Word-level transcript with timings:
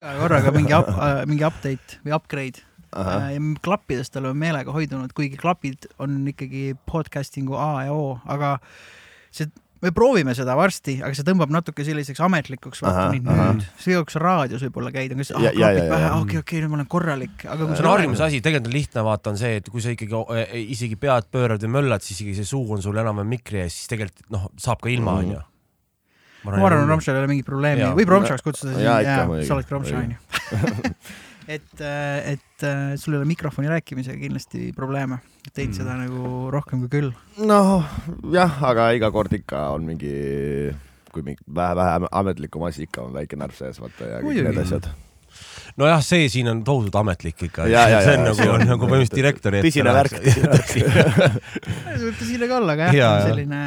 korraga 0.00 0.52
mingi 0.56 0.74
up, 0.76 0.88
äh, 0.88 1.22
mingi 1.28 1.44
update 1.46 2.00
või 2.04 2.14
upgrade. 2.16 2.62
ahah, 2.90 3.28
klappidest 3.62 4.16
oleme 4.18 4.34
meelega 4.34 4.72
hoidunud, 4.74 5.12
kuigi 5.14 5.36
klapid 5.38 5.84
on 6.02 6.24
ikkagi 6.26 6.72
podcasting'u 6.90 7.54
A 7.54 7.84
ja 7.86 7.92
O, 7.94 8.16
aga 8.26 8.56
see, 9.30 9.46
me 9.80 9.92
proovime 9.94 10.34
seda 10.34 10.56
varsti, 10.58 10.96
aga 10.98 11.14
see 11.14 11.22
tõmbab 11.28 11.52
natuke 11.54 11.84
selliseks 11.86 12.18
ametlikuks, 12.26 12.82
vaata 12.82 13.04
nüüd 13.14 13.28
nüüd. 13.30 13.62
see 13.78 13.94
jaoks 13.94 14.18
raadios 14.18 14.64
võib-olla 14.66 14.90
käid, 14.96 15.14
aga 15.14 15.22
siis 15.22 15.36
ah, 15.38 15.46
klapid 15.54 15.86
pähe 15.92 16.02
ja., 16.02 16.10
okei, 16.18 16.40
okei, 16.42 16.64
nüüd 16.64 16.72
ma 16.74 16.80
olen 16.80 16.90
korralik, 16.90 17.44
aga 17.46 17.60
kui 17.70 17.76
see 17.78 17.86
on 17.86 17.92
harjumuse 17.92 18.26
asi, 18.26 18.40
tegelikult 18.42 18.72
on 18.72 18.76
lihtne, 18.80 19.06
vaata, 19.06 19.30
on 19.36 19.38
see, 19.44 19.52
et 19.62 19.70
kui 19.70 19.84
sa 19.86 19.94
ikkagi 19.94 20.24
eh, 20.40 20.56
isegi 20.74 20.98
pead 21.06 21.30
pöörad 21.30 21.62
või 21.68 21.72
möllad, 21.78 22.02
siis 22.02 22.18
isegi 22.18 22.34
see 22.40 22.50
suu 22.50 22.64
on 22.74 22.82
sul 22.82 22.98
enam-vähem 23.04 23.30
mikri 23.38 23.62
ees, 23.68 23.78
siis 23.78 23.94
tegelikult 23.94 24.26
noh, 24.34 24.50
saab 24.58 24.82
ka 24.82 24.90
ilma, 24.90 25.14
Mhm. 25.20 25.30
onju. 25.30 25.46
Ma 26.44 26.56
arvan, 26.56 26.86
Romšal 26.88 27.16
ei 27.16 27.22
ole 27.24 27.28
mingit 27.34 27.46
probleemi 27.48 27.88
võib 27.98 28.08
Romšaks 28.16 28.42
kutsuda, 28.46 28.76
sa 28.76 29.54
oled 29.56 29.70
Romša 29.74 29.96
Muidugi. 29.96 30.16
onju. 30.50 30.84
et, 31.50 31.80
et 31.82 32.62
äh, 32.66 32.94
sul 33.00 33.14
ei 33.16 33.18
ole 33.20 33.26
mikrofoni 33.28 33.68
rääkimisega 33.72 34.18
kindlasti 34.22 34.70
probleeme, 34.76 35.18
teed 35.52 35.70
Mm. 35.70 35.76
seda 35.80 35.96
nagu 35.98 36.48
rohkem 36.54 36.80
kui 36.86 36.90
küll. 37.00 37.10
noh 37.38 37.84
jah, 38.32 38.56
aga 38.70 38.90
iga 38.96 39.10
kord 39.14 39.32
ikka 39.36 39.68
on 39.74 39.84
mingi, 39.88 40.14
kui 41.12 41.22
mingi 41.26 41.42
vähe-vähe 41.46 42.08
ametlikum 42.10 42.62
asi, 42.68 42.86
ikka 42.88 43.02
on 43.08 43.14
väike 43.18 43.36
närv 43.40 43.56
sees, 43.58 43.80
vaata 43.82 44.08
ja 44.14 44.20
kõik 44.24 44.42
need 44.46 44.60
asjad. 44.64 44.88
nojah, 45.80 46.00
see 46.04 46.28
siin 46.32 46.48
on 46.50 46.62
tohutult 46.66 46.96
ametlik 47.02 47.42
ikka. 47.48 47.66
Ja, 47.70 47.84
ja, 47.88 48.00
see 48.04 48.14
ja, 48.14 48.18
on 48.20 48.26
ja, 48.26 48.32
nagu 48.32 48.48
on- 48.54 48.66
nagu 48.68 48.86
põhimõtteliselt 48.90 49.18
direktori 49.20 49.60
tõsine 49.66 49.92
värk, 49.94 50.16
tõsine 50.22 50.90
värk. 50.96 51.38
tõsine 52.20 52.48
ka 52.50 52.58
olla, 52.60 52.72
aga 52.78 52.88
jah, 52.90 52.94
jah. 53.00 53.26
selline, 53.28 53.60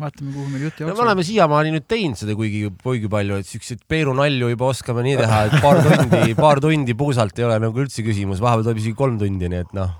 vaatame, 0.00 0.32
kuhu 0.34 0.46
meil 0.50 0.64
jutt 0.66 0.80
no 0.80 0.86
me 0.86 0.90
jookseb. 0.90 1.04
oleme 1.04 1.24
siiamaani 1.26 1.72
nüüd 1.76 1.86
teinud 1.90 2.18
seda 2.18 2.34
kuigi, 2.38 2.62
kuigi 2.82 3.10
palju, 3.10 3.38
et 3.40 3.48
siukseid 3.48 3.84
Peeru 3.90 4.14
nalju 4.18 4.50
juba 4.50 4.70
oskame 4.72 5.04
nii 5.06 5.16
teha, 5.20 5.40
et 5.48 5.54
paar 5.62 5.82
tundi, 5.84 6.34
paar 6.44 6.62
tundi 6.64 6.96
puusalt 6.98 7.38
ei 7.38 7.46
ole 7.46 7.58
nagu 7.62 7.84
üldse 7.84 8.06
küsimus, 8.06 8.42
vahepeal 8.42 8.66
tuleb 8.68 8.80
isegi 8.82 8.98
kolm 8.98 9.20
tundi, 9.20 9.50
nii 9.52 9.62
et 9.66 9.76
noh, 9.76 9.92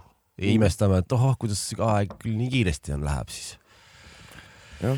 imestame, 0.55 1.03
et 1.05 1.14
ohoh, 1.14 1.36
kuidas 1.41 1.62
aeg 1.78 2.17
küll 2.19 2.34
nii 2.41 2.51
kiiresti 2.56 2.97
on, 2.97 3.05
läheb 3.06 3.28
siis. 3.34 3.55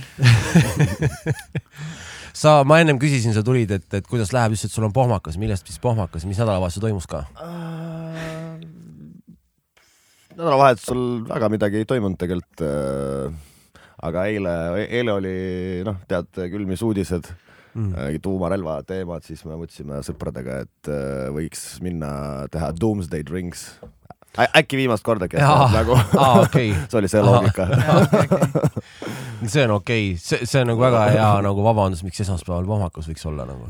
Sa, 2.37 2.59
ma 2.69 2.83
ennem 2.83 2.99
küsisin, 3.01 3.33
sa 3.33 3.41
tulid, 3.41 3.71
et, 3.73 3.87
et 3.97 4.05
kuidas 4.05 4.29
läheb, 4.37 4.53
ütlesid, 4.53 4.69
et 4.69 4.75
sul 4.77 4.85
on 4.85 4.93
pohmakas, 4.93 5.39
millest 5.41 5.71
siis 5.71 5.81
pohmakas, 5.81 6.27
mis 6.29 6.37
nädalavahetusel 6.37 6.85
toimus 6.85 7.09
ka? 7.09 7.25
nädalavahetusel 10.37 11.01
väga 11.31 11.49
midagi 11.49 11.81
ei 11.81 11.89
toimunud 11.89 12.19
tegelikult. 12.21 12.61
Aga 14.09 14.27
eile, 14.31 14.55
eile 14.87 15.13
oli 15.17 15.35
noh, 15.87 15.99
tead, 16.09 16.31
külmis 16.53 16.85
uudised, 16.87 17.33
Mm. 17.77 17.93
tuumarelva 18.25 18.79
teemad, 18.89 19.21
siis 19.21 19.43
me 19.45 19.53
mõtlesime 19.61 19.99
sõpradega, 20.01 20.63
et 20.65 20.89
äh, 20.89 21.27
võiks 21.29 21.75
minna 21.85 22.47
teha 22.49 22.71
Doomsday 22.73 23.21
Drinks. 23.21 23.67
äkki 24.33 24.79
viimast 24.81 25.05
korda, 25.05 25.29
Jaa. 25.29 25.67
nagu, 25.75 25.93
aa, 26.17 26.47
okei, 26.47 26.71
see 26.89 26.99
oli 27.03 27.11
see 27.13 27.21
loogika. 27.21 27.67
see 29.45 29.67
on 29.67 29.75
okei 29.77 30.15
okay., 30.15 30.17
see, 30.17 30.49
see 30.49 30.63
on 30.63 30.73
nagu 30.73 30.81
väga 30.81 31.05
hea 31.19 31.29
nagu 31.45 31.67
vabandus, 31.69 32.01
miks 32.07 32.25
esmaspäeval 32.25 32.65
pohmakas 32.65 33.11
võiks 33.13 33.29
olla 33.29 33.45
nagu 33.49 33.69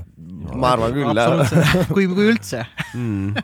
ma 0.55 0.73
arvan 0.77 0.95
küll, 0.95 1.11
jah. 1.19 1.91
kui, 1.91 2.07
kui 2.07 2.31
üldse. 2.31 2.63
mm.. 2.95 3.35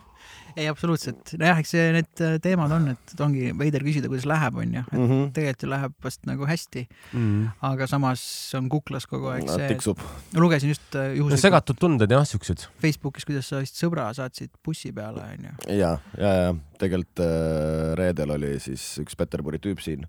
ei, 0.57 0.67
absoluutselt. 0.71 1.35
nojah, 1.41 1.59
eks 1.63 1.71
see, 1.75 1.85
need 1.97 2.23
äh, 2.25 2.37
teemad 2.43 2.73
on, 2.75 2.89
et 2.95 3.21
ongi 3.25 3.51
veider 3.59 3.85
küsida, 3.87 4.09
kuidas 4.13 4.27
läheb, 4.29 4.57
onju. 4.63 4.85
et 4.87 4.99
Mhm. 4.99 5.23
tegelikult 5.37 5.63
ju 5.67 5.71
läheb 5.73 5.93
vast 6.05 6.27
nagu 6.27 6.47
hästi, 6.49 6.87
Mm. 7.13 7.51
aga 7.63 7.87
samas 7.87 8.23
on 8.59 8.69
kuklas 8.69 9.07
kogu 9.07 9.29
aeg 9.33 9.49
see, 9.49 9.69
tiksub. 9.69 9.99
lugesin 10.35 10.69
just 10.75 10.95
äh, 10.95 11.13
no 11.13 11.15
juhuslikult 11.23 11.41
segatud 11.47 11.79
tunded 11.79 12.11
jah, 12.11 12.25
siuksed. 12.27 12.67
Facebookis, 12.81 13.25
kuidas 13.29 13.49
sa 13.49 13.61
vist 13.61 13.77
sõbra 13.81 14.09
saatsid 14.15 14.51
bussi 14.65 14.93
peale, 14.93 15.23
onju. 15.37 15.55
ja, 15.77 15.99
ja, 16.19 16.33
ja 16.47 16.55
tegelikult 16.79 17.21
äh, 17.21 17.95
reedel 17.99 18.31
oli 18.31 18.59
siis 18.61 18.99
üks 19.03 19.17
Peterburi 19.17 19.59
tüüp 19.63 19.81
siin, 19.81 20.07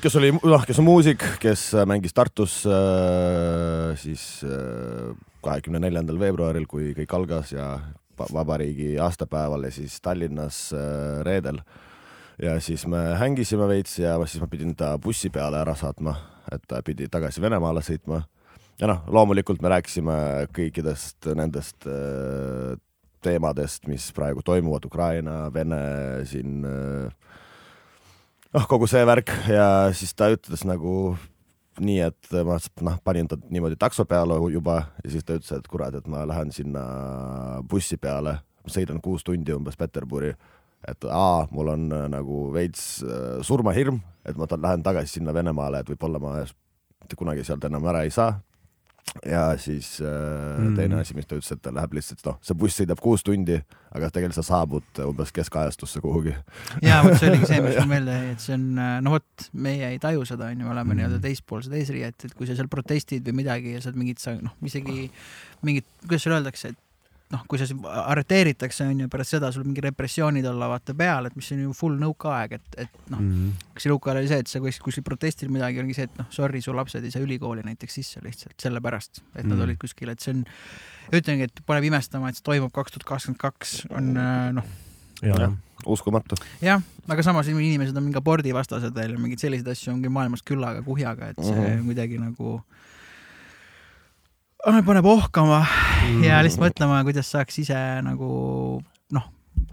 kes 0.00 0.14
oli, 0.16 0.30
noh, 0.32 0.62
kes 0.64 0.78
on 0.80 0.86
muusik, 0.86 1.20
kes 1.42 1.72
mängis 1.86 2.14
Tartus 2.16 2.62
siis 4.00 4.22
kahekümne 5.42 5.80
neljandal 5.82 6.20
veebruaril, 6.22 6.66
kui 6.70 6.92
kõik 6.96 7.12
algas 7.18 7.52
ja 7.52 7.66
vabariigi 8.32 8.96
aastapäeval 9.00 9.64
ja 9.68 9.72
siis 9.74 10.00
Tallinnas 10.00 10.72
äh, 10.72 11.22
reedel. 11.26 11.60
ja 12.42 12.60
siis 12.60 12.86
me 12.86 12.98
hängisime 13.20 13.68
veits 13.68 13.98
ja 13.98 14.16
siis 14.26 14.40
ma 14.40 14.48
pidin 14.50 14.76
ta 14.76 14.98
bussi 14.98 15.30
peale 15.30 15.60
ära 15.60 15.74
saatma, 15.78 16.14
et 16.52 16.62
ta 16.68 16.82
pidi 16.82 17.08
tagasi 17.08 17.40
Venemaale 17.40 17.82
sõitma. 17.82 18.22
ja 18.80 18.86
noh, 18.86 19.02
loomulikult 19.06 19.62
me 19.62 19.68
rääkisime 19.68 20.48
kõikidest 20.52 21.32
nendest 21.34 21.86
äh, 21.86 22.78
teemadest, 23.22 23.86
mis 23.86 24.10
praegu 24.12 24.42
toimuvad, 24.42 24.84
Ukraina, 24.84 25.52
Vene 25.54 26.24
siin, 26.26 26.64
noh, 28.52 28.64
kogu 28.66 28.88
see 28.90 29.04
värk 29.06 29.30
ja 29.46 29.66
siis 29.94 30.10
ta 30.18 30.26
ütles 30.34 30.64
nagu 30.66 31.14
nii, 31.82 31.98
et 32.06 32.32
ma 32.46 32.56
noh, 32.86 32.96
panin 33.04 33.28
ta 33.30 33.38
niimoodi 33.42 33.78
takso 33.80 34.06
peale 34.08 34.38
juba 34.52 34.78
ja 35.02 35.12
siis 35.12 35.26
ta 35.26 35.36
ütles, 35.38 35.52
et 35.56 35.68
kurat, 35.70 35.94
et 35.98 36.08
ma 36.10 36.24
lähen 36.28 36.52
sinna 36.54 36.82
bussi 37.68 37.98
peale, 38.00 38.38
sõidan 38.70 39.00
kuus 39.02 39.24
tundi 39.26 39.54
umbes 39.54 39.78
Peterburi, 39.78 40.32
et 40.88 41.06
aa, 41.10 41.46
mul 41.50 41.74
on 41.74 41.90
äh, 41.92 42.06
nagu 42.12 42.46
veits 42.54 43.02
äh, 43.06 43.42
surmahirm, 43.46 44.00
et 44.26 44.38
ma 44.38 44.48
lähen 44.50 44.82
tagasi 44.86 45.18
sinna 45.18 45.34
Venemaale, 45.34 45.82
et 45.82 45.92
võib-olla 45.92 46.22
ma 46.22 46.40
kunagi 47.18 47.44
sealt 47.44 47.64
enam 47.68 47.84
ära 47.90 48.06
ei 48.06 48.12
saa 48.14 48.38
ja 49.26 49.56
siis 49.58 50.00
äh, 50.00 50.58
Mm. 50.62 50.76
teine 50.76 51.00
asi, 51.00 51.14
mis 51.14 51.26
ta 51.26 51.36
ütles, 51.36 51.50
et 51.52 51.60
ta 51.62 51.70
läheb 51.74 51.92
lihtsalt, 51.96 52.20
noh, 52.26 52.36
see 52.44 52.54
buss 52.58 52.78
sõidab 52.80 53.00
kuus 53.02 53.22
tundi, 53.26 53.56
aga 53.92 54.08
tegelikult 54.10 54.38
sa 54.38 54.44
saabud 54.46 55.00
umbes 55.04 55.32
keskajastusse 55.32 56.00
kuhugi. 56.00 56.34
ja 56.82 57.00
vot 57.04 57.18
see 57.18 57.28
oligi 57.30 57.46
see, 57.50 57.60
mis 57.64 57.76
mul 57.80 57.90
meelde 57.90 58.12
jäi, 58.18 58.30
et 58.36 58.40
see 58.44 58.54
on, 58.54 58.68
no 59.04 59.10
vot, 59.16 59.48
meie 59.52 59.90
ei 59.94 59.98
taju 60.02 60.24
seda, 60.28 60.48
onju, 60.52 60.64
me 60.64 60.70
oleme 60.70 60.94
Mhm. 60.94 61.00
nii-öelda 61.02 61.20
teispoolsed 61.26 61.72
eesriiet, 61.76 62.24
et 62.24 62.34
kui 62.38 62.46
sa 62.46 62.54
seal 62.56 62.68
protestid 62.72 63.26
või 63.28 63.40
midagi 63.42 63.74
ja 63.74 63.80
saad 63.84 63.96
mingit, 63.98 64.22
noh, 64.42 64.54
isegi 64.64 65.10
mingit, 65.62 65.84
kuidas 66.06 66.22
seal 66.24 66.38
öeldakse, 66.38 66.72
et 66.72 66.78
noh, 67.32 67.42
kui 67.48 67.58
sa 67.58 67.64
siin 67.66 67.80
arreteeritakse, 67.88 68.84
onju, 68.92 69.06
pärast 69.12 69.32
seda 69.34 69.48
sul 69.54 69.64
mingi 69.64 69.80
repressioonid 69.86 70.44
olla 70.50 70.68
vaata 70.68 70.92
peal, 70.94 71.26
et 71.30 71.36
mis 71.38 71.48
on 71.54 71.62
ju 71.64 71.72
full 71.76 71.96
nõukaaeg, 72.00 72.52
et, 72.58 72.76
et 72.84 73.10
noh, 73.12 73.20
Mm. 73.22 73.50
kas 73.74 73.86
see 73.86 73.92
nõukaajal 73.92 74.20
oli 74.20 74.28
see, 74.28 74.38
et 74.44 74.52
sa 74.52 74.60
kuskil, 74.60 74.84
kuskil 74.84 75.04
protestil 75.06 75.48
midagi 75.54 75.80
ongi 75.80 75.94
see, 75.96 76.04
et 76.10 76.18
noh, 76.20 76.26
sorry, 76.30 76.60
su 76.60 76.74
lapsed 76.76 77.04
ei 77.04 77.10
saa 77.14 77.22
ülikooli 77.24 77.64
näiteks 77.64 77.94
sisse 78.00 78.20
lihtsalt 78.24 78.56
sellepärast, 78.60 79.22
et 79.34 79.44
nad 79.46 79.56
Mm. 79.56 79.62
olid 79.66 79.78
kuskil, 79.80 80.12
et 80.12 80.20
see 80.20 80.34
on, 80.36 80.44
ütlengi, 81.12 81.48
et 81.48 81.62
paneb 81.66 81.84
imestama, 81.88 82.28
et 82.28 82.36
see 82.36 82.44
toimub 82.44 82.72
kaks 82.72 82.92
tuhat 82.92 83.04
kakskümmend 83.08 83.40
kaks 83.40 83.86
on 83.90 84.12
äh, 84.16 84.52
noh, 84.52 84.64
ja, 85.22 85.34
jah. 85.46 85.52
uskumatu. 85.86 86.36
jah, 86.62 86.82
aga 87.08 87.22
samas 87.22 87.48
inimesed 87.48 87.96
on 87.96 88.04
mingi 88.04 88.20
abordivastased 88.20 88.94
veel 88.94 89.16
ja 89.16 89.18
mingeid 89.18 89.40
selliseid 89.40 89.68
asju 89.72 89.92
ongi 89.96 90.08
maailmas 90.12 90.42
küllaga 90.44 90.82
kuhjaga, 90.84 91.30
et 91.32 91.40
see 91.42 91.54
Mhm. 91.56 91.80
on 91.80 91.86
kuidagi 91.88 92.18
nagu 92.20 92.62
paneb 94.62 95.06
ohkama 95.06 95.64
Mm. 96.02 96.24
ja 96.26 96.40
lihtsalt 96.42 96.66
mõtlema, 96.66 97.02
kuidas 97.06 97.30
saaks 97.32 97.58
ise 97.62 97.78
nagu 98.04 98.28
noh, 99.14 99.26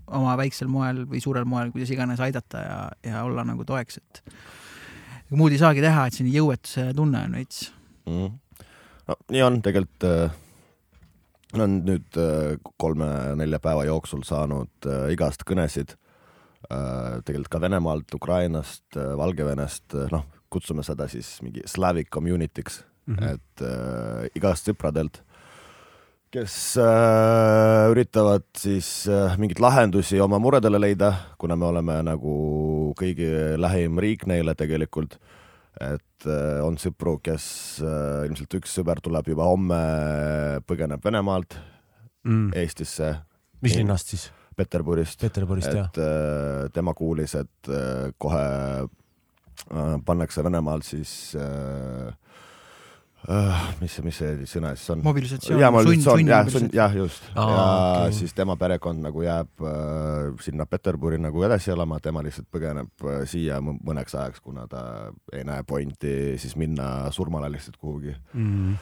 oma 0.07 0.35
väiksel 0.39 0.69
moel 0.71 1.03
või 1.09 1.21
suurel 1.23 1.47
moel, 1.49 1.71
kuidas 1.73 1.91
iganes 1.93 2.21
aidata 2.23 2.63
ja, 2.63 2.79
ja 3.05 3.23
olla 3.27 3.45
nagu 3.47 3.65
toeks, 3.67 3.99
et 3.99 4.21
muud 5.37 5.53
ei 5.53 5.61
saagi 5.61 5.83
teha, 5.83 6.07
et 6.07 6.17
selline 6.17 6.35
jõuetuse 6.35 6.89
tunne 6.97 7.23
on 7.27 7.39
veits. 7.39 7.63
mm.. 8.09 8.67
no 9.09 9.17
nii 9.33 9.45
on 9.45 9.61
tegelikult 9.65 10.07
äh, 10.09 10.37
on 11.57 11.79
nüüd 11.87 12.19
äh, 12.21 12.59
kolme-nelja 12.81 13.61
päeva 13.63 13.87
jooksul 13.89 14.25
saanud 14.27 14.89
äh, 14.89 15.07
igast 15.15 15.45
kõnesid 15.49 15.95
äh, 15.95 17.19
tegelikult 17.25 17.55
ka 17.55 17.63
Venemaalt, 17.65 18.13
Ukrainast 18.19 18.85
äh,, 18.97 19.15
Valgevenest 19.17 19.97
äh,, 19.97 20.11
noh, 20.13 20.27
kutsume 20.49 20.85
seda 20.85 21.09
siis 21.09 21.39
mingi 21.45 21.65
Slavic 21.69 22.09
community'ks 22.13 22.83
mm. 23.09 23.15
-hmm. 23.15 23.33
et 23.33 23.65
äh, 23.65 24.29
igast 24.35 24.69
sõpradelt, 24.69 25.21
kes 26.31 26.77
äh, 26.77 27.89
üritavad 27.91 28.45
siis 28.57 29.07
äh, 29.09 29.37
mingeid 29.37 29.59
lahendusi 29.59 30.21
oma 30.21 30.39
muredele 30.39 30.79
leida, 30.79 31.13
kuna 31.37 31.55
me 31.55 31.65
oleme 31.65 32.03
nagu 32.03 32.93
kõigi 32.99 33.57
lähim 33.57 33.99
riik 33.99 34.27
neile 34.27 34.55
tegelikult 34.55 35.19
et 35.79 36.25
äh, 36.27 36.59
on 36.65 36.77
sõpru, 36.77 37.19
kes 37.23 37.79
äh, 37.81 38.25
ilmselt 38.27 38.53
üks 38.53 38.73
sõber 38.75 38.99
tuleb 39.01 39.27
juba 39.27 39.43
homme, 39.47 39.75
põgeneb 40.67 41.03
Venemaalt 41.03 41.55
Mm. 42.27 42.51
Eestisse, 42.53 43.13
mis 43.63 43.77
linnast 43.79 44.11
siis? 44.11 44.27
Peterburist, 44.59 45.21
Peterburist 45.23 45.71
jah? 45.71 45.87
et 45.87 45.99
äh, 46.03 46.65
tema 46.75 46.91
kuulis, 46.97 47.35
et 47.39 47.69
äh, 47.71 48.09
kohe 48.19 48.43
pannakse 50.05 50.43
Venemaal 50.43 50.83
siis 50.87 51.33
äh, 51.39 52.11
äh, 53.27 53.63
mis 53.81 53.95
see, 53.97 54.03
mis 54.05 54.17
see 54.21 54.29
sõna 54.49 54.71
siis 54.77 54.89
on? 54.93 55.01
mobilisatsioon, 55.03 55.59
ja 55.59 55.67
sund, 55.71 55.77
mobilisatsioon, 55.79 56.27
jah, 56.29 56.51
jah, 56.73 56.95
just. 56.95 57.23
Ja 57.35 57.47
okei. 57.47 58.13
siis 58.21 58.33
tema 58.37 58.55
perekond 58.59 59.03
nagu 59.03 59.23
jääb 59.25 59.65
äh, 59.65 60.29
sinna 60.45 60.65
Peterburi 60.69 61.19
nagu 61.19 61.43
edasi 61.43 61.73
elama, 61.75 61.99
tema 61.99 62.23
lihtsalt 62.25 62.47
põgeneb 62.53 63.05
äh, 63.05 63.25
siia 63.29 63.59
mõ- 63.63 63.77
mõneks 63.91 64.15
ajaks, 64.15 64.39
kuna 64.45 64.67
ta 64.71 64.85
ei 65.33 65.43
näe 65.47 65.63
pointi 65.67 66.37
siis 66.39 66.55
minna 66.55 67.09
surmale 67.11 67.51
lihtsalt 67.51 67.77
kuhugi. 67.77 68.15
Mm. 68.33 68.77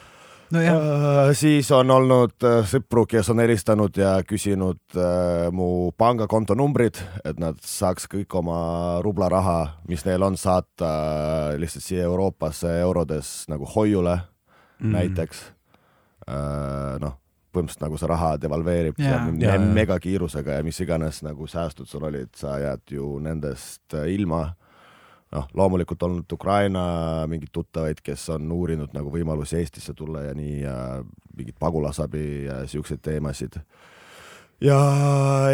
nojah, 0.50 0.88
Äh, 1.28 1.34
siis 1.36 1.70
on 1.72 1.90
olnud 1.90 2.44
äh, 2.44 2.62
sõpru, 2.68 3.04
kes 3.08 3.30
on 3.32 3.42
helistanud 3.42 3.96
ja 3.98 4.16
küsinud 4.26 4.80
äh, 4.96 5.48
mu 5.54 5.90
pangakonto 5.98 6.56
numbrid, 6.58 7.00
et 7.26 7.38
nad 7.40 7.58
saaks 7.64 8.08
kõik 8.10 8.34
oma 8.38 8.58
rublaraha, 9.04 9.58
mis 9.88 10.04
neil 10.06 10.24
on, 10.26 10.38
saata 10.40 10.90
lihtsalt 11.60 11.84
siia 11.84 12.06
Euroopasse 12.08 12.78
eurodes 12.82 13.32
nagu 13.52 13.68
hoiule 13.74 14.18
mm. 14.80 14.92
näiteks 14.94 15.42
äh,. 16.28 16.96
noh, 17.02 17.18
põhimõtteliselt 17.52 17.84
nagu 17.86 17.98
see 18.00 18.10
raha 18.10 18.32
devalveerib 18.40 18.98
yeah. 19.00 19.28
Jaa, 19.28 19.56
jaa. 19.56 19.68
megakiirusega 19.80 20.58
ja 20.58 20.66
mis 20.66 20.80
iganes 20.84 21.22
nagu 21.26 21.48
säästud 21.48 21.88
sul 21.88 22.08
olid, 22.08 22.32
sa 22.36 22.58
jääd 22.62 22.96
ju 22.96 23.16
nendest 23.24 23.96
ilma 24.06 24.46
noh, 25.32 25.48
loomulikult 25.54 26.02
olnud 26.02 26.32
Ukraina 26.32 26.82
mingeid 27.28 27.52
tuttavaid, 27.52 28.00
kes 28.04 28.28
on 28.36 28.52
uurinud 28.52 28.94
nagu 28.96 29.12
võimalusi 29.12 29.58
Eestisse 29.60 29.94
tulla 29.94 30.22
ja 30.28 30.34
nii 30.36 30.60
ja 30.62 30.76
mingit 31.36 31.58
pagulasabi 31.60 32.44
ja 32.46 32.62
siukseid 32.66 33.02
teemasid. 33.04 33.60
ja 34.60 34.78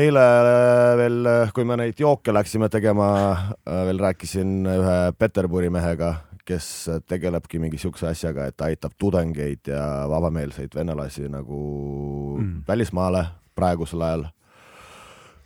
eile 0.01 0.29
veel, 0.97 1.33
kui 1.55 1.65
me 1.65 1.77
neid 1.77 1.99
jooke 2.01 2.33
läksime 2.33 2.69
tegema, 2.69 3.09
veel 3.67 3.99
rääkisin 4.01 4.63
ühe 4.67 5.01
Peterburi 5.19 5.71
mehega, 5.71 6.15
kes 6.45 6.91
tegelebki 7.09 7.59
mingi 7.59 7.79
siukse 7.81 8.07
asjaga, 8.09 8.47
et 8.47 8.61
aitab 8.61 8.93
tudengeid 8.99 9.69
ja 9.73 9.85
vabameelseid 10.09 10.75
venelasi 10.77 11.29
nagu 11.29 11.61
Mm. 12.35 12.63
välismaale 12.69 13.27
praegusel 13.55 14.01
ajal 14.03 14.25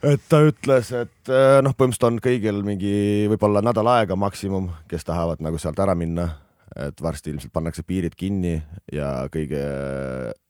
et 0.03 0.21
ta 0.29 0.43
ütles, 0.47 0.93
et 0.95 1.31
eh, 1.33 1.59
noh, 1.65 1.75
põhimõtteliselt 1.75 2.09
on 2.11 2.21
kõigil 2.23 2.63
mingi 2.67 2.93
võib-olla 3.33 3.63
nädal 3.65 3.89
aega 3.97 4.17
maksimum, 4.17 4.71
kes 4.89 5.05
tahavad 5.09 5.43
nagu 5.45 5.59
sealt 5.59 5.79
ära 5.83 5.95
minna, 5.99 6.29
et 6.77 7.01
varsti 7.03 7.33
ilmselt 7.33 7.53
pannakse 7.53 7.83
piirid 7.83 8.15
kinni 8.15 8.59
ja 8.93 9.27
kõige 9.33 9.63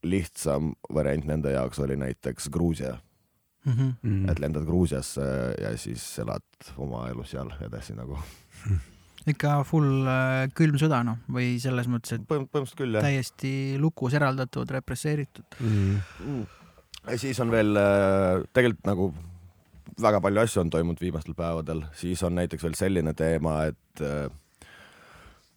lihtsam 0.04 0.74
variant 0.92 1.24
nende 1.28 1.52
jaoks 1.54 1.78
oli 1.84 1.96
näiteks 1.96 2.50
Gruusia, 2.52 2.96
Mhm. 3.68 3.88
Mm. 4.02 4.28
et 4.30 4.38
lendad 4.38 4.64
Gruusiasse 4.64 5.24
ja 5.60 5.72
siis 5.76 6.02
elad 6.22 6.44
oma 6.78 7.08
elu 7.10 7.24
seal 7.26 7.50
edasi 7.60 7.92
nagu. 7.96 8.16
ikka 9.28 9.58
full 9.68 10.06
äh, 10.08 10.46
külm 10.56 10.78
sõda 10.80 11.02
noh, 11.04 11.18
või 11.28 11.58
selles 11.60 11.88
mõttes, 11.90 12.14
et 12.16 12.22
põhimõtteliselt 12.24 12.78
küll 12.78 12.94
jah. 12.96 13.04
täiesti 13.04 13.50
lukus 13.82 14.14
eraldatud, 14.16 14.70
represseeritud. 14.72 15.58
Mm. 15.60 15.98
Mm. 16.24 16.46
ja 17.10 17.18
siis 17.18 17.40
on 17.44 17.50
veel 17.52 17.76
äh, 17.76 18.46
tegelikult 18.56 18.88
nagu 18.88 19.10
väga 20.02 20.20
palju 20.22 20.42
asju 20.42 20.62
on 20.62 20.70
toimunud 20.72 21.00
viimastel 21.02 21.36
päevadel, 21.38 21.82
siis 21.96 22.22
on 22.26 22.36
näiteks 22.38 22.64
veel 22.66 22.76
selline 22.78 23.14
teema, 23.18 23.60
et 23.70 24.02
äh, 24.04 24.28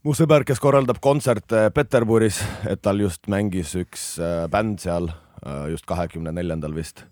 mu 0.05 0.15
sõber, 0.17 0.45
kes 0.47 0.61
korraldab 0.61 1.01
kontserte 1.03 1.67
Peterburis, 1.75 2.41
et 2.69 2.81
tal 2.81 3.03
just 3.03 3.29
mängis 3.31 3.75
üks 3.79 4.13
äh, 4.21 4.45
bänd 4.51 4.81
seal 4.83 5.11
äh, 5.11 5.67
just 5.73 5.87
kahekümne 5.89 6.33
neljandal 6.35 6.75
vist 6.77 7.05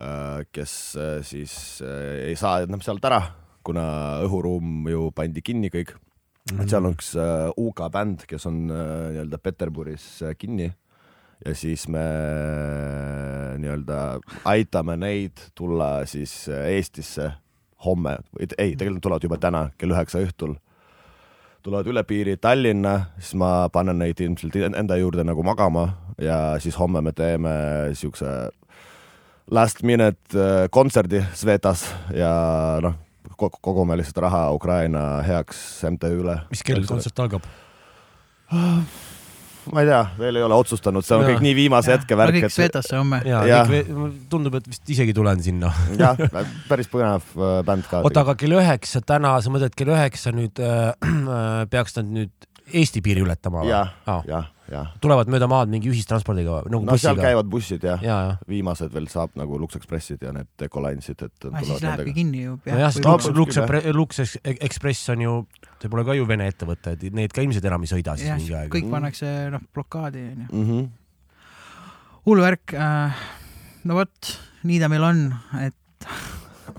äh,, 0.00 0.44
kes 0.52 0.74
äh, 1.00 1.18
siis 1.26 1.80
äh, 1.84 2.28
ei 2.30 2.36
saa 2.40 2.60
enam 2.66 2.84
sealt 2.84 3.04
ära, 3.08 3.22
kuna 3.64 4.20
õhuruum 4.26 4.88
ju 4.90 5.10
pandi 5.16 5.44
kinni 5.44 5.72
kõik. 5.72 5.96
Et 6.50 6.70
seal 6.70 6.84
on 6.84 6.96
üks 6.96 7.14
äh, 7.20 7.48
UK 7.60 7.84
bänd, 7.92 8.24
kes 8.28 8.48
on 8.48 8.64
nii-öelda 8.68 9.38
Peterburis 9.40 10.06
kinni 10.40 10.70
ja 11.44 11.54
siis 11.54 11.86
me 11.88 12.02
nii-öelda 13.60 14.20
aitame 14.44 14.96
neid 15.00 15.40
tulla 15.54 16.06
siis 16.06 16.48
äh, 16.48 16.66
Eestisse 16.76 17.32
homme, 17.84 18.18
ei, 18.58 18.76
tegelikult 18.76 19.02
tulevad 19.02 19.24
juba 19.24 19.38
täna 19.40 19.62
kell 19.78 19.94
üheksa 19.94 20.20
õhtul. 20.20 20.54
tulevad 21.62 21.86
üle 21.92 22.02
piiri 22.04 22.36
Tallinna, 22.36 23.12
siis 23.18 23.34
ma 23.40 23.68
panen 23.72 23.98
neid 23.98 24.20
ilmselt 24.20 24.56
enda 24.68 24.96
juurde 24.96 25.24
nagu 25.24 25.42
magama 25.42 25.88
ja 26.20 26.56
siis 26.60 26.78
homme 26.78 27.00
me 27.00 27.12
teeme 27.12 27.50
siukse 27.94 28.50
last 29.50 29.82
minute 29.82 30.36
äh, 30.36 30.68
kontserdi 30.70 31.24
Svetas 31.34 31.86
ja 32.14 32.32
noh, 32.82 32.94
kogume 33.36 33.96
lihtsalt 33.96 34.24
raha 34.26 34.50
Ukraina 34.52 35.22
heaks 35.26 35.84
MTÜ-le. 35.90 36.40
mis 36.50 36.62
kell 36.62 36.84
kontsert 36.86 37.18
algab? 37.18 37.48
Ma 39.72 39.82
ei 39.84 39.88
tea, 39.90 40.00
veel 40.18 40.40
ei 40.40 40.44
ole 40.46 40.58
otsustanud, 40.58 41.04
see 41.06 41.16
on 41.16 41.24
Jaa. 41.24 41.30
kõik 41.32 41.44
nii 41.44 41.54
viimase 41.58 41.94
hetke 41.94 42.18
värk, 42.18 42.36
kõik 42.38 42.48
et 42.48 42.54
Svetasse 42.54 42.98
homme. 42.98 43.20
ja 43.26 43.62
tundub, 44.32 44.56
et 44.60 44.68
vist 44.70 44.92
isegi 44.96 45.14
tulen 45.16 45.42
sinna. 45.44 45.72
jah, 46.00 46.18
päris 46.68 46.90
põnev 46.92 47.26
äh, 47.36 47.58
bänd 47.66 47.88
ka. 47.90 48.04
oota, 48.06 48.24
aga 48.24 48.36
kell 48.40 48.58
üheksa 48.58 49.02
täna, 49.06 49.36
sa 49.42 49.52
mõtled 49.52 49.76
kell 49.78 49.92
üheksa 49.94 50.34
nüüd 50.36 50.60
äh, 50.64 51.66
peaks 51.72 51.98
nad 52.00 52.14
nüüd 52.20 52.34
Eesti 52.70 53.02
piiri 53.02 53.24
ületama 53.24 53.64
või? 53.64 53.72
jah, 53.72 53.94
jah. 54.28 54.50
Tulevad 55.02 55.30
mööda 55.32 55.48
maad 55.50 55.70
mingi 55.72 55.90
ühistranspordiga 55.90 56.60
nagu 56.70 56.86
no 56.86 56.96
seal 56.96 57.16
bussiga? 57.16 57.26
käivad 57.26 57.50
bussid 57.50 57.86
jah 57.86 58.02
ja., 58.04 58.10
ja, 58.10 58.28
ja. 58.28 58.50
viimased 58.50 58.92
veel 58.94 59.08
saab 59.10 59.34
nagu 59.38 59.58
Lux 59.60 59.78
Expressid 59.78 60.22
ja 60.24 60.32
need 60.36 60.66
Ecolinesid, 60.66 61.24
et 61.26 61.48
aga 61.50 61.64
siis 61.66 61.82
lähebki 61.84 62.14
kinni 62.16 62.44
ju. 62.44 62.56
nojah, 62.66 62.92
sest 62.94 63.06
No 63.06 63.16
Lux, 63.16 63.30
Lux 63.34 63.58
Lux 63.96 64.22
Ex- 64.24 64.38
Express 64.68 65.12
on 65.14 65.24
ju, 65.24 65.36
see 65.82 65.92
pole 65.92 66.06
ka 66.06 66.16
ju 66.18 66.28
Vene 66.28 66.48
ettevõte, 66.50 66.94
et 66.96 67.16
need 67.16 67.34
ka 67.34 67.44
ilmselt 67.44 67.66
enam 67.70 67.86
ei 67.86 67.92
sõida 67.92 68.16
siis 68.20 68.30
mingi, 68.34 68.54
aeg. 68.56 68.72
kõik 68.74 68.90
pannakse 68.92 69.32
noh 69.54 69.66
blokaadi 69.74 70.26
onju. 70.34 70.48
-hmm. 70.50 70.88
hull 72.28 72.46
värk 72.46 72.74
äh,. 72.74 73.24
no 73.84 73.98
vot, 73.98 74.34
nii 74.62 74.80
ta 74.82 74.92
meil 74.92 75.08
on, 75.10 75.26
et 75.66 75.76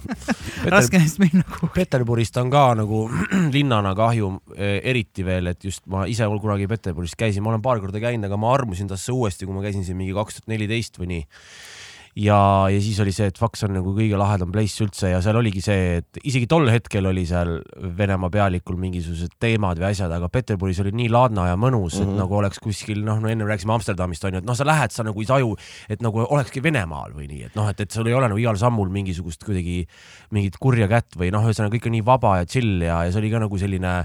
raske 0.74 1.00
neist 1.02 1.20
minna 1.22 1.44
kuhugi. 1.48 1.74
Peterburist 1.82 2.38
on 2.42 2.52
ka 2.54 2.66
nagu 2.80 3.04
linnana 3.56 3.94
kahju, 3.98 4.32
eriti 4.58 5.26
veel, 5.28 5.52
et 5.54 5.68
just 5.68 5.86
ma 5.92 6.06
ise 6.10 6.28
kunagi 6.42 6.70
Peterburis 6.72 7.16
käisin, 7.20 7.44
ma 7.44 7.54
olen 7.54 7.66
paar 7.66 7.82
korda 7.84 8.02
käinud, 8.04 8.28
aga 8.28 8.40
ma 8.40 8.54
armusin 8.56 8.90
tasse 8.92 9.14
uuesti, 9.14 9.48
kui 9.48 9.56
ma 9.56 9.64
käisin 9.66 9.86
siin 9.88 10.00
mingi 10.00 10.16
kaks 10.18 10.40
tuhat 10.40 10.52
neliteist 10.54 11.00
või 11.02 11.14
nii. 11.16 11.28
ja, 12.20 12.68
ja 12.72 12.80
siis 12.84 13.00
oli 13.04 13.14
see, 13.16 13.30
et 13.32 13.38
Faks 13.40 13.64
on 13.68 13.76
nagu 13.78 13.94
kõige 13.96 14.18
lahedam 14.20 14.52
place 14.52 14.84
üldse 14.84 15.14
ja 15.14 15.22
seal 15.24 15.38
oligi 15.40 15.64
see, 15.64 16.02
et 16.02 16.20
isegi 16.28 16.48
tol 16.52 16.68
hetkel 16.72 17.08
oli 17.08 17.24
seal 17.28 17.60
Venemaa 17.98 18.32
pealikul 18.34 18.80
mingisugused 18.82 19.38
teemad 19.42 19.80
või 19.80 19.92
asjad, 19.92 20.12
aga 20.12 20.28
Peterburis 20.32 20.82
oli 20.84 20.94
nii 20.98 21.12
laadna 21.14 21.48
ja 21.52 21.60
mõnus 21.60 21.96
mm, 21.96 22.02
-hmm. 22.02 22.10
Mhm. 22.12 22.18
et 22.18 22.24
nagu 22.24 22.38
oleks 22.42 22.60
kuskil 22.64 23.04
noh, 23.08 23.22
no 23.24 23.32
enne 23.32 23.48
rääkisime 23.48 23.76
Amsterdamist 23.78 24.28
onju, 24.28 24.44
et 24.44 24.48
noh, 24.48 24.58
sa 24.58 24.68
lähed, 24.68 24.92
sa 24.92 25.08
nagu 25.08 25.22
ei 25.22 25.30
taju, 25.30 25.56
et 25.90 26.04
nagu 26.04 26.26
olekski 26.28 26.64
Venemaal 26.64 27.16
või 27.16 27.30
nii, 27.32 27.44
et 27.52 27.56
noh, 27.56 27.70
et, 27.72 27.80
et 27.80 27.92
sul 27.92 28.08
ei 28.08 28.18
ole 28.18 28.28
nagu 28.28 28.40
igal 28.42 28.60
sammul 28.60 28.92
mingisugust 28.92 29.44
kuidagi 29.48 29.86
mingit 30.32 30.60
kurja 30.60 30.88
kätt 30.92 31.16
või 31.16 31.32
noh, 31.32 31.48
ühesõnaga 31.48 31.76
kõik 31.78 31.88
on 31.88 31.98
nii 31.98 32.06
vaba 32.06 32.38
ja 32.42 32.46
chill 32.46 32.84
ja, 32.84 33.04
ja 33.06 33.12
see 33.12 33.24
oli 33.24 33.32
ka 33.32 33.40
nagu 33.40 33.58
selline, 33.58 33.96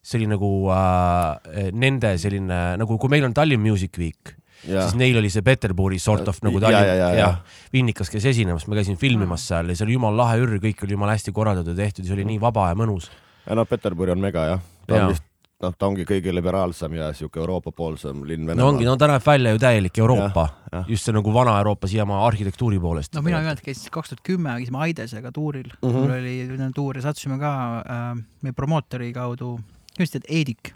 see 0.00 0.20
oli 0.20 0.30
nagu 0.32 0.50
äh, 0.72 1.70
nende 1.72 2.16
selline 2.18 2.60
nagu, 2.80 2.98
kui 2.98 3.12
meil 3.12 3.28
on 3.28 3.36
Tallinn 3.36 3.62
Music 3.62 3.98
Week, 4.00 4.39
siis 4.64 4.96
neil 4.98 5.18
oli 5.20 5.30
see 5.32 5.44
Peterburi 5.46 5.98
sort 6.02 6.28
of 6.28 6.42
nagu 6.44 6.60
Ja, 6.60 6.68
Tallinn 6.68 6.88
ja, 6.88 6.94
ja, 6.94 7.10
ja. 7.16 7.30
Vinnikas 7.72 8.12
käis 8.12 8.26
esinemas, 8.28 8.66
ma 8.68 8.76
käisin 8.78 8.98
filmimas 9.00 9.46
seal 9.48 9.72
ja 9.72 9.78
see 9.78 9.86
oli 9.88 9.96
jumala 9.96 10.24
lahe 10.24 10.42
ürg, 10.44 10.60
kõik 10.62 10.84
oli 10.84 10.96
jumala 10.98 11.16
hästi 11.16 11.32
korraldatud 11.32 11.76
ja 11.76 11.86
tehtud 11.86 12.04
ja 12.04 12.12
see 12.12 12.18
oli 12.18 12.28
nii 12.34 12.40
vaba 12.42 12.68
ja 12.72 12.78
mõnus. 12.78 13.10
ja 13.46 13.56
noh, 13.56 13.68
Peterburi 13.68 14.12
on 14.12 14.20
mega 14.20 14.46
jah, 14.54 14.64
ta 14.86 15.00
on 15.00 15.12
vist 15.14 15.26
noh, 15.64 15.74
ta 15.76 15.88
ongi 15.88 16.06
kõige 16.08 16.32
liberaalsem 16.34 16.94
ja 16.96 17.10
siuke 17.16 17.40
Euroopa-poolsem 17.42 18.24
linn 18.28 18.48
no 18.56 18.70
ongi, 18.72 18.86
no 18.88 18.96
ta 19.00 19.08
näeb 19.10 19.24
välja 19.24 19.54
ju 19.54 19.60
täielik 19.62 20.00
Euroopa 20.00 20.46
just 20.88 21.06
see 21.06 21.14
nagu 21.16 21.34
Vana-Euroopa 21.34 21.90
siiamaa 21.90 22.22
arhitektuuri 22.28 22.80
poolest. 22.80 23.14
no 23.16 23.24
mina 23.26 23.42
ka, 23.44 23.56
et 23.56 23.64
käisin 23.64 23.92
kaks 23.92 24.14
tuhat 24.14 24.24
kümme, 24.26 24.56
käisime 24.60 24.80
Aidesega 24.86 25.32
tuuril 25.32 25.68
mm. 25.70 25.88
-hmm. 25.88 25.92
mul 25.92 26.10
oli 26.16 26.72
tuur 26.74 26.96
ja 26.96 27.02
sattusime 27.08 27.38
ka 27.38 27.52
äh, 27.80 28.12
meie 28.42 28.56
promootori 28.56 29.12
kaudu, 29.12 29.58
just 29.98 30.16
tead 30.16 30.28
Eedik, 30.28 30.72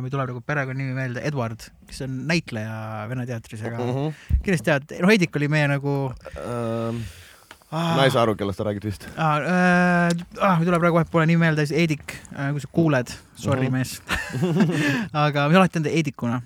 mul 0.00 0.08
tuleb 0.12 0.30
nagu 0.32 0.40
perekonnanimi 0.46 0.94
meelde, 0.96 1.22
Edward, 1.28 1.66
kes 1.88 2.00
on 2.06 2.14
näitleja 2.30 3.06
Vene 3.10 3.26
teatris, 3.28 3.62
aga 3.62 3.78
mm. 3.78 3.90
-hmm. 3.96 4.36
kindlasti 4.44 4.70
tead, 4.70 4.94
noh 5.02 5.10
Heidik 5.12 5.36
oli 5.36 5.48
meie 5.52 5.68
nagu 5.68 5.96
Ähm, 6.40 7.02
ma 7.70 8.04
ei 8.04 8.10
saa 8.10 8.22
aru, 8.22 8.34
kellest 8.34 8.58
sa 8.58 8.64
räägid 8.64 8.84
vist. 8.88 9.04
ah,. 9.16 9.36
Äh, 9.36 10.24
ah, 10.40 10.56
mul 10.58 10.66
tuleb 10.66 10.80
praegu 10.80 10.96
kohe 10.96 11.04
pole 11.12 11.26
nimi 11.26 11.44
meelde, 11.44 11.66
Heidik 11.70 12.16
äh,, 12.32 12.50
kui 12.52 12.60
sa 12.60 12.68
kuuled, 12.72 13.12
sorry 13.36 13.68
Mhm. 13.68 13.72
mees 13.72 14.02
aga 15.26 15.44
olen 15.46 15.56
alati 15.56 15.76
teadnud 15.76 15.92
Heidikuna 15.92 16.40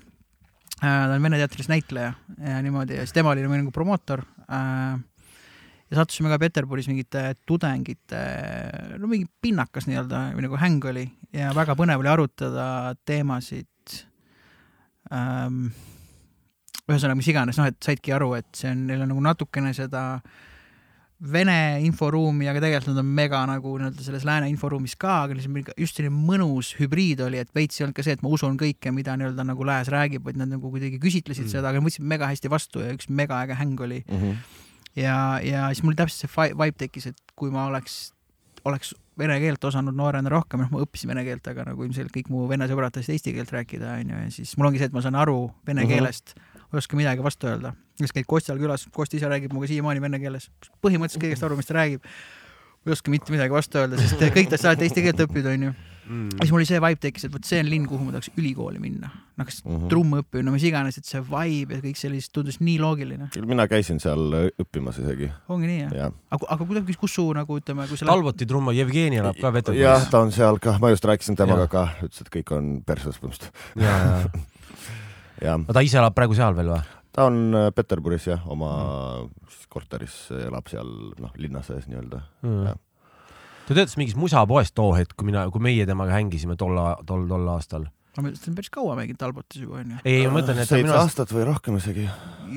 äh,. 0.82 1.06
ta 1.08 1.14
on 1.14 1.22
Vene 1.22 1.38
teatris 1.38 1.68
näitleja 1.68 2.12
ja 2.38 2.62
niimoodi 2.62 2.94
ja 2.98 3.06
siis 3.06 3.12
tema 3.12 3.30
oli 3.30 3.46
nagu 3.46 3.70
promootor 3.70 4.22
äh,. 4.50 4.98
Ja 5.90 5.98
sattusime 6.00 6.30
ka 6.32 6.38
Peterburis 6.40 6.88
mingite 6.88 7.34
tudengite, 7.46 8.20
no 8.98 9.10
mingi 9.10 9.26
pinnakas 9.42 9.86
nii-öelda 9.90 10.22
või 10.36 10.46
nagu 10.46 10.60
häng 10.60 10.86
oli 10.90 11.04
ja 11.36 11.52
väga 11.56 11.76
põnev 11.78 12.00
oli 12.02 12.12
arutada 12.12 12.94
teemasid 13.04 13.68
ähm,. 15.12 15.68
ühesõnaga, 16.88 17.16
mis 17.16 17.28
iganes, 17.32 17.56
noh, 17.60 17.68
et 17.70 17.78
saidki 17.84 18.12
aru, 18.12 18.34
et 18.36 18.50
see 18.56 18.72
on, 18.72 18.86
neil 18.88 19.04
on 19.04 19.14
nagu 19.14 19.22
natukene 19.24 19.72
seda 19.76 20.20
Vene 21.24 21.78
inforuumi, 21.86 22.48
aga 22.50 22.60
tegelikult 22.60 22.90
nad 22.90 23.00
on 23.00 23.12
mega 23.16 23.38
nagu 23.48 23.70
nii-öelda 23.78 24.02
selles 24.04 24.24
lääne 24.26 24.48
inforuumis 24.50 24.96
ka, 25.00 25.22
aga 25.24 25.36
just 25.78 25.96
selline 25.96 26.12
mõnus 26.12 26.72
hübriid 26.76 27.22
oli, 27.24 27.38
et 27.40 27.48
veits 27.54 27.78
ei 27.78 27.86
olnud 27.86 27.96
ka 27.96 28.04
see, 28.04 28.16
et 28.18 28.24
ma 28.24 28.32
usun 28.34 28.58
kõike, 28.60 28.92
mida 28.92 29.14
nii-öelda 29.16 29.46
nagu 29.46 29.64
lääs 29.64 29.88
räägib, 29.94 30.24
vaid 30.26 30.36
nad 30.36 30.50
nagu 30.50 30.68
kuidagi 30.74 30.98
küsitlesid 31.00 31.46
Mm. 31.46 31.52
seda, 31.54 31.70
aga 31.70 31.80
võtsid 31.80 32.04
mega 32.04 32.28
hästi 32.28 32.50
vastu 32.52 32.82
ja 32.82 32.92
üks 32.92 33.08
mega 33.08 33.40
äge 33.46 33.56
häng 33.56 33.80
oli 33.80 34.02
Mm 34.04 34.20
-hmm. 34.20 34.36
ja, 34.96 35.38
ja 35.42 35.68
siis 35.72 35.82
mul 35.86 35.96
täpselt 35.98 36.24
see 36.28 36.50
vibe 36.58 36.76
tekkis, 36.78 37.06
et 37.12 37.16
kui 37.36 37.50
ma 37.50 37.66
oleks, 37.70 38.12
oleks 38.64 38.94
vene 39.18 39.36
keelt 39.42 39.64
osanud 39.64 39.94
noorena 39.94 40.30
rohkem, 40.32 40.64
noh, 40.64 40.70
ma 40.72 40.82
õppisin 40.82 41.10
vene 41.12 41.22
keelt, 41.26 41.46
aga 41.50 41.68
nagu 41.68 41.84
ilmselgelt 41.86 42.14
kõik 42.16 42.30
mu 42.34 42.48
vene 42.50 42.66
sõbrad 42.70 42.94
tahtsid 42.94 43.14
eesti 43.14 43.34
keelt 43.36 43.52
rääkida, 43.54 43.92
onju, 44.00 44.22
ja 44.24 44.30
siis 44.34 44.56
mul 44.58 44.70
ongi 44.70 44.82
see, 44.82 44.90
et 44.90 44.96
ma 44.96 45.02
saan 45.04 45.14
aru 45.14 45.52
vene 45.66 45.84
Mhm. 45.84 45.90
keelest, 45.92 46.34
ei 46.74 46.78
oska 46.78 46.96
midagi 46.98 47.22
vastu 47.22 47.46
öelda. 47.46 47.74
siis 47.98 48.10
käid 48.12 48.26
Kostjal 48.26 48.58
külas, 48.58 48.88
Kost 48.90 49.14
ise 49.14 49.26
räägib 49.30 49.52
minuga 49.52 49.66
siiamaani 49.70 50.00
vene 50.02 50.18
keeles, 50.18 50.50
põhimõtteliselt 50.82 51.22
kõigest 51.22 51.44
aru, 51.46 51.56
mis 51.56 51.66
ta 51.66 51.74
räägib. 51.74 52.00
ei 52.86 52.92
oska 52.92 53.10
mitte 53.10 53.32
midagi 53.32 53.50
vastu 53.54 53.78
öelda, 53.78 53.96
sest 53.96 54.18
kõik 54.20 54.50
tahtsid 54.50 54.66
alati 54.66 54.84
eesti 54.84 55.02
keelt 55.02 55.20
õppida, 55.28 55.54
onju. 55.54 55.74
Mm. 56.04 56.28
siis 56.36 56.50
mul 56.52 56.60
oli 56.60 56.66
see 56.68 56.80
vibe 56.84 57.00
tekkis, 57.00 57.24
et 57.24 57.32
vot 57.32 57.44
see 57.48 57.60
on 57.62 57.68
linn, 57.72 57.86
kuhu 57.88 58.04
ma 58.04 58.12
tahaks 58.12 58.28
ülikooli 58.36 58.78
minna. 58.82 59.08
noh, 59.36 59.46
kas 59.48 59.62
Mhm. 59.64 59.88
trumme 59.88 60.20
õppima, 60.22 60.52
mis 60.52 60.62
iganes, 60.62 60.98
et 60.98 61.04
see 61.08 61.20
vibe 61.20 61.74
ja 61.74 61.80
kõik 61.82 61.96
see 61.96 62.10
lihtsalt 62.12 62.32
tundus 62.36 62.60
nii 62.60 62.76
loogiline. 62.78 63.30
mina 63.46 63.66
käisin 63.66 63.98
seal 64.00 64.50
õppimas 64.60 64.98
isegi 65.00 65.30
ongi 65.48 65.66
nii, 65.66 65.78
jah? 65.80 65.92
ja, 65.94 66.10
aga, 66.30 66.46
aga 66.54 66.64
kuidagi, 66.64 66.96
kus 67.00 67.14
su 67.14 67.24
nagu 67.32 67.56
ütleme, 67.58 67.88
kui 67.88 67.96
sa 67.96 68.06
Talboti 68.06 68.46
trumma 68.46 68.72
Jevgeni 68.76 69.16
elab 69.22 69.34
ka 69.40 69.48
jah, 69.48 69.52
Peterburis. 69.56 70.10
ta 70.10 70.20
on 70.20 70.30
seal 70.32 70.58
ka, 70.58 70.76
ma 70.78 70.90
just 70.92 71.04
rääkisin 71.04 71.36
temaga 71.36 71.66
Jah. 71.66 71.70
ka, 71.72 71.84
ütles, 72.06 72.20
et 72.20 72.30
kõik 72.30 72.52
on 72.56 72.82
perses 72.86 73.16
põhimõtteliselt. 73.18 73.50
ja, 73.76 73.96
ja, 73.98 74.30
jah, 75.50 75.58
no 75.58 75.72
ta 75.72 75.80
ise 75.82 75.98
elab 75.98 76.14
praegu 76.14 76.34
seal 76.36 76.54
veel 76.54 76.68
või? 76.74 76.82
ta 77.14 77.26
on 77.30 77.54
äh, 77.54 77.70
Peterburis 77.74 78.26
jah, 78.26 78.42
oma 78.50 78.70
siis 79.48 79.66
korteris 79.70 80.14
elab 80.36 80.68
seal 80.70 80.86
noh, 81.18 81.30
linna 81.38 81.62
sees 81.62 81.86
nii-öelda. 81.90 82.22
Jah. 82.42 82.76
Ta 83.66 83.74
töötas 83.74 83.96
mingis 84.00 84.16
musapoes 84.18 84.72
too 84.76 84.92
hetk, 84.96 85.14
kui 85.18 85.30
mina, 85.30 85.46
kui 85.52 85.62
meie 85.64 85.86
temaga 85.88 86.16
hängisime 86.18 86.56
tol, 86.60 86.76
tol, 87.08 87.26
tol 87.30 87.46
aastal. 87.54 87.86
ma 88.16 88.26
mõtlesin, 88.26 88.42
et 88.42 88.50
on 88.52 88.58
päris 88.58 88.70
kaua 88.74 88.96
mänginud 88.98 89.18
Talbotis 89.18 89.62
juba 89.64 89.80
onju. 89.80 90.00
ei, 90.04 90.20
ei 90.20 90.26
ma 90.28 90.38
mõtlen, 90.38 90.60
et 90.60 90.68
ta 90.68 90.74
seitse 90.76 90.82
minu 90.84 90.92
arust 90.94 91.08
aastat 91.08 91.32
või 91.34 91.46
rohkem 91.48 91.78
isegi. 91.80 92.04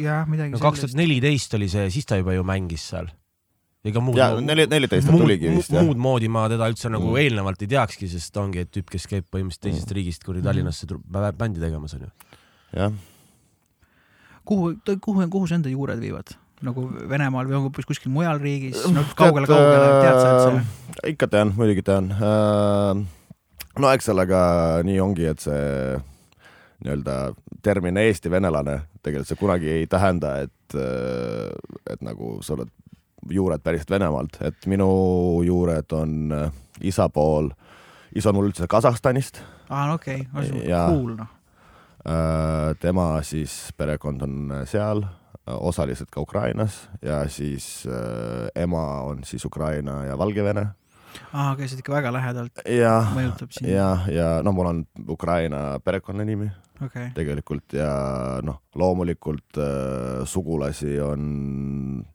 jah, 0.01 0.27
midagi 0.29 0.59
kaks 0.61 0.83
tuhat 0.83 0.97
neliteist 0.99 1.55
oli 1.57 1.69
see, 1.71 1.87
siis 1.95 2.05
ta 2.09 2.19
juba 2.19 2.35
ju 2.35 2.43
mängis 2.47 2.85
seal. 2.91 3.09
ega 3.87 4.01
muud 4.03 4.19
ja 4.19 4.29
neli, 4.43 4.67
neliteist 4.69 5.07
ta 5.07 5.15
tuligi 5.15 5.49
vist 5.55 5.71
jah. 5.71 5.85
muud 5.87 5.97
moodi 6.01 6.27
ma 6.29 6.47
teda 6.51 6.67
üldse 6.69 6.91
nagu 6.91 7.07
Mm. 7.07 7.21
eelnevalt 7.23 7.61
ei 7.63 7.71
teakski, 7.71 8.09
sest 8.11 8.33
ta 8.33 8.41
ongi 8.43 8.65
et 8.65 8.71
tüüp, 8.73 8.89
kes 8.91 9.07
käib 9.07 9.25
põhimõtteliselt 9.31 9.69
teisest 9.69 9.93
riigist 9.95 10.25
kuradi 10.27 10.43
Mm. 10.43 10.49
Tallinnasse 10.51 11.33
bändi 11.37 11.63
tegemas 11.63 11.95
onju. 11.95 12.11
jah, 12.75 12.91
kuhu, 14.45 14.75
kuhu, 15.01 15.29
kuhu 15.29 15.47
su 15.47 15.55
enda 15.55 15.69
juured 15.69 15.99
viivad? 16.03 16.35
Nagu 16.65 16.87
Venemaal 17.09 17.49
või 17.49 17.61
hoopis 17.67 17.85
kuskil 17.89 18.11
mujal 18.13 18.39
riigis, 18.41 18.79
no 18.93 19.03
kaugele-kaugele, 19.17 19.89
tead 20.01 20.19
sa, 20.21 20.29
see? 20.47 20.61
äh, 21.03 21.11
ikka 21.13 21.29
tean, 21.31 21.53
muidugi 21.57 21.83
tean. 21.85 22.13
no 23.77 23.91
eks 23.93 24.09
sellega 24.09 24.41
nii 24.87 24.99
ongi, 25.03 25.27
et 25.29 25.43
see 25.43 25.97
nii-öelda 26.85 27.17
termin 27.65 27.97
Eesti 27.97 28.29
venelane 28.29 28.81
tegelikult 29.07 29.31
see 29.31 29.39
kunagi 29.39 29.69
ei 29.71 29.87
tähenda, 29.89 30.33
et, 30.45 30.75
et 31.89 32.03
nagu 32.05 32.37
sa 32.45 32.57
oled 32.57 32.73
juured 33.31 33.63
päriselt 33.63 33.91
Venemaalt, 33.91 34.39
et 34.45 34.67
minu 34.69 34.87
juured 35.45 35.91
on 35.95 36.33
äh, 36.35 36.51
isa 36.81 37.07
pool, 37.13 37.49
isa 38.15 38.31
on 38.31 38.37
mul 38.37 38.49
üldse 38.51 38.67
Kasahstanist, 38.71 39.41
aa, 39.69 39.93
okei 39.95 40.27
cool 40.31 41.15
noh. 41.17 41.33
Äh, 42.07 42.71
tema 42.79 43.17
siis 43.27 43.73
perekond 43.77 44.21
on 44.23 44.53
seal, 44.69 45.03
osaliselt 45.47 46.09
ka 46.11 46.21
Ukrainas 46.21 46.89
ja 47.01 47.23
siis 47.29 47.85
äh, 47.87 48.63
ema 48.63 49.01
on 49.07 49.23
siis 49.23 49.45
Ukraina 49.45 50.03
ja 50.05 50.17
Valgevene 50.17 50.67
aa, 51.33 51.55
käisid 51.55 51.81
ikka 51.81 51.93
väga 51.95 52.11
lähedalt, 52.13 52.61
ja, 52.65 52.93
mõjutab 53.15 53.53
sind. 53.55 53.69
ja, 53.71 53.89
ja 54.11 54.29
no 54.43 54.53
mul 54.55 54.71
on 54.71 54.83
Ukraina 55.09 55.79
perekonnanimi 55.83 56.49
okei, 56.85 57.09
tegelikult 57.15 57.77
ja 57.77 57.91
noh, 58.45 58.61
loomulikult 58.75 59.59
äh, 59.61 60.25
sugulasi 60.25 60.99
on 61.01 62.05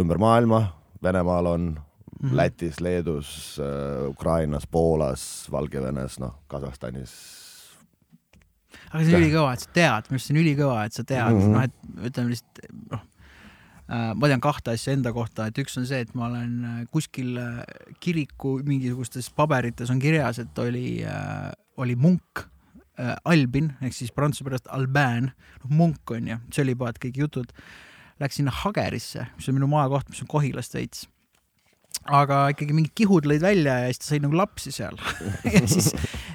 ümber 0.00 0.18
maailma, 0.22 0.64
Venemaal 1.02 1.46
on 1.46 1.62
mm. 1.70 2.28
-hmm. 2.28 2.36
Lätis, 2.36 2.80
Leedus 2.80 3.60
äh,, 3.60 4.08
Ukrainas, 4.08 4.66
Poolas, 4.66 5.48
Valgevenes, 5.50 6.18
noh, 6.18 6.34
Kasahstanis. 6.46 7.39
Aga 8.90 9.04
see 9.04 9.14
on 9.14 9.22
ülikõva, 9.22 9.54
et 9.54 9.64
sa 9.64 9.72
tead, 9.76 10.10
minu 10.10 10.18
arust 10.18 10.28
see 10.28 10.34
on 10.34 10.42
ülikõva, 10.42 10.82
et 10.86 10.96
sa 10.96 11.06
tead 11.06 11.30
mm. 11.30 11.40
-hmm. 11.40 11.54
noh, 11.54 11.62
et 11.64 12.10
ütleme 12.10 12.34
lihtsalt 12.34 12.62
noh, 12.90 13.04
ma 13.90 14.30
tean 14.30 14.42
kahte 14.42 14.74
asja 14.74 14.94
enda 14.94 15.12
kohta, 15.14 15.48
et 15.50 15.58
üks 15.58 15.76
on 15.80 15.86
see, 15.88 16.02
et 16.04 16.14
ma 16.14 16.28
olen 16.28 16.52
äh, 16.64 16.80
kuskil 16.94 17.34
äh, 17.42 17.60
kiriku 18.02 18.58
mingisugustes 18.66 19.30
paberites 19.34 19.90
on 19.90 20.02
kirjas, 20.02 20.38
et 20.42 20.58
oli, 20.62 21.02
oli 21.76 21.96
munk 21.98 22.44
äh, 22.98 23.16
Albin 23.24 23.72
ehk 23.82 23.96
siis 23.96 24.14
prantsuse 24.14 24.46
pärast 24.46 24.70
Alban, 24.70 25.32
noh 25.64 25.78
munk 25.82 26.14
on 26.14 26.30
ju, 26.30 26.42
tšölipaat, 26.50 27.02
kõik 27.02 27.24
jutud. 27.24 27.54
Läks 28.20 28.36
sinna 28.36 28.52
Hagerisse, 28.52 29.30
mis 29.36 29.48
on 29.48 29.56
minu 29.56 29.66
maakoht, 29.72 30.10
mis 30.12 30.20
on 30.22 30.28
Kohilast 30.28 30.74
veits 30.76 31.06
aga 32.08 32.36
ikkagi 32.54 32.74
mingid 32.74 32.94
kihud 32.96 33.26
lõid 33.28 33.42
välja 33.44 33.74
ja 33.82 33.88
siis 33.90 34.00
ta 34.00 34.08
sai 34.08 34.20
nagu 34.24 34.36
lapsi 34.38 34.72
seal. 34.74 34.96
Ja 35.50 35.60
siis, 35.68 35.90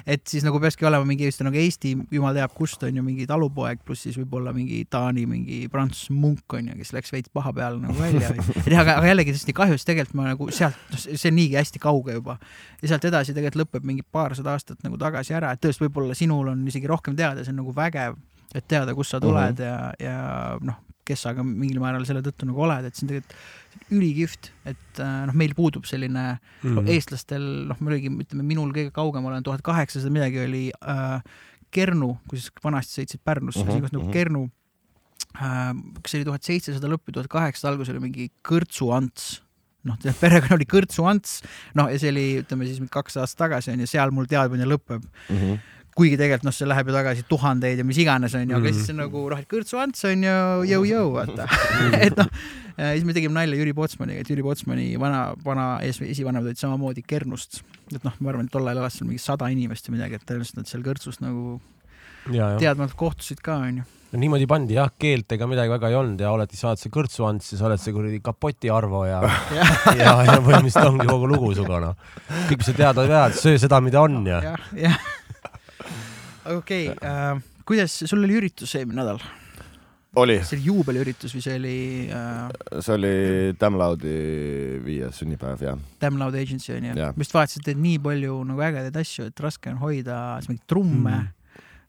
et 0.06 0.22
siis 0.28 0.44
nagu 0.44 0.58
peakski 0.60 0.86
olema 0.86 1.06
mingi 1.08 1.26
just 1.26 1.40
nagu 1.44 1.56
Eesti, 1.58 1.94
jumal 2.12 2.36
teab 2.36 2.52
kust 2.54 2.82
on 2.86 2.98
ju 2.98 3.02
mingi 3.04 3.26
talupoeg, 3.28 3.80
pluss 3.86 4.04
siis 4.06 4.18
võib-olla 4.18 4.52
mingi 4.54 4.82
Taani 4.90 5.24
mingi 5.28 5.60
Prantsuse 5.72 6.14
munk 6.14 6.56
on 6.56 6.70
ju, 6.70 6.76
kes 6.80 6.92
läks 6.94 7.14
veits 7.14 7.32
paha 7.34 7.52
peale 7.56 7.80
nagu 7.82 7.96
välja. 7.98 8.30
Aga, 8.76 8.98
aga 8.98 9.08
jällegi 9.08 9.32
tõesti 9.32 9.54
kahju, 9.56 9.78
sest 9.78 9.88
tegelikult 9.88 10.18
ma 10.18 10.28
nagu 10.28 10.48
sealt, 10.52 10.96
see 11.00 11.30
on 11.30 11.36
niigi 11.38 11.56
hästi 11.56 11.80
kauge 11.82 12.16
juba. 12.18 12.36
Ja 12.82 12.92
sealt 12.92 13.06
edasi 13.08 13.34
tegelikult 13.34 13.64
lõpeb 13.64 13.86
mingi 13.88 14.04
paarsada 14.04 14.52
aastat 14.52 14.84
nagu 14.84 14.98
tagasi 15.00 15.36
ära, 15.38 15.54
et 15.54 15.62
tõesti 15.64 15.86
võib-olla 15.86 16.16
sinul 16.18 16.52
on 16.52 16.66
isegi 16.68 16.90
rohkem 16.90 17.16
teada, 17.18 17.44
see 17.44 17.54
on 17.54 17.62
nagu 17.62 17.74
vägev, 17.76 18.18
et 18.52 18.66
teada, 18.68 18.94
kust 18.94 19.16
sa 19.16 19.22
tuled 19.22 19.56
mm 19.56 19.64
-hmm. 19.64 20.04
ja, 20.04 20.12
ja 20.12 20.58
noh, 20.60 20.82
kes 21.06 21.22
sa 21.26 21.32
ka 21.36 21.44
mingil 21.46 21.78
määral 21.82 22.04
selle 22.08 22.22
tõttu 22.26 22.48
nagu 22.48 22.64
oled, 22.66 22.84
et 22.88 22.96
see 22.98 23.06
on 23.06 23.12
tegelikult 23.12 23.92
ülikihvt, 23.94 24.50
et 24.72 25.00
äh, 25.04 25.16
noh, 25.28 25.36
meil 25.38 25.54
puudub 25.54 25.86
selline 25.86 26.26
Mhm. 26.62 26.74
no, 26.74 26.82
eestlastel, 26.90 27.44
noh, 27.70 27.78
muidugi 27.80 28.10
ütleme, 28.10 28.42
minul 28.42 28.72
kõige 28.74 28.92
kaugem 28.96 29.24
olen 29.28 29.44
tuhat 29.46 29.62
kaheksasada 29.66 30.10
midagi 30.12 30.42
oli 30.42 30.64
äh, 30.82 31.20
Kernu, 31.70 32.16
kui 32.28 32.38
siis 32.38 32.50
vanasti 32.64 33.00
sõitsid 33.02 33.22
Pärnusse 33.24 33.62
Mhm, 33.64 33.68
-huh, 33.70 33.80
siis 33.80 33.92
nagu 33.92 34.04
mhm. 34.04 34.12
Kernu 34.12 34.44
äh,, 35.36 35.72
kas 36.02 36.10
see 36.10 36.20
oli 36.20 36.28
tuhat 36.30 36.42
seitsesada 36.42 36.88
lõppu, 36.88 37.12
tuhat 37.12 37.28
kaheksasada 37.28 37.74
algus 37.74 37.90
oli 37.92 38.00
mingi 38.00 38.30
Kõrtsu 38.46 38.92
Ants 38.96 39.42
noh, 39.86 39.96
perekond 40.20 40.56
oli 40.58 40.66
Kõrtsu 40.66 41.06
Ants, 41.06 41.40
noh 41.78 41.90
ja 41.92 41.98
see 41.98 42.10
oli, 42.10 42.26
ütleme 42.42 42.66
siis 42.66 42.80
kaks 42.90 43.16
aastat 43.22 43.44
tagasi 43.46 43.70
on 43.74 43.84
ju, 43.84 43.86
seal 43.86 44.10
mul 44.10 44.26
teadmine 44.26 44.66
lõpeb. 44.66 45.04
Mm 45.30 45.36
-hmm. 45.36 45.58
Kuigi 45.96 46.18
tegelikult 46.20 46.44
noh, 46.44 46.52
see 46.54 46.68
läheb 46.68 46.90
ju 46.90 46.94
tagasi 46.96 47.24
tuhandeid 47.30 47.80
ja 47.80 47.84
mis 47.88 47.98
iganes 48.02 48.34
on 48.36 48.44
ju, 48.50 48.56
aga 48.58 48.68
Mhm. 48.68 48.76
siis 48.76 48.90
on 48.92 49.00
nagu 49.00 49.22
noh, 49.32 49.38
et 49.40 49.48
Kõrtsu 49.48 49.78
Ants 49.80 50.04
on 50.04 50.22
ju 50.26 50.36
jõu-jõu, 50.72 51.06
vaata. 51.14 51.46
et 52.06 52.16
noh, 52.20 52.28
siis 52.76 53.04
me 53.08 53.14
tegime 53.16 53.32
nalja 53.32 53.56
Jüri 53.56 53.72
Potsmaniga, 53.74 54.20
et 54.20 54.28
Jüri 54.28 54.44
Potsmani 54.44 54.90
vana, 55.00 55.30
vana 55.44 55.66
ees, 55.86 56.02
esivanemad 56.04 56.50
olid 56.50 56.60
samamoodi 56.60 57.02
Kernust. 57.06 57.62
et 57.94 58.04
noh, 58.04 58.12
ma 58.20 58.30
arvan, 58.34 58.44
et 58.50 58.52
tol 58.52 58.66
ajal 58.68 58.82
elas 58.84 58.98
seal 58.98 59.08
mingi 59.08 59.22
sada 59.22 59.48
inimest 59.48 59.88
või 59.88 59.96
midagi, 59.96 60.18
et 60.20 60.26
tõenäoliselt 60.28 60.60
nad 60.60 60.68
seal 60.68 60.84
Kõrtsus 60.84 61.20
nagu 61.24 61.60
ja, 62.30 62.50
ja. 62.52 62.58
teadmatult 62.58 62.98
kohtusid 63.00 63.40
ka, 63.40 63.56
onju. 63.64 63.84
niimoodi 64.16 64.46
pandi 64.48 64.76
jah, 64.76 64.88
keelt 64.98 65.32
ega 65.32 65.46
midagi 65.48 65.70
väga 65.72 65.88
ei 65.92 65.96
olnud 65.98 66.20
ja 66.20 66.30
oled, 66.32 66.52
sa 66.56 66.70
oled 66.70 66.80
see 66.80 66.92
kõrtsu 66.92 67.24
ants 67.28 67.52
ja 67.52 67.58
sa 67.58 67.66
oled 67.68 67.80
see 67.82 67.92
kuradi 67.96 68.20
kapoti 68.24 68.70
Arvo 68.72 69.04
ja 69.08 69.20
ja, 70.00 70.12
ja 70.28 70.36
põhimõtteliselt 70.44 70.88
ongi 70.92 71.08
kogu 71.08 71.28
lugu 71.32 71.54
sinuga 71.56 71.80
noh. 71.88 71.96
kõik, 72.48 72.58
mis 72.60 72.68
sa 72.70 72.76
teada 72.84 73.06
pead, 73.08 73.36
söö 73.40 73.56
seda, 73.60 73.80
mida 73.84 74.00
on 74.04 74.24
ja. 74.28 74.42
jah. 74.76 75.00
Okei 76.54 76.88
okay, 76.92 77.10
äh,, 77.10 77.42
kuidas, 77.66 77.98
sul 78.06 78.22
oli 78.24 78.38
üritus 78.38 78.74
eelmine 78.78 79.02
nädal, 79.02 79.20
oli, 80.16 80.38
see 80.46 80.56
oli 80.56 80.68
juubeliüritus 80.70 81.34
või 81.36 81.42
see 81.44 81.56
oli 81.58 81.76
äh, 82.14 82.80
see 82.80 82.94
oli 82.94 83.14
Damlaudi 83.60 84.16
viies 84.86 85.18
sünnipäev 85.20 85.64
ja 85.66 85.74
Damn 86.00 86.20
Loud 86.22 86.38
Agency 86.38 86.72
onju 86.76 86.94
Jah., 86.96 87.12
ma 87.16 87.24
just 87.26 87.34
vaatasin, 87.36 87.60
et 87.64 87.70
teed 87.72 87.82
nii 87.82 87.98
palju 88.06 88.38
nagu 88.48 88.62
ägedaid 88.68 88.96
asju, 89.02 89.28
et 89.32 89.42
raske 89.44 89.72
on 89.74 89.80
hoida 89.82 90.20
siis 90.40 90.52
mingeid 90.54 90.68
trumme 90.70 91.16
Mm. 91.16 91.32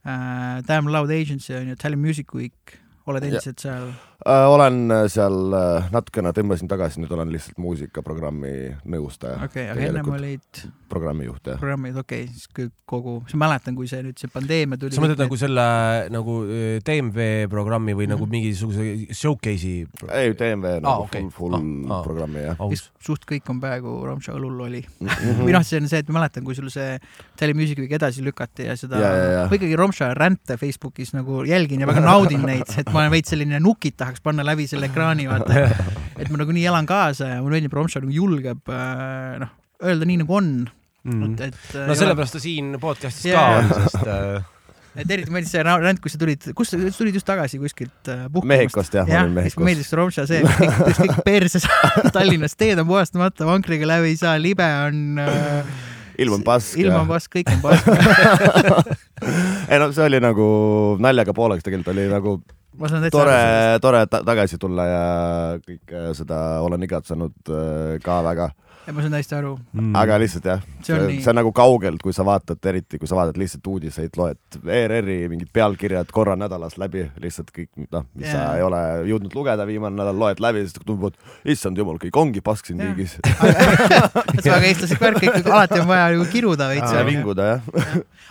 Uh, 0.08 0.62
Damn 0.64 0.88
Loud 0.88 1.12
Agency 1.12 1.52
on 1.58 1.68
ju, 1.68 1.76
Tallinn 1.76 2.00
Music 2.00 2.32
Week, 2.34 2.78
oled 3.08 3.24
Ja. 3.26 3.28
endiselt 3.28 3.60
seal? 3.60 3.90
Äh, 4.26 4.48
olen 4.50 4.80
seal 5.12 5.54
äh, 5.54 5.90
natukene 5.94 6.34
tõmbasin 6.36 6.72
tagasi, 6.72 7.02
nüüd 7.04 7.14
olen 7.14 7.32
lihtsalt 7.34 7.60
muusikaprogrammi 7.62 8.54
nõustaja 8.90 9.44
okei 9.46 9.70
okay,, 9.70 9.72
aga 9.76 9.88
ennem 9.92 10.12
olid 10.18 10.64
programmijuht 10.90 11.52
jah. 11.52 11.60
programmid, 11.60 11.98
okei 12.00 12.26
okay,, 12.26 12.34
siis 12.34 12.50
kõik 12.56 12.74
kogu, 12.88 13.18
ma 13.36 13.48
mäletan, 13.48 13.76
kui 13.76 13.90
see 13.92 14.00
nüüd 14.06 14.18
see 14.20 14.32
pandeemia 14.32 14.80
tuli. 14.80 14.96
sa 14.96 15.04
mõtled 15.04 15.20
nagu 15.20 15.40
selle 15.40 15.66
nagu 16.14 16.38
äh, 16.48 16.78
DMV 16.88 17.50
programmi 17.52 17.96
või 17.98 18.08
nagu 18.10 18.26
Mhm. 18.26 18.32
mingisuguse 18.32 19.14
showcase'i? 19.14 19.88
ei, 20.12 20.34
DMV 20.34 20.78
nagu 20.82 20.88
Aa, 20.94 21.06
okei. 21.06 21.22
full, 21.30 21.54
full 21.58 21.92
aa. 21.92 22.02
programmi 22.04 22.46
jah. 22.46 22.60
aus. 22.64 22.88
suht 23.04 23.28
kõik 23.28 23.50
on 23.52 23.60
peaaegu 23.64 23.94
Romša 24.08 24.36
õlul 24.38 24.64
oli 24.68 24.82
mm. 24.82 25.08
-hmm. 25.08 25.44
Või 25.46 25.54
noh, 25.56 25.64
see 25.64 25.82
on 25.82 25.88
see, 25.88 26.00
et 26.00 26.10
ma 26.10 26.20
mäletan, 26.22 26.44
kui 26.44 26.56
sul 26.56 26.70
see 26.74 26.98
Tallinn 27.38 27.60
Music 27.60 27.80
Week 27.80 27.92
edasi 27.92 28.24
lükati 28.24 28.68
ja 28.68 28.76
seda 28.80 28.98
ma 29.50 29.56
ikkagi 29.56 29.76
Romša 29.76 30.14
ränte 30.18 30.58
Facebookis 30.58 31.14
nagu 31.14 31.44
jälgin 31.48 31.84
ja 31.84 31.88
väga 31.88 32.02
naudin 32.02 32.42
neid, 32.48 32.68
et 32.78 32.92
ma 32.94 33.04
olen 33.04 33.12
veits 33.12 33.30
selline 33.34 33.60
nukid 33.60 33.96
tahaks 34.08 34.24
panna 34.26 34.48
läbi 34.48 34.66
selle 34.72 34.88
ekraani, 34.92 35.28
vaata. 35.30 35.68
et 36.18 36.32
ma 36.32 36.40
nagunii 36.42 36.66
elan 36.72 36.88
kaasa 36.90 37.36
ja 37.36 37.40
mulle 37.44 37.60
meeldib, 37.60 37.76
Romša 37.78 38.02
nagu 38.08 38.16
julgeb 38.16 38.72
äh, 38.74 39.38
noh, 39.44 39.52
öelda 39.84 40.08
nii 40.10 40.24
nagu 40.26 40.40
on, 40.42 40.52
Mm. 41.08 41.38
et, 41.38 41.54
et 41.54 41.76
no 41.88 41.94
sellepärast 41.96 42.34
ta 42.36 42.40
siin 42.44 42.74
podcast'is 42.84 43.30
ka 43.32 43.38
Jaa. 43.38 43.60
on, 43.62 43.70
sest 43.86 44.08
äh, 44.12 44.42
et 45.00 45.12
eriti 45.14 45.32
meeldis 45.32 45.54
see 45.54 45.62
rand, 45.64 46.02
kus 46.04 46.18
sa 46.18 46.20
tulid, 46.20 46.50
kus 46.58 46.74
sa 46.74 46.80
tulid 46.98 47.16
just 47.16 47.28
tagasi 47.30 47.60
kuskilt 47.62 48.10
äh, 48.12 48.26
puhkamast. 48.26 48.50
Mehhikost 48.52 48.98
jah, 48.98 49.08
ma 49.08 49.22
olin 49.22 49.30
siis 49.30 49.38
Mehhikos. 49.38 49.66
meeldis 49.70 49.88
see 49.94 50.00
Romša 50.02 50.26
see, 50.28 50.42
kus 50.82 51.00
kõik 51.06 51.22
perses 51.24 51.68
Tallinnas, 52.18 52.58
teed 52.60 52.82
on 52.84 52.90
puhastamata, 52.90 53.48
vankriga 53.48 53.88
läbi 53.88 54.12
ei 54.12 54.20
saa, 54.20 54.34
libe 54.42 54.68
on 54.90 55.22
äh,, 55.24 55.72
ilm 56.26 56.42
on 56.42 56.44
pask. 56.50 56.76
ilm 56.82 56.98
on 57.06 57.08
pask, 57.14 57.32
kõik 57.38 57.54
on 57.56 57.64
pask. 57.64 57.88
ei 59.70 59.80
no 59.80 59.88
see 59.96 60.10
oli 60.10 60.20
nagu 60.28 60.48
naljaga 61.08 61.38
pooleks, 61.38 61.64
tegelikult 61.64 61.94
oli 61.96 62.10
nagu 62.12 62.36
ma 62.78 62.90
saan 62.90 63.04
täitsa 63.06 63.18
tore 63.18 63.40
tore 63.82 64.04
ta 64.12 64.22
tagasi 64.26 64.60
tulla 64.62 64.86
ja 64.88 65.04
kõike 65.64 66.04
seda 66.18 66.40
olen 66.66 66.86
igatsenud 66.88 67.52
äh, 67.52 67.98
ka 68.04 68.20
väga, 68.26 68.52
ma 68.94 69.04
saan 69.04 69.16
täiesti 69.18 69.36
aru. 69.36 69.54
mm. 69.74 69.96
aga 70.00 70.18
lihtsalt 70.22 70.46
jah, 70.48 70.62
see 70.82 70.96
on 70.96 71.06
see, 71.10 71.20
see 71.24 71.32
on 71.32 71.40
nagu 71.42 71.52
kaugelt, 71.56 72.00
kui 72.04 72.16
sa 72.16 72.24
vaatad, 72.28 72.62
eriti 72.72 73.00
kui 73.02 73.10
sa 73.10 73.18
vaatad 73.20 73.40
lihtsalt 73.40 73.68
uudiseid, 73.68 74.16
loed 74.20 74.60
ERR-i 74.64 75.18
mingid 75.32 75.52
pealkirjad 75.54 76.12
korra 76.16 76.38
nädalas 76.40 76.78
läbi, 76.80 77.04
lihtsalt 77.24 77.52
kõik 77.56 77.88
noh, 77.92 78.08
mis 78.16 78.30
yeah. 78.30 78.38
Sa 78.38 78.58
ei 78.60 78.64
ole 78.64 78.82
jõudnud 79.10 79.34
lugeda 79.36 79.66
viimane 79.68 79.98
nädal, 79.98 80.18
loed 80.20 80.42
läbi, 80.44 80.64
siis 80.66 80.78
tundub, 80.80 81.12
et 81.12 81.52
issand 81.56 81.80
jumal, 81.80 82.00
kõik 82.02 82.20
ongi 82.22 82.44
pask 82.46 82.70
siin 82.70 82.84
Jah. 82.84 82.94
riigis. 82.94 83.18
see 84.42 84.52
on 84.52 84.58
väga 84.58 84.70
eestlaslik 84.70 85.04
värk, 85.04 85.22
ikkagi 85.26 85.52
alati 85.52 85.82
on 85.82 85.90
vaja 85.90 86.08
nagu 86.14 86.28
kiruda 86.32 86.70
veits 86.72 86.96
ja. 86.96 87.04
vinguda 87.08 87.50
jah. 87.52 87.70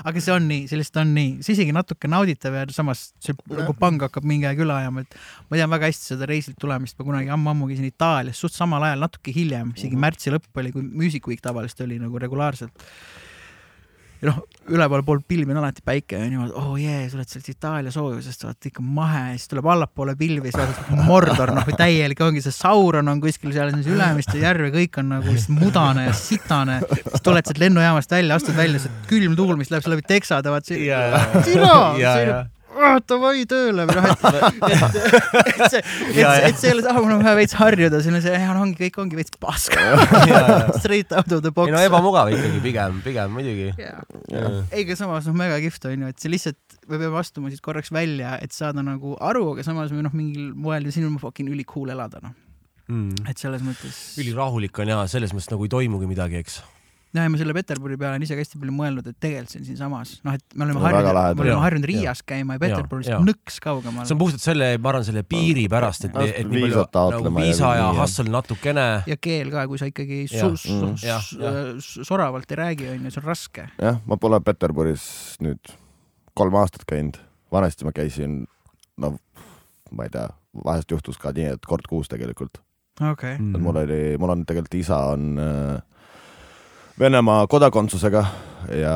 aga 0.09 0.25
see 0.25 0.35
on 0.35 0.49
nii, 0.49 0.67
lihtsalt 0.73 1.03
on 1.03 1.15
nii, 1.17 1.31
see 1.45 1.57
isegi 1.57 1.75
natuke 1.77 2.11
nauditav 2.11 2.57
ja 2.57 2.65
samas 2.75 3.11
see 3.23 3.37
nagu 3.53 3.77
pang 3.77 4.01
hakkab 4.07 4.27
mingi 4.29 4.49
aeg 4.49 4.61
üle 4.65 4.75
ajama, 4.77 5.05
et 5.05 5.19
ma 5.51 5.61
tean 5.61 5.73
väga 5.73 5.91
hästi 5.91 6.13
seda 6.15 6.29
reisilt 6.31 6.59
tulemist, 6.63 6.97
ma 6.99 7.09
kunagi 7.11 7.33
ammu-ammu 7.37 7.69
käisin 7.71 7.89
Itaalias 7.89 8.41
suht 8.41 8.57
samal 8.57 8.85
ajal, 8.89 9.05
natuke 9.05 9.35
hiljem, 9.35 9.73
isegi 9.77 9.99
märtsi 10.01 10.33
lõpp 10.35 10.46
oli, 10.57 10.73
kui 10.75 10.83
Music 10.83 11.29
Week 11.29 11.43
tavaliselt 11.43 11.87
oli 11.87 12.01
nagu 12.03 12.19
regulaarselt. 12.19 12.85
ja 14.17 14.31
noh, 14.31 14.39
ülevalpool 14.73 15.21
pilvi 15.29 15.53
on 15.53 15.59
alati 15.61 15.83
päike 15.85 16.17
ja 16.17 16.25
niimoodi, 16.31 16.55
oo 16.57 16.73
oh 16.73 16.79
jee 16.81 17.03
yeah,, 17.03 17.11
sa 17.13 17.19
oled 17.19 17.29
sealt 17.29 17.51
Itaalia 17.53 17.93
soojusest, 17.93 18.47
vaata 18.49 18.71
ikka 18.71 18.83
mahe, 18.83 19.25
siis 19.37 19.51
tuleb 19.53 19.69
allapoole 19.69 20.15
pilvi, 20.17 20.49
siis 20.49 20.57
vaatad 20.63 21.05
Mordor, 21.05 21.53
noh 21.53 21.69
täielik 21.77 22.23
ongi 22.25 22.41
see 22.41 22.57
Sauron 22.57 23.13
on 23.13 23.21
kuskil 23.21 23.53
seal 23.53 23.77
Ülemiste 23.77 24.41
järve, 24.41 24.73
kõik 24.75 24.97
on 25.03 25.13
nagu 25.19 25.37
mudane 25.59 26.09
ja 26.09 26.17
sitane, 26.17 26.81
siis 26.89 27.29
tuled 27.29 27.45
sealt 27.45 27.61
lennujaamast 27.61 28.17
välja, 28.17 28.41
astud 28.41 28.57
välja, 28.57 28.81
see 28.87 29.07
külm 29.13 29.37
tuul, 29.37 29.59
mis 29.61 29.71
läheb 29.75 29.85
sul 29.85 29.99
läbi 29.99 30.09
teksade, 30.09 30.53
vaat 30.55 30.73
see 30.73 30.87
ja, 30.89 31.03
Ja, 32.77 32.83
ja, 32.83 32.95
"Ah, 32.97 33.01
davai 33.09 33.45
tööle 33.49 33.87
või 33.89 33.97
noh, 33.97 34.07
et, 34.13 34.25
et, 34.69 34.97
et 35.49 35.71
see, 35.73 35.81
et 35.81 36.17
Ja, 36.17 36.33
ja. 36.37 36.49
et 36.51 36.59
ole 36.75 36.83
see, 36.85 36.93
mul 36.99 37.15
on 37.17 37.23
vaja 37.25 37.37
veits 37.39 37.57
harjuda, 37.57 38.01
siin 38.05 38.19
on 38.19 38.23
see, 38.25 38.37
no 38.53 38.63
ongi, 38.67 38.77
kõik 38.85 38.99
ongi 39.01 39.17
veits 39.17 39.33
paska. 39.41 39.81
Straight 40.83 41.13
out 41.17 41.33
of 41.33 41.43
the 41.47 41.53
box 41.57 41.71
ei 41.73 41.77
no. 41.77 41.83
ebamugav 41.89 42.31
ikkagi 42.35 42.61
pigem, 42.65 43.01
pigem 43.05 43.33
muidugi. 43.33 43.71
ei, 43.81 44.83
aga 44.85 44.97
samas 44.99 45.27
noh, 45.31 45.37
mega 45.41 45.57
kihvt 45.65 45.89
on 45.89 46.05
ju, 46.07 46.13
et 46.13 46.21
see 46.21 46.33
lihtsalt, 46.33 46.79
me 46.91 47.01
peame 47.01 47.17
astuma 47.21 47.53
siit 47.53 47.65
korraks 47.65 47.93
välja, 47.95 48.37
et 48.45 48.53
saada 48.53 48.85
nagu 48.85 49.17
aru, 49.25 49.47
aga 49.55 49.65
samas 49.67 49.95
me 49.95 50.05
noh, 50.05 50.13
mingil 50.17 50.53
moel 50.55 50.85
siin 50.93 51.09
on 51.09 51.17
fucking 51.23 51.49
ülikool 51.53 51.91
elada 51.97 52.21
noh, 52.23 52.37
Mm. 52.87 53.17
et 53.27 53.35
selles 53.41 53.65
mõttes. 53.67 53.97
ülirahulik 54.23 54.79
on 54.79 54.87
ja 54.93 55.01
selles 55.11 55.33
mõttes 55.35 55.51
nagu 55.51 55.65
ei 55.67 55.73
toimugi 55.73 56.07
midagi, 56.07 56.37
eks. 56.39 56.61
jah, 57.17 57.27
ja 57.27 57.33
ma 57.33 57.39
selle 57.41 57.55
Peterburi 57.57 57.97
peale 58.01 58.17
olen 58.17 58.25
ise 58.27 58.37
ka 58.37 58.43
hästi 58.45 58.61
palju 58.61 58.75
mõelnud, 58.77 59.09
et 59.11 59.19
tegelikult 59.23 59.53
see 59.53 59.61
on 59.61 59.67
siinsamas, 59.69 60.13
noh, 60.27 60.37
et 60.37 60.57
me 60.57 60.67
oleme 60.67 60.83
harjunud, 60.85 61.19
me 61.39 61.45
oleme 61.45 61.63
harjunud. 61.65 61.89
Riias 61.91 62.23
käima 62.27 62.57
ja 62.57 62.63
Peterburis 62.63 63.11
jaa. 63.11 63.21
nõks 63.25 63.59
kaugemal 63.63 64.09
see 64.09 64.17
on 64.17 64.21
puhtalt 64.21 64.45
selle, 64.45 64.71
ma 64.83 64.93
arvan, 64.93 65.07
selle 65.09 65.23
piiri 65.29 65.67
pärast, 65.73 66.09
et, 66.09 66.19
et 66.27 66.51
nii 66.51 66.67
palju 66.67 66.85
nagu 67.17 67.33
viisa 67.39 67.73
ja 67.79 67.89
hustle 68.01 68.33
natukene. 68.33 68.87
ja 69.09 69.19
keel 69.29 69.53
ka, 69.55 69.67
kui 69.71 69.81
sa 69.81 69.91
ikkagi 69.91 70.25
mm, 70.29 71.81
soravalt 71.81 72.53
ei 72.53 72.61
räägi, 72.63 72.91
onju, 72.97 73.15
see 73.15 73.23
on 73.23 73.29
raske. 73.31 73.69
jah, 73.81 74.03
ma 74.07 74.21
pole 74.21 74.41
Peterburis 74.45 75.09
nüüd 75.45 75.75
kolm 76.37 76.61
aastat 76.61 76.85
käinud, 76.89 77.19
vanasti 77.53 77.89
ma 77.89 77.95
käisin, 77.97 78.45
no 79.01 79.17
ma 79.95 80.07
ei 80.07 80.13
tea, 80.13 80.29
vahest 80.65 80.93
juhtus 80.93 81.21
ka 81.21 81.33
nii, 81.37 81.55
et 81.57 81.69
kord 81.69 81.89
kuus 81.89 82.11
tegelikult 82.13 82.61
okei 83.01 83.35
okay.. 83.35 83.35
et 83.35 83.61
mul 83.63 83.77
oli, 83.83 84.01
mul 84.21 84.33
on 84.33 84.45
tegelikult 84.49 84.79
isa 84.81 84.99
on 85.13 85.37
äh, 85.41 85.96
Venemaa 87.01 87.47
kodakondsusega 87.47 88.23
ja 88.73 88.95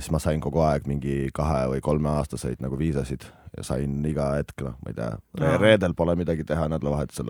siis 0.00 0.10
ma 0.10 0.18
sain 0.22 0.40
kogu 0.40 0.62
aeg 0.64 0.86
mingi 0.88 1.28
kahe 1.36 1.66
või 1.74 1.82
kolmeaastaseid 1.84 2.62
nagu 2.64 2.78
viisasid 2.80 3.26
ja 3.56 3.64
sain 3.66 3.98
iga 4.08 4.30
hetk, 4.38 4.64
noh, 4.64 4.78
ma 4.80 4.92
ei 4.92 4.96
tea 4.96 5.10
re 5.42 5.50
reedel 5.60 5.94
pole 5.98 6.16
midagi 6.16 6.46
teha, 6.48 6.64
nädalavahetusel 6.72 7.28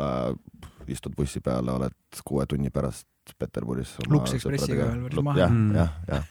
istud 0.94 1.16
bussi 1.18 1.42
peale, 1.42 1.74
oled 1.74 2.22
kuue 2.24 2.46
tunni 2.46 2.70
pärast 2.70 3.06
Peterburis. 3.38 3.96
Lux 4.06 4.36
Expressiga 4.36 4.86
veel 4.92 5.08
päris 5.08 5.26
maha. 5.26 5.40
jah 5.42 5.50
Mm., 5.50 5.74
jah, 5.74 5.90
jah. 6.06 6.28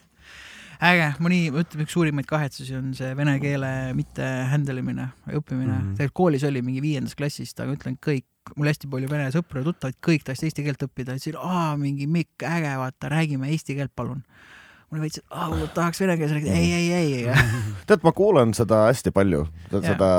äge, 0.88 1.10
ma 1.20 1.32
nii, 1.32 1.50
ma 1.52 1.64
ütlen, 1.66 1.84
üks 1.84 1.96
suurimaid 1.96 2.28
kahetsusi 2.30 2.78
on 2.78 2.94
see 2.96 3.12
vene 3.16 3.36
keele 3.42 3.72
mitte 3.96 4.24
handle 4.52 4.80
imine 4.80 5.10
või 5.26 5.42
õppimine 5.42 5.74
mm. 5.74 5.82
Mhm.. 5.82 5.98
tegelikult 6.00 6.20
koolis 6.22 6.48
oli 6.48 6.64
mingi 6.64 6.80
viiendas 6.84 7.16
klassis, 7.18 7.52
aga 7.60 7.76
ütlen 7.76 8.00
kõik, 8.00 8.24
mul 8.56 8.70
hästi 8.70 8.90
palju 8.92 9.08
vene 9.10 9.30
sõpru 9.34 9.62
ja 9.62 9.68
tuttavaid, 9.70 9.96
kõik 10.04 10.26
tahtsid 10.28 10.50
eesti 10.50 10.62
keelt 10.66 10.86
õppida, 10.86 11.16
ütlesid, 11.18 11.38
aa, 11.40 11.72
mingi 11.80 12.06
Mikk, 12.06 12.44
äge, 12.46 12.76
vaata, 12.78 13.10
räägime 13.12 13.50
eesti 13.50 13.74
keelt, 13.78 13.90
palun. 13.96 14.22
mul 14.86 15.00
veits, 15.02 15.18
et 15.18 15.24
aa, 15.34 15.48
ma 15.50 15.66
tahaks 15.74 15.98
vene 15.98 16.14
keeles 16.14 16.30
rääkida, 16.36 16.52
ei, 16.54 16.68
ei, 16.72 16.92
ei, 16.94 17.14
ei. 17.26 17.46
tead, 17.90 18.04
ma 18.06 18.12
kuulen 18.14 18.52
seda 18.54 18.84
hästi 18.86 19.10
palju, 19.10 19.40
seda 19.82 20.10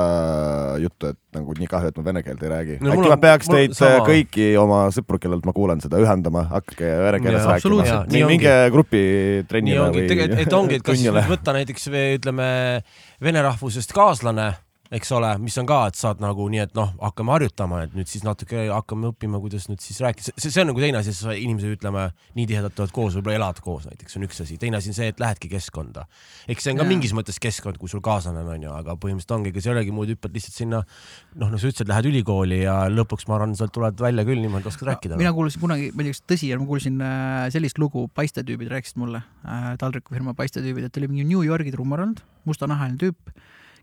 juttu, 0.82 1.14
et 1.14 1.18
nagu 1.38 1.56
nii 1.56 1.70
kahju, 1.72 1.88
et 1.88 1.96
ma 1.96 2.04
vene 2.10 2.22
keelt 2.26 2.42
ei 2.44 2.50
räägi 2.52 2.76
No 2.82 2.90
mul 2.90 2.98
äkki 2.98 3.08
on- 3.08 3.14
ma 3.14 3.18
peaks 3.22 3.48
mul 3.48 3.56
teid 3.62 3.72
sama. 3.78 3.94
sama. 3.96 4.06
kõiki 4.10 4.46
oma 4.60 4.82
sõpru, 4.92 5.20
kellelt 5.24 5.48
ma 5.48 5.54
kuulen 5.56 5.80
seda, 5.80 5.96
ühendama, 6.04 6.44
hakake 6.52 6.92
vene 7.06 7.22
keeles 7.24 7.48
rääkima 7.48 8.28
minge 8.28 8.54
grupi 8.76 9.02
trennile 9.48 9.88
või 9.88 10.04
et 10.44 10.52
ongi, 10.60 10.82
et 10.82 10.84
kas 10.84 11.00
võtta 11.32 11.56
näiteks 11.56 11.88
või 11.88 12.06
ütleme 12.20 12.48
vene 13.24 13.48
rahvusest 13.48 13.96
kaaslane, 13.96 14.50
eks 14.94 15.10
ole, 15.12 15.30
mis 15.42 15.56
on 15.60 15.66
ka, 15.68 15.78
et 15.90 15.98
saad 15.98 16.22
nagu 16.22 16.46
nii, 16.48 16.62
et 16.64 16.74
noh, 16.76 16.94
hakkame 17.02 17.34
harjutama, 17.34 17.82
et 17.84 17.94
nüüd 17.96 18.08
siis 18.08 18.24
natuke 18.24 18.64
hakkame 18.70 19.10
õppima, 19.10 19.40
kuidas 19.42 19.66
nüüd 19.68 19.82
siis 19.84 19.98
rääkida, 20.00 20.32
see, 20.32 20.48
see 20.48 20.62
on 20.62 20.70
nagu 20.70 20.80
teine 20.80 21.00
asi, 21.02 21.12
sa 21.16 21.34
inimesed 21.36 21.74
ütleme 21.76 22.06
nii 22.38 22.46
tihedalt 22.48 22.80
oled 22.80 22.94
koos, 22.96 23.18
võib-olla 23.18 23.36
elad 23.36 23.60
koos 23.64 23.84
näiteks 23.88 24.16
on 24.16 24.24
üks 24.24 24.40
asi, 24.44 24.56
teine 24.60 24.80
asi 24.80 24.92
on 24.92 24.96
see, 24.96 25.10
et 25.12 25.20
lähedki 25.20 25.50
keskkonda. 25.52 26.06
eks 26.48 26.64
see 26.64 26.72
on 26.72 26.80
ka 26.80 26.86
Jaa. 26.86 26.92
mingis 26.94 27.12
mõttes 27.16 27.40
keskkond, 27.42 27.76
kui 27.80 27.92
sul 27.92 28.00
kaaslane 28.04 28.40
on, 28.40 28.48
onju, 28.54 28.72
aga 28.78 28.96
põhimõtteliselt 28.96 29.36
ongi, 29.36 29.52
ega 29.52 29.64
see 29.64 29.72
ei 29.72 29.76
olegi 29.76 29.94
muud, 29.98 30.14
hüppad 30.14 30.38
lihtsalt 30.38 30.56
sinna, 30.56 30.80
noh, 31.34 31.52
nagu 31.52 31.60
sa 31.60 31.68
ütlesid, 31.68 31.92
lähed 31.92 32.08
ülikooli 32.08 32.62
ja 32.62 32.78
lõpuks 32.92 33.28
ma 33.28 33.36
arvan, 33.36 33.52
sealt 33.60 33.76
tuled 33.76 34.00
välja 34.00 34.24
küll 34.28 34.40
niimoodi, 34.40 34.72
oskad 34.72 34.88
rääkida. 34.94 35.20
mina 35.20 35.34
kuulsin 35.36 35.60
kunagi, 35.60 35.92
ma 35.92 36.04
ei 36.04 36.08
tea, 36.08 36.16
kas 36.16 36.24
tõsi 36.32 36.50
on, 36.56 36.64
ma 36.64 36.70
kuulsin 36.72 37.04
äh, 37.04 37.44
sellist 37.52 37.82
lugu, 37.82 38.06
paistetüübid 38.16 38.72
rääkisid 38.72 39.04
mulle 39.04 39.20
äh,, 39.44 39.70
taldrikufirma 39.80 40.32
paistetüübid, 40.38 40.88
et 40.88 41.00
oli 41.00 41.12
mingi 41.12 41.28
New 41.28 41.44
Yorgi 41.44 41.74
trummar 41.74 42.06
olnud, 42.06 42.24
mustanahaline 42.48 42.96
tüüp, 43.00 43.36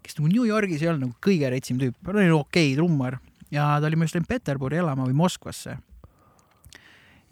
kes 0.06 0.20
nagu 0.20 0.30
New 0.32 0.46
Yorgis 0.48 0.82
ei 0.86 0.92
olnud 0.92 1.08
nagu 1.08 1.16
kõige 1.26 1.50
retsim 1.54 1.80
tüüp, 1.82 1.98
ta 2.04 2.14
oli 2.14 2.30
okei 2.32 2.72
okay, 2.72 2.76
trummar 2.78 3.20
ja 3.52 3.76
ta 3.80 3.90
oli 3.90 3.98
minu 4.00 4.08
arust 4.08 4.16
läinud 4.20 4.30
Peterburi 4.30 4.78
elama 4.84 5.06
või 5.10 5.18
Moskvasse. 5.18 5.78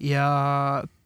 ja 0.02 0.26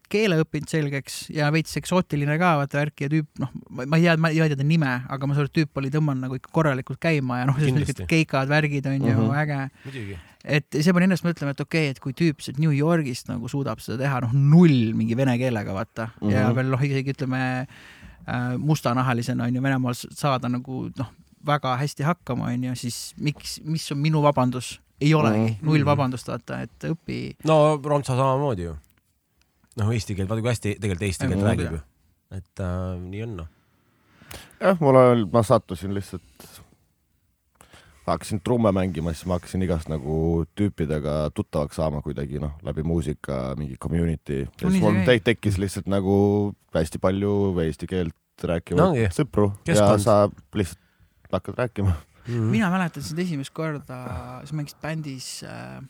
keele 0.09 0.39
õppinud 0.41 0.71
selgeks 0.73 1.17
ja 1.37 1.51
veits 1.53 1.77
eksootiline 1.77 2.39
ka, 2.41 2.55
vaata 2.63 2.79
värk 2.81 3.03
ja 3.05 3.11
tüüp, 3.13 3.27
noh, 3.43 3.51
ma 3.77 3.99
ei 3.99 4.07
tea, 4.07 4.15
ma 4.17 4.31
ei 4.33 4.41
tea 4.41 4.57
ta 4.57 4.65
nime, 4.65 4.95
aga 5.05 5.29
ma 5.29 5.37
saan 5.37 5.45
aru, 5.45 5.51
et 5.53 5.57
tüüp 5.59 5.81
oli 5.83 5.91
tõmmanud 5.93 6.25
nagu 6.25 6.39
ikka 6.39 6.53
korralikult 6.57 7.01
käima 7.03 7.43
ja 7.43 7.49
noh, 7.51 7.59
sellised 7.61 8.01
keikad, 8.09 8.49
värgid 8.49 8.89
on 8.89 8.97
ju 8.97 9.05
Mhm. 9.05 9.21
mm 9.21 9.29
-hmm. 9.29 9.37
äge 9.43 10.19
et 10.45 10.65
see 10.81 10.93
pani 10.95 11.05
ennast 11.05 11.25
mõtlema, 11.25 11.51
et 11.51 11.61
okei 11.61 11.91
okay,, 11.91 11.91
et 11.91 12.01
kui 12.01 12.13
tüüp 12.13 12.41
sealt 12.41 12.59
New 12.59 12.73
Yorgist 12.73 13.29
nagu 13.29 13.49
suudab 13.49 13.81
seda 13.81 13.99
teha, 13.99 14.21
noh 14.21 14.33
null 14.33 14.95
mingi 14.95 15.17
vene 15.17 15.37
keelega 15.39 15.75
vaata 15.75 16.09
mm 16.09 16.29
-hmm. 16.29 16.33
ja 16.33 16.47
Mhm. 16.49 16.55
veel 16.57 16.67
noh, 16.71 16.81
isegi 16.81 17.13
ütleme 17.13 17.67
äh, 18.29 18.57
mustanahalisena 18.59 19.45
on 19.45 19.55
ju 19.55 19.63
Venemaal 19.63 19.95
saada 19.95 20.49
nagu 20.49 20.91
noh, 20.97 21.11
väga 21.47 21.77
hästi 21.77 22.07
hakkama 22.07 22.51
on 22.53 22.69
ju, 22.71 22.75
siis 22.77 23.15
miks, 23.17 23.59
mis 23.65 23.87
on 23.93 23.99
minu 24.03 24.23
vabandus, 24.23 24.79
ei 25.01 25.15
olegi 25.15 25.45
mm, 25.45 25.67
null 25.67 25.85
vabandust 25.87 26.29
vaata, 26.29 26.63
et 26.67 26.89
õpi. 26.91 27.21
no 27.49 27.79
Romtsa 27.85 28.17
samamoodi 28.19 28.69
ju. 28.69 28.77
noh, 29.79 29.93
eesti 29.95 30.17
keelt, 30.19 30.31
vaata 30.31 30.45
kui 30.45 30.53
hästi 30.53 30.77
tegelikult 30.81 31.09
eesti 31.09 31.31
keelt 31.31 31.47
räägib 31.47 31.77
ju. 31.79 31.83
et 32.39 32.65
äh, 32.65 32.95
nii 33.03 33.27
on 33.27 33.37
noh. 33.43 33.53
jah, 34.61 34.81
mul 34.81 34.99
on, 35.03 35.29
ma 35.33 35.45
sattusin 35.47 35.95
lihtsalt, 35.97 36.49
hakkasin 38.09 38.41
trumme 38.45 38.73
mängima, 38.73 39.13
siis 39.15 39.29
ma 39.29 39.39
hakkasin 39.39 39.63
igast 39.67 39.93
nagu 39.93 40.45
tüüpidega 40.59 41.21
tuttavaks 41.37 41.79
saama 41.79 42.03
kuidagi 42.03 42.41
noh, 42.43 42.57
läbi 42.65 42.83
muusika 42.83 43.55
mingi 43.61 43.77
community. 43.77 44.47
ja 44.47 44.67
No 44.67 44.73
nii 44.73 44.81
siis 44.81 44.87
mul 44.87 45.01
te 45.07 45.19
tekkis 45.31 45.61
lihtsalt 45.61 45.91
nagu 45.93 46.19
hästi 46.75 46.99
palju 46.99 47.33
eesti 47.63 47.87
keelt 47.87 48.17
rääkivaid 48.39 48.83
No 48.83 49.15
sõpru 49.15 49.51
ja 49.69 49.97
sa 49.99 50.21
lihtsalt 50.55 50.88
hakkad 51.33 51.55
rääkima. 51.59 51.93
Mhm. 52.29 52.51
mina 52.53 52.71
mäletan 52.71 53.03
sind 53.03 53.19
esimest 53.19 53.51
korda, 53.57 53.99
sa 54.45 54.55
mängisid 54.57 54.81
bändis 54.83 55.43
äh,, 55.43 55.81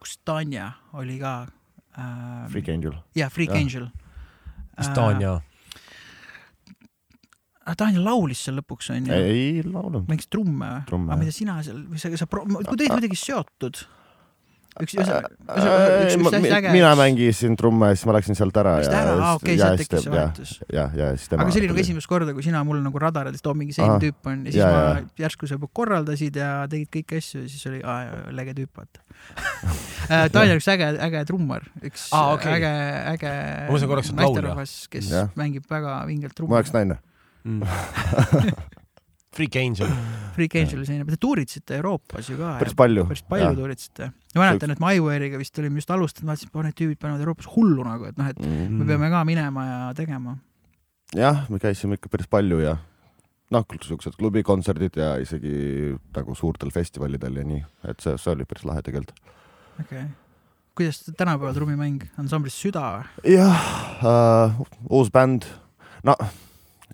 kus 0.00 0.18
Tanja 0.24 0.72
oli 0.92 1.18
ka 1.18 1.46
äh,. 1.96 2.48
Freak 2.52 2.68
Angel. 2.68 2.92
jah, 3.16 3.30
Freak 3.32 3.50
Jah. 3.50 3.60
Angel. 3.62 3.88
mis 4.78 4.88
Tanja? 4.94 5.40
äh,. 7.64 7.74
Tanja 7.76 8.00
laulis 8.04 8.44
seal 8.44 8.58
lõpuks 8.60 8.90
onju. 8.92 9.12
ei 9.14 9.62
laulnud. 9.64 10.08
mängis 10.10 10.28
trumme 10.28 10.84
või? 10.90 11.08
Aga 11.08 11.16
mida 11.20 11.32
sina 11.32 11.62
seal, 11.62 11.84
või 11.88 11.98
sa, 12.02 12.10
sa, 12.16 12.26
kui 12.26 12.64
te 12.64 12.72
olite 12.76 13.00
midagi 13.00 13.16
seotud? 13.16 13.84
üks, 14.80 14.94
ühesõnaga, 14.96 15.28
üks, 15.52 16.14
üks 16.16 16.34
hästi 16.36 16.52
äge. 16.56 16.72
mina 16.72 16.92
mängisin 16.96 17.56
trumme 17.60 17.90
ja 17.90 17.98
siis 17.98 18.08
ma 18.08 18.14
läksin 18.16 18.38
sealt 18.38 18.56
ära. 18.62 18.74
Läksid 18.80 18.96
ära, 18.96 19.14
aa 19.18 19.32
okei, 19.36 19.56
sealt 19.60 19.82
tekkis 19.82 20.06
see 20.06 20.14
vahetus. 20.14 20.54
ja, 20.72 20.86
ja 20.96 21.10
siis 21.16 21.28
tema. 21.32 21.44
aga 21.44 21.54
see 21.54 21.62
oli 21.62 21.70
nagu 21.72 21.82
esimest 21.82 22.10
korda, 22.10 22.34
kui 22.36 22.46
sina 22.46 22.62
mul 22.66 22.80
nagu 22.84 23.02
radaridest 23.02 23.46
oo 23.50 23.54
mingi 23.58 23.76
selline 23.76 24.00
tüüp 24.02 24.32
on 24.32 24.44
ja 24.48 24.54
siis 24.54 24.60
Ja, 24.62 24.72
ma 24.72 25.22
järsku 25.24 25.50
sa 25.50 25.58
korraldasid 25.60 26.38
ja 26.40 26.50
tegid 26.72 26.92
kõiki 26.96 27.20
asju 27.20 27.44
ja 27.44 27.52
siis 27.52 27.70
oli 27.70 27.82
aa, 27.84 28.26
lege 28.32 28.56
tüüp 28.62 28.82
vaata. 28.82 29.04
Daniel 30.34 30.56
on 30.56 30.62
üks 30.62 30.70
äge, 30.72 30.92
äge 31.08 31.24
trummar, 31.28 31.66
üks 31.84 32.08
ah, 32.16 32.32
okay. 32.36 32.58
äge, 32.58 32.74
äge 33.14 33.32
Ma 33.32 33.72
mõtlesin 33.72 33.92
korraks, 33.92 34.12
et 34.12 34.16
laulja. 34.16 34.28
naisterahvas, 34.28 34.76
kes 34.92 35.10
Jah. 35.12 35.26
ja. 35.28 35.34
mängib 35.38 35.68
väga 35.70 35.98
vingelt 36.08 36.46
mu 36.46 36.56
jaoks 36.56 36.72
trummi. 36.72 36.94
naine. 36.94 37.02
mm. 37.44 38.72
Freak 39.32 39.56
Angel. 39.56 39.88
Freak 40.36 40.54
Angel 40.60 40.84
selline, 40.84 41.06
te 41.08 41.18
tuuritsite 41.20 41.76
Euroopas 41.78 42.28
ju 42.30 42.38
ka. 42.38 42.54
päris 42.60 42.76
palju. 42.76 43.06
päris 43.08 43.24
palju 43.28 43.50
tuuritsite. 43.56 44.12
ma 44.36 44.46
mäletan, 44.46 44.72
et 44.74 44.80
me 44.80 44.94
Iware'iga 44.96 45.40
vist 45.40 45.58
olime 45.60 45.80
just 45.80 45.92
alustanud, 45.92 46.30
vaatasin, 46.30 46.52
et 46.52 46.68
need 46.68 46.78
tüübid 46.78 47.00
panevad 47.00 47.24
Euroopas 47.24 47.50
hullu 47.54 47.84
nagu, 47.86 48.08
et 48.08 48.20
noh, 48.20 48.30
et 48.32 48.40
Mm. 48.40 48.78
me 48.78 48.88
peame 48.88 49.10
ka 49.12 49.24
minema 49.28 49.66
ja 49.66 49.92
tegema. 49.96 50.36
jah, 51.16 51.44
me 51.50 51.58
käisime 51.58 51.98
ikka 52.00 52.08
päris 52.12 52.28
palju 52.28 52.60
ja 52.60 52.76
noh, 53.52 53.64
siuksed 53.84 54.16
klubikontserdid 54.16 54.96
ja 54.96 55.16
isegi 55.20 55.96
nagu 56.16 56.34
suurtel 56.34 56.70
festivalidel 56.70 57.36
ja 57.36 57.44
nii, 57.44 57.64
et 57.88 58.00
see, 58.00 58.16
see 58.16 58.32
oli 58.32 58.44
päris 58.48 58.64
lahe 58.68 58.82
tegelikult. 58.82 59.18
okei 59.80 60.04
okay.. 60.04 60.08
kuidas 60.76 61.04
tänapäeval 61.16 61.54
trummimäng, 61.56 62.04
ansamblis 62.20 62.56
Süda 62.60 62.86
või? 62.98 63.34
jah 63.36 63.68
äh,, 64.04 64.64
uus 64.88 65.12
bänd, 65.12 65.48
no 66.04 66.16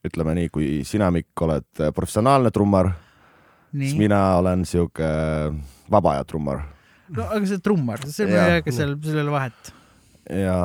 ütleme 0.07 0.35
nii, 0.39 0.49
kui 0.55 0.71
sina, 0.87 1.11
Mikk, 1.15 1.33
oled 1.47 1.83
äh, 1.83 1.93
professionaalne 1.95 2.53
trummar, 2.55 2.93
siis 3.73 3.97
mina 3.99 4.23
olen 4.39 4.65
sihuke 4.69 5.09
vaba 5.91 6.17
aja 6.17 6.27
trummar 6.29 6.63
no 7.15 7.27
aga 7.33 7.49
see 7.49 7.63
trummar, 7.65 8.05
see 8.07 8.29
Jaa. 8.29 8.45
ei 8.45 8.55
jäägi 8.55 8.75
seal, 8.77 8.95
sellel 9.05 9.31
vahet. 9.33 9.73
ja 10.29 10.57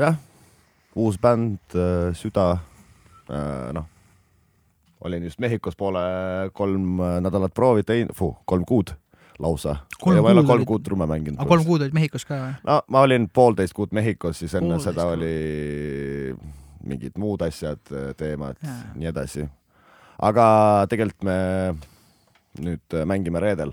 jah, 0.00 0.18
uus 1.00 1.18
bänd, 1.20 1.78
süda, 2.18 2.48
noh, 3.76 3.86
olin 5.04 5.24
just 5.28 5.40
Mehhikos 5.42 5.76
poole 5.76 6.02
kolm 6.56 7.00
nädalat 7.24 7.54
proovi 7.56 7.84
teinud, 7.86 8.16
kolm 8.44 8.64
kuud 8.68 8.94
lausa. 9.42 9.76
Ma 10.04 10.12
ei 10.14 10.20
ole 10.20 10.44
kolm 10.46 10.66
kuud 10.68 10.84
trumme 10.86 11.06
mänginud. 11.10 11.40
aga 11.40 11.48
kolm 11.48 11.64
kuud 11.66 11.82
olid 11.82 11.96
Mehhikos 11.96 12.26
ka 12.28 12.38
või? 12.38 12.52
no 12.68 12.80
ma 12.88 13.06
olin 13.06 13.28
poolteist 13.32 13.74
kuud 13.76 13.94
Mehhikos, 13.96 14.38
siis 14.42 14.54
enne 14.54 14.76
Poolteist 14.76 14.92
seda 14.92 15.08
kuud. 15.08 16.60
Mingid 16.86 17.16
muud 17.18 17.42
asjad, 17.46 17.80
teemad 18.16 18.56
Jaa. 18.62 18.80
nii 18.94 19.08
edasi. 19.10 19.48
aga 20.22 20.46
tegelikult 20.90 21.24
me 21.26 21.38
nüüd 22.60 22.94
äh, 22.94 23.04
mängime 23.08 23.40
reedel 23.42 23.72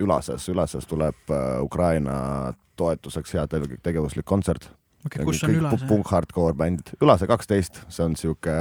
Ülases, 0.00 0.46
Ülases 0.48 0.86
tuleb 0.88 1.16
äh, 1.30 1.60
Ukraina 1.62 2.52
toetuseks 2.80 3.34
heategev- 3.36 3.80
tegevuslik 3.84 4.24
kontsert. 4.24 4.70
okei, 5.06 5.24
kus 5.24 5.42
on 5.44 5.54
Ülase? 5.54 5.86
punk-hardcore 5.88 6.54
bänd, 6.56 6.94
Ülase 7.00 7.26
kaksteist, 7.28 7.82
see 7.88 8.04
on 8.04 8.16
sihuke 8.16 8.56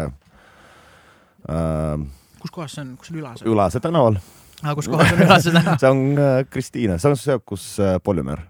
äh, 1.49 1.97
kus 2.39 2.51
kohas 2.55 2.75
see 2.75 2.83
on, 2.85 2.95
kus 2.99 3.11
on 3.11 3.17
Ülase? 3.21 3.45
Ülase 3.47 3.79
tänaval, 3.83 4.19
kus 4.75 4.87
kohas 4.91 5.11
on 5.15 5.25
Ülase 5.27 5.51
tänav? 5.55 5.77
see 5.81 5.91
on 5.91 6.03
äh, 6.17 6.45
Kristiine, 6.49 6.99
see 6.99 7.11
on 7.11 7.17
see, 7.19 7.39
kus 7.45 7.67
äh, 7.83 7.97
Polümer. 8.03 8.45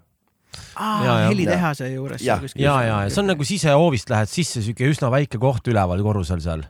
Aa, 0.80 1.28
helitehase 1.28 1.92
juures. 1.94 2.24
Jah. 2.24 2.42
ja, 2.56 2.76
ja, 2.84 2.98
ja 3.06 3.12
see 3.12 3.22
on 3.22 3.30
nagu 3.34 3.46
sisehoovist 3.46 4.10
lähed 4.12 4.32
sisse, 4.32 4.64
siuke 4.66 4.88
üsna 4.90 5.12
väike 5.14 5.40
koht 5.42 5.68
üleval 5.70 6.02
korrusel 6.06 6.42
seal. 6.44 6.64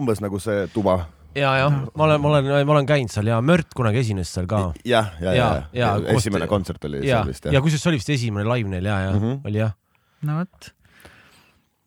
umbes 0.00 0.20
nagu 0.24 0.40
see 0.42 0.66
tuba. 0.74 0.98
ja, 1.38 1.54
ja 1.62 1.70
ma 1.70 2.04
olen, 2.08 2.20
ma 2.20 2.32
olen, 2.34 2.50
ma 2.66 2.76
olen 2.76 2.88
käinud 2.88 3.12
seal 3.12 3.30
ja 3.30 3.40
Mört 3.40 3.72
kunagi 3.76 4.02
esines 4.02 4.32
seal 4.34 4.48
ka. 4.50 4.64
jah, 4.84 5.14
ja, 5.20 5.32
ja, 5.32 5.32
Jaa, 5.32 5.54
ja, 5.54 5.64
jaa, 5.72 5.94
ja, 5.96 6.10
koos- 6.10 6.26
esimene 6.26 6.50
kontsert 6.50 6.84
oli 6.90 7.00
ja 7.06 7.22
seal 7.22 7.32
vist, 7.32 7.48
ja 7.48 7.56
jah. 7.56 7.64
kusjuures 7.64 7.86
see 7.86 7.92
oli 7.94 8.02
vist 8.02 8.14
esimene 8.18 8.46
live 8.50 8.74
neil 8.74 8.90
ja, 8.90 9.00
ja 9.06 9.16
mm. 9.16 9.24
-hmm. 9.24 9.40
oli 9.48 9.62
jah. 9.62 9.74
no 10.28 10.38
vot. 10.42 10.72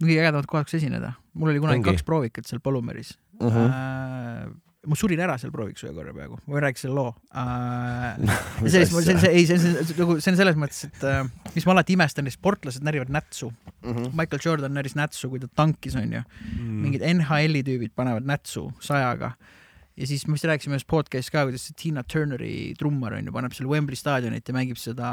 kõige 0.04 0.20
ägedamad 0.22 0.50
kohad, 0.50 0.70
kus 0.70 0.80
esineda. 0.82 1.14
mul 1.34 1.54
oli 1.54 1.62
kunagi 1.62 1.84
Ongi. 1.84 1.92
kaks 1.92 2.08
proovikat 2.08 2.50
seal 2.50 2.64
Polumeris 2.64 3.18
mm. 3.42 3.50
-hmm. 3.50 4.62
Ma 4.89 4.98
surin 5.00 5.21
ära 5.26 5.38
seal 5.41 5.54
prooviks 5.54 5.86
ühe 5.86 5.93
korra 5.95 6.13
peaaegu, 6.15 6.39
ma 6.50 6.71
selle 6.76 6.95
loo 6.95 7.12
uh,. 7.12 8.38
see 8.65 8.86
see 8.86 9.15
on 9.15 9.21
see, 9.24 9.32
ei, 9.32 9.45
see 9.50 9.58
on 9.58 9.91
nagu, 10.02 10.17
see 10.19 10.34
on 10.34 10.39
selles 10.39 10.60
mõttes, 10.60 10.86
et 10.89 11.04
uh, 11.08 11.26
mis 11.56 11.67
ma 11.67 11.76
alati 11.76 11.98
imestan, 11.98 12.30
sportlased 12.34 12.86
närivad 12.86 13.12
nätsu. 13.13 13.52
Mhm. 13.86 14.13
Michael 14.17 14.41
Jordan 14.43 14.74
näris 14.76 14.95
nätsu, 14.98 15.30
kui 15.32 15.41
ta 15.41 15.50
tankis, 15.52 15.98
onju. 16.00 16.24
Mm. 16.56 16.80
mingid 16.86 17.06
NHL-i 17.06 17.62
tüübid 17.65 17.93
panevad 17.98 18.26
nätsu 18.28 18.69
sajaga 18.84 19.36
ja 19.95 20.08
siis 20.08 20.26
me 20.28 20.36
vist 20.36 20.45
rääkisime 20.48 20.76
ühes 20.76 20.86
podcast'is 20.88 21.32
ka, 21.32 21.45
kuidas 21.48 21.65
see 21.67 21.76
Tina 21.80 22.04
Turneri 22.04 22.74
trummar 22.80 23.15
onju, 23.17 23.32
paneb 23.36 23.56
seal 23.56 23.69
Wembley 23.71 24.00
staadionit 24.00 24.48
ja 24.48 24.56
mängib 24.56 24.80
seda 24.80 25.10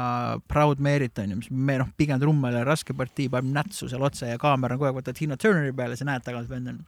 Proud 0.51 0.83
Mary't 0.83 1.21
onju, 1.23 1.39
mis 1.39 1.51
me 1.51 1.77
noh, 1.79 1.91
pigem 1.99 2.19
trummale 2.21 2.65
raske 2.67 2.95
partii, 2.97 3.29
paneb 3.31 3.53
nätsu 3.61 3.87
seal 3.91 4.03
otse 4.03 4.33
ja 4.33 4.41
kaamera 4.41 4.75
on 4.75 4.81
kogu 4.81 4.91
aeg 4.91 4.99
vaata 4.99 5.15
Tina 5.15 5.39
Turneri 5.39 5.75
peale, 5.75 5.97
sa 5.99 6.07
näed 6.09 6.25
tagant 6.27 6.51
vend 6.51 6.73
on, 6.73 6.81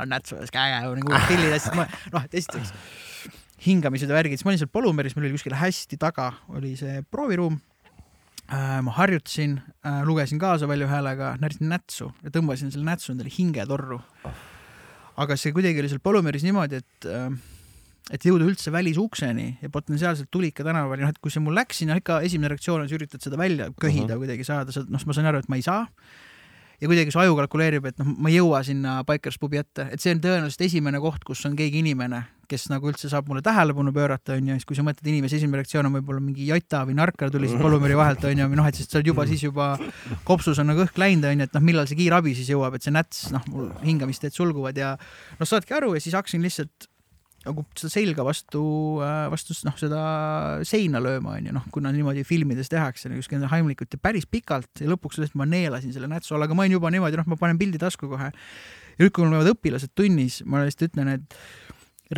on 0.00 0.12
nätsu, 0.12 0.38
siuke 0.42 0.60
äge 0.62 0.82
nagu 1.00 1.22
pillid 1.28 1.56
asjad, 1.56 1.78
ma 1.78 1.86
noh, 2.14 2.28
esiteks 2.32 2.74
hingamised 3.66 4.10
ja 4.10 4.14
värgid, 4.14 4.38
siis 4.38 4.46
ma 4.46 4.52
olin 4.52 4.62
seal 4.62 4.70
Polumeris, 4.72 5.16
meil 5.16 5.28
oli 5.28 5.38
kuskil 5.38 5.56
hästi 5.58 5.98
taga 6.00 6.30
oli 6.54 6.76
see 6.78 7.02
prooviruum 7.10 7.58
äh,. 8.52 8.78
ma 8.82 8.94
harjutasin 9.00 9.58
äh,, 9.86 10.02
lugesin 10.06 10.38
kaasa 10.38 10.68
valju 10.70 10.86
häälega, 10.90 11.36
närisin 11.42 11.72
nätsu 11.72 12.12
ja 12.22 12.30
tõmbasin 12.34 12.70
selle 12.74 12.86
nätsu 12.86 13.12
endale 13.12 13.34
hingetorru 13.34 14.00
aga 15.18 15.36
see 15.38 15.54
kuidagi 15.54 15.82
oli 15.82 15.90
seal 15.90 16.02
Polumeris 16.02 16.44
niimoodi, 16.46 16.78
et 16.82 17.08
äh, 17.10 17.30
et 18.14 18.24
jõuda 18.24 18.46
üldse 18.48 18.72
välisukseni 18.72 19.48
ja 19.60 19.68
potentsiaalselt 19.72 20.30
Tulika 20.32 20.64
tänavani, 20.64 21.04
noh 21.04 21.12
et 21.12 21.20
kui 21.20 21.32
see 21.32 21.42
mul 21.44 21.56
läks 21.58 21.82
sinna 21.82 21.98
ikka 22.00 22.22
esimene 22.24 22.54
reaktsioon 22.54 22.84
on, 22.84 22.88
sa 22.88 22.96
üritad 22.96 23.24
seda 23.24 23.40
välja 23.40 23.68
köhida 23.80 24.06
uh 24.06 24.10
-huh. 24.14 24.22
kuidagi 24.22 24.46
saada, 24.48 24.72
sa 24.72 24.84
noh, 24.88 25.02
ma 25.04 25.16
sain 25.16 25.28
aru, 25.28 25.42
et 25.42 25.48
ma 25.48 25.56
ei 25.56 25.62
saa. 25.66 25.86
Ja 26.80 26.88
kuidagi 26.88 27.12
su 27.12 27.20
aju 27.20 27.36
kalkuleerib, 27.40 27.86
et 27.90 28.00
noh, 28.00 28.10
ma 28.18 28.30
ei 28.30 28.38
jõua 28.38 28.62
sinna 28.66 28.98
Bikers 29.06 29.38
pubi 29.42 29.58
ette, 29.60 29.88
et 29.92 30.02
see 30.02 30.14
on 30.14 30.20
tõenäoliselt 30.22 30.66
esimene 30.68 31.00
koht, 31.02 31.24
kus 31.26 31.42
on 31.48 31.56
keegi 31.58 31.80
inimene, 31.82 32.22
kes 32.48 32.68
nagu 32.72 32.88
üldse 32.88 33.10
saab 33.10 33.28
mulle 33.28 33.42
tähelepanu 33.44 33.92
pöörata, 33.94 34.36
onju, 34.38 34.56
siis 34.56 34.68
kui 34.68 34.78
sa 34.78 34.84
mõtled 34.86 35.10
inimese 35.10 35.36
esimene 35.40 35.60
reaktsioon 35.60 35.88
on 35.90 35.96
võib-olla 35.98 36.22
mingi 36.24 36.46
jota 36.48 36.84
või 36.88 36.96
narkar 36.98 37.32
tuli 37.34 37.50
siit 37.50 37.60
Polumeri 37.62 37.98
vahelt, 37.98 38.24
onju, 38.30 38.46
või 38.52 38.60
noh, 38.60 38.68
et 38.70 38.78
siis 38.78 38.88
sa 38.88 39.00
oled 39.00 39.10
juba 39.10 39.26
siis 39.28 39.42
juba 39.44 39.72
kopsus 40.28 40.60
on 40.62 40.70
nagu 40.70 40.84
õhk 40.86 41.00
läinud, 41.02 41.26
onju, 41.32 41.48
et 41.48 41.58
noh, 41.58 41.66
millal 41.66 41.90
see 41.90 41.98
kiirabi 41.98 42.36
siis 42.38 42.52
jõuab, 42.54 42.78
et 42.78 42.86
see 42.86 42.94
näts, 42.94 43.26
noh, 43.34 43.44
mul 43.52 43.72
hingamisteed 43.82 44.36
sulguvad 44.36 44.78
ja 44.78 44.94
noh, 44.98 45.50
saadki 45.50 45.76
aru 45.76 45.96
ja 45.98 46.04
siis 46.04 46.16
hakkasin 46.16 46.46
lihtsalt 46.46 46.88
nagu 47.46 47.64
seda 47.78 47.90
selga 47.92 48.24
vastu, 48.26 48.62
vastu 49.32 49.54
noh, 49.66 49.76
seda 49.78 50.00
seina 50.66 51.00
lööma, 51.02 51.36
onju, 51.38 51.54
noh, 51.54 51.68
kuna 51.74 51.92
niimoodi 51.94 52.24
filmides 52.26 52.70
tehakse, 52.72 53.10
nagu 53.12 53.22
siuke 53.24 53.40
heimlikult 53.52 53.94
ja 53.94 54.00
päris 54.02 54.26
pikalt 54.30 54.82
ja 54.82 54.90
lõpuks 54.90 55.20
lihtsalt 55.20 55.38
ma 55.38 55.46
neelasin 55.48 55.94
selle 55.94 56.10
nätsu 56.10 56.36
alla, 56.36 56.48
aga 56.48 56.58
ma 56.58 56.66
olin 56.66 56.76
juba 56.78 56.92
niimoodi, 56.94 57.20
noh, 57.20 57.28
ma 57.30 57.38
panen 57.40 57.60
pildi 57.60 57.80
tasku 57.80 58.10
kohe. 58.10 58.32
ja 58.32 59.04
nüüd, 59.04 59.14
kui 59.14 59.24
mul 59.24 59.38
olevad 59.38 59.54
õpilased 59.54 59.94
tunnis, 59.94 60.42
ma 60.44 60.64
lihtsalt 60.64 60.90
ütlen, 60.90 61.14
et 61.14 61.38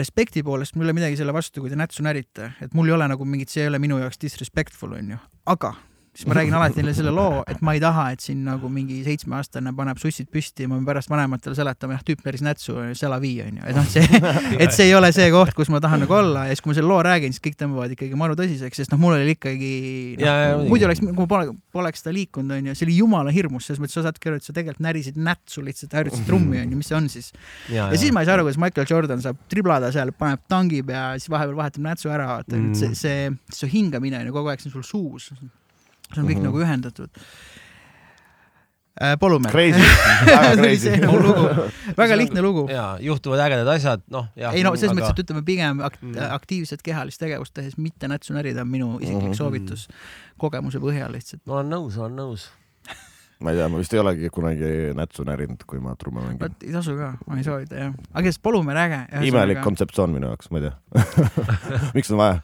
respekti 0.01 0.43
poolest 0.47 0.77
mul 0.77 0.87
ei 0.87 0.91
ole 0.91 0.99
midagi 1.01 1.21
selle 1.21 1.35
vastu, 1.37 1.63
kui 1.63 1.71
te 1.71 1.79
nätsu 1.79 2.05
närite, 2.07 2.55
et 2.63 2.75
mul 2.75 2.89
ei 2.89 2.97
ole 2.97 3.11
nagu 3.11 3.29
mingit, 3.29 3.53
see 3.53 3.67
ei 3.67 3.73
ole 3.73 3.83
minu 3.83 4.01
jaoks 4.01 4.21
disrespectful, 4.23 4.97
onju, 4.97 5.21
aga 5.51 5.75
siis 6.11 6.27
ma 6.27 6.35
räägin 6.35 6.55
alati 6.59 6.83
neile 6.83 6.93
selle 6.97 7.13
loo, 7.15 7.45
et 7.49 7.61
ma 7.63 7.77
ei 7.77 7.81
taha, 7.83 8.09
et 8.15 8.23
siin 8.25 8.41
nagu 8.43 8.69
mingi 8.73 8.99
seitsmeaastane 9.07 9.71
paneb 9.79 9.99
sussid 10.03 10.27
püsti 10.33 10.65
ja 10.67 10.71
ma 10.71 10.79
pean 10.79 10.89
pärast 10.89 11.11
vanematele 11.13 11.55
seletama, 11.55 11.95
jah, 11.95 12.03
tüüp 12.09 12.25
näris 12.27 12.43
nätsu, 12.43 12.75
c'est 12.91 13.07
la 13.11 13.21
vie 13.23 13.45
onju, 13.45 13.63
et 13.71 13.79
noh, 13.79 13.87
see, 13.87 14.23
et 14.65 14.75
see 14.75 14.89
ei 14.89 14.97
ole 14.99 15.13
see 15.15 15.29
koht, 15.31 15.55
kus 15.55 15.71
ma 15.71 15.79
tahan 15.83 16.03
nagu 16.05 16.17
olla 16.19 16.49
ja 16.49 16.57
siis, 16.57 16.65
kui 16.65 16.73
ma 16.73 16.77
selle 16.81 16.91
loo 16.91 16.99
räägin, 17.07 17.37
siis 17.37 17.45
kõik 17.45 17.61
tõmbavad 17.61 17.95
ikkagi 17.95 18.19
maru 18.19 18.35
tõsiseks, 18.41 18.83
sest 18.83 18.95
noh, 18.95 19.01
mul 19.03 19.15
oli 19.21 19.37
ikkagi 19.37 19.71
no,, 20.19 20.65
muidu 20.67 20.89
oleks, 20.89 21.05
kui 21.05 21.15
ma 21.15 21.29
pole, 21.31 21.55
poleks 21.79 22.03
seda 22.03 22.17
liikunud 22.19 22.59
onju, 22.59 22.75
see 22.75 22.89
oli 22.89 22.99
jumala 22.99 23.35
hirmus, 23.35 23.71
selles 23.71 23.83
mõttes 23.85 23.95
sa 24.01 24.05
saadki 24.09 24.33
aru, 24.33 24.43
et 24.43 24.51
sa 24.51 24.57
tegelikult 24.57 24.83
närisid 24.89 25.23
nätsu 25.31 25.63
lihtsalt, 25.63 25.95
harjutasid 25.95 26.27
trummi 26.27 26.59
onju, 26.65 26.81
mis 26.81 26.91
see 26.91 26.99
on 26.99 27.09
siis. 27.13 27.31
ja, 27.71 27.87
ja 27.87 28.03
siis 28.03 28.11
ma 28.17 28.25
ei 28.25 28.31
saa 28.31 28.35
aru, 28.41 28.49
kuidas 28.49 28.59
Michael 28.59 28.91
Jordan 28.91 29.23
saab 29.23 29.39
triblada 29.53 29.95
seal, 29.95 30.11
paneb 30.19 30.43
tangib 30.51 30.91
ja 30.91 31.13
siis 31.21 31.31
vahepeal 31.31 31.57
vahetab 31.63 31.87
nätsu 31.87 32.11
ära, 32.11 32.33
vaata 32.35 32.59
mm., 32.59 32.75
see, 32.75 32.99
see, 32.99 33.31
see 33.55 33.71
hingamine 33.71 34.19
on 34.19 34.31
ju 34.33 34.35
kogu 34.41 34.51
aeg, 34.51 34.63
see 34.63 34.73
on 34.73 34.81
sul 34.81 34.87
suus. 34.91 35.31
See 36.15 36.21
on 36.23 36.29
kõik 36.29 36.37
mm. 36.37 36.41
-hmm. 36.41 36.45
nagu 36.51 36.61
ühendatud 36.61 37.11
äh,. 39.01 39.17
Polumäe. 39.21 39.51
Crazy, 39.53 39.81
väga 40.27 40.57
crazy 40.57 40.91
see 40.91 41.01
nagu 41.01 41.17
lugu, 41.23 41.69
väga 41.97 42.17
lihtne 42.19 42.43
lugu. 42.43 42.67
ja 42.69 42.99
juhtuvad 43.01 43.41
ägedad 43.47 43.69
asjad, 43.75 44.03
noh, 44.13 44.27
ei 44.37 44.63
no 44.67 44.75
selles 44.77 44.97
mõttes, 44.97 45.15
et 45.15 45.23
ütleme 45.25 45.43
pigem 45.47 45.81
akt, 45.81 46.03
Mm. 46.03 46.17
aktiivset 46.35 46.83
kehalist 46.83 47.21
tegevust 47.21 47.55
tehes 47.55 47.77
mitte 47.79 48.09
nätsu 48.09 48.35
närida 48.35 48.61
on 48.61 48.69
minu 48.69 48.99
isiklik 49.01 49.31
Mhm. 49.31 49.39
soovitus 49.39 49.89
kogemuse 50.39 50.79
põhjal 50.79 51.13
lihtsalt. 51.13 51.41
ma 51.47 51.55
olen 51.61 51.71
nõus, 51.73 51.97
olen 51.99 52.17
nõus. 52.17 52.51
Ma 53.41 53.53
ei 53.53 53.57
tea, 53.57 53.69
ma 53.73 53.79
vist 53.81 53.95
ei 53.95 54.01
olegi 54.03 54.29
kunagi 54.33 54.71
nätsu 54.97 55.25
närinud, 55.25 55.63
kui 55.69 55.81
ma 55.83 55.95
trumme 55.99 56.23
mängin. 56.25 56.41
vot 56.43 56.65
ei 56.67 56.75
tasu 56.75 56.95
ka, 56.99 57.11
ma 57.27 57.39
ei 57.41 57.45
soovita 57.47 57.79
jah, 57.79 57.95
aga 58.13 58.23
kes 58.27 58.39
Polumäe 58.45 58.77
äge. 58.83 59.01
imelik 59.31 59.63
kontseptsioon 59.65 60.13
minu 60.15 60.29
jaoks, 60.29 60.51
ma 60.53 60.61
ei 60.61 60.67
tea. 60.67 61.03
miks 61.97 62.13
on 62.13 62.21
vaja? 62.21 62.41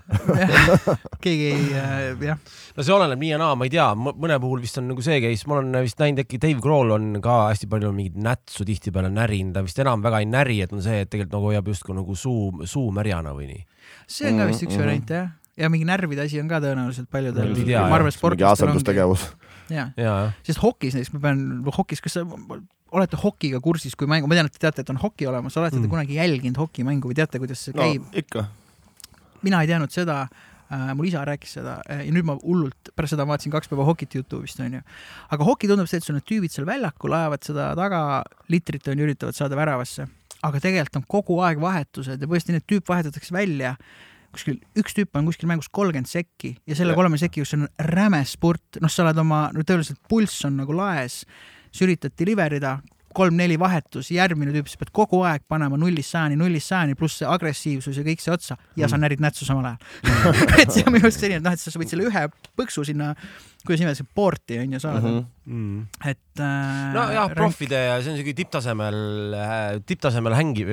keegi 1.24 1.50
ei 1.52 1.66
äh,, 1.76 2.26
jah, 2.30 2.40
no 2.76 2.87
see 2.87 2.96
oleneb 2.96 3.20
nii 3.22 3.32
ja 3.35 3.40
naa, 3.42 3.54
ma 3.59 3.68
ei 3.68 3.74
tea, 3.76 3.88
mõne 3.96 4.40
puhul 4.42 4.64
vist 4.64 4.80
on 4.80 4.88
nagu 4.92 5.04
see 5.04 5.20
case, 5.24 5.48
ma 5.50 5.61
olen 5.61 5.80
vist 5.85 6.00
näinud 6.00 6.24
äkki 6.24 6.40
Dave 6.42 6.64
Grohl 6.64 6.96
on 6.96 7.11
ka 7.24 7.38
hästi 7.50 7.70
palju 7.72 7.92
mingit 7.96 8.16
nätsu 8.16 8.66
tihtipeale 8.68 9.12
närinud, 9.12 9.56
ta 9.56 9.64
vist 9.66 9.80
enam 9.85 10.04
väga 10.04 10.22
ei 10.24 10.30
näri, 10.32 10.61
et 10.64 10.72
on 10.76 10.85
see, 10.85 11.02
et 11.04 11.12
tegelikult 11.12 11.37
nagu 11.37 11.52
hoiab 11.52 11.72
justkui 11.74 11.96
nagu 11.96 12.16
suu, 12.16 12.52
suu 12.68 12.88
märjana 12.94 13.37
või 13.37 13.50
nii. 13.52 13.66
see 14.09 14.32
on 14.32 14.40
ka 14.40 14.48
vist 14.52 14.64
üks 14.64 14.76
Mhm, 14.76 14.80
mhm. 14.80 14.87
variant 14.88 15.11
jah 15.12 15.35
ja 15.56 15.70
mingi 15.72 15.87
närvide 15.88 16.26
asi 16.26 16.40
on 16.40 16.48
ka 16.50 16.61
tõenäoliselt 16.61 17.09
paljudel 17.12 17.54
ma 17.56 17.96
arvan, 17.96 18.12
sportlastel 18.12 18.68
ongi 18.68 18.76
asendustegevus. 18.76 19.24
ja, 19.70 19.90
jah. 19.96 20.33
sest 20.46 20.62
hokis 20.62 20.96
näiteks 20.96 21.12
ma 21.16 21.20
pean, 21.29 21.44
hokis, 21.76 22.02
kas 22.05 22.18
sa 22.18 22.24
olete 22.96 23.18
hokiga 23.20 23.61
kursis, 23.61 23.96
kui 23.98 24.09
mängu, 24.11 24.29
ma 24.31 24.37
tean, 24.38 24.48
et 24.48 24.55
te 24.57 24.62
teate, 24.62 24.85
et 24.85 24.90
on 24.92 24.98
hoki 25.02 25.26
olemas, 25.26 25.57
olete 25.59 25.76
te 25.76 25.83
Mm. 25.83 25.90
kunagi 25.90 26.18
jälginud 26.20 26.59
hokimängu 26.61 27.11
või 27.11 27.16
teate, 27.18 27.40
kuidas 27.42 27.64
see 27.64 27.74
no 27.74 27.83
käib? 27.83 28.05
ikka. 28.14 28.46
mina 29.42 29.61
ei 29.62 29.68
teadnud 29.68 29.90
seda 29.92 30.29
äh,, 30.70 30.94
mul 30.94 31.07
isa 31.11 31.24
rääkis 31.26 31.57
seda 31.59 31.81
äh, 31.90 32.05
ja 32.07 32.12
nüüd 32.14 32.24
ma 32.26 32.38
hullult, 32.42 32.92
pärast 32.96 33.14
seda 33.14 33.26
ma 33.26 33.35
vaatasin 33.35 33.52
kaks 33.52 33.68
päeva 33.68 33.85
hokit 33.85 34.14
Youtube'ist 34.14 34.61
onju. 34.62 34.81
aga 35.31 35.44
hoki 35.44 35.68
tundub 35.68 35.90
see, 35.90 35.98
et 35.98 36.05
sul 36.07 36.16
need 36.16 36.26
tüübid 36.31 36.55
seal 36.55 36.66
väljakul 36.66 37.12
ajavad 37.12 37.42
seda 37.46 37.72
taga 37.79 38.22
litrit 38.48 38.87
onju, 38.88 39.11
üritavad 39.11 39.35
saada 39.35 39.59
väravasse. 39.59 40.07
aga 40.42 40.61
tegelikult 40.61 40.96
on 41.02 41.07
kogu 41.09 41.40
aeg 41.42 41.61
vahetused 41.61 42.20
ja 42.20 42.26
põhimõtteliselt 42.26 42.61
need 42.61 42.70
tüüp 42.70 42.88
vahetatakse 42.88 43.35
välja 43.35 43.76
kuskil, 44.37 44.59
üks 44.79 44.96
tüüp 44.96 45.16
on 45.18 45.29
kuskil 45.29 45.51
mängus 45.51 45.70
kolmkümmend 45.72 46.11
sekki 46.11 46.55
ja 46.68 46.77
selle 46.79 46.96
kolme 46.96 47.18
sekki, 47.20 47.44
kus 47.44 47.57
on 47.57 47.66
räme 47.90 48.22
spurt, 48.29 48.81
noh, 48.83 48.92
sa 48.92 49.05
oled 49.07 49.22
oma, 49.22 49.46
no 49.55 49.64
tõenäoliselt 49.64 50.03
pulss 50.11 50.44
on 50.49 50.61
nagu 50.61 50.77
laes, 50.77 51.22
sa 51.72 51.87
üritad 51.87 52.14
deliver 52.18 52.57
ida, 52.59 52.77
kolm-neli 53.16 53.57
vahetus, 53.61 54.11
järgmine 54.14 54.52
tüüp, 54.55 54.68
sa 54.70 54.81
pead 54.81 54.92
kogu 54.96 55.22
aeg 55.29 55.44
panema 55.48 55.79
nullist 55.81 56.12
sajani, 56.12 56.38
nullist 56.40 56.72
sajani, 56.72 56.96
pluss 56.98 57.22
see 57.22 57.29
agressiivsus 57.31 58.00
ja 58.00 58.07
kõik 58.07 58.22
see 58.22 58.35
otsa 58.35 58.59
ja 58.79 58.90
sa 58.92 59.00
närid 59.00 59.22
nätsu 59.24 59.48
samal 59.48 59.72
ajal. 59.72 59.83
et 60.62 60.72
see 60.72 60.85
on 60.87 60.96
minu 60.96 61.09
arust 61.09 61.22
selline, 61.22 61.40
et 61.40 61.46
noh, 61.46 61.57
et 61.57 61.62
sa 61.62 61.81
võid 61.81 61.92
selle 61.92 62.09
ühe 62.11 62.24
põksu 62.59 62.85
sinna, 62.88 63.14
kuidas 63.66 63.83
nimetatakse, 63.83 64.07
porti 64.14 64.59
on 64.62 64.76
ju 64.76 64.81
saada 64.83 65.00
mm. 65.00 65.24
Mhm. 65.46 65.57
-hmm. 65.79 66.11
et 66.11 66.40
äh,. 66.42 66.92
nojah, 66.94 67.33
profide 67.35 67.81
ja 67.87 67.96
see 68.02 68.12
on 68.12 68.20
siuke 68.20 68.35
tipptasemel, 68.37 69.00
tipptasemel 69.87 70.37
hängi-, 70.38 70.68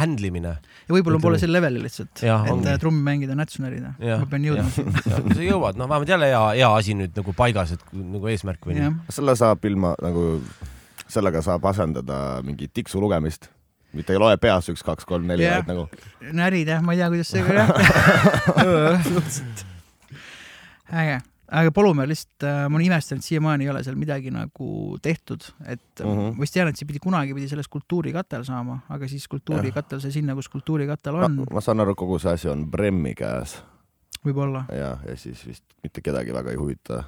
handle 0.00 0.30
imine. 0.30 0.54
ja 0.88 0.94
võib-olla 0.94 1.20
pole 1.20 1.42
sel 1.42 1.52
levelil 1.52 1.84
lihtsalt, 1.84 2.22
et 2.22 2.70
äh, 2.72 2.78
trummi 2.80 3.02
mängida, 3.04 3.36
nätsu 3.38 3.62
närida. 3.64 3.94
ma 3.98 4.30
pean 4.30 4.48
jõudma 4.48 4.70
sinna. 4.72 5.04
sa 5.04 5.44
jõuad, 5.44 5.76
noh, 5.80 5.90
vähemalt 5.90 6.16
jälle 6.16 6.32
hea, 6.32 6.42
hea 6.62 6.72
asi 6.80 6.96
nüüd 6.96 7.16
nagu 7.18 7.36
paigas, 7.36 7.76
et 7.76 7.86
nagu 7.92 8.32
eesmärk 8.32 8.68
või 8.70 8.80
nii 8.80 8.92
selle 9.12 9.36
saab 9.36 9.64
ilma 9.68 9.94
nagu, 10.02 10.30
sellega 11.08 11.42
saab 11.42 11.64
asendada 11.70 12.42
mingit 12.44 12.72
tiksu 12.74 13.00
lugemist. 13.00 13.48
mitte 13.92 14.12
ei 14.12 14.18
loe 14.20 14.36
peas 14.36 14.68
üks, 14.68 14.82
kaks, 14.84 15.04
kolm, 15.08 15.26
neli, 15.26 15.46
vaid 15.48 15.66
nagu 15.70 15.88
närid 16.32 16.68
jah, 16.68 16.82
ma 16.84 16.92
ei 16.92 16.98
tea, 17.00 17.08
kuidas 17.08 17.28
see 17.32 17.42
suhteliselt 19.08 19.64
äge, 21.00 21.18
aga 21.52 21.72
Polumäel 21.72 22.08
lihtsalt 22.12 22.44
äh, 22.44 22.66
ma 22.68 22.76
olen 22.76 22.86
imestanud, 22.86 23.24
siiamaani 23.24 23.64
ei 23.64 23.70
ole 23.72 23.82
seal 23.84 23.96
midagi 24.00 24.30
nagu 24.34 24.98
tehtud, 25.02 25.42
et 25.66 25.80
mm 26.00 26.06
Mhm. 26.06 26.18
-hmm. 26.18 26.36
ma 26.36 26.40
vist 26.40 26.54
tean, 26.54 26.68
et 26.68 26.76
see 26.76 26.86
pidi 26.86 26.98
kunagi 27.02 27.34
pidi 27.34 27.48
sellest 27.48 27.68
kultuurikatel 27.72 28.44
saama, 28.44 28.78
aga 28.88 29.08
siis 29.08 29.28
kultuurikatel 29.28 30.00
sai 30.00 30.12
sinna, 30.12 30.34
kus 30.34 30.48
kultuurikatel 30.48 31.14
on 31.14 31.36
no,, 31.36 31.44
ma 31.52 31.60
saan 31.60 31.80
aru, 31.80 31.94
kogu 31.94 32.18
see 32.18 32.32
asi 32.32 32.48
on 32.48 32.70
Bremmi 32.70 33.14
käes 33.14 33.58
võib-olla. 34.24 34.64
ja, 34.72 34.96
ja 35.08 35.16
siis 35.16 35.46
vist 35.46 35.64
mitte 35.82 36.00
kedagi 36.00 36.32
väga 36.34 36.50
ei 36.50 36.56
huvita 36.56 37.04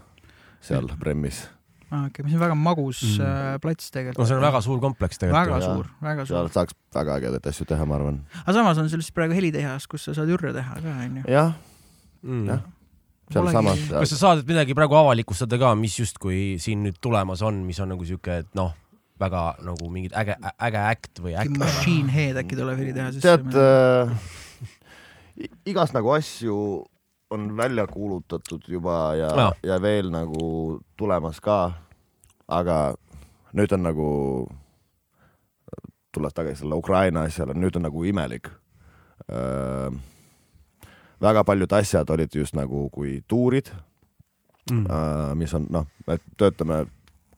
seal 0.61 0.89
Bremmis. 0.99 1.49
Okei 1.91 2.07
okay,, 2.07 2.25
mis 2.25 2.35
on 2.37 2.41
väga 2.47 2.55
magus 2.59 3.01
Mm. 3.19 3.61
plats 3.63 3.91
tegelikult. 3.91 4.19
no 4.23 4.27
see 4.31 4.37
on 4.39 4.43
väga 4.47 4.61
suur 4.63 4.81
kompleks 4.81 5.19
tegelikult. 5.19 5.51
väga 5.51 5.61
suur, 5.75 5.87
väga 6.03 6.27
seal 6.27 6.47
suur. 6.49 6.53
saaks 6.55 6.75
väga 6.95 7.17
ägedaid 7.21 7.47
asju 7.53 7.67
teha, 7.67 7.85
ma 7.87 7.97
arvan. 7.99 8.21
aga 8.45 8.53
samas 8.59 8.79
on 8.79 8.91
sul 8.91 9.03
siis 9.03 9.13
praegu 9.17 9.35
helitehas, 9.35 9.87
kus 9.91 10.05
sa 10.09 10.15
saad 10.15 10.29
ürre 10.31 10.53
teha 10.57 10.75
ka, 10.81 10.99
onju. 11.07 11.25
jah, 11.29 11.53
Mm. 12.23 12.47
jah. 12.49 12.61
sealsamas. 13.33 13.79
kas 13.91 14.11
sa 14.15 14.17
saad 14.27 14.45
midagi 14.47 14.75
praegu 14.75 14.95
avalikustada 14.99 15.59
ka, 15.59 15.75
mis 15.75 15.97
justkui 15.99 16.59
siin 16.59 16.83
nüüd 16.87 16.99
tulemas 17.01 17.43
on, 17.43 17.63
mis 17.67 17.79
on 17.81 17.89
nagu 17.95 18.05
siuke, 18.05 18.39
et 18.45 18.55
noh, 18.55 18.73
väga 19.21 19.57
nagu 19.63 19.91
mingid 19.93 20.13
äge, 20.17 20.35
äge 20.59 20.81
äkt 20.95 21.19
või 21.21 21.35
äkt. 21.37 21.59
Machine 21.61 22.09
Head 22.09 22.39
äkki 22.41 22.57
tuleb 22.57 22.79
helitehasesse. 22.81 23.21
tead 23.21 23.53
äh,, 23.55 24.15
igast 25.69 25.95
nagu 25.97 26.11
asju 26.15 26.57
on 27.31 27.57
välja 27.57 27.87
kuulutatud 27.87 28.63
juba 28.69 29.15
ja 29.15 29.31
Jaa., 29.37 29.53
ja 29.63 29.83
veel 29.83 30.11
nagu 30.11 30.81
tulemas 30.97 31.41
ka. 31.41 31.73
aga 32.49 32.95
nüüd 33.55 33.71
on 33.75 33.83
nagu, 33.83 34.07
tulles 36.13 36.35
tagasi 36.35 36.65
selle 36.65 36.75
Ukraina 36.75 37.23
asjale, 37.23 37.55
nüüd 37.55 37.77
on 37.77 37.87
nagu 37.87 38.05
imelik 38.05 38.51
äh,. 39.31 39.95
väga 41.23 41.45
paljud 41.45 41.73
asjad 41.73 42.11
olid 42.11 42.35
just 42.35 42.55
nagu 42.55 42.89
kui 42.91 43.23
tuurid 43.29 43.71
Mm. 44.71 44.87
äh,, 44.87 45.35
mis 45.35 45.55
on 45.55 45.67
noh, 45.73 45.87
me 46.07 46.19
töötame 46.39 46.85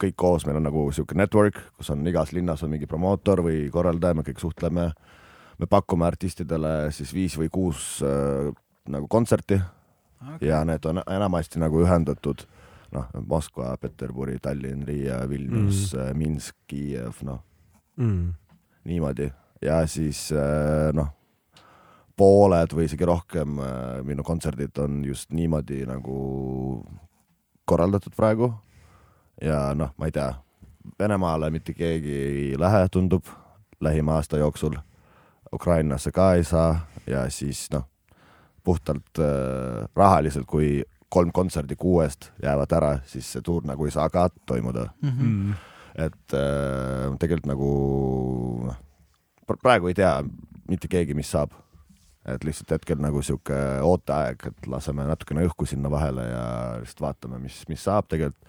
kõik 0.03 0.17
koos, 0.17 0.45
meil 0.45 0.59
on 0.59 0.67
nagu 0.67 0.83
sihuke 0.93 1.15
network, 1.17 1.57
kus 1.79 1.89
on 1.95 2.03
igas 2.07 2.33
linnas 2.35 2.65
on 2.67 2.73
mingi 2.75 2.89
promootor 2.91 3.41
või 3.47 3.71
korraldaja, 3.73 4.15
me 4.15 4.25
kõik 4.27 4.43
suhtleme. 4.43 4.93
me 5.59 5.67
pakume 5.67 6.05
artistidele 6.07 6.91
siis 6.91 7.15
viis 7.15 7.39
või 7.39 7.49
kuus 7.49 8.03
äh, 8.03 8.51
nagu 8.89 9.09
kontserti 9.09 9.61
okay. 10.23 10.49
ja 10.49 10.65
need 10.65 10.85
on 10.85 11.03
enamasti 11.07 11.61
nagu 11.63 11.83
ühendatud 11.85 12.47
noh, 12.93 13.07
Moskva, 13.27 13.77
Peterburi, 13.81 14.39
Tallinn, 14.43 14.87
Riia, 14.87 15.23
Vilnius 15.29 15.95
mm., 15.95 16.19
Minsk, 16.19 16.57
Kiiev, 16.67 17.23
noh 17.23 17.41
Mm. 17.97 18.33
niimoodi 18.85 19.27
ja 19.63 19.87
siis 19.87 20.33
äh, 20.33 20.93
noh, 20.97 21.11
pooled 22.17 22.73
või 22.73 22.87
isegi 22.89 23.05
rohkem 23.05 23.59
äh, 23.61 24.01
minu 24.07 24.25
kontserdid 24.25 24.79
on 24.81 25.03
just 25.05 25.29
niimoodi 25.33 25.83
nagu 25.87 26.17
korraldatud 27.65 28.17
praegu. 28.17 28.53
ja 29.41 29.75
noh, 29.75 29.93
ma 29.97 30.09
ei 30.09 30.13
tea, 30.13 30.33
Venemaale 30.99 31.51
mitte 31.51 31.75
keegi 31.75 32.15
ei 32.15 32.59
lähe, 32.59 32.89
tundub 32.91 33.29
lähima 33.81 34.17
aasta 34.19 34.39
jooksul. 34.41 34.75
Ukrainasse 35.53 36.11
ka 36.11 36.35
ei 36.35 36.45
saa 36.45 36.81
ja 37.07 37.29
siis 37.31 37.69
noh, 37.71 37.85
puhtalt 38.65 39.19
äh, 39.19 39.89
rahaliselt, 39.97 40.47
kui 40.47 40.83
kolm 41.13 41.33
kontserdi 41.35 41.77
kuuest 41.77 42.31
jäävad 42.43 42.73
ära, 42.77 42.93
siis 43.07 43.29
see 43.35 43.45
tuur 43.45 43.67
nagu 43.69 43.87
ei 43.87 43.95
saa 43.95 44.09
ka 44.11 44.29
toimuda 44.47 44.89
mm. 45.03 45.09
-hmm. 45.09 45.23
Mm. 45.23 45.55
et 46.07 46.37
äh, 46.39 47.19
tegelikult 47.19 47.51
nagu 47.53 47.73
noh, 48.67 48.79
praegu 49.63 49.91
ei 49.91 49.95
tea 49.95 50.23
mitte 50.69 50.89
keegi, 50.89 51.15
mis 51.15 51.31
saab. 51.31 51.51
et 52.27 52.45
lihtsalt 52.45 52.71
hetkel 52.71 53.01
nagu 53.03 53.19
sihuke 53.23 53.57
ooteaeg, 53.83 54.45
et 54.47 54.67
laseme 54.71 55.03
natukene 55.03 55.43
õhku 55.43 55.67
sinna 55.67 55.91
vahele 55.91 56.23
ja 56.23 56.45
lihtsalt 56.79 57.01
vaatame, 57.01 57.39
mis, 57.39 57.65
mis 57.69 57.85
saab 57.85 58.07
tegelikult. 58.09 58.47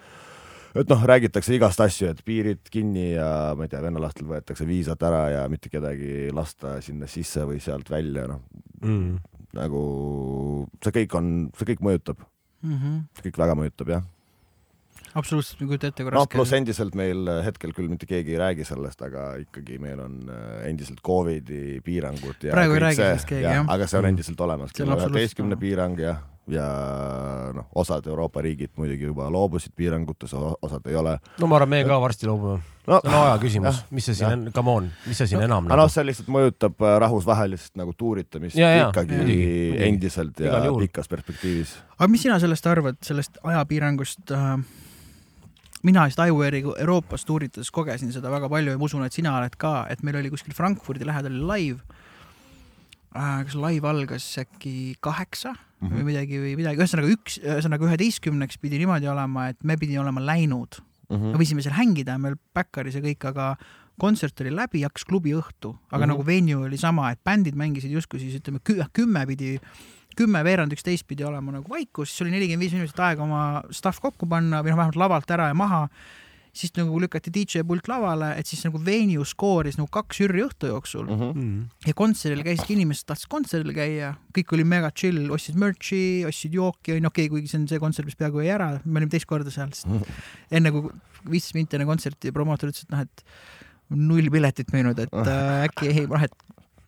et 0.75 0.89
noh, 0.89 1.03
räägitakse 1.03 1.55
igast 1.55 1.81
asju, 1.81 2.07
et 2.07 2.21
piirid 2.25 2.69
kinni 2.71 3.13
ja 3.13 3.55
ma 3.57 3.65
ei 3.65 3.69
tea, 3.69 3.81
vennalastel 3.81 4.27
võetakse 4.29 4.67
viisad 4.67 5.01
ära 5.01 5.29
ja 5.29 5.49
mitte 5.49 5.69
kedagi 5.69 6.29
lasta 6.31 6.81
sinna 6.81 7.07
sisse 7.07 7.45
või 7.49 7.59
sealt 7.59 7.89
välja, 7.89 8.27
noh 8.27 8.41
Mm. 8.83 9.17
Nagu 9.53 10.67
see 10.83 10.91
kõik 11.01 11.15
on, 11.19 11.29
see 11.57 11.73
kõik 11.73 11.83
mõjutab, 11.85 12.17
Mm 12.63 12.77
-hmm. 12.79 12.99
see 13.19 13.25
kõik 13.27 13.37
väga 13.41 13.55
mõjutab 13.59 13.89
jah. 13.91 14.03
absoluutselt, 15.19 15.59
ma 15.59 15.65
ei 15.65 15.67
kujuta 15.73 15.87
ette, 15.87 16.03
kui 16.03 16.11
noh, 16.11 16.19
raske 16.21 16.37
pluss 16.37 16.53
endiselt 16.55 16.95
meil 16.95 17.27
äh, 17.27 17.41
hetkel 17.45 17.73
küll 17.75 17.89
mitte 17.91 18.05
keegi 18.07 18.31
ei 18.33 18.39
räägi 18.39 18.65
sellest, 18.65 19.01
aga 19.01 19.35
ikkagi 19.43 19.79
meil 19.83 19.99
on 19.99 20.29
äh, 20.29 20.69
endiselt 20.69 21.01
Covidi 21.03 21.81
piirangud 21.83 22.39
ja 22.43 22.51
Praegu 22.55 22.73
ei 22.73 22.79
räägi 22.79 22.95
sellest 23.01 23.27
keegi, 23.27 23.43
jah 23.43 23.55
jah. 23.59 23.65
aga 23.67 23.87
see 23.87 23.97
on 23.99 24.05
Mm. 24.05 24.09
endiselt 24.15 24.39
olemas, 24.41 24.69
absoluutselt 24.71 25.11
üheteistkümne 25.11 25.55
piirang 25.59 25.99
ja, 25.99 26.15
ja 26.47 26.67
noh, 27.55 27.67
osad 27.75 28.07
Euroopa 28.07 28.41
riigid 28.43 28.73
muidugi 28.75 29.07
juba 29.07 29.29
loobusid 29.31 29.71
piirangutes, 29.75 30.33
osad 30.33 30.87
ei 30.91 30.95
ole. 30.99 31.15
no 31.39 31.47
ma 31.47 31.55
arvan, 31.55 31.71
meie 31.71 31.87
ka 31.87 31.99
varsti 32.03 32.27
loobume. 32.27 32.59
no 32.87 32.99
see 32.99 33.13
on 33.13 33.15
aja 33.21 33.37
küsimus 33.39 33.79
mis 33.95 34.09
see 34.09 34.17
siin 34.19 34.49
come 34.55 34.73
on, 34.73 34.89
mis 35.07 35.21
see 35.21 35.31
siin 35.31 35.45
enam 35.45 35.69
aga 35.71 35.79
noh, 35.79 35.91
see 35.93 36.03
lihtsalt 36.03 36.31
mõjutab 36.35 36.83
äh, 36.83 36.97
rahvusvahelist 37.05 37.79
nagu 37.79 37.95
tuuritamist 37.95 38.59
Ja, 38.59 38.73
ja, 38.75 38.89
ikkagi 38.89 39.21
muidugi. 39.21 39.79
endiselt 39.87 40.43
ja 40.43 40.59
pikas 40.67 41.11
perspektiivis. 41.11 41.77
aga 41.95 42.11
mis 42.11 42.27
sina 42.27 42.39
sellest 42.43 42.67
arvad, 42.67 42.99
sellest 43.07 43.39
ajapiirangust 43.43 44.35
äh,? 44.35 44.55
mina 45.83 46.05
vist 46.07 46.19
Iware'i 46.19 46.63
Euroopas 46.75 47.23
tuuritades 47.27 47.71
kogesin 47.71 48.11
seda 48.11 48.31
väga 48.31 48.51
palju 48.51 48.75
ja 48.75 48.79
ma 48.79 48.91
usun, 48.91 49.03
et 49.07 49.15
sina 49.15 49.37
oled 49.39 49.55
ka, 49.59 49.85
et 49.91 50.03
meil 50.03 50.19
oli 50.19 50.31
kuskil 50.31 50.55
Frankfurdi 50.55 51.07
lähedal 51.07 51.39
live 51.47 51.79
äh,. 53.15 53.45
kas 53.47 53.55
live 53.55 53.87
algas 53.87 54.27
äkki 54.43 54.97
kaheksa 54.99 55.55
mm 55.83 55.89
-hmm. 55.91 55.99
või 55.99 56.03
midagi 56.09 56.39
või 56.39 56.55
midagi, 56.57 56.79
ühesõnaga 56.81 57.11
üks, 57.13 57.37
ühesõnaga 57.43 57.85
üheteistkümneks 57.89 58.57
pidi 58.57 58.79
niimoodi 58.79 59.07
olema, 59.11 59.49
et 59.49 59.63
me 59.63 59.77
pidime 59.77 59.99
olema 59.99 60.21
läinud 60.21 60.79
Mhm. 61.09 61.31
me 61.31 61.37
võisime 61.37 61.61
seal 61.61 61.75
hängida, 61.75 62.17
meil 62.17 62.35
Backeris 62.55 62.95
ja 62.95 63.01
kõik, 63.01 63.25
aga 63.27 63.57
kontsert 63.99 64.39
oli 64.41 64.49
läbi, 64.49 64.81
hakkas 64.81 65.03
klubi 65.05 65.33
õhtu, 65.35 65.75
aga 65.75 65.75
mm 65.75 65.83
Mhm. 65.91 66.01
-hmm. 66.01 66.07
nagu 66.07 66.23
venue 66.25 66.65
oli 66.65 66.77
sama, 66.77 67.11
et 67.11 67.19
bändid 67.23 67.55
mängisid 67.55 67.91
justkui 67.91 68.19
siis 68.19 68.33
ütleme 68.39 68.59
kü- 68.63 68.87
kümme 68.93 69.25
pidi, 69.27 69.59
kümme 70.15 70.43
veerand 70.43 70.71
üksteist 70.71 71.05
pidi 71.07 71.23
olema 71.25 71.51
nagu 71.51 71.69
vaikus, 71.69 72.09
siis 72.09 72.21
oli 72.21 72.31
nelikümmend 72.31 72.61
viis 72.61 72.73
minutit 72.73 72.99
aega 72.99 73.23
oma 73.23 73.61
stuff 73.71 73.99
kokku 73.99 74.25
panna 74.25 74.61
või 74.63 74.69
noh, 74.69 74.77
vähemalt 74.77 74.95
lavalt 74.95 75.31
ära 75.31 75.47
ja 75.47 75.53
maha. 75.53 75.89
Siis 76.53 76.73
nagu 76.77 76.99
lükati 77.01 77.31
DJ 77.33 77.63
pult 77.65 77.87
lavale, 77.89 78.29
et 78.37 78.49
siis 78.49 78.61
nagu 78.67 78.77
venue 78.85 79.25
skooris 79.25 79.79
nagu 79.79 79.89
kaks 79.93 80.19
žürii 80.21 80.43
õhtu 80.45 80.69
jooksul 80.69 81.07
mm. 81.07 81.21
-hmm 81.21 81.39
mm.. 81.39 81.63
ja 81.87 81.93
kontserdil 81.97 82.43
käisidki 82.45 82.77
inimesed 82.77 83.07
tahtsid 83.09 83.31
kontserdil 83.31 83.73
käia, 83.73 84.13
kõik 84.37 84.53
oli 84.57 84.67
mega 84.67 84.91
chill, 84.91 85.31
ostsid 85.33 85.57
merch'i, 85.59 86.23
ostsid 86.29 86.53
jooki, 86.53 86.97
onju, 86.97 87.09
okei 87.09 87.25
okay,, 87.25 87.31
kuigi 87.33 87.49
see 87.49 87.61
on 87.61 87.67
see 87.71 87.81
kontsert, 87.81 88.09
mis 88.09 88.19
peaaegu 88.19 88.45
jäi 88.45 88.53
ära, 88.53 88.69
me 88.85 89.01
olime 89.01 89.13
teist 89.13 89.29
korda 89.29 89.53
seal, 89.53 89.73
sest 89.73 89.89
enne 90.53 90.73
kui 90.75 90.93
viisteist 91.25 91.57
minti 91.57 91.79
enne 91.79 91.89
kontserti 91.89 92.33
promootor 92.35 92.69
ütles, 92.69 92.85
et 92.85 92.93
noh, 92.93 93.01
et 93.01 93.25
null 94.11 94.29
piletit 94.33 94.73
müünud, 94.75 94.99
et 94.99 95.13
äh, 95.25 95.65
äkki 95.67 95.89
ei, 95.89 96.05
noh, 96.09 96.21
et 96.21 96.37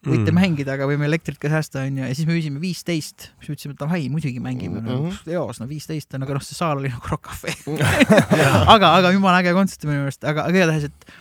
võite 0.06 0.32
Mm. 0.32 0.38
mängida, 0.40 0.76
aga 0.78 0.88
võime 0.90 1.08
elektrit 1.10 1.40
ka 1.42 1.50
säästa, 1.52 1.86
onju, 1.90 2.06
ja 2.06 2.16
siis 2.16 2.28
me 2.28 2.36
müüsime 2.38 2.62
viisteist, 2.62 3.30
siis 3.40 3.50
me 3.50 3.56
ütlesime, 3.56 3.76
et 3.76 3.82
davai, 3.82 4.02
muidugi 4.10 4.42
mängime 4.44 4.82
mm. 4.82 4.88
-hmm. 4.88 5.36
eos, 5.38 5.60
no 5.60 5.68
viisteist 5.70 6.14
on, 6.14 6.24
aga 6.24 6.38
noh, 6.38 6.46
see 6.46 6.58
saal 6.58 6.82
oli 6.82 6.92
nagu 6.94 7.12
Rock 7.12 7.30
Cafe 7.30 7.56
aga, 8.76 8.96
aga 9.00 9.14
jumala 9.16 9.42
äge 9.42 9.56
kontsert 9.58 9.88
minu 9.88 10.04
meelest, 10.04 10.24
aga, 10.24 10.50
aga 10.50 10.62
igatahes, 10.62 10.92
et 10.92 11.16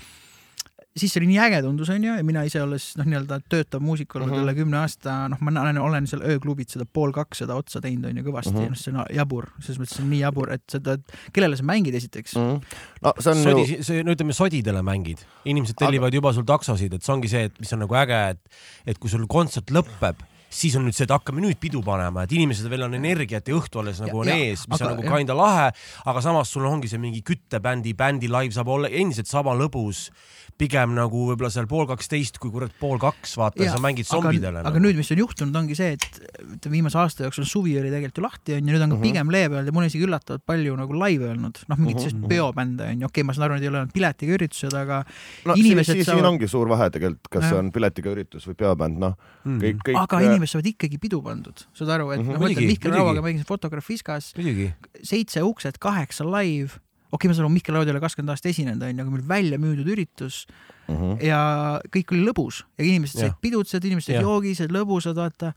siis 0.97 1.11
see 1.13 1.21
oli 1.21 1.27
nii 1.33 1.39
äge 1.43 1.59
tundus, 1.65 1.89
onju, 1.91 2.13
ja 2.19 2.23
mina 2.27 2.45
ise 2.47 2.61
olles 2.63 2.85
noh, 3.01 3.07
nii-öelda 3.09 3.41
töötav 3.51 3.81
muusik 3.83 4.15
olnud 4.15 4.31
Mhm. 4.31 4.45
üle 4.45 4.55
kümne 4.55 4.77
aasta, 4.79 5.17
noh, 5.29 5.41
ma 5.43 5.51
olen, 5.63 5.79
olen 5.83 6.07
seal 6.07 6.23
ööklubid 6.23 6.71
seda 6.71 6.85
pool 6.87 7.11
kakssada 7.13 7.57
otsa 7.59 7.81
teinud, 7.83 8.05
onju, 8.13 8.23
kõvasti 8.29 8.53
mm, 8.53 8.61
Mhm. 8.61 8.65
-hmm. 8.65 8.71
noh, 8.71 8.77
see 8.77 8.93
on 8.95 9.17
jabur, 9.17 9.49
selles 9.61 9.81
mõttes 9.83 10.01
on 10.01 10.11
nii 10.11 10.21
jabur, 10.21 10.53
et 10.53 10.63
seda, 10.71 10.97
kellele 11.33 11.57
sa 11.57 11.63
mängid 11.67 11.95
esiteks 11.95 12.37
mm. 12.37 12.61
no 13.03 13.13
see 13.19 13.31
on 13.31 13.43
sodi 13.43 13.65
ju,, 13.77 13.83
see, 13.83 14.03
no 14.05 14.13
ütleme 14.15 14.33
sodidele 14.33 14.83
mängid, 14.83 15.19
inimesed 15.45 15.75
Aga- 15.77 15.87
tellivad 15.87 16.15
juba 16.15 16.33
sul 16.33 16.45
taksosid, 16.45 16.95
et 16.95 17.03
see 17.03 17.13
ongi 17.15 17.29
see, 17.29 17.45
et 17.51 17.59
mis 17.61 17.73
on 17.73 17.79
nagu 17.81 17.95
äge, 17.95 18.21
et, 18.31 18.39
et 18.87 18.99
kui 18.99 19.11
sul 19.11 19.27
kontsert 19.27 19.71
lõpeb, 19.75 20.15
siis 20.55 20.77
on 20.79 20.85
nüüd 20.87 20.95
see, 20.95 21.05
et 21.09 21.11
hakkame 21.15 21.43
nüüd 21.43 21.59
pidu 21.61 21.83
panema, 21.85 22.23
et 22.25 22.33
inimesed 22.37 22.69
veel 22.71 22.87
on 22.87 22.95
energiat 22.95 23.49
ja 23.51 23.57
õhtu 23.59 23.81
alles 23.83 23.99
nagu 24.05 24.21
on 24.23 24.29
Ja- 24.31 24.37
ja, 24.39 24.45
ees, 24.53 24.69
mis 24.69 24.79
aga- 24.81 24.91
on 24.93 24.97
nagu 24.97 25.09
jah. 25.09 25.17
kinda 25.19 25.35
lahe, 25.35 25.67
aga 26.07 26.21
samas 26.23 26.49
sul 26.55 26.65
ongi 26.71 26.89
see 26.89 26.99
mingi 27.03 27.23
küttebändi, 27.27 27.95
bändi 27.99 28.29
live 28.31 28.55
saab 28.55 28.69
olla 28.69 28.89
endiselt 28.89 29.27
sama 29.27 29.51
lõbus, 29.59 30.11
pigem 30.57 30.93
nagu 30.95 31.25
võib-olla 31.33 31.51
seal 31.51 31.67
pool 31.67 31.87
kaksteist 31.91 32.39
kui 32.39 32.53
kurat 32.55 32.71
pool 32.79 32.99
kaks, 33.03 33.33
vaata, 33.41 33.59
sa 33.67 33.79
mängid 33.83 34.07
zombidele. 34.07 34.61
aga, 34.63 34.69
aga 34.71 34.79
nüüd, 34.79 34.95
mis 34.97 35.11
on 35.11 35.19
juhtunud, 35.19 35.57
ongi 35.59 35.75
see, 35.75 35.97
et 35.99 36.21
ütleme 36.45 36.77
viimase 36.79 36.95
aasta 37.01 37.25
jooksul 37.27 37.45
suvi 37.51 37.73
oli 37.81 37.91
tegelikult 37.91 38.21
ju 38.21 38.23
lahti 38.23 38.55
onju, 38.61 38.71
nüüd 38.71 38.83
on 38.87 38.91
ka 38.95 38.97
Mhm. 38.97 39.03
pigem 39.03 39.31
leebe 39.35 39.57
olnud 39.59 39.67
ja 39.67 39.73
mul 39.75 39.83
on 39.83 39.89
isegi 39.91 40.07
üllatavalt 40.07 40.45
palju 40.47 40.77
nagu 40.79 40.93
laive 40.95 41.27
olnud, 41.35 41.59
noh, 41.69 41.77
mingid 41.77 41.97
Mhm. 41.99 42.05
sellised 42.05 42.29
peobände 42.31 42.85
onju, 42.87 43.05
okei 43.11 43.23
okay,, 43.23 43.23
ma 43.25 43.33
saan 43.33 43.45
aru, 43.51 43.55
need 43.59 43.63
ei 43.65 43.69
ole 43.73 43.79
olnud 43.83 43.93
piletiga 43.93 44.37
üritused, 44.39 44.75
aga 44.79 45.05
no 45.45 45.55
inimesed 45.55 45.85
siis, 45.91 46.05
siis 46.05 46.07
saavad- 46.07 46.23
siin 46.23 46.31
ongi 46.31 46.49
suur 46.49 46.69
vahe 46.69 46.89
tegelikult, 46.91 47.27
kas 47.31 47.49
see 47.51 47.59
on 47.59 47.73
piletiga 47.73 48.15
üritus 48.15 48.47
või 48.47 48.55
peobänd, 48.55 48.97
noh, 48.99 49.17
mm. 49.45 49.59
kõik, 49.61 49.79
kõik. 49.83 49.99
aga 50.07 50.21
inimesed 50.23 50.44
saavad 50.51 50.67
ikkagi 50.73 50.99
pidu 51.01 51.23
pandud, 51.23 51.65
saad 51.75 51.89
aru, 51.97 52.11
et 52.13 52.21
Mhm. 52.21 52.33
noh, 52.33 52.39
ma 52.41 52.49
ütlen 52.49 52.67
Mihkel. 52.67 52.93
Rauaga 52.93 53.23
mängisin 53.23 53.47
Fotograaf 53.47 53.85
Fiskas, 53.87 54.33
muidugi, 54.37 54.73
seitse 55.03 55.43
uksed, 55.43 55.79
kaheksa 55.79 56.25
live, 56.25 56.71
okei 57.13 57.17
okay,, 57.17 57.29
ma 57.29 57.35
saan 57.35 57.45
aru, 57.47 57.55
Mihkel 57.55 57.75
Raud 57.75 57.87
ei 57.89 57.93
ole 57.95 58.01
kakskümmend 58.01 58.31
aastat 58.35 58.51
esinenud 58.53 58.83
onju, 58.83 59.01
aga 59.03 59.11
meil 59.11 59.29
välja 59.29 59.59
müüdud 59.59 59.87
üritus 59.87 60.47
Mhm. 60.87 61.17
ja 61.25 61.81
kõik 61.89 62.11
oli 62.13 62.27
lõbus 62.27 62.59
ja 62.77 62.85
inimesed 62.85 63.17
said 63.19 63.33
pidutsed, 63.41 63.81
inimesed 63.85 64.13
Jah. 64.17 64.23
joogised, 64.23 64.69
lõbusad, 64.69 65.15
vaata. 65.17 65.55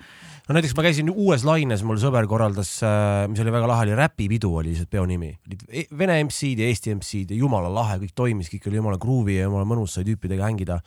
no 0.47 0.56
näiteks 0.56 0.73
ma 0.78 0.84
käisin 0.84 1.10
uues 1.12 1.43
laines, 1.43 1.84
mul 1.84 1.97
sõber 1.97 2.26
korraldas, 2.28 2.80
mis 3.28 3.39
oli 3.43 3.52
väga 3.52 3.67
lahe, 3.67 3.82
oli 3.89 3.95
Räpipidu 3.95 4.54
oli 4.56 4.69
lihtsalt 4.71 4.89
peo 4.89 5.06
nimi. 5.06 5.38
olid 5.47 5.63
e- 5.67 5.88
Vene 5.97 6.23
MC-d 6.23 6.60
ja 6.62 6.67
Eesti 6.67 6.91
MC-d 6.95 7.32
ja 7.32 7.38
jumala 7.38 7.67
lahe, 7.67 7.97
kõik 8.00 8.13
toimis, 8.15 8.47
kõik 8.47 8.67
oli 8.67 8.78
jumala 8.78 8.97
groovy 8.97 9.36
ja 9.36 9.43
jumala 9.50 9.65
mõnus, 9.65 9.89
sai 9.89 10.06
tüüpidega 10.06 10.47
hängida. 10.47 10.80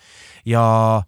ja 0.47 1.03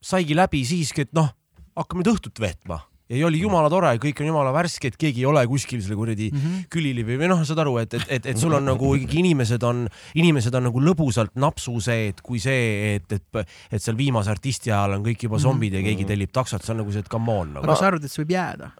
saigi 0.00 0.34
läbi 0.36 0.62
siiski, 0.64 1.00
et 1.08 1.12
noh, 1.16 1.30
hakkame 1.76 2.02
nüüd 2.02 2.14
õhtut 2.14 2.42
veetma 2.42 2.82
ja 3.12 3.26
oli 3.26 3.40
jumala 3.42 3.68
tore, 3.72 3.90
kõik 4.00 4.20
on 4.22 4.28
jumala 4.30 4.52
värsked, 4.54 4.96
keegi 5.00 5.22
ei 5.22 5.28
ole 5.28 5.42
kuskil 5.48 5.82
selle 5.84 5.96
kuradi 5.98 6.30
Mm 6.32 6.38
-hmm. 6.40 6.68
külili 6.72 7.04
või, 7.04 7.18
või 7.20 7.28
noh, 7.28 7.42
saad 7.44 7.60
aru, 7.60 7.76
et, 7.78 7.94
et, 7.94 8.06
et, 8.08 8.26
et 8.32 8.38
sul 8.38 8.52
on 8.52 8.64
nagu 8.64 8.94
ikkagi 8.96 9.18
inimesed 9.20 9.62
on, 9.62 9.88
inimesed 10.14 10.54
on 10.54 10.64
nagu 10.70 10.80
lõbusalt 10.80 11.34
napsuseed 11.36 12.22
kui 12.22 12.40
see, 12.40 12.94
et, 12.96 13.12
et, 13.12 13.44
et 13.70 13.82
seal 13.82 13.96
viimase 13.96 14.30
artisti 14.30 14.72
ajal 14.72 14.96
on 14.96 15.04
kõik 15.04 15.26
juba 15.28 15.38
zombid 15.38 15.74
ja 15.74 15.82
keegi 15.84 16.04
tellib 16.08 16.32
taksot, 16.32 16.64
see 16.64 16.72
on 16.72 16.80
nagu 16.80 16.92
see, 16.92 17.04
et 17.04 17.08
come 17.08 17.32
on 17.32 17.50
aga 17.50 17.60
nagu. 17.60 17.66
kas 17.66 17.78
sa 17.78 17.86
arvad, 17.92 18.04
et 18.04 18.10
see 18.10 18.24
võib 18.24 18.34
jääda? 18.34 18.70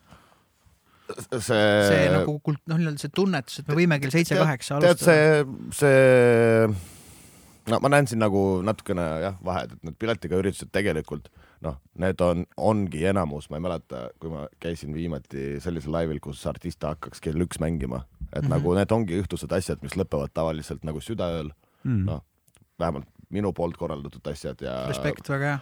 see, 1.38 1.62
see 1.90 2.10
nagu 2.16 2.40
kult-, 2.40 2.64
noh, 2.66 2.80
nii-öelda 2.80 3.04
see 3.04 3.12
tunnetus, 3.14 3.60
et 3.60 3.68
me 3.68 3.74
võime 3.76 4.00
kell 4.00 4.10
seitse-kaheksa 4.14 4.80
tead, 4.80 5.04
alustada. 5.04 5.44
see, 5.76 5.84
see, 5.84 6.74
no 7.68 7.80
ma 7.84 7.92
näen 7.92 8.08
siin 8.08 8.24
nagu 8.24 8.62
natukene 8.64 9.04
jah, 9.20 9.36
vahed, 9.44 9.76
et 9.76 9.90
need 9.90 10.00
piletiga 10.00 10.40
üritused 10.40 10.72
tegelikult 10.72 11.28
noh, 11.64 11.78
need 12.00 12.20
on, 12.24 12.44
ongi 12.56 13.04
enamus, 13.10 13.48
ma 13.50 13.58
ei 13.58 13.64
mäleta, 13.64 14.04
kui 14.20 14.32
ma 14.32 14.44
käisin 14.62 14.94
viimati 14.96 15.54
sellisel 15.64 15.94
laivil, 15.94 16.20
kus 16.24 16.44
artist 16.50 16.84
hakkaks 16.84 17.22
kell 17.24 17.44
üks 17.44 17.60
mängima, 17.62 18.04
et 18.04 18.42
mm. 18.42 18.44
-hmm. 18.44 18.52
nagu 18.56 18.76
need 18.78 18.92
ongi 18.92 19.20
õhtused 19.22 19.56
asjad, 19.56 19.82
mis 19.82 19.96
lõpevad 19.98 20.34
tavaliselt 20.34 20.84
nagu 20.84 21.00
südaööl, 21.00 21.50
mm. 21.84 22.04
noh, 22.10 22.24
vähemalt 22.78 23.08
minu 23.34 23.52
poolt 23.56 23.76
korraldatud 23.76 24.26
asjad 24.30 24.60
ja 24.62 24.84
respekt, 24.88 25.28
väga 25.28 25.54
hea. 25.54 25.60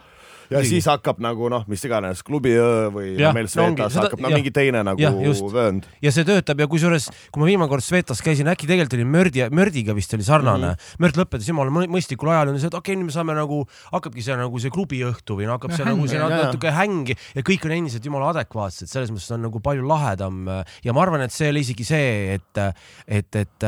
Ja 0.49 0.57
Muidugi. 0.59 0.69
siis 0.69 0.87
hakkab 0.91 1.19
nagu 1.23 1.49
noh, 1.51 1.63
mis 1.71 1.83
iganes 1.85 2.23
klubiöö 2.25 2.89
või 2.93 3.13
no, 3.19 3.31
meil 3.35 3.47
no 3.47 3.53
Svetas 3.53 3.93
seda- 3.93 4.05
hakkab 4.07 4.23
no, 4.23 4.31
mingi 4.33 4.51
teine 4.55 4.83
nagu 4.85 5.01
Jah, 5.01 5.15
just. 5.23 5.43
vöönd. 5.53 5.87
ja 6.03 6.11
see 6.11 6.25
töötab 6.27 6.59
ja 6.59 6.67
kusjuures, 6.71 7.09
kui 7.31 7.43
ma 7.43 7.49
viimane 7.49 7.71
kord 7.71 7.85
Svetas 7.85 8.21
käisin, 8.25 8.49
äkki 8.51 8.69
tegelikult 8.69 8.97
oli 8.97 9.07
Mördi, 9.07 9.45
Mördiga 9.53 9.95
vist 9.97 10.13
oli 10.13 10.25
sarnane 10.25 10.73
mm. 10.73 10.79
-hmm. 10.79 11.03
Mörd 11.03 11.19
lõpetas 11.21 11.47
jumala 11.49 11.71
mõ- 11.73 11.89
mõistlikul 11.91 12.31
ajal 12.33 12.47
ja 12.47 12.53
ütles, 12.53 12.67
et 12.67 12.73
okei 12.73 12.93
okay,, 12.93 13.01
nüüd 13.01 13.11
me 13.11 13.15
saame 13.15 13.35
nagu, 13.37 13.63
hakkabki 13.91 14.23
see 14.25 14.37
nagu 14.37 14.59
see 14.59 14.73
klubiõhtu 14.73 15.37
või 15.39 15.47
no 15.47 15.57
hakkab 15.57 15.71
Ja 15.71 15.77
see 15.77 15.85
häng, 15.85 15.95
nagu 15.97 16.07
see 16.07 16.19
jaa. 16.19 16.29
natuke 16.29 16.71
häng 16.71 17.13
ja 17.13 17.41
kõik 17.41 17.65
on 17.65 17.71
endiselt 17.77 18.05
jumala 18.05 18.29
adekvaatsed, 18.33 18.87
selles 18.91 19.11
mõttes 19.11 19.31
on 19.33 19.41
nagu 19.47 19.59
palju 19.59 19.87
lahedam 19.87 20.47
ja 20.83 20.93
ma 20.93 21.01
arvan, 21.01 21.21
et 21.21 21.31
see 21.31 21.49
oli 21.49 21.63
isegi 21.63 21.83
see, 21.87 22.35
et, 22.35 22.61
et, 23.07 23.35
et, 23.35 23.63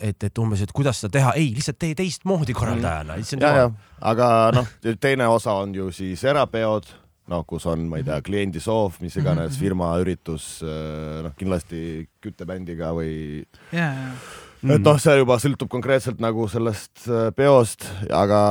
et, 0.00 0.24
et 0.24 0.38
umbes, 0.38 0.62
et 0.62 0.72
kuidas 0.72 1.00
seda 1.00 1.18
teha, 1.18 1.32
ei, 1.38 1.52
lihtsalt 1.54 1.78
tee 1.78 1.94
teistmoodi 1.98 2.54
korraldajana, 2.56 3.16
issand 3.22 3.42
ja, 3.42 3.48
ja 3.48 3.64
jumal., 3.66 3.91
aga 4.02 4.50
noh, 4.54 4.66
teine 5.00 5.28
osa 5.30 5.54
on 5.62 5.74
ju 5.74 5.90
siis 5.94 6.24
erapeod, 6.24 6.86
noh, 7.32 7.44
kus 7.46 7.66
on, 7.70 7.86
ma 7.88 8.00
ei 8.00 8.04
tea, 8.06 8.20
kliendi 8.26 8.60
soov, 8.60 8.98
mis 9.00 9.16
iganes 9.16 9.56
firma 9.60 9.92
üritus, 10.02 10.58
noh, 10.62 11.34
kindlasti 11.38 12.06
küttebändiga 12.20 12.90
või 12.96 13.12
ja, 13.72 13.92
ja, 13.92 14.14
Mhm. 14.62 14.70
et 14.76 14.84
noh, 14.86 14.98
see 15.02 15.16
juba 15.18 15.38
sõltub 15.42 15.70
konkreetselt 15.72 16.20
nagu 16.22 16.44
sellest 16.50 17.08
äh, 17.10 17.30
peost, 17.34 17.82
aga 18.14 18.42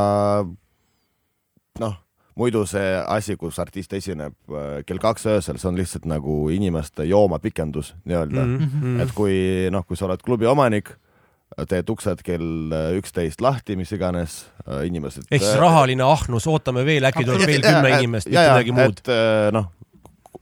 noh, 1.80 1.94
muidu 2.36 2.66
see 2.68 2.90
asi, 3.00 3.38
kus 3.40 3.60
artist 3.64 3.94
esineb 3.96 4.36
äh, 4.52 4.82
kell 4.88 5.00
kaks 5.00 5.28
öösel, 5.32 5.60
see 5.62 5.70
on 5.72 5.80
lihtsalt 5.80 6.08
nagu 6.10 6.36
inimeste 6.52 7.06
joomapikendus 7.08 7.94
nii-öelda 8.04 8.44
mm. 8.44 8.58
Mhm. 8.58 8.84
-hmm. 8.84 9.02
et 9.06 9.16
kui 9.16 9.38
noh, 9.72 9.86
kui 9.88 9.96
sa 10.00 10.10
oled 10.10 10.24
klubi 10.26 10.46
omanik, 10.52 10.92
teed 11.70 11.90
uksed 11.92 12.24
kell 12.26 12.74
äh, 12.76 12.96
üksteist 13.00 13.42
lahti, 13.44 13.76
mis 13.80 13.92
iganes, 13.96 14.46
inimesed. 14.86 15.28
ehk 15.32 15.44
siis 15.44 15.60
rahaline 15.60 16.06
ahnus, 16.06 16.48
ootame 16.48 16.86
veel, 16.88 17.06
äkki 17.10 17.26
tuleb 17.28 17.48
veel 17.50 17.64
kümme 17.66 17.94
inimest, 17.98 18.30
mitte 18.30 18.48
midagi 18.48 18.76
muud. 18.76 19.02
et 19.04 19.12
äh, 19.12 19.50
noh, 19.56 19.68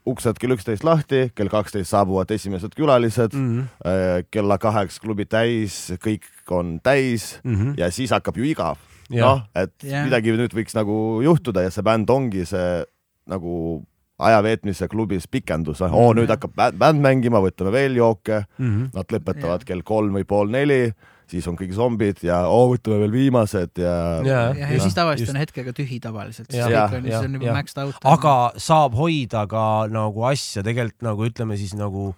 uksed 0.10 0.40
kell 0.42 0.56
üksteist 0.56 0.86
lahti, 0.86 1.28
kell 1.38 1.52
kaksteist 1.52 1.92
saabuvad 1.94 2.32
esimesed 2.34 2.74
külalised 2.78 3.34
mm. 3.34 3.50
-hmm. 3.60 4.30
kella 4.32 4.58
kaheks 4.58 5.00
klubi 5.00 5.26
täis, 5.26 5.92
kõik 6.02 6.26
on 6.50 6.80
täis 6.84 7.40
Mhm. 7.44 7.74
ja 7.78 7.92
siis 7.92 8.10
hakkab 8.10 8.38
ju 8.38 8.44
igav. 8.44 8.78
Noh, 9.10 9.42
et 9.56 9.74
yeah. 9.84 10.06
midagi 10.06 10.32
nüüd 10.32 10.54
võiks 10.54 10.76
nagu 10.78 11.22
juhtuda 11.26 11.64
ja 11.66 11.72
see 11.74 11.82
bänd 11.82 12.10
ongi 12.10 12.46
see 12.46 12.86
nagu 13.30 13.84
aja 14.20 14.42
veetmise 14.44 14.88
klubis 14.92 15.28
pikendus, 15.32 15.80
Mhm. 15.82 15.94
oo 15.94 16.14
nüüd 16.14 16.28
hakkab 16.30 16.52
bänd, 16.78 17.00
mängima, 17.02 17.40
võtame 17.42 17.72
veel 17.72 17.96
jooke, 17.96 18.46
Mhm. 18.60 18.90
nad 18.94 19.08
lõpetavad 19.08 19.60
Jah. 19.64 19.66
kell 19.66 19.82
kolm 19.82 20.14
või 20.14 20.26
pool 20.28 20.48
neli, 20.50 20.92
siis 21.30 21.48
on 21.48 21.56
kõik 21.56 21.72
zombid 21.74 22.24
ja 22.24 22.42
oo 22.48 22.74
võtame 22.76 23.00
veel 23.00 23.12
viimased 23.12 23.70
ja, 23.78 24.22
ja, 24.26 24.40
ja 24.54 24.68
Just- 24.74 24.82
siis 24.90 24.94
tavaliselt 24.96 25.28
just. 25.28 25.36
on 25.36 25.40
hetkega 25.42 25.72
tühi 25.74 26.00
tavaliselt, 26.02 26.50
siis 26.52 26.66
kõik 26.66 26.96
on, 26.98 27.04
siis 27.04 27.16
on 27.24 27.34
juba 27.34 27.54
maxed 27.54 27.78
out. 27.78 27.96
aga 28.04 28.52
saab 28.58 28.94
hoida 28.98 29.48
ka 29.48 29.88
nagu 29.90 30.24
asja 30.26 30.64
tegelikult 30.64 31.02
nagu 31.02 31.22
ütleme 31.30 31.58
siis 31.58 31.74
nagu 31.76 32.16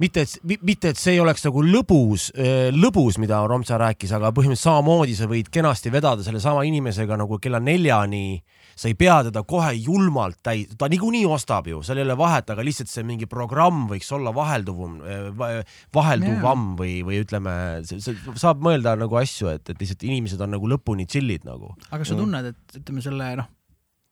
mitte, 0.00 0.24
et, 0.24 0.60
mitte, 0.64 0.92
et 0.92 1.00
see 1.00 1.16
ei 1.16 1.20
oleks 1.22 1.44
nagu 1.46 1.62
lõbus, 1.64 2.30
lõbus, 2.76 3.18
mida 3.22 3.40
Romsa 3.48 3.78
rääkis, 3.80 4.14
aga 4.16 4.32
põhimõtteliselt 4.36 4.70
samamoodi 4.70 5.16
sa 5.18 5.28
võid 5.30 5.50
kenasti 5.52 5.92
vedada 5.92 6.24
sellesama 6.26 6.64
inimesega 6.68 7.18
nagu 7.20 7.38
kella 7.42 7.60
neljani. 7.62 8.40
sa 8.80 8.88
ei 8.88 8.94
pea 8.96 9.18
teda 9.26 9.42
kohe 9.44 9.74
julmalt 9.76 10.38
täis, 10.42 10.70
ta 10.78 10.88
niikuinii 10.88 11.26
ostab 11.28 11.66
ju, 11.68 11.82
seal 11.84 11.98
ei 12.00 12.04
ole 12.06 12.16
vahet, 12.16 12.48
aga 12.48 12.64
lihtsalt 12.64 12.88
see 12.88 13.04
mingi 13.04 13.26
programm 13.28 13.82
võiks 13.90 14.08
olla 14.16 14.32
vahelduvam, 14.32 14.96
vahelduvam 15.92 16.64
või, 16.78 17.00
või 17.04 17.20
ütleme, 17.20 17.52
saab 17.84 18.64
mõelda 18.64 18.96
nagu 18.96 19.20
asju, 19.20 19.52
et, 19.52 19.68
et 19.68 19.84
lihtsalt 19.84 20.06
inimesed 20.08 20.40
on 20.40 20.56
nagu 20.56 20.70
lõpuni 20.70 21.04
chill'id 21.10 21.44
nagu. 21.44 21.74
aga 21.90 22.08
sa 22.08 22.16
tunned, 22.16 22.54
et 22.54 22.80
ütleme 22.80 23.04
selle 23.04 23.34
noh, 23.42 23.50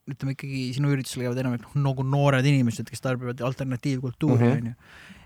ütleme 0.08 0.34
ikkagi 0.36 0.62
sinu 0.76 0.90
üritusel 0.94 1.24
käivad 1.26 1.38
enamik 1.42 1.66
noh, 1.66 1.76
nagu 1.88 2.04
noored 2.06 2.46
inimesed, 2.46 2.88
kes 2.90 3.04
tarbivad 3.04 3.40
alternatiivkultuuri 3.44 4.44
Mhm. 4.44 4.56
onju 4.58 4.74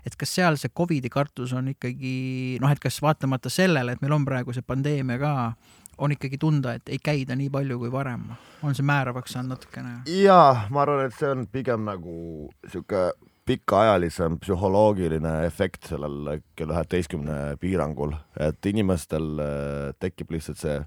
et 0.05 0.15
kas 0.19 0.33
seal 0.35 0.57
see 0.59 0.67
Covidi 0.75 1.07
kartus 1.09 1.53
on 1.55 1.69
ikkagi 1.71 2.57
noh, 2.59 2.71
et 2.71 2.79
kas 2.83 2.97
vaatamata 3.01 3.49
sellele, 3.49 3.93
et 3.95 4.01
meil 4.03 4.11
on 4.11 4.25
praegu 4.27 4.51
see 4.53 4.61
pandeemia 4.67 5.15
ka, 5.21 5.53
on 5.97 6.11
ikkagi 6.11 6.37
tunda, 6.41 6.73
et 6.75 6.89
ei 6.91 6.97
käida 6.99 7.35
nii 7.39 7.49
palju 7.53 7.77
kui 7.79 7.91
varem, 7.93 8.25
on 8.63 8.75
see 8.75 8.83
määravaks 8.83 9.31
saanud 9.37 9.55
natukene? 9.55 10.01
ja 10.05 10.67
ma 10.69 10.81
arvan, 10.83 11.05
et 11.05 11.15
see 11.15 11.29
on 11.31 11.45
pigem 11.47 11.85
nagu 11.87 12.49
sihuke 12.67 13.13
pikaajalisem 13.47 14.37
psühholoogiline 14.39 15.45
efekt 15.45 15.87
sellel 15.91 16.39
kella 16.55 16.77
üheteistkümne 16.81 17.37
piirangul, 17.59 18.13
et 18.39 18.65
inimestel 18.71 19.39
äh, 19.39 19.93
tekib 19.99 20.31
lihtsalt 20.35 20.59
see 20.59 20.77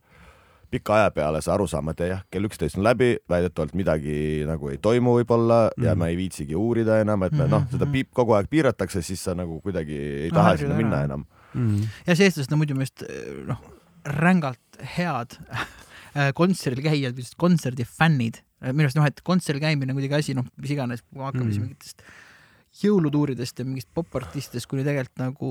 pika 0.70 0.94
aja 0.98 1.11
peale 1.14 1.40
see 1.42 1.52
arusaam, 1.55 1.88
et 1.92 2.00
jah, 2.09 2.22
kell 2.31 2.44
üksteist 2.48 2.76
on 2.79 2.85
läbi, 2.85 3.16
väidetavalt 3.31 3.74
midagi 3.79 4.44
nagu 4.48 4.68
ei 4.72 4.79
toimu 4.83 5.16
võib-olla 5.20 5.70
mm. 5.76 5.84
ja 5.84 5.95
Mhm. 5.95 5.99
me 6.03 6.09
ei 6.11 6.16
viitsigi 6.16 6.55
uurida 6.59 7.01
enam, 7.01 7.22
et 7.22 7.32
me 7.32 7.45
Mhm, 7.45 7.51
noh, 7.51 7.66
seda 7.70 7.84
mhm. 7.84 7.93
piip 7.93 8.12
kogu 8.12 8.34
aeg 8.34 8.49
piiratakse, 8.51 9.03
siis 9.03 9.20
sa 9.24 9.34
nagu 9.34 9.61
kuidagi 9.61 9.97
ei 10.26 10.30
taha 10.30 10.51
harjud 10.53 10.66
sinna 10.66 10.74
ära. 10.74 10.82
minna 10.82 11.03
enam. 11.05 11.26
ja 12.07 12.14
see 12.14 12.26
eestlased 12.26 12.53
on 12.53 12.59
muidu 12.59 12.74
minu 12.74 12.84
meelest 12.84 13.05
noh, 13.49 13.61
rängalt 14.05 14.80
head 14.97 15.38
kontserdil 16.34 16.84
käijad, 16.84 17.18
kontserdifännid, 17.36 18.38
minu 18.72 18.86
arust 18.86 18.97
noh, 18.97 19.05
et 19.07 19.20
kontserdil 19.24 19.61
käimine 19.62 19.93
on 19.93 19.99
kuidagi 19.99 20.14
asi, 20.18 20.34
noh, 20.34 20.45
mis 20.57 20.70
iganes, 20.72 21.03
kui 21.03 21.18
me 21.20 21.24
hakkame 21.28 21.45
Mm. 21.45 21.53
siis 21.53 21.61
mingitest 21.62 22.03
jõulutuuridest 22.82 23.59
ja 23.59 23.64
mingist 23.64 23.88
popartistidest 23.95 24.68
kuni 24.68 24.84
tegelikult 24.84 25.18
nagu 25.22 25.51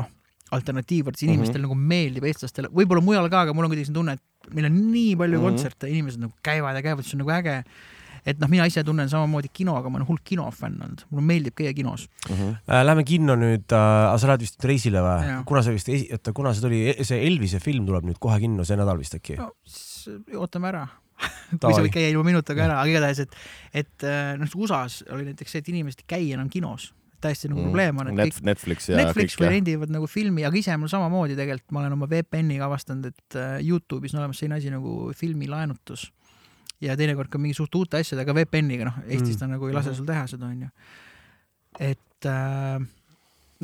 noh, 0.00 0.08
alternatiivartist 0.54 1.26
inimestele 1.26 1.58
Mhm. 1.58 1.72
mm 1.72 1.74
-hmm. 1.74 1.82
nagu 1.82 1.88
meeldib 1.94 2.24
eestlastele, 2.24 2.68
võib-olla 2.68 3.02
mujal 3.02 3.28
ka, 3.30 3.40
aga 3.40 3.54
mul 3.54 3.64
on 3.64 3.70
kuidagi 3.70 3.86
selline 3.86 4.00
tunne, 4.00 4.12
et 4.12 4.54
meil 4.54 4.66
on 4.66 4.80
nii 4.92 5.16
palju 5.16 5.38
mm. 5.38 5.44
-hmm. 5.44 5.48
kontserte, 5.48 5.88
inimesed 5.90 6.20
nagu 6.20 6.32
käivad 6.42 6.76
ja 6.76 6.82
käivad, 6.82 7.04
see 7.04 7.18
on 7.18 7.24
nagu 7.26 7.34
äge 7.34 7.64
et 8.26 8.40
noh, 8.42 8.50
mina 8.50 8.66
ise 8.66 8.82
tunnen 8.86 9.08
samamoodi 9.10 9.50
kinoga, 9.54 9.90
ma 9.90 10.00
olen 10.00 10.08
hull 10.08 10.20
kinofänn 10.26 10.82
olnud, 10.82 11.04
mulle 11.12 11.24
meeldib 11.28 11.56
käia 11.58 11.72
kinos. 11.76 12.08
Äh, 12.30 12.82
Lähme 12.84 13.04
kinno 13.06 13.36
nüüd 13.38 13.70
äh,, 13.70 14.18
sa 14.18 14.30
lähed 14.32 14.42
vist 14.42 14.66
reisile 14.66 15.02
või 15.04 15.40
kuna 15.48 15.62
see 15.62 15.76
vist, 15.76 15.90
oota, 16.18 16.34
kuna 16.36 16.54
see 16.54 16.64
tuli, 16.64 16.82
see 17.06 17.22
Elvise 17.28 17.62
film 17.62 17.86
tuleb 17.86 18.08
nüüd 18.08 18.20
kohe 18.22 18.38
kinno 18.42 18.66
see 18.66 18.78
nädal 18.78 18.98
vist 18.98 19.14
äkki? 19.18 19.38
no 19.40 19.52
siis 19.64 20.08
ootame 20.34 20.72
ära. 20.72 20.86
kui 21.62 21.72
sa 21.72 21.80
võid 21.80 21.94
käia 21.94 22.10
ilma 22.12 22.26
minutiga 22.26 22.66
ära, 22.66 22.80
aga 22.82 22.92
igatahes, 22.92 23.22
et, 23.24 23.36
et 23.84 24.04
äh, 24.04 24.34
noh, 24.36 24.50
USA-s 24.58 25.06
oli 25.14 25.30
näiteks 25.30 25.54
see, 25.54 25.62
et 25.64 25.70
inimesed 25.72 26.02
ei 26.04 26.10
käi 26.16 26.24
enam 26.36 26.50
kinos. 26.52 26.90
Täiesti 27.26 27.50
nagu 27.50 27.60
Mhm. 27.60 27.68
probleem 27.70 27.98
on, 28.02 28.08
et 28.08 28.14
kõik 28.16 28.36
Net, 28.38 28.42
Netflix 28.50 28.88
ja 28.88 28.96
Netflix 29.02 29.36
kõik 29.36 29.50
rendivad 29.52 29.92
nagu 29.92 30.06
filmi, 30.10 30.44
aga 30.48 30.56
ise 30.62 30.76
mul 30.80 30.88
samamoodi 30.92 31.36
tegelikult, 31.38 31.70
ma 31.76 31.82
olen 31.84 31.96
oma 31.98 32.06
VPN-iga 32.10 32.66
avastanud, 32.70 33.10
et 33.12 33.36
äh, 33.38 33.58
Youtube'is 33.66 34.14
on 34.14 34.22
olemas 34.24 34.38
selline 34.42 34.56
asi 34.60 34.70
nagu 34.74 35.12
filmilaenutus. 35.16 36.10
ja 36.80 36.92
teinekord 36.96 37.30
ka 37.32 37.38
mingi 37.40 37.54
suht 37.56 37.72
uute 37.74 37.96
asjadega 37.96 38.34
VPN-iga, 38.36 38.84
noh 38.90 38.96
Eestis 39.08 39.38
ta 39.40 39.46
nagu 39.48 39.66
ei 39.68 39.72
lase 39.74 39.94
sul 39.96 40.04
teha 40.06 40.26
seda, 40.28 40.44
onju. 40.52 40.68
et 41.80 42.26
äh, 42.28 42.78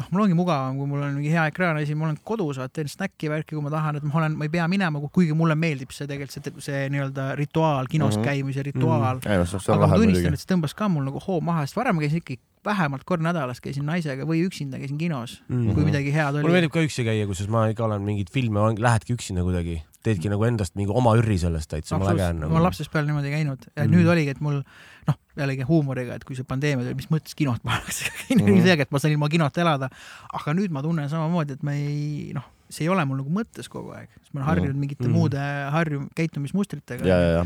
noh, 0.01 0.07
mul 0.15 0.23
ongi 0.25 0.37
mugavam, 0.37 0.79
kui 0.81 0.89
mul 0.89 1.03
on 1.05 1.19
mingi 1.19 1.29
hea 1.35 1.43
ekraan 1.51 1.77
asi, 1.81 1.93
ma 1.99 2.07
olen 2.09 2.17
kodus, 2.25 2.57
vaata 2.61 2.79
teen 2.79 2.89
snäkki 2.89 3.29
värki, 3.29 3.53
kui 3.57 3.61
ma 3.65 3.73
tahan, 3.73 3.99
et 4.01 4.07
ma 4.09 4.17
olen, 4.23 4.39
ma 4.41 4.47
ei 4.49 4.53
pea 4.55 4.65
minema, 4.73 5.03
kuigi 5.13 5.37
mulle 5.37 5.57
meeldib 5.61 5.93
see 5.93 6.09
tegelikult 6.09 6.33
see, 6.39 6.55
see 6.65 6.87
nii-öelda 6.95 7.27
rituaal, 7.37 7.91
kinos 7.93 8.17
Mhm. 8.17 8.25
käimise 8.25 8.65
rituaal 8.65 9.21
mm. 9.21 9.45
on 9.69 9.77
aga 9.77 9.87
ma 9.93 9.99
tunnistan, 10.01 10.33
et 10.33 10.41
see 10.41 10.49
tõmbas 10.55 10.75
ka 10.75 10.89
mul 10.89 11.05
nagu 11.05 11.21
hoo 11.21 11.41
maha, 11.45 11.67
sest 11.67 11.77
varem 11.77 11.97
ma 12.01 12.07
käisin 12.07 12.23
ikkagi 12.25 12.41
vähemalt 12.65 13.05
kord 13.05 13.23
nädalas 13.25 13.61
käisin 13.61 13.85
naisega 13.87 14.25
või 14.29 14.45
üksinda 14.47 14.79
käisin 14.79 14.99
kinos 14.99 15.43
mm, 15.49 15.57
-hmm. 15.57 15.75
kui 15.75 15.83
Mhm. 15.83 15.91
midagi 15.91 16.13
head 16.15 16.33
mulle 16.37 16.45
oli. 16.45 16.53
meeldib 16.53 16.73
ka 16.73 16.81
üksi 16.87 17.05
käia, 17.05 17.27
kusjuures 17.27 17.51
ma 17.51 17.67
ikka 17.69 17.85
olen 17.85 18.03
mingeid 18.03 18.31
filme, 18.31 18.61
lähedki 18.79 19.15
üksinda 19.17 19.43
kuidagi, 19.43 19.83
teedki 20.03 20.29
nagu 20.31 20.45
endast 20.45 20.75
mingi 20.79 20.93
oma 20.95 21.15
ürri 21.19 21.39
sellest 21.39 21.71
täitsa, 21.71 21.95
jumala 21.97 22.13
äge 22.15 22.23
on 22.31 22.37
ma 22.37 22.41
nagu 22.47 22.55
olen. 22.55 22.63
lapsest 22.63 22.91
peale 22.93 23.07
niimoodi 23.07 23.31
käinud 23.31 23.59
ja 23.77 23.83
Mhm. 23.85 23.91
mm. 23.91 23.97
nüüd 23.99 24.09
oligi, 24.13 24.31
et 24.31 24.41
mul 24.41 24.63
noh, 25.09 25.17
jällegi 25.37 25.63
huumoriga, 25.67 26.15
et 26.15 26.25
kui 26.25 26.37
see 26.37 26.45
pandeemia 26.45 26.85
tuli, 26.85 26.95
mis 26.95 27.09
mõttes 27.11 27.35
kinot 27.35 27.63
pannakse, 27.67 28.11
Mhm. 28.31 28.49
ilmselgelt 28.49 28.91
ma 28.91 28.99
saan 28.99 29.13
ilma 29.13 29.29
kinota 29.29 29.61
elada, 29.61 29.89
aga 30.33 30.53
nüüd 30.55 30.71
ma 30.71 30.83
tunnen 30.83 31.09
samamoodi, 31.09 31.53
et 31.53 31.63
ma 31.63 31.73
ei 31.73 32.31
noh, 32.35 32.45
see 32.71 32.85
ei 32.85 32.89
ole 32.89 33.05
mul 33.05 33.17
nagu 33.17 33.31
mõttes 33.31 33.69
kogu 33.69 33.91
aeg, 33.93 34.09
sest 34.23 34.35
ma 34.35 34.41
olen 34.41 34.49
harjunud 34.49 34.77
mingite 34.79 35.05
Mhm. 35.09 35.13
muude 35.13 35.39
harju-, 35.73 36.09
käitumismustritega. 36.15 37.05
ja, 37.07 37.19
ja, 37.19 37.31
ja. 37.39 37.45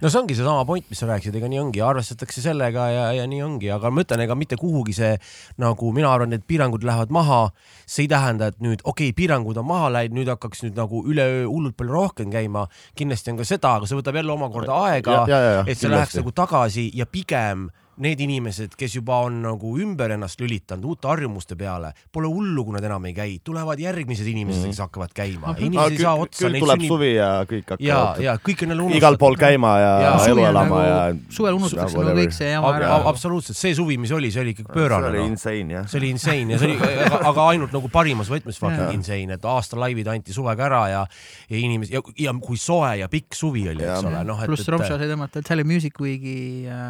No 0.00 0.10
see 0.10 0.20
ongi 0.20 0.36
seesama 0.36 0.64
point, 0.68 0.84
mis 0.90 1.00
sa 1.00 1.08
rääkisid, 1.08 1.36
ega 1.38 1.48
nii 1.50 1.60
ongi, 1.62 1.80
arvestatakse 1.84 2.42
sellega 2.44 2.88
ja, 2.92 3.04
ja 3.16 3.24
nii 3.30 3.40
ongi, 3.44 3.70
aga 3.72 3.90
ma 3.92 4.04
ütlen, 4.04 4.22
ega 4.26 4.36
mitte 4.38 4.58
kuhugi 4.60 4.96
see 4.96 5.14
nagu 5.62 5.92
mina 5.96 6.10
arvan, 6.12 6.36
et 6.36 6.44
piirangud 6.48 6.84
lähevad 6.84 7.14
maha. 7.14 7.40
see 7.86 8.04
ei 8.04 8.10
tähenda, 8.10 8.50
et 8.52 8.60
nüüd 8.60 8.82
okei 8.84 9.10
okay,, 9.10 9.16
piirangud 9.16 9.56
on 9.56 9.68
maha 9.68 9.88
läinud, 9.94 10.18
nüüd 10.18 10.32
hakkaks 10.34 10.64
nüüd 10.66 10.76
nagu 10.76 11.02
üleöö 11.06 11.46
hullult 11.46 11.76
palju 11.78 11.96
rohkem 11.96 12.30
käima. 12.34 12.66
kindlasti 12.98 13.32
on 13.32 13.40
ka 13.40 13.48
seda, 13.48 13.76
aga 13.80 13.88
see 13.88 13.98
võtab 14.00 14.20
jälle 14.20 14.36
omakorda 14.36 14.82
aega 14.90 15.24
et 15.66 15.78
see 15.78 15.90
läheks 15.92 16.20
nagu 16.20 16.34
tagasi 16.44 16.90
ja 16.94 17.06
pigem 17.06 17.70
need 18.02 18.20
inimesed, 18.20 18.74
kes 18.76 18.98
juba 18.98 19.20
on 19.26 19.40
nagu 19.44 19.72
ümber 19.80 20.12
ennast 20.16 20.40
lülitanud 20.42 20.84
uute 20.92 21.08
harjumuste 21.08 21.56
peale, 21.58 21.92
pole 22.12 22.28
hullu, 22.30 22.66
kui 22.66 22.76
nad 22.76 22.84
enam 22.84 23.04
ei 23.08 23.14
käi, 23.16 23.38
tulevad 23.44 23.80
järgmised 23.80 24.26
inimesed 24.26 24.60
mm, 24.60 24.64
-hmm. 24.66 24.74
kes 24.76 24.84
hakkavad 24.84 25.14
käima. 25.16 25.54
Inimesed 25.56 25.96
ei 25.96 26.02
saa 26.02 26.14
küll, 26.16 26.26
otsa, 26.26 26.44
küll 26.46 26.58
tuleb 26.60 26.76
sünnib 26.76 26.92
suvi 26.92 27.12
ja 27.14 27.30
kõik 27.48 27.72
ja, 27.80 27.96
hakkavad 27.96 28.24
ja 28.24 28.36
kõik 28.36 28.64
on 28.64 28.74
jälle 28.74 28.82
unustatud. 28.82 29.02
igal 29.02 29.18
pool 29.20 29.38
käima 29.40 29.72
ja, 29.80 29.94
Ja 29.96 30.10
ja 30.10 30.26
elu 30.30 30.44
elama 30.44 30.76
nagu- 30.76 30.88
ja. 30.88 31.16
suvel 31.30 31.56
unustatakse 31.56 31.98
nagu 31.98 32.18
kõik 32.20 32.36
see 32.36 32.50
jama 32.50 32.72
ära 32.76 32.90
ab,. 32.96 33.06
absoluutselt, 33.12 33.58
see 33.58 33.74
suvi, 33.74 33.96
mis 34.00 34.12
oli, 34.12 34.30
see 34.34 34.42
oli 34.42 34.54
ikka 34.54 34.66
see 34.66 34.76
pöörane 34.76 35.08
oli 35.10 35.22
no.. 35.22 35.26
insane 35.32 35.76
jah. 35.76 35.88
see 35.88 36.00
oli 36.00 36.10
insane 36.14 36.52
ja 36.52 36.60
see 36.60 36.70
oli, 36.70 37.08
aga, 37.30 37.46
ainult 37.54 37.74
nagu 37.76 37.90
parimas 37.92 38.30
võtmes 38.32 38.60
fucking 38.60 38.94
insane, 38.98 39.38
et 39.38 39.48
aasta 39.48 39.78
laivid 39.80 40.10
anti 40.12 40.36
suvega 40.36 40.66
ära 40.68 40.82
ja, 40.92 41.02
ja 41.48 41.60
inimesed 41.60 41.96
ja, 41.96 42.02
ja 42.26 42.34
kui 42.42 42.60
soe 42.60 42.92
ja 43.00 43.08
pikk 43.12 43.36
suvi 43.38 43.66
oli, 43.72 43.84
eks 43.84 44.06
ole, 44.06 44.22
noh, 44.28 44.42
et, 44.42 44.50
pluss 44.50 44.66
et 44.66 44.74
Romsho 44.74 44.98
sai 44.98 45.10
tõmmata 45.10 45.42
Tally 45.46 45.66
Music 45.68 46.00
Weeki, 46.02 46.36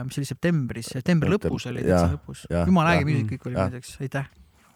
mis 0.07 0.21
oli 0.21 0.29
septembris, 0.29 0.96
septembri 0.97 1.31
Septem- 1.31 1.53
lõpus 1.53 1.69
oli, 1.71 1.85
täitsa 1.85 2.09
lõpus. 2.15 2.43
jumala 2.51 2.95
äge 2.95 3.05
jah. 3.05 3.09
music 3.11 3.31
kõik 3.35 3.47
oli 3.51 3.59
muideks, 3.61 3.93
aitäh. 4.07 4.27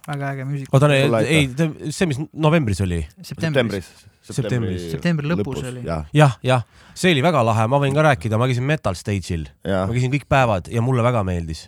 väga 0.06 0.30
äge 0.34 0.46
music. 0.48 0.68
oota, 0.72 0.90
ei, 0.94 1.48
see, 1.90 2.10
mis 2.10 2.20
novembris 2.32 2.80
oli, 2.86 3.02
septembris. 3.22 3.90
Septembris. 4.30 4.90
Septembri 4.92 5.30
lõpus 5.32 5.64
oli. 5.64 5.82
jah, 5.86 6.04
jah, 6.14 6.36
jah, 6.46 6.66
see 6.94 7.14
oli 7.16 7.24
väga 7.24 7.42
lahe, 7.46 7.66
ma 7.72 7.80
võin 7.82 7.96
ka 7.96 8.04
rääkida, 8.10 8.38
ma 8.38 8.46
käisin 8.50 8.68
Metal 8.68 8.94
Stage'il, 8.98 9.48
ma, 9.64 9.88
käisin 9.90 10.12
kõik 10.12 10.28
päevad 10.30 10.70
ja 10.70 10.84
mulle 10.84 11.02
väga 11.06 11.24
meeldis. 11.26 11.66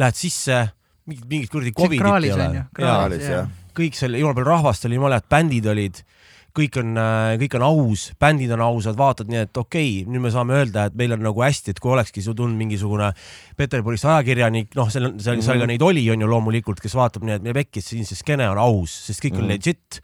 Lähed 0.00 0.16
sisse, 0.18 0.62
mingit, 1.06 1.26
mingit 1.30 1.52
kuradi 1.52 1.74
Covidit 1.76 2.24
ei 2.24 2.32
ole 2.34 3.44
kõik 3.74 3.98
seal, 3.98 4.16
jumala 4.18 4.36
palju 4.38 4.50
rahvast 4.50 4.86
oli, 4.88 4.98
jumala 4.98 5.18
head 5.18 5.28
bändid 5.30 5.66
olid, 5.70 6.00
kõik 6.54 6.78
on, 6.82 6.98
kõik 7.40 7.56
on 7.58 7.64
aus, 7.66 8.08
bändid 8.20 8.52
on 8.54 8.62
ausad, 8.66 8.98
vaatad 8.98 9.30
nii, 9.30 9.44
et 9.46 9.62
okei 9.62 10.00
okay,, 10.02 10.10
nüüd 10.10 10.26
me 10.26 10.34
saame 10.34 10.58
öelda, 10.58 10.88
et 10.90 10.98
meil 10.98 11.14
on 11.16 11.22
nagu 11.26 11.42
hästi, 11.46 11.74
et 11.74 11.80
kui 11.82 11.94
olekski 11.94 12.22
su 12.24 12.34
tulnud 12.34 12.58
mingisugune 12.58 13.12
Peterburist 13.58 14.06
ajakirjanik, 14.10 14.74
noh, 14.78 14.90
seal 14.92 15.10
on, 15.12 15.16
seal, 15.22 15.42
seal 15.44 15.62
ka 15.62 15.70
neid 15.70 15.82
oli, 15.82 16.04
on 16.14 16.22
ju 16.22 16.30
loomulikult, 16.30 16.82
kes 16.82 16.94
vaatab 16.98 17.26
nii, 17.26 17.38
et 17.38 17.46
meie 17.46 17.56
pekkis 17.56 17.92
siin 17.92 18.06
see 18.08 18.18
skeene 18.18 18.48
on 18.50 18.60
aus, 18.62 18.94
sest 19.08 19.22
kõik 19.24 19.38
on 19.38 19.44
Mhm. 19.44 19.50
legit 19.52 20.00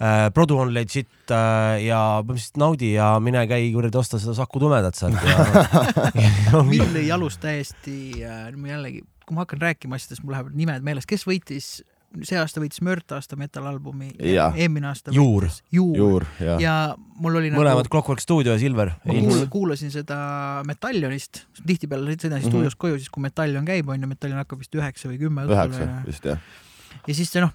äh, 0.00 0.30
produ 0.34 0.58
on 0.58 0.72
legit 0.74 1.30
äh, 1.30 1.84
ja 1.86 2.00
põhimõtteliselt 2.22 2.60
naudi 2.60 2.92
ja 2.94 3.12
mine 3.22 3.44
käi 3.50 3.70
kuradi 3.74 3.98
osta 4.00 4.20
seda 4.20 4.34
Saku 4.38 4.62
Tumedat 4.62 4.98
sealt 4.98 5.22
ja, 5.22 6.62
lõi 6.96 7.06
jalus 7.06 7.38
täiesti 7.42 8.24
äh,, 8.24 8.50
ma 8.56 8.74
jällegi, 8.74 9.02
kui 9.26 9.36
ma 9.36 9.46
hakkan 9.46 9.62
rääkima 9.62 9.98
asjadest, 9.98 10.24
mul 10.24 10.36
lähevad 10.36 10.58
nimed 10.58 10.86
meelest, 10.86 11.08
kes 11.10 11.26
võitis, 11.28 11.72
see 12.22 12.36
aasta 12.38 12.60
võitis 12.60 12.82
Mört 12.84 13.12
aasta 13.16 13.36
metalalbumi, 13.40 14.10
Jah. 14.20 14.52
eelmine 14.58 14.86
aasta 14.90 15.12
Juur. 15.14 15.46
Juur, 15.72 15.96
juur 15.96 16.26
ja, 16.40 16.46
ja. 16.46 16.56
ja 16.60 16.74
mul 17.22 17.36
oli 17.40 17.50
mõlemad 17.54 17.84
nagu 17.86 17.92
Clockwork 17.92 18.20
Studio 18.20 18.52
ja 18.52 18.58
Silver. 18.60 18.92
ma 19.04 19.14
kuul, 19.14 19.46
kuulasin 19.52 19.90
seda 19.94 20.18
Metallionist, 20.68 21.46
tihtipeale 21.66 22.16
sõidan 22.16 22.38
siis 22.40 22.46
Mhm. 22.46 22.50
stuudiost 22.52 22.78
koju, 22.78 22.98
siis 22.98 23.08
kui 23.10 23.22
Metallion 23.22 23.64
käib, 23.64 23.88
on 23.88 24.00
ju, 24.00 24.06
Metallion 24.10 24.38
hakkab 24.44 24.58
vist 24.58 24.74
üheksa 24.74 25.08
või 25.08 25.18
kümme 25.18 25.46
üheksa 25.48 25.88
vist 26.06 26.24
jah. 26.24 26.38
ja 27.06 27.14
siis 27.14 27.30
see 27.32 27.40
noh, 27.40 27.52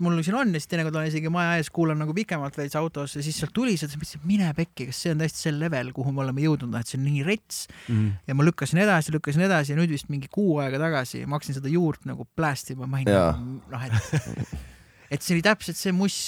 mul 0.00 0.18
siin 0.24 0.36
on 0.38 0.50
ja 0.54 0.60
siis 0.60 0.70
teinekord 0.70 0.96
olen 0.96 1.10
isegi 1.10 1.30
maja 1.32 1.56
ees, 1.60 1.70
kuulan 1.74 1.98
nagu 2.00 2.14
pikemalt 2.16 2.56
veits 2.58 2.76
autos 2.80 3.16
ja 3.16 3.22
siis 3.24 3.38
sealt 3.40 3.52
tuli 3.56 3.76
see, 3.76 3.88
siis 3.88 4.00
mõtlesin, 4.00 4.24
mine 4.28 4.50
pekki, 4.56 4.88
kas 4.90 5.02
see 5.04 5.14
on 5.14 5.22
tõesti 5.22 5.44
see 5.46 5.54
level, 5.56 5.92
kuhu 5.96 6.12
me 6.16 6.24
oleme 6.24 6.44
jõudnud, 6.44 6.74
et 6.80 6.90
see 6.90 6.98
on 7.00 7.06
nii 7.08 7.24
rets 7.26 7.62
mm.. 7.88 8.10
ja 8.28 8.36
ma 8.38 8.46
lükkasin 8.46 8.82
edasi, 8.84 9.12
lükkasin 9.16 9.46
edasi 9.48 9.74
ja 9.74 9.78
nüüd 9.80 9.92
vist 9.94 10.08
mingi 10.12 10.28
kuu 10.32 10.58
aega 10.64 10.80
tagasi 10.82 11.24
ma 11.26 11.38
hakkasin 11.38 11.60
seda 11.60 11.72
juurt 11.72 12.04
nagu 12.08 12.26
plästima, 12.36 12.86
ma 12.86 13.00
olin 13.02 13.10
nagu 13.12 13.58
noh, 13.70 13.88
et 13.88 14.54
et 15.14 15.22
see 15.22 15.36
oli 15.36 15.42
täpselt 15.44 15.76
see 15.78 15.92
muss 15.96 16.20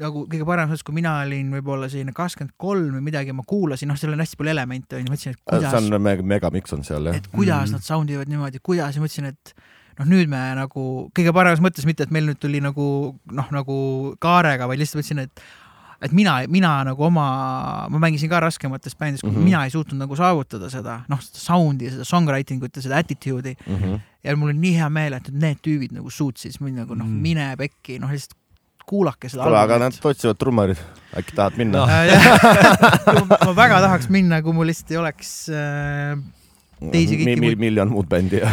nagu 0.00 0.22
kõige 0.30 0.46
parem 0.48 0.70
selles, 0.70 0.84
kui 0.86 0.94
mina 0.96 1.16
olin 1.24 1.50
võib-olla 1.52 1.88
selline 1.90 2.12
kakskümmend 2.16 2.54
kolm 2.62 2.94
või 2.96 3.02
midagi, 3.10 3.34
ma 3.36 3.42
kuulasin, 3.46 3.90
noh, 3.90 3.98
seal 4.00 4.14
on 4.14 4.22
hästi 4.22 4.38
palju 4.38 4.52
elemente 4.54 4.96
onju, 4.96 5.10
mõtlesin, 5.12 5.34
et 5.34 5.40
see 5.42 5.50
kuidas 5.50 5.76
on 5.76 5.98
mega, 6.00 6.24
megamiks 6.34 6.72
on 6.76 6.86
seal 6.86 7.10
jah. 7.10 7.18
et 7.18 7.26
kuidas 7.34 7.66
Mhm. 7.68 7.74
nad 7.76 7.84
sound 7.84 8.10
ivad 8.14 8.30
niimoodi, 8.30 8.62
kuidas 8.62 8.96
ja 8.96 9.02
mõtlesin, 9.02 9.26
et 9.34 9.52
noh, 9.98 10.06
nüüd 10.06 10.28
me 10.28 10.42
nagu 10.58 10.84
kõige 11.16 11.32
paremas 11.36 11.60
mõttes 11.64 11.86
mitte, 11.88 12.02
et 12.06 12.10
meil 12.14 12.26
nüüd 12.30 12.38
tuli 12.40 12.60
nagu 12.60 13.16
noh, 13.32 13.48
nagu 13.50 13.80
kaarega, 14.22 14.66
vaid 14.70 14.78
lihtsalt 14.82 15.02
mõtlesin, 15.02 15.24
et 15.26 15.42
et 16.00 16.12
mina, 16.16 16.38
mina 16.48 16.68
nagu 16.88 17.04
oma, 17.04 17.24
ma 17.92 17.98
mängisin 18.00 18.30
ka 18.32 18.38
raskemates 18.40 18.94
bändides 18.96 19.20
mm. 19.24 19.34
-hmm. 19.34 19.44
mina 19.44 19.64
ei 19.64 19.70
suutnud 19.70 19.98
nagu 20.00 20.16
saavutada 20.16 20.70
seda 20.72 21.02
noh, 21.12 21.20
seda 21.20 21.38
sound'i, 21.42 21.90
seda 21.92 22.04
songwriting 22.08 22.62
ut 22.64 22.76
ja 22.76 22.82
seda 22.82 22.96
attitude'i 23.02 23.56
Mhm. 23.66 23.94
ja 24.24 24.36
mul 24.36 24.48
on 24.54 24.60
nii 24.60 24.74
hea 24.78 24.88
meel, 24.88 25.12
et 25.12 25.28
need 25.32 25.58
tüübid 25.60 25.92
nagu 25.92 26.10
suutsid, 26.10 26.52
siis 26.52 26.60
mind 26.60 26.76
nagu 26.78 26.94
noh 26.94 27.04
Mm. 27.04 27.12
mm., 27.12 27.22
mine 27.22 27.56
pekki, 27.56 27.98
noh 28.00 28.08
lihtsalt 28.10 28.36
kuulake 28.86 29.28
seda 29.28 29.42
kuule, 29.44 29.58
aga 29.60 29.78
nad 29.78 29.92
otsivad 30.02 30.38
trummarid, 30.40 30.78
äkki 31.14 31.36
tahad 31.36 31.56
minna 31.60 31.84
No. 31.84 31.86
Ma 33.46 33.52
väga 33.54 33.80
tahaks 33.84 34.08
minna, 34.08 34.40
kui 34.42 34.52
mul 34.56 34.66
lihtsalt 34.66 34.90
ei 34.90 34.96
oleks 34.96 35.48
äh, 35.52 36.16
teisi 36.88 37.18
kõiki 37.20 37.28
mi, 37.28 37.36
mi, 37.36 37.46
muid- 37.50 37.60
miljon 37.60 37.90
muud 37.92 38.08
bändi 38.10 38.40
ja 38.40 38.50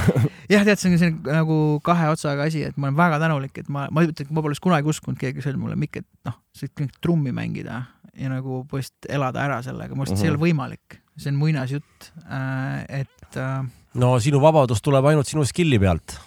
jah, 0.51 0.65
tead, 0.67 0.79
see 0.79 0.91
on 0.91 0.99
selline 0.99 1.35
nagu 1.39 1.57
kahe 1.85 2.09
otsaga 2.11 2.47
asi, 2.49 2.63
et 2.67 2.77
ma 2.77 2.89
olen 2.89 2.99
väga 2.99 3.19
tänulik, 3.23 3.57
et 3.61 3.69
ma, 3.73 3.87
ma 3.93 4.03
ütlen, 4.07 4.29
ma 4.35 4.43
poleks 4.45 4.61
kunagi 4.63 4.91
uskunud, 4.91 5.19
keegi 5.21 5.43
ütles 5.43 5.59
mulle, 5.59 5.77
Mikk, 5.79 6.01
et 6.03 6.07
noh, 6.27 6.37
sa 6.55 6.67
võid 6.67 6.95
trummi 7.03 7.33
mängida 7.35 7.83
ja 8.17 8.31
nagu 8.31 8.63
põhimõtteliselt 8.69 9.11
elada 9.13 9.43
ära 9.43 9.59
sellega, 9.65 9.95
ma 9.95 10.03
arvasin, 10.03 10.17
et 10.17 10.23
see 10.23 10.29
ei 10.29 10.33
ole 10.33 10.41
võimalik, 10.41 11.01
see 11.17 11.31
on 11.33 11.37
muinasjutt, 11.41 12.07
et 13.01 13.37
äh, 13.43 13.59
no 14.01 14.15
sinu 14.23 14.41
vabadus 14.43 14.81
tuleb 14.85 15.05
ainult 15.11 15.29
sinu 15.29 15.45
skill'i 15.47 15.79
pealt. 15.81 16.17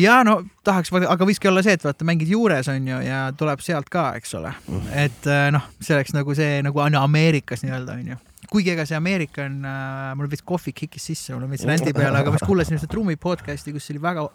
ja 0.00 0.20
no 0.26 0.38
tahaks, 0.64 0.92
aga 1.00 1.28
võikski 1.28 1.48
olla 1.50 1.64
see, 1.64 1.76
et 1.78 1.86
vaata, 1.86 2.06
mängid 2.08 2.30
juures 2.32 2.68
on 2.72 2.88
ju 2.88 3.00
ja 3.06 3.22
tuleb 3.36 3.64
sealt 3.64 3.88
ka, 3.92 4.10
eks 4.20 4.36
ole, 4.40 4.52
et 4.92 5.30
äh, 5.30 5.48
noh, 5.54 5.70
see 5.80 5.96
oleks 5.96 6.14
nagu 6.16 6.36
see 6.36 6.60
nagu 6.64 6.84
on 6.84 7.00
Ameerikas 7.00 7.64
nii-öelda 7.64 7.96
on 7.98 8.12
ju 8.14 8.20
kuigi 8.52 8.74
ega 8.74 8.84
see 8.88 8.98
Ameerika 8.98 9.46
on 9.46 9.62
äh,, 9.64 10.12
mul 10.18 10.28
veits 10.32 10.44
kohvik 10.46 10.84
hikkis 10.86 11.10
sisse, 11.12 11.32
mul 11.34 11.46
on 11.46 11.54
veits 11.54 11.66
ränti 11.68 11.94
peal, 11.96 12.14
aga 12.18 12.32
ma 12.32 12.38
just 12.38 12.48
kuulasin 12.48 12.78
ühte 12.78 12.90
trummi 12.90 13.16
podcast'i, 13.20 13.74
kus 13.74 13.88
oli 13.94 14.02
väga 14.02 14.26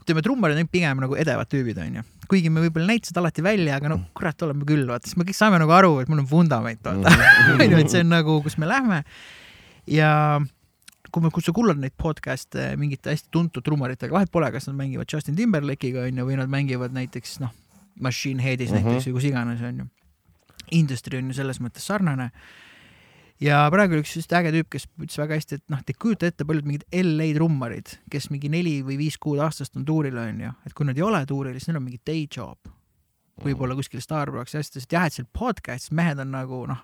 ütleme, 0.00 0.22
trummarid 0.24 0.60
on 0.62 0.70
pigem 0.70 1.02
nagu 1.02 1.18
edevad 1.18 1.50
tüübid 1.50 1.78
onju, 1.82 2.04
kuigi 2.30 2.52
me 2.52 2.62
võib-olla 2.64 2.92
näita 2.92 3.10
seda 3.10 3.22
alati 3.22 3.44
välja, 3.44 3.76
aga 3.76 3.90
no 3.92 3.98
kurat, 4.16 4.46
oleme 4.46 4.66
küll, 4.68 4.86
vaata, 4.88 5.10
siis 5.10 5.18
me 5.20 5.26
kõik 5.28 5.38
saame 5.38 5.60
nagu 5.60 5.74
aru, 5.76 5.98
et 6.02 6.10
mul 6.10 6.22
on 6.22 6.30
vundament, 6.30 6.80
vaata, 6.86 7.12
onju, 7.58 7.82
et 7.82 7.92
see 7.92 8.02
on 8.06 8.10
nagu, 8.14 8.38
kus 8.46 8.56
me 8.62 8.70
lähme. 8.70 9.02
ja 9.90 10.10
kui 11.10 11.24
me, 11.24 11.30
kui 11.34 11.42
sa 11.44 11.52
kuulad 11.54 11.80
neid 11.80 11.94
podcast'e 11.98 12.70
mingite 12.78 13.12
hästi 13.12 13.30
tuntud 13.34 13.64
trummaritega, 13.66 14.14
vahet 14.14 14.30
pole, 14.32 14.50
kas 14.54 14.68
nad 14.70 14.78
mängivad 14.78 15.10
Justin 15.10 15.38
Timberlake'iga 15.38 16.06
onju 16.06 16.26
või 16.28 16.38
nad 16.38 16.50
mängivad 16.52 16.94
näiteks 16.94 17.40
noh, 17.42 17.52
Machine 18.00 18.42
Headis 18.42 18.70
mm. 18.70 18.76
-hmm. 18.76 18.86
näiteks 18.86 19.08
või 19.08 19.16
kus 19.18 19.28
iganes 19.30 19.64
onju. 19.66 19.88
Industry 20.78 21.18
on 21.18 21.32
ju 21.32 21.40
selles 21.40 21.58
mõttes 21.60 21.86
sarnane. 21.86 22.30
Ja 23.40 23.62
praegu 23.72 23.96
oli 23.96 24.02
üks 24.04 24.16
just 24.18 24.32
äge 24.36 24.50
tüüp, 24.54 24.68
kes 24.74 24.86
ütles 25.00 25.16
väga 25.22 25.38
hästi, 25.38 25.60
et 25.60 25.64
noh, 25.72 25.80
te 25.86 25.94
kujuta 25.96 26.28
ette, 26.28 26.44
paljud 26.44 26.66
mingid 26.68 26.84
LA 26.92 27.30
trummarid, 27.38 27.94
kes 28.12 28.28
mingi 28.30 28.50
neli 28.52 28.80
või 28.86 28.98
viis 29.00 29.16
kuud 29.18 29.40
aastast 29.40 29.76
on 29.80 29.84
tuuril 29.88 30.18
onju, 30.20 30.52
et 30.66 30.74
kui 30.76 30.84
nad 30.88 30.98
ei 30.98 31.02
ole 31.06 31.22
tuuril, 31.26 31.56
siis 31.56 31.68
neil 31.70 31.80
on 31.80 31.86
mingi 31.88 32.00
day 32.06 32.26
job. 32.26 32.58
võib-olla 33.40 33.72
kuskil 33.78 34.02
Starbucks 34.04 34.52
ja 34.52 34.60
asjades, 34.60 34.84
et 34.84 34.92
jah, 34.92 35.06
et 35.08 35.14
seal 35.16 35.24
podcast'is 35.32 35.94
mehed 35.96 36.18
on 36.20 36.28
nagu 36.34 36.58
noh, 36.68 36.82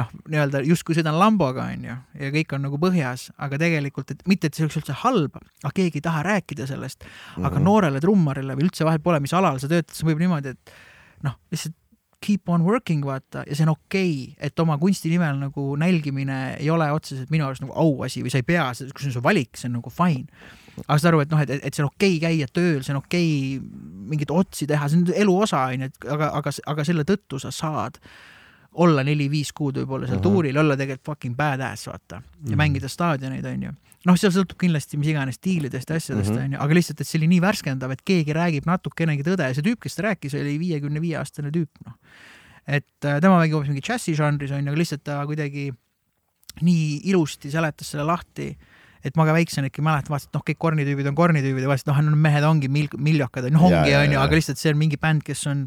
noh, 0.00 0.08
nii-öelda 0.32 0.62
justkui 0.64 0.94
sõidan 0.96 1.18
Lamboga 1.20 1.66
onju 1.74 1.96
ja 2.16 2.30
kõik 2.32 2.54
on 2.56 2.62
nagu 2.64 2.78
põhjas, 2.80 3.26
aga 3.36 3.58
tegelikult, 3.60 4.14
et 4.14 4.22
mitte, 4.30 4.48
et 4.48 4.54
see 4.56 4.64
oleks 4.64 4.78
üldse 4.80 4.96
halb, 5.02 5.36
aga 5.36 5.72
keegi 5.76 6.00
ei 6.00 6.06
taha 6.06 6.22
rääkida 6.24 6.64
sellest, 6.70 7.04
aga 7.36 7.58
Mhm. 7.58 7.64
noorele 7.66 8.00
trummarile 8.00 8.56
või 8.56 8.70
üldse 8.70 8.86
vahet 8.88 9.02
pole, 9.02 9.20
mis 9.20 9.34
alal 9.36 9.58
sa 9.60 9.68
töötad, 9.68 9.92
siis 9.92 10.08
võib 10.08 10.22
niimoodi, 10.24 10.54
et 10.56 10.72
noh, 11.22 11.36
lihtsalt 11.52 11.74
keep 12.20 12.48
on 12.48 12.64
working, 12.64 13.04
vaata, 13.06 13.44
ja 13.48 13.56
see 13.56 13.64
on 13.64 13.72
okei 13.72 14.10
okay,, 14.32 14.46
et 14.48 14.60
oma 14.60 14.76
kunsti 14.78 15.08
nimel 15.12 15.38
nagu 15.40 15.76
nälgimine 15.80 16.56
ei 16.58 16.70
ole 16.70 16.90
otseselt 16.92 17.30
minu 17.32 17.46
arust 17.46 17.64
nagu 17.64 17.72
auasi 17.72 18.22
või 18.24 18.32
sa 18.32 18.40
ei 18.42 18.46
pea, 18.46 18.66
kui 18.76 19.04
see 19.04 19.08
on 19.08 19.16
su 19.16 19.22
valik, 19.24 19.56
see 19.56 19.70
on 19.70 19.78
nagu 19.78 19.92
fine. 19.94 20.26
aga 20.86 20.98
saad 20.98 21.10
aru, 21.12 21.20
et 21.24 21.30
noh, 21.32 21.40
et, 21.44 21.50
et 21.64 21.74
see 21.74 21.84
on 21.84 21.88
okei 21.90 22.16
okay 22.18 22.26
käia 22.26 22.50
tööl, 22.52 22.82
see 22.84 22.92
on 22.94 23.00
okei 23.02 23.30
okay 23.56 23.88
mingeid 24.10 24.30
otsi 24.34 24.66
teha, 24.68 24.88
see 24.88 25.00
on 25.00 25.14
elu 25.24 25.38
osa, 25.46 25.64
onju, 25.72 25.88
et 25.90 26.10
aga, 26.16 26.30
aga, 26.40 26.52
aga 26.74 26.84
selle 26.84 27.04
tõttu 27.08 27.40
sa 27.40 27.50
saad 27.54 28.00
olla 28.80 29.02
neli-viis 29.02 29.50
kuud 29.56 29.80
võib-olla 29.80 30.06
seal 30.06 30.20
Mhm. 30.20 30.22
tuuril, 30.28 30.58
olla 30.60 30.76
tegelikult 30.76 31.06
fucking 31.14 31.36
badass, 31.36 31.88
vaata, 31.88 32.20
ja 32.20 32.50
Mhm. 32.52 32.60
mängida 32.60 32.88
staadioneid, 32.88 33.44
onju 33.44 33.72
noh, 34.08 34.16
seal 34.16 34.32
sõltub 34.32 34.56
kindlasti 34.60 34.96
mis 34.96 35.10
iganes 35.12 35.36
stiilidest 35.36 35.90
ja 35.90 35.96
asjadest 36.00 36.30
Mhm. 36.32 36.44
onju, 36.44 36.60
aga 36.64 36.74
lihtsalt, 36.74 37.00
et 37.00 37.06
see 37.06 37.18
oli 37.20 37.28
nii 37.34 37.40
värskendav, 37.44 37.92
et 37.92 38.02
keegi 38.06 38.32
räägib 38.36 38.64
natukenegi 38.68 39.26
tõde 39.26 39.48
ja 39.48 39.54
see 39.54 39.62
tüüp, 39.66 39.80
kes 39.80 39.98
rääkis, 39.98 40.34
oli 40.40 40.56
viiekümne 40.58 41.00
viie 41.02 41.18
aastane 41.20 41.50
tüüp, 41.52 41.68
noh. 41.86 41.98
et 42.66 43.04
äh, 43.04 43.20
tema 43.20 43.40
mängib 43.40 43.58
hoopis 43.58 43.68
mingi 43.72 43.82
džässi 43.84 44.14
žanris 44.16 44.50
onju, 44.52 44.68
aga 44.70 44.78
lihtsalt 44.78 45.04
ta 45.04 45.20
kuidagi 45.26 45.70
nii 46.62 47.00
ilusti 47.10 47.50
seletas 47.50 47.90
selle 47.92 48.04
lahti, 48.04 48.56
et 49.04 49.16
ma 49.16 49.24
ka 49.24 49.32
väiksena 49.32 49.70
ikka 49.70 49.82
mäletan, 49.82 50.12
vaatasin, 50.12 50.28
et 50.28 50.34
noh, 50.36 50.42
kõik 50.50 50.58
kornitüübid 50.58 51.06
on 51.08 51.14
kornitüübid 51.18 51.64
ja 51.64 51.68
vaatasin, 51.70 51.90
et 51.90 52.06
noh, 52.10 52.16
mehed 52.16 52.44
ongi 52.44 52.68
mil-, 52.68 52.98
miljokad 52.98 53.44
onju, 53.48 53.70
Ja, 53.70 53.80
ongi 53.82 53.94
onju, 53.96 54.18
aga 54.20 54.36
lihtsalt 54.36 54.58
see 54.60 54.72
on 54.74 54.78
mingi 54.78 54.98
bänd, 55.00 55.22
kes 55.24 55.46
on 55.46 55.66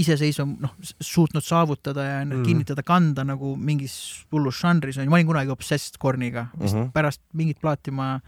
iseseisva, 0.00 0.46
noh, 0.46 0.72
suutnud 1.02 1.42
saavutada 1.44 2.04
ja 2.06 2.24
mm. 2.24 2.32
Mhm. 2.32 2.42
kinnitada, 2.46 2.82
kanda 2.86 3.24
nagu 3.24 3.56
mingis 3.56 4.24
hullus 4.32 4.60
žanris 4.62 4.96
onju, 4.98 5.10
ma 5.10 5.16
olin 5.20 5.26
kunagi 5.26 5.50
obsessed 5.50 5.98
korniga, 5.98 6.48
vist 6.56 6.74
mm 6.74 6.78
Mhm. 6.78 6.86
-hmm. 6.88 6.92
pärast 6.92 7.20
mingit 7.34 7.60
plaati 7.60 7.90
ma 7.90 8.20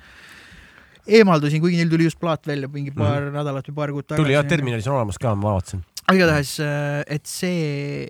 eemaldusin, 1.07 1.61
kuigi 1.63 1.77
neil 1.81 1.91
tuli 1.91 2.05
just 2.05 2.21
plaat 2.21 2.47
välja 2.47 2.69
mingi 2.69 2.91
paar 2.91 3.21
mm 3.21 3.29
-hmm. 3.29 3.33
nädalat 3.39 3.69
või 3.69 3.75
paar 3.75 3.91
kuud 3.93 4.07
tagasi. 4.07 4.23
tuli 4.23 4.33
jah, 4.35 4.45
terminalis 4.47 4.87
on 4.89 4.97
olemas 4.97 5.19
ka, 5.19 5.35
ma 5.35 5.55
vaatasin. 5.55 5.85
aga 6.09 6.17
igatahes, 6.19 6.59
et 7.07 7.27
see 7.27 8.09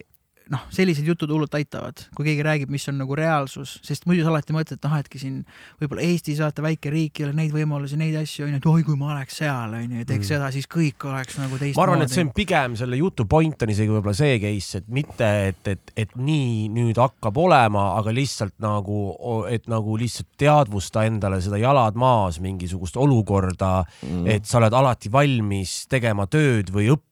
noh, 0.53 0.63
sellised 0.75 1.07
jutud 1.09 1.31
hullult 1.33 1.55
aitavad, 1.57 2.03
kui 2.17 2.27
keegi 2.27 2.43
räägib, 2.45 2.71
mis 2.73 2.85
on 2.91 2.99
nagu 3.01 3.17
reaalsus, 3.17 3.79
sest 3.87 4.05
muidu 4.07 4.23
sa 4.27 4.29
alati 4.33 4.53
mõtled, 4.53 4.77
et 4.77 4.85
noh, 4.85 4.97
etki 5.01 5.19
siin 5.23 5.39
võib-olla 5.81 6.05
Eestis 6.05 6.43
vaata 6.45 6.61
väike 6.65 6.91
riik 6.93 7.21
ei 7.21 7.27
ole 7.27 7.33
neid 7.39 7.55
võimalusi, 7.55 7.97
neid 7.97 8.17
asju 8.21 8.45
onju, 8.47 8.59
et 8.61 8.67
oi, 8.69 8.83
kui 8.85 8.97
ma 9.01 9.15
oleks 9.15 9.39
seal 9.41 9.73
onju 9.79 10.03
ja 10.03 10.09
teeks 10.09 10.23
Mm. 10.23 10.29
seda, 10.35 10.51
siis 10.53 10.67
kõik 10.69 11.07
oleks 11.09 11.39
nagu 11.41 11.57
teistmoodi. 11.57 11.77
ma 11.77 11.83
arvan, 11.87 12.03
et 12.05 12.11
see 12.13 12.25
on 12.27 12.33
pigem 12.37 12.77
selle 12.77 12.97
jutu 13.01 13.25
point 13.27 13.63
on 13.63 13.73
isegi 13.73 13.89
võib-olla 13.89 14.15
see 14.15 14.39
case, 14.43 14.79
et 14.83 14.89
mitte, 14.89 15.31
et, 15.49 15.69
et, 15.73 15.93
et 15.97 16.17
nii 16.17 16.69
nüüd 16.69 16.97
hakkab 17.01 17.37
olema, 17.37 17.97
aga 17.99 18.13
lihtsalt 18.13 18.55
nagu, 18.61 19.47
et 19.49 19.67
nagu 19.73 19.97
lihtsalt 19.97 20.29
teadvusta 20.39 21.07
endale 21.09 21.41
seda 21.41 21.57
jalad 21.59 21.95
maas 21.97 22.39
mingisugust 22.41 22.97
olukorda 23.01 23.85
Mhm. 24.03 24.27
et 24.27 24.45
sa 24.45 24.59
oled 24.59 24.73
alati 24.73 25.09
valmis 25.13 25.87
tegema 25.89 26.27
tööd 26.27 26.69
või 26.71 26.91
õppima 26.93 27.12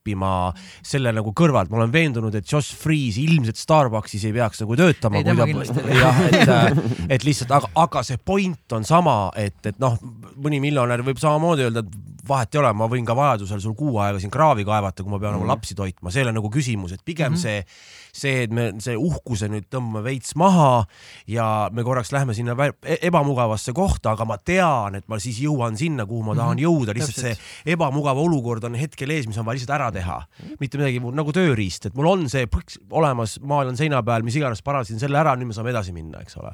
selle 0.82 1.12
nagu 1.12 1.32
kõrvalt. 1.36 1.70
ma 1.70 1.76
olen 1.82 1.92
veendunud, 1.92 2.34
et 2.34 2.46
Josh 2.52 2.74
Freeze 2.76 3.20
ilmselt 3.20 3.56
Starbuckis 3.56 4.24
ei 4.24 4.32
peaks 4.32 4.60
nagu 4.60 4.76
töötama. 4.76 5.16
Ei, 5.20 5.24
tema 5.24 5.46
kindlasti 5.46 5.80
ei. 5.86 5.98
jah, 6.00 6.20
et, 6.30 7.08
et 7.16 7.24
lihtsalt, 7.24 7.50
aga, 7.50 7.68
aga 7.74 8.02
see 8.02 8.16
point 8.18 8.72
on 8.72 8.84
sama, 8.84 9.30
et, 9.36 9.58
et 9.66 9.78
noh, 9.78 9.98
mõni 10.40 10.60
miljonär 10.60 11.02
võib 11.06 11.18
samamoodi 11.20 11.68
öelda, 11.68 11.80
et 11.86 12.26
vahet 12.30 12.54
ei 12.54 12.60
ole, 12.60 12.72
ma 12.76 12.86
võin 12.86 13.06
ka 13.08 13.14
vajadusel 13.16 13.60
sul 13.60 13.74
kuu 13.74 13.98
aega 13.98 14.20
siin 14.20 14.30
kraavi 14.30 14.64
kaevata, 14.64 15.02
kui 15.02 15.10
ma 15.10 15.18
pean 15.18 15.32
Mhm. 15.34 15.42
oma 15.42 15.54
lapsi 15.54 15.74
toitma, 15.74 16.10
see 16.12 16.20
ei 16.22 16.26
ole 16.28 16.34
nagu 16.36 16.50
küsimus, 16.52 16.92
et 16.92 17.02
pigem 17.04 17.32
Mhm. 17.32 17.40
see, 17.40 17.64
see, 18.12 18.44
et 18.46 18.52
me 18.54 18.70
see 18.82 18.96
uhkuse 18.98 19.48
nüüd 19.52 19.66
tõmbame 19.72 20.02
veits 20.06 20.34
maha 20.40 20.84
ja 21.30 21.68
me 21.72 21.84
korraks 21.86 22.12
lähme 22.14 22.34
sinna 22.36 22.56
e- 22.82 22.98
ebamugavasse 23.08 23.72
kohta, 23.76 24.12
aga 24.16 24.26
ma 24.28 24.36
tean, 24.38 24.94
et 24.98 25.06
ma 25.08 25.18
siis 25.22 25.40
jõuan 25.44 25.76
sinna, 25.78 26.06
kuhu 26.06 26.22
ma 26.26 26.34
tahan 26.38 26.56
Mhm, 26.58 26.64
jõuda, 26.66 26.94
lihtsalt 26.96 27.20
see 27.20 27.72
ebamugav 27.74 28.18
olukord 28.18 28.64
on 28.64 28.74
hetkel 28.74 29.10
ees, 29.10 29.26
mis 29.30 29.38
on 29.38 29.46
vaja 29.46 29.58
lihtsalt 29.60 29.76
ära 29.78 29.90
teha. 29.94 30.20
mitte 30.60 30.78
midagi 30.78 31.00
muud 31.00 31.14
nagu 31.14 31.32
tööriist, 31.32 31.86
et 31.86 31.94
mul 31.94 32.06
on 32.10 32.28
see 32.28 32.46
põks 32.46 32.78
olemas, 32.90 33.38
maal 33.40 33.68
on 33.68 33.76
seina 33.76 34.02
peal, 34.02 34.22
mis 34.26 34.36
iganes, 34.36 34.62
parasin 34.62 34.98
selle 34.98 35.18
ära, 35.18 35.36
nüüd 35.36 35.50
me 35.50 35.56
saame 35.56 35.70
edasi 35.70 35.92
minna, 35.92 36.20
eks 36.20 36.36
ole. 36.36 36.52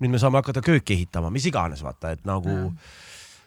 nüüd 0.00 0.10
me 0.10 0.18
saame 0.18 0.40
hakata 0.40 0.60
kööki 0.64 0.94
ehitama, 0.96 1.30
mis 1.30 1.46
iganes, 1.46 1.82
vaata, 1.84 2.14
et 2.16 2.24
nagu 2.26 2.48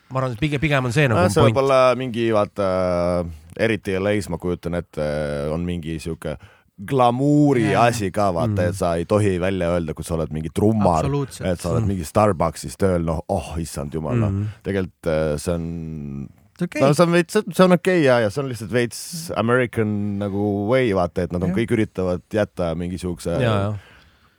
ma 0.10 0.20
arvan, 0.22 0.34
et 0.38 0.40
pigem, 0.40 0.62
pigem 0.64 0.86
on 0.88 0.94
see 0.96 1.08
nagu 1.12 1.28
see 1.32 1.44
võib 1.44 1.58
olla 1.60 1.80
mingi 2.00 2.30
vaata, 2.36 3.26
eriti 3.60 3.98
LA-s 4.00 4.30
ma 4.32 4.38
kujutan 4.40 4.78
ette, 4.80 5.08
on 5.52 5.66
mingi 5.68 5.98
sihuke 6.00 6.38
glamuuri 6.86 7.72
Jaa. 7.72 7.88
asi 7.90 8.12
ka 8.12 8.32
vaata 8.34 8.52
Mm. 8.52 8.60
mm., 8.62 8.70
et 8.70 8.76
sa 8.76 8.96
ei 8.96 9.06
tohi 9.06 9.40
välja 9.42 9.72
öelda, 9.74 9.94
kui 9.98 10.04
sa 10.06 10.14
oled 10.16 10.30
mingi 10.32 10.50
trummar, 10.54 11.06
et 11.06 11.60
sa 11.60 11.72
oled 11.72 11.84
Mm. 11.84 11.88
mingi 11.88 12.06
Starbuckis 12.06 12.78
tööl, 12.78 13.04
noh, 13.06 13.24
oh 13.30 13.56
issand 13.58 13.94
jumal 13.94 14.14
mm., 14.16 14.20
noh, 14.22 14.30
Mm. 14.30 14.48
tegelikult 14.64 15.08
äh, 15.10 15.38
see 15.38 15.54
on 15.54 16.30
okei 16.62 16.82
no 16.82 16.94
see 16.94 17.04
on 17.06 17.12
veits, 17.12 17.34
see 17.34 17.64
on 17.66 17.72
okei 17.72 18.00
okay, 18.02 18.04
ja, 18.06 18.20
ja 18.20 18.30
see 18.30 18.44
on 18.44 18.50
lihtsalt 18.50 18.72
veits 18.72 19.32
American 19.38 20.20
nagu 20.20 20.68
way, 20.70 20.94
vaata, 20.94 21.24
et 21.24 21.32
nad 21.34 21.42
on 21.44 21.50
Jah. 21.50 21.58
kõik 21.58 21.74
üritavad 21.78 22.22
jätta 22.34 22.76
mingisuguse 22.78 23.38
ja, 23.42 23.42
ja, 23.42 23.74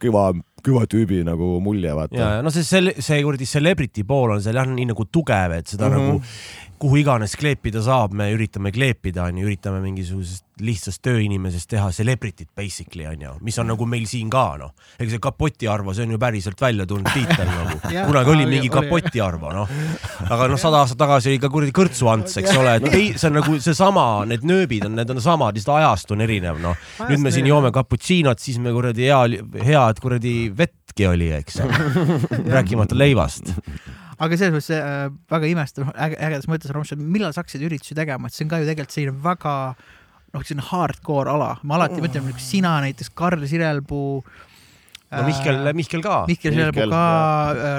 kõva, 0.02 0.28
kõva 0.62 0.86
tüübi 0.90 1.24
nagu 1.26 1.58
mulje, 1.62 1.90
vaata 1.94 2.14
ja, 2.18 2.30
ja 2.38 2.42
no 2.42 2.50
see, 2.54 2.62
see, 2.66 2.94
see 3.02 3.22
kuradi 3.26 3.46
celebrity 3.46 4.04
pool 4.06 4.30
on 4.36 4.42
seal 4.42 4.54
jah 4.58 4.66
nii 4.66 4.86
nagu 4.92 5.06
tugev, 5.10 5.58
et 5.58 5.66
seda 5.66 5.88
mm. 5.88 5.94
-hmm. 5.94 6.06
nagu 6.06 6.22
kuhu 6.80 7.00
iganes 7.02 7.36
kleepida 7.38 7.82
saab, 7.84 8.14
me 8.16 8.30
üritame 8.34 8.72
kleepida, 8.74 9.28
onju, 9.28 9.46
üritame 9.48 9.80
mingisugusest 9.84 10.44
lihtsast 10.62 11.02
tööinimesest 11.04 11.68
teha 11.70 11.88
celebrity't 11.94 12.50
basically 12.56 13.06
onju, 13.08 13.36
mis 13.46 13.58
on 13.62 13.68
nagu 13.70 13.86
meil 13.88 14.06
siin 14.10 14.30
ka 14.32 14.44
noh. 14.60 14.72
ega 14.98 15.12
see 15.12 15.22
Kapoti 15.22 15.68
Arvo, 15.70 15.94
see 15.94 16.06
on 16.06 16.14
ju 16.14 16.20
päriselt 16.22 16.60
välja 16.60 16.86
tulnud 16.88 17.08
tiitel 17.14 17.46
nagu, 17.46 17.78
kunagi 18.08 18.32
oli 18.34 18.48
mingi. 18.50 18.70
Kapoti 18.72 19.22
Arvo 19.22 19.52
noh. 19.54 19.70
aga 20.32 20.48
noh, 20.50 20.60
sada 20.60 20.82
aastat 20.82 21.00
tagasi 21.00 21.32
oli 21.32 21.42
ka 21.42 21.52
kuradi 21.52 21.74
kõrtsuants, 21.76 22.38
eks 22.42 22.58
ole, 22.58 22.74
et 22.80 22.88
ei, 22.98 23.12
see 23.14 23.30
on 23.30 23.38
nagu 23.40 23.58
seesama, 23.62 24.08
need 24.30 24.46
nööbid 24.48 24.88
on, 24.88 24.98
need 24.98 25.14
on 25.14 25.22
samad, 25.22 25.58
lihtsalt 25.58 25.78
ajastu 25.78 26.18
on 26.18 26.26
erinev 26.26 26.60
noh. 26.62 26.88
nüüd 27.06 27.22
me 27.22 27.34
siin 27.34 27.48
joome 27.50 27.72
cappuccino't, 27.74 28.42
siis 28.42 28.58
me 28.62 28.74
kuradi 28.74 29.08
hea, 29.08 29.22
head 29.70 30.02
kuradi 30.02 30.36
vettki 30.58 31.06
oli, 31.06 31.30
eks. 31.38 31.62
rääkimata 32.50 32.98
leivast. 32.98 33.54
Aga 34.18 34.36
selles 34.40 34.54
mõttes 34.56 34.72
äh, 34.74 35.06
väga 35.30 35.46
imestav, 35.52 35.92
äge, 35.94 36.18
ägedas 36.28 36.48
mõttes, 36.50 36.72
Rammstein, 36.74 37.02
millal 37.14 37.32
sa 37.34 37.42
hakkasid 37.44 37.62
üritusi 37.68 37.94
tegema, 37.98 38.26
et 38.28 38.34
see 38.36 38.44
on 38.46 38.50
ka 38.52 38.58
ju 38.62 38.66
tegelikult 38.68 38.96
selline 38.96 39.16
väga 39.24 39.54
noh, 40.34 40.42
selline 40.44 40.64
hardcore 40.68 41.30
ala, 41.32 41.52
ma 41.62 41.78
alati 41.78 42.02
mõtlen, 42.04 42.32
sina 42.42 42.76
näiteks, 42.84 43.12
Karl 43.16 43.46
Sirelpuu. 43.48 44.24
no 45.10 45.22
Mihkel, 45.24 45.62
Mihkel 45.72 46.02
ka. 46.04 46.18
Mihkel 46.28 46.52
Sirelpuu 46.52 46.88
ka, 46.92 47.04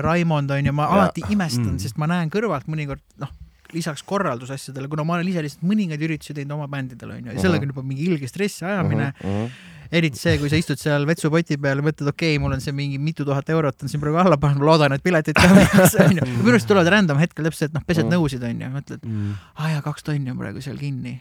Raimond 0.01 0.49
on 0.55 0.65
ju, 0.65 0.73
ma 0.73 0.87
Ja. 0.87 0.95
alati 0.97 1.21
imestan 1.29 1.65
Mm. 1.65 1.75
mm., 1.75 1.79
sest 1.79 1.97
ma 2.01 2.07
näen 2.09 2.29
kõrvalt 2.33 2.65
mõnikord 2.65 3.03
noh, 3.21 3.29
lisaks 3.71 4.01
korraldusasjadele, 4.01 4.87
kuna 4.89 5.03
ma 5.05 5.13
olen 5.19 5.27
ise 5.29 5.43
lihtsalt 5.45 5.61
mõningaid 5.61 6.01
üritusi 6.01 6.33
teinud 6.33 6.55
oma 6.57 6.65
bändidel 6.67 7.11
on 7.11 7.25
ju, 7.27 7.35
ja 7.35 7.39
sellega 7.43 7.61
on 7.67 7.69
juba 7.75 7.83
mingi 7.85 8.07
ilge 8.09 8.27
stressi 8.27 8.65
ajamine 8.65 9.13
mm. 9.13 9.29
Mhm. 9.29 9.51
Eriti 9.91 10.19
see, 10.21 10.37
kui 10.41 10.51
sa 10.51 10.59
istud 10.59 10.79
seal 10.81 11.05
vetsupoti 11.09 11.57
peal 11.61 11.81
ja 11.81 11.85
mõtled, 11.85 12.11
okei 12.11 12.35
okay,, 12.35 12.41
mul 12.41 12.53
on 12.55 12.61
see 12.63 12.75
mingi 12.75 12.99
mitu 13.01 13.25
tuhat 13.27 13.49
eurot 13.53 13.85
on 13.85 13.91
siin 13.91 14.01
praegu 14.03 14.19
alla 14.21 14.37
pannud, 14.41 14.65
loodan, 14.65 14.93
et 14.95 15.05
piletid 15.05 15.37
ka 15.39 15.49
müüakse 15.53 16.03
onju. 16.07 16.27
minu 16.29 16.53
arust 16.53 16.69
tulevad 16.69 16.91
random 16.93 17.21
hetkel 17.21 17.49
täpselt, 17.49 17.73
noh, 17.75 17.85
pesed 17.87 18.05
Mm. 18.09 18.15
nõusid 18.15 18.43
onju, 18.45 18.69
mõtled, 18.73 19.01
mm. 19.05 19.33
aa 19.59 19.73
jaa, 19.73 19.81
kaks 19.85 20.05
tonni 20.07 20.31
on 20.31 20.37
praegu 20.39 20.61
seal 20.65 20.77
kinni. 20.79 21.19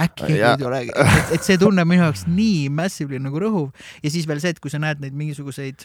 äkki 0.00 0.28
keegi 0.28 0.44
ei 0.44 0.60
tule, 0.60 0.78
et, 0.88 1.32
et 1.36 1.44
see 1.44 1.58
tunne 1.60 1.84
minu 1.84 2.06
jaoks 2.06 2.24
nii 2.28 2.68
massively 2.72 3.20
nagu 3.20 3.40
rõhuv 3.42 3.90
ja 4.02 4.10
siis 4.10 4.28
veel 4.28 4.40
see, 4.40 4.54
et 4.54 4.60
kui 4.62 4.72
sa 4.72 4.80
näed 4.82 5.02
neid 5.02 5.16
mingisuguseid 5.16 5.84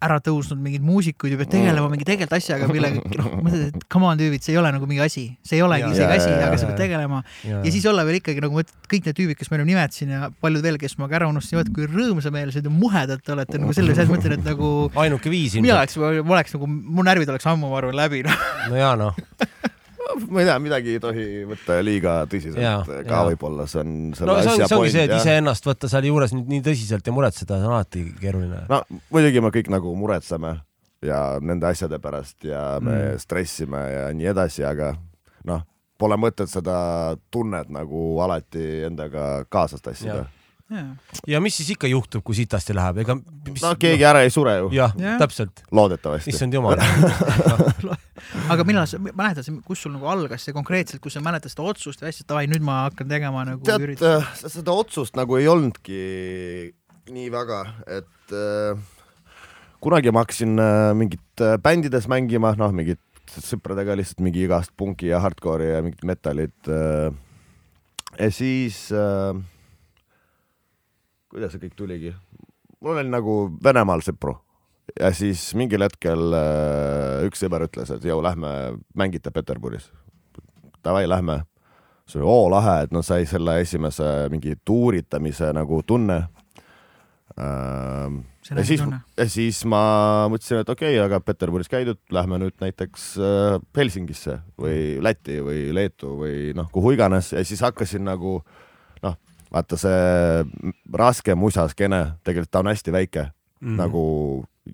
ära 0.00 0.16
tõusnud 0.24 0.56
mingeid 0.64 0.80
muusikuid 0.86 1.34
ja 1.34 1.38
pead 1.42 1.50
tegelema 1.52 1.88
mingi 1.92 2.06
tegelikult 2.08 2.36
asjaga, 2.38 2.68
millega 2.72 3.02
noh, 3.20 3.34
mõtled, 3.44 3.66
et 3.76 3.82
come 3.92 4.06
on 4.08 4.16
tüübid, 4.20 4.40
see 4.46 4.54
ei 4.54 4.58
ole 4.60 4.70
nagu 4.72 4.86
mingi 4.88 5.02
asi, 5.04 5.24
see 5.44 5.58
ei 5.58 5.62
olegi 5.66 5.84
Ja- 5.84 5.90
isegi 5.92 6.06
ja- 6.06 6.16
asi, 6.16 6.30
ja- 6.30 6.38
aga 6.46 6.56
ja- 6.56 6.60
sa 6.62 6.70
pead 6.70 6.78
tegelema. 6.80 7.22
Ja, 7.44 7.58
ja 7.66 7.72
siis 7.74 7.84
olla 7.90 8.04
veel 8.08 8.16
ikkagi 8.20 8.40
nagu 8.44 8.56
mõtled, 8.56 8.72
kõik 8.88 9.10
need 9.10 9.18
tüübid, 9.20 9.36
kes 9.40 9.50
ma 9.52 9.58
ennem 9.58 9.68
nimetasin 9.74 10.14
ja 10.16 10.30
paljud 10.40 10.64
veel, 10.64 10.78
kes 10.80 10.96
ma 11.00 11.08
ka 11.12 11.18
ära 11.20 11.28
unustasin, 11.28 11.60
vaata 11.60 11.74
kui 11.76 11.84
rõõmsameelsed 11.90 12.64
ja 12.64 12.72
muhedad 12.72 13.20
te 13.24 13.34
olete 13.36 13.60
nagu 13.60 13.76
selles 13.76 13.92
mõttes 14.00 14.10
mõtlen, 14.14 14.38
et 14.40 14.48
nagu 14.48 14.72
ainuke 15.04 15.28
viis 15.32 15.58
mina 15.60 15.76
ilmselt. 15.80 15.98
oleks, 16.00 16.24
ma 16.24 16.36
oleks 16.38 16.56
nagu, 16.56 16.66
mu 16.96 17.04
närvid 17.04 17.28
oleks 17.36 17.46
ammu, 17.52 17.68
ma 17.70 17.82
arvan, 17.82 17.96
läbi 18.00 18.22
noh. 18.24 18.40
no 18.72 18.80
jaa 18.80 18.96
noh, 18.96 19.14
ma 20.32 20.42
ei 20.42 20.48
tea, 20.48 20.56
midagi 20.62 20.96
ei 20.96 21.02
tohi 21.02 21.26
võtta 21.50 21.78
liiga 21.84 22.16
tõsiselt 22.30 22.62
Jaa, 22.62 22.80
ka 23.08 23.22
võib-olla, 23.30 23.66
see 23.70 23.82
on 23.82 23.92
selle 24.16 24.32
no 24.32 24.38
asja 24.40 24.68
see 24.70 24.78
ongi 24.78 24.94
see, 24.94 25.06
et 25.08 25.14
iseennast 25.18 25.68
võtta 25.68 25.90
seal 25.92 26.08
juures 26.10 26.34
nüüd 26.36 26.50
nii 26.54 26.64
tõsiselt 26.70 27.06
ja 27.06 27.14
muretseda, 27.14 27.60
see 27.60 27.70
on 27.70 27.76
alati 27.76 28.04
keeruline. 28.20 28.64
no 28.70 28.82
muidugi 29.12 29.44
me 29.44 29.52
kõik 29.54 29.70
nagu 29.72 29.94
muretseme 29.98 30.56
ja 31.06 31.20
nende 31.40 31.70
asjade 31.70 31.98
pärast 32.02 32.44
ja 32.44 32.64
me 32.82 32.96
mm. 32.96 33.22
stressime 33.22 33.84
ja 33.90 34.08
nii 34.16 34.32
edasi, 34.32 34.64
aga 34.68 34.92
noh, 35.48 35.64
pole 36.00 36.16
mõtet 36.20 36.50
seda 36.50 37.16
tunnet 37.32 37.70
nagu 37.72 38.20
alati 38.24 38.84
endaga 38.88 39.44
kaasas 39.52 39.84
tassida. 39.84 40.24
Ja 41.26 41.40
mis 41.42 41.56
siis 41.58 41.72
ikka 41.74 41.88
juhtub, 41.90 42.22
kui 42.26 42.36
sitasti 42.38 42.74
läheb, 42.76 43.00
ega 43.02 43.16
mis... 43.18 43.62
no 43.62 43.72
keegi 43.80 44.06
ära 44.06 44.22
ei 44.26 44.30
sure 44.34 44.56
ju, 44.58 44.70
jah 44.76 44.94
Jah., 44.98 45.18
täpselt, 45.20 45.64
loodetavasti. 45.74 46.30
issand 46.30 46.54
jumal. 46.54 46.78
aga 48.52 48.66
millal 48.68 48.86
sa 48.90 49.00
mäletad, 49.00 49.48
kus 49.66 49.82
sul 49.84 49.94
nagu 49.96 50.08
algas 50.10 50.46
see 50.46 50.54
konkreetselt, 50.54 51.02
kus 51.02 51.18
sa 51.18 51.24
mäletad 51.24 51.52
seda 51.52 51.66
otsust 51.72 52.04
või 52.04 52.12
asja, 52.12 52.24
et 52.24 52.30
davai, 52.30 52.46
nüüd 52.50 52.64
ma 52.66 52.84
hakkan 52.86 53.10
tegema 53.10 53.44
nagu 53.48 53.66
tead 53.66 53.86
üritan,, 53.88 54.26
seda 54.44 54.76
otsust 54.76 55.18
nagu 55.18 55.38
ei 55.40 55.50
olnudki 55.50 56.00
nii 57.10 57.28
väga, 57.34 57.60
et 57.90 58.34
äh, 58.36 58.78
kunagi 59.82 60.12
ma 60.14 60.24
hakkasin 60.24 60.58
äh, 60.62 60.90
mingit 60.94 61.42
äh, 61.42 61.56
bändides 61.62 62.06
mängima, 62.10 62.54
noh, 62.60 62.74
mingit 62.76 63.02
sõpradega 63.30 63.94
lihtsalt 63.98 64.22
mingi 64.26 64.44
igast 64.46 64.72
punki 64.78 65.10
ja 65.10 65.20
hardcore'i 65.22 65.70
ja 65.74 65.82
mingit 65.86 66.06
metalit 66.06 66.70
äh,. 66.70 67.10
ja 68.18 68.30
siis 68.34 68.88
äh,, 68.94 69.34
kuidas 71.30 71.54
see 71.54 71.64
kõik 71.66 71.76
tuligi? 71.78 72.14
mul 72.80 73.00
oli 73.00 73.10
nagu 73.12 73.36
Venemaal 73.64 74.02
sõpru 74.04 74.36
ja 74.98 75.12
siis 75.14 75.50
mingil 75.58 75.84
hetkel 75.84 76.34
äh, 76.34 77.26
üks 77.28 77.42
sõber 77.44 77.66
ütles, 77.68 77.92
et 77.94 78.04
jõu, 78.04 78.22
lähme 78.24 78.50
mängite 78.98 79.30
Peterburis. 79.34 79.90
Davai, 80.84 81.04
lähme 81.08 81.42
see 82.10 82.20
oli 82.20 82.28
oo 82.28 82.48
lahe, 82.50 82.84
et 82.86 82.94
noh, 82.94 83.04
sai 83.06 83.26
selle 83.28 83.60
esimese 83.62 84.06
mingi 84.32 84.56
tuuritamise 84.66 85.52
nagu 85.56 85.82
tunne. 85.86 86.22
See 88.44 88.56
ja 88.56 88.64
siis 88.66 88.82
ja 88.82 89.26
siis 89.30 89.60
ma 89.68 89.82
mõtlesin, 90.32 90.64
et 90.64 90.72
okei 90.72 90.96
okay,, 90.96 91.04
aga 91.04 91.20
Peterburis 91.24 91.70
käidud, 91.70 92.00
lähme 92.12 92.40
nüüd 92.42 92.56
näiteks 92.60 93.12
äh, 93.22 93.60
Helsingisse 93.76 94.40
või 94.60 94.98
Lätti 95.04 95.38
või 95.44 95.68
Leetu 95.76 96.16
või 96.18 96.50
noh, 96.58 96.68
kuhu 96.74 96.96
iganes 96.96 97.30
ja 97.36 97.44
siis 97.46 97.62
hakkasin 97.64 98.04
nagu 98.08 98.40
noh, 98.40 98.50
vaata 99.52 99.78
see 99.80 100.44
raske 100.94 101.34
musaskeene, 101.34 102.04
tegelikult 102.24 102.50
ta 102.50 102.62
on 102.62 102.72
hästi 102.72 102.94
väike 102.94 103.26
mm., 103.60 103.76
nagu 103.80 104.04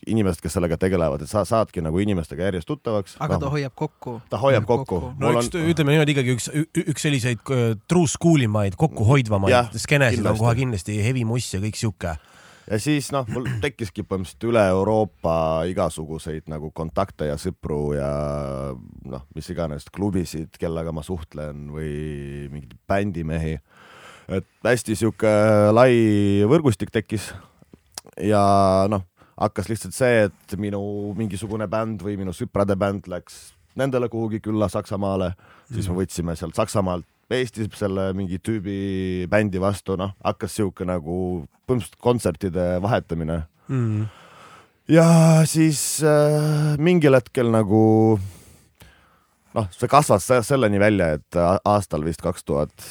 inimesed, 0.07 0.43
kes 0.43 0.57
sellega 0.57 0.79
tegelevad, 0.81 1.23
et 1.25 1.31
sa 1.31 1.45
saadki 1.47 1.83
nagu 1.85 2.01
inimestega 2.03 2.49
järjest 2.49 2.69
tuttavaks. 2.69 3.17
aga 3.23 3.39
ta 3.41 3.51
hoiab 3.53 3.75
kokku. 3.79 4.19
ta 4.31 4.41
hoiab 4.43 4.67
kokku, 4.69 5.01
no 5.17 5.31
Mul 5.31 5.41
üks 5.41 5.51
on-, 5.55 5.69
ütleme 5.73 5.95
niimoodi 5.95 6.17
ikkagi 6.17 6.35
üks, 6.37 6.49
üks 6.83 7.07
selliseid 7.07 7.53
äh, 7.55 7.69
true 7.89 8.11
school 8.11 8.45
imaid, 8.45 8.77
kokkuhoidvamaid 8.81 9.55
Jah, 9.55 9.71
skenesid 9.73 10.27
on 10.27 10.41
kohe 10.41 10.57
kindlasti 10.59 10.99
Heavy 11.05 11.25
Muss 11.29 11.53
ja 11.55 11.63
kõik 11.63 11.79
sihuke. 11.79 12.17
ja 12.67 12.81
siis 12.83 13.13
noh, 13.15 13.29
mul 13.31 13.49
tekkiski 13.65 14.05
põhimõtteliselt 14.05 14.49
üle 14.51 14.67
Euroopa 14.75 15.37
igasuguseid 15.71 16.51
nagu 16.53 16.73
kontakte 16.75 17.31
ja 17.31 17.39
sõpru 17.41 17.95
ja 17.97 18.11
noh, 18.75 19.27
mis 19.39 19.51
iganes 19.55 19.89
klubisid, 19.95 20.59
kellega 20.61 20.93
ma 20.93 21.07
suhtlen 21.07 21.69
või 21.73 21.93
mingeid 22.53 22.77
bändimehi. 22.91 23.59
Et 24.29 24.47
hästi 24.65 24.97
sihuke 24.99 25.31
lai 25.73 25.93
võrgustik 26.49 26.91
tekkis. 26.95 27.33
Ja 28.23 28.87
noh, 28.91 29.05
hakkas 29.37 29.69
lihtsalt 29.69 29.95
see, 29.97 30.27
et 30.29 30.57
minu 30.61 30.81
mingisugune 31.19 31.69
bänd 31.69 32.03
või 32.03 32.17
minu 32.21 32.33
sõprade 32.37 32.77
bänd 32.79 33.11
läks 33.13 33.53
nendele 33.77 34.09
kuhugi 34.09 34.41
külla 34.41 34.71
Saksamaale, 34.73 35.35
siis 35.69 35.89
me 35.91 35.99
võtsime 35.99 36.37
sealt 36.39 36.57
Saksamaalt 36.57 37.05
Eestis 37.31 37.67
selle 37.75 38.13
mingi 38.15 38.39
tüübi 38.39 39.27
bändi 39.29 39.59
vastu, 39.59 39.97
noh, 39.99 40.13
hakkas 40.25 40.53
sihuke 40.57 40.87
nagu 40.87 41.45
põhimõtteliselt 41.67 41.99
kontsertide 41.99 42.67
vahetamine. 42.83 43.41
Mm. 43.67 44.05
ja 44.95 45.07
siis 45.51 45.81
äh, 46.07 46.77
mingil 46.79 47.19
hetkel 47.19 47.51
nagu 47.51 47.81
noh, 49.57 49.67
see 49.75 49.91
kasvas 49.91 50.23
se- 50.23 50.45
selleni 50.47 50.79
välja, 50.79 51.17
et 51.19 51.41
aastal 51.67 52.07
vist 52.07 52.23
kaks 52.23 52.47
tuhat 52.47 52.87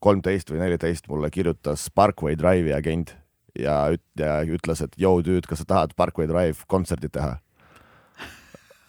kolmteist 0.00 0.50
või 0.52 0.62
neliteist 0.62 1.08
mulle 1.10 1.30
kirjutas 1.34 1.88
Parkway 1.94 2.36
Drive'i 2.38 2.74
agent 2.76 3.14
ja, 3.58 3.80
üt- 3.94 4.22
ja 4.22 4.40
ütles, 4.46 4.82
et 4.84 4.96
joo, 5.00 5.18
tüüd, 5.24 5.48
kas 5.48 5.62
sa 5.62 5.68
tahad 5.68 5.94
Parkway 5.98 6.28
Drive 6.30 6.66
kontserdi 6.70 7.10
teha? 7.12 7.36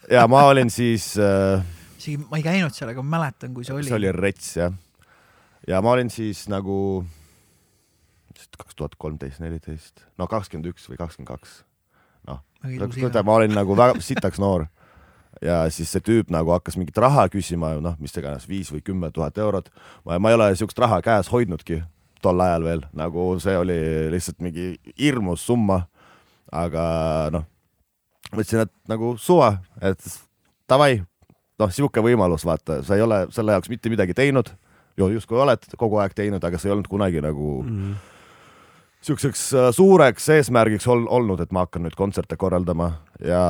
ja 0.10 0.26
ma 0.30 0.43
olin 0.49 0.72
siis 0.74 1.12
äh, 1.22 1.64
isegi 1.99 2.18
ma 2.30 2.39
ei 2.39 2.45
käinud 2.45 2.76
seal, 2.76 2.93
aga 2.93 3.03
ma 3.05 3.18
mäletan, 3.20 3.53
kui 3.53 3.66
see 3.68 3.76
oli. 3.76 3.88
see 3.89 3.97
oli 3.97 4.12
rets 4.16 4.51
jah. 4.57 4.76
ja 5.68 5.82
ma 5.86 5.95
olin 5.97 6.12
siis 6.14 6.45
nagu 6.51 7.05
kaks 8.60 8.76
tuhat 8.76 8.95
kolmteist, 8.99 9.41
neliteist, 9.43 10.05
no 10.18 10.28
kakskümmend 10.28 10.72
üks 10.72 10.88
või 10.89 10.99
kakskümmend 10.99 11.30
kaks. 11.30 11.62
noh, 12.28 12.41
ma 13.24 13.39
olin 13.39 13.55
nagu 13.55 13.78
väga 13.78 13.99
sitaks 14.03 14.41
noor 14.41 14.68
ja 15.41 15.61
siis 15.71 15.91
see 15.91 16.03
tüüp 16.03 16.31
nagu 16.33 16.51
hakkas 16.51 16.77
mingit 16.79 16.97
raha 16.99 17.27
küsima, 17.31 17.73
noh, 17.81 17.95
mis 17.99 18.15
iganes, 18.17 18.47
viis 18.49 18.71
või 18.73 18.81
kümme 18.85 19.11
tuhat 19.15 19.37
eurot. 19.37 19.69
ma, 20.05 20.19
ma 20.19 20.29
ei 20.31 20.35
ole 20.39 20.49
siukest 20.55 20.79
raha 20.79 21.01
käes 21.05 21.31
hoidnudki 21.31 21.81
tol 22.21 22.39
ajal 22.43 22.65
veel, 22.67 22.81
nagu 22.93 23.29
see 23.39 23.55
oli 23.57 23.77
lihtsalt 24.11 24.41
mingi 24.43 24.73
hirmus 24.99 25.45
summa. 25.47 25.85
aga 26.51 26.83
noh, 27.31 27.43
mõtlesin, 28.31 28.65
et 28.65 28.71
nagu 28.89 29.13
suva, 29.21 29.59
et 29.81 30.01
davai, 30.69 31.03
noh, 31.61 31.69
sihuke 31.69 32.01
võimalus, 32.01 32.45
vaata, 32.45 32.81
sa 32.83 32.97
ei 32.97 33.03
ole 33.05 33.27
selle 33.31 33.53
jaoks 33.53 33.69
mitte 33.69 33.89
midagi 33.93 34.15
teinud, 34.17 34.49
justkui 34.97 35.37
oled 35.37 35.61
kogu 35.77 35.99
aeg 36.01 36.15
teinud, 36.17 36.43
aga 36.43 36.57
sa 36.57 36.67
ei 36.67 36.73
olnud 36.73 36.89
kunagi 36.89 37.21
nagu 37.21 37.61
Mm. 37.63 37.93
siukseks 37.93 38.18
äh, 39.56 39.70
suureks 39.76 40.28
eesmärgiks 40.36 40.88
ol, 40.91 41.06
olnud, 41.10 41.39
et 41.43 41.54
ma 41.56 41.66
hakkan 41.66 41.86
nüüd 41.88 41.95
kontserte 41.97 42.38
korraldama 42.39 42.91
ja 43.24 43.43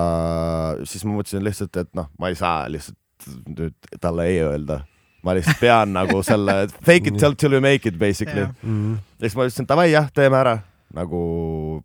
siis 0.83 1.05
ma 1.05 1.17
mõtlesin 1.17 1.45
lihtsalt, 1.45 1.75
et 1.81 1.91
noh, 1.97 2.09
ma 2.21 2.29
ei 2.31 2.37
saa 2.39 2.67
lihtsalt 2.71 3.29
nüüd 3.49 3.75
talle 4.01 4.29
ei 4.29 4.39
öelda. 4.45 4.81
ma 5.23 5.35
lihtsalt 5.35 5.59
pean 5.59 5.93
nagu 5.93 6.21
selle 6.29 6.67
fake 6.85 7.11
it 7.11 7.19
till, 7.19 7.51
you 7.51 7.61
make 7.61 7.89
it 7.89 7.97
basically. 7.99 8.45
Jah. 8.47 8.53
Mm. 8.63 8.93
ja 9.19 9.27
siis 9.27 9.35
ma 9.35 9.47
ütlesin 9.49 9.67
davai 9.67 9.89
jah, 9.91 10.11
teeme 10.13 10.37
ära 10.39 10.59
nagu 10.93 11.83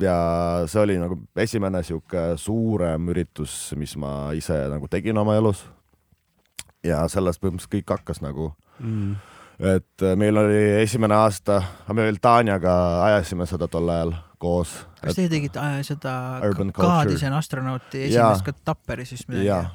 ja 0.00 0.18
see 0.68 0.82
oli 0.82 0.98
nagu 1.00 1.16
esimene 1.40 1.80
sihuke 1.82 2.34
suurem 2.36 3.08
üritus, 3.08 3.72
mis 3.80 3.96
ma 3.96 4.32
ise 4.36 4.58
nagu 4.70 4.90
tegin 4.92 5.16
oma 5.18 5.38
elus. 5.38 5.64
ja 6.84 7.06
sellest 7.08 7.40
põhimõtteliselt 7.40 7.72
kõik 7.78 7.96
hakkas 7.96 8.22
nagu 8.22 8.52
Mm. 8.80 9.16
Et 9.60 10.02
äh, 10.04 10.16
meil 10.18 10.36
oli 10.36 10.60
esimene 10.82 11.16
aasta, 11.16 11.62
me 11.92 12.04
veel 12.04 12.20
Tanjaga 12.22 12.76
ajasime 13.06 13.46
seda 13.48 13.68
tol 13.72 13.88
ajal 13.88 14.14
koos. 14.38 14.76
kas 15.00 15.16
teie 15.16 15.30
tegite 15.32 15.60
äh, 15.62 15.80
seda 15.86 16.14
Kaadisen 16.76 17.32
astronauti 17.36 18.06
esimest 18.10 18.44
ka 18.44 18.54
Tapperis 18.64 19.12
vist 19.16 19.28
midagi? 19.32 19.68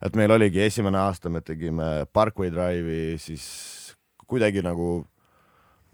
et 0.00 0.16
meil 0.16 0.32
oligi 0.32 0.62
esimene 0.64 0.98
aasta, 0.98 1.28
me 1.28 1.42
tegime 1.44 2.06
Parkway 2.12 2.50
Drive'i, 2.50 3.18
siis 3.20 3.44
kuidagi 4.30 4.62
nagu 4.64 5.02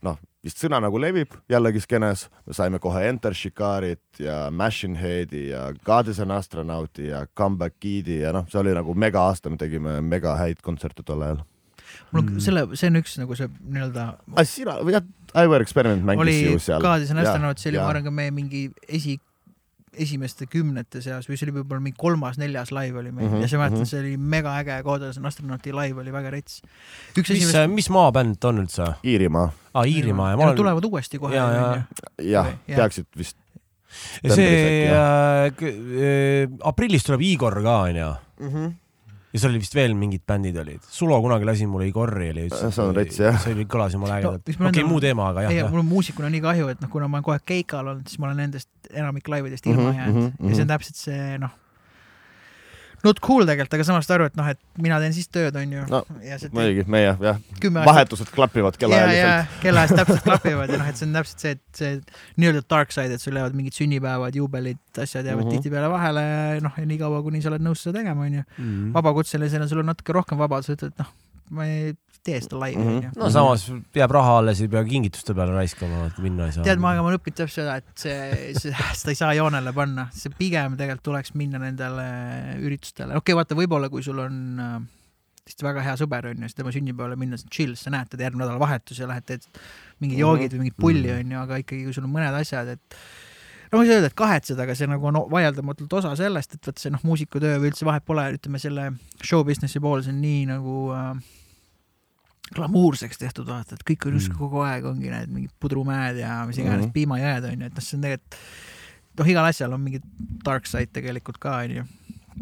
noh, 0.04 0.18
vist 0.44 0.60
sõna 0.62 0.78
nagu 0.82 1.00
levib 1.00 1.34
jällegi 1.50 1.82
skeenes, 1.82 2.26
me 2.46 2.54
saime 2.54 2.78
kohe 2.82 3.02
Enter 3.08 3.34
Shikarit 3.34 4.20
ja 4.22 4.46
Machine 4.52 4.98
Head'i 5.00 5.48
ja 5.50 5.70
God 5.86 6.12
is 6.12 6.20
an 6.22 6.34
astronauti 6.36 7.10
ja 7.10 7.24
Comeback 7.36 7.80
Kid'i 7.80 8.20
ja 8.22 8.32
noh, 8.36 8.46
see 8.52 8.60
oli 8.60 8.76
nagu 8.76 8.94
mega 8.94 9.24
aasta, 9.26 9.50
me 9.50 9.58
tegime 9.60 9.98
mega 10.04 10.36
häid 10.38 10.62
kontserte 10.62 11.02
tol 11.06 11.24
ajal. 11.26 11.42
Mul 12.16 12.24
on 12.24 12.42
selle, 12.42 12.64
see 12.78 12.90
on 12.90 13.00
üks 13.02 13.14
nagu 13.20 13.38
see 13.38 13.48
nii-öelda 13.52 14.08
ah,. 14.16 14.48
sina, 14.48 14.80
jah, 14.92 15.06
Iwer 15.36 15.64
Experiment 15.64 16.04
mängis 16.06 16.42
ju 16.42 16.58
seal. 16.62 16.82
Kaadisen 16.84 17.20
astronaut, 17.22 17.60
see 17.60 17.72
oli, 17.72 17.80
ma 17.82 17.88
arvan, 17.92 18.06
ka 18.08 18.14
meie 18.14 18.32
mingi 18.34 18.66
esi, 18.88 19.16
esimeste 19.96 20.48
kümnete 20.50 21.00
seas 21.04 21.28
või 21.28 21.38
see 21.38 21.48
oli 21.48 21.56
võib-olla 21.58 21.84
mingi 21.84 22.00
kolmas-neljas 22.00 22.72
live 22.76 23.00
oli 23.00 23.12
meil 23.12 23.28
mm 23.28 23.38
-hmm, 23.38 23.46
ja 23.46 23.58
ma 23.58 23.64
mäletan 23.64 23.78
mm, 23.78 23.84
-hmm. 23.84 23.90
see 23.92 24.02
oli 24.02 24.16
mega 24.36 24.56
äge, 24.60 24.80
Kaadisen 24.84 25.30
astronauti 25.30 25.74
live 25.76 26.04
oli 26.04 26.12
väga 26.12 26.34
rets. 26.36 26.60
mis 27.16 27.30
esimest,, 27.30 27.72
mis 27.72 27.90
maabänd 27.90 28.40
ta 28.40 28.52
on 28.52 28.64
üldse? 28.64 28.92
Iirimaa, 29.04 29.48
aa, 29.74 29.84
Iirimaa 29.84 30.30
ja 30.30 30.36
ma 30.36 30.42
Nad 30.42 30.52
olen, 30.52 30.62
tulevad 30.62 30.84
uuesti 30.84 31.18
kohe. 31.18 31.36
Jaa, 31.36 31.50
jaa. 31.52 31.82
jah 32.22 32.46
Okei,, 32.46 32.74
jah. 32.74 32.76
peaksid 32.76 33.06
vist 33.16 33.36
ja 34.24 34.34
see 34.34 34.88
äh, 34.88 35.46
äh, 35.46 36.50
aprillis 36.64 37.06
tuleb 37.06 37.22
Igor 37.26 37.62
ka 37.62 37.76
onju 37.88 38.10
mm. 38.40 38.48
-hmm. 38.48 38.74
Ja 39.36 39.42
seal 39.42 39.52
oli 39.52 39.60
vist 39.62 39.76
veel 39.76 39.94
mingid 39.98 40.24
bändid 40.28 40.56
olid. 40.62 40.84
Sulo 40.90 41.18
kunagi 41.24 41.48
lasi 41.48 41.68
mulle 41.70 41.88
Igori 41.90 42.30
ja 42.30 42.46
ütles, 42.46 42.64
See 42.74 42.84
on 42.84 42.94
rets, 42.96 43.20
jah. 43.20 43.36
see 43.42 43.54
oli, 43.56 43.66
kõlas 43.70 43.96
jumala 43.96 44.18
ägedalt 44.20 44.42
okei 44.46 44.70
okay,, 44.70 44.86
muu 44.88 45.02
teema, 45.04 45.28
aga 45.32 45.46
jah, 45.46 45.54
ei, 45.54 45.66
mul 45.70 45.84
on 45.84 45.90
muusikuna 45.90 46.30
nii 46.32 46.42
kahju, 46.44 46.70
et 46.72 46.82
noh, 46.84 46.90
kuna 46.92 47.10
ma 47.10 47.20
olen 47.20 47.26
kogu 47.26 47.36
aeg 47.36 47.46
keikal 47.52 47.92
olnud, 47.92 48.08
siis 48.08 48.22
ma 48.22 48.30
olen 48.30 48.42
nendest 48.46 48.70
enamik 48.92 49.28
laividest 49.28 49.68
ilma 49.68 49.90
Mhm, 49.90 50.00
jäänud 50.00 50.18
mhm, 50.22 50.48
ja 50.48 50.54
see 50.54 50.62
on 50.62 50.66
mhm. 50.66 50.72
täpselt 50.72 51.00
see 51.02 51.38
noh, 51.42 51.54
not 53.06 53.20
cool 53.24 53.46
tegelikult, 53.48 53.76
aga 53.78 53.86
samas 53.88 54.06
saad 54.08 54.16
aru, 54.18 54.26
et 54.30 54.36
noh, 54.38 54.48
et 54.52 54.60
mina 54.82 54.98
teen 55.02 55.14
siis 55.16 55.28
tööd, 55.32 55.56
onju 55.56 55.84
No, 55.92 56.02
ja 56.26 56.36
muidugi, 56.52 56.84
meie 56.90 57.12
jah, 57.22 57.38
vahetused 57.86 58.30
klapivad 58.34 58.76
ja, 58.76 58.76
ja 58.76 58.80
kellaajaliselt. 58.82 59.60
kellaajast 59.62 59.96
täpselt 60.02 60.24
klapivad 60.28 60.74
ja 60.74 60.80
noh, 60.82 60.88
et 60.90 61.00
see 61.00 61.06
on 61.08 61.14
täpselt 61.20 61.44
see, 61.46 61.54
et 61.56 61.80
see 61.80 61.92
nii-öelda 62.42 62.64
dark 62.70 62.92
side, 62.94 63.14
et 63.16 63.22
sul 63.22 63.38
jäävad 63.38 63.56
mingid 63.58 63.76
sünnipäevad, 63.78 64.34
juubelid, 64.36 64.82
asjad 64.98 65.24
jäävad 65.24 65.44
mm 65.44 65.46
Mhm. 65.46 65.52
-hmm. 65.54 65.62
tihtipeale 65.62 65.90
vahele, 65.90 66.24
noh, 66.64 66.72
ja 66.78 66.86
niikaua, 66.86 67.22
kuni 67.22 67.42
sa 67.42 67.48
oled 67.52 67.62
nõus 67.62 67.82
seda 67.86 67.98
tegema, 68.00 68.26
onju. 68.26 68.42
mm.. 68.58 68.92
vabakutselisena 68.96 69.68
sul 69.68 69.78
on 69.84 69.86
natuke 69.92 70.12
rohkem 70.12 70.38
vabadust, 70.38 70.70
ütled, 70.76 70.92
noh, 70.98 71.12
ma 71.50 71.64
ei 71.70 71.92
tee 72.26 72.40
seda 72.42 72.58
laivi, 72.60 72.82
Mhm. 72.82 72.96
onju. 72.96 73.10
no 73.22 73.30
samas 73.30 73.64
jääb 73.96 74.14
raha 74.16 74.34
alles, 74.42 74.60
ei 74.64 74.68
pea 74.72 74.82
kingituste 74.88 75.34
peale 75.38 75.54
raiskama, 75.56 76.06
et 76.10 76.18
minna 76.24 76.46
ei 76.50 76.52
saa. 76.56 76.64
tead, 76.66 76.82
ma, 76.82 76.90
aga 76.92 77.02
ma 77.06 77.12
olen 77.12 77.20
õppinud 77.20 77.38
täpselt 77.40 77.62
seda, 77.62 77.76
et 77.80 78.02
see, 78.02 78.52
see, 78.58 78.74
seda 79.00 79.14
ei 79.14 79.20
saa 79.22 79.32
joonele 79.38 79.72
panna, 79.76 80.08
see 80.12 80.32
pigem 80.36 80.76
tegelikult 80.76 81.06
tuleks 81.12 81.34
minna 81.38 81.58
nendele 81.62 82.06
üritustele, 82.66 83.14
okei 83.16 83.32
okay,, 83.32 83.38
vaata, 83.40 83.58
võib-olla 83.58 83.88
kui 83.92 84.02
sul 84.06 84.18
on 84.24 84.38
äh, 84.60 84.78
lihtsalt 85.46 85.62
väga 85.68 85.82
hea 85.86 85.94
sõber 86.00 86.26
on 86.32 86.40
ju, 86.42 86.48
siis 86.50 86.56
tema 86.58 86.72
sünnipäevale 86.74 87.16
minna, 87.20 87.36
see 87.38 87.46
on 87.46 87.54
chill, 87.54 87.76
sa 87.78 87.92
näed 87.94 88.08
teda 88.10 88.26
järgmine 88.26 88.44
nädalavahetus 88.48 88.98
ja 88.98 89.06
lähed 89.06 89.24
teed 89.28 89.44
mingi 90.02 90.16
Mhm. 90.16 90.20
joogid 90.24 90.56
või 90.56 90.64
mingit 90.64 90.76
pulli 90.82 91.06
Mhm. 91.12 91.20
on 91.22 91.30
ju, 91.36 91.38
aga 91.44 91.60
ikkagi, 91.62 91.84
kui 91.86 91.94
sul 91.94 92.04
on 92.08 92.12
mõned 92.16 92.34
asjad, 92.40 92.66
et 92.74 92.96
no 93.70 93.78
ma 93.78 93.84
ei 93.84 93.88
saa 93.90 93.96
öelda, 94.00 94.06
et 94.10 94.14
kahetseda, 94.18 94.62
aga 94.66 94.74
see 94.74 94.86
nagu 94.90 95.06
on 95.06 95.14
vaieldamatult 95.30 95.92
osa 96.00 96.16
sellest, 96.18 96.54
et 96.54 96.66
vot 96.66 96.78
see 96.78 96.90
noh, 96.90 97.00
muusikutöö 97.06 97.60
või 97.62 97.70
üldse 97.70 97.86
vahet 97.86 98.04
pole, 98.04 98.26
ütleme 98.34 98.58
selle 98.58 98.92
show 99.22 99.44
business'i 99.44 99.80
pool, 99.80 100.02
see 100.02 100.10
on 100.12 100.20
nii 100.20 100.46
nagu 100.50 100.76
äh, 100.94 101.14
glamuurseks 102.54 103.18
tehtud, 103.18 103.46
vaata, 103.48 103.74
et 103.74 103.84
kõik 103.90 104.06
on 104.06 104.12
Mm. 104.12 104.20
justkui 104.20 104.38
kogu 104.38 104.62
aeg 104.62 104.84
ongi 104.84 105.10
need 105.10 105.32
mingid 105.32 105.52
pudrumäed 105.60 106.16
ja 106.20 106.44
mis 106.46 106.58
iganes 106.58 106.76
mm. 106.76 106.88
-hmm. 106.88 106.92
piimajääd 106.92 107.44
on 107.44 107.60
ju, 107.60 107.66
et 107.66 107.74
noh, 107.74 107.82
see 107.82 107.96
on 107.96 108.02
tegelikult 108.02 108.40
noh, 109.18 109.28
igal 109.32 109.48
asjal 109.48 109.72
on 109.72 109.80
mingi 109.80 110.00
dark 110.44 110.66
side 110.66 110.92
tegelikult 110.92 111.38
ka 111.42 111.56
onju. 111.64 111.84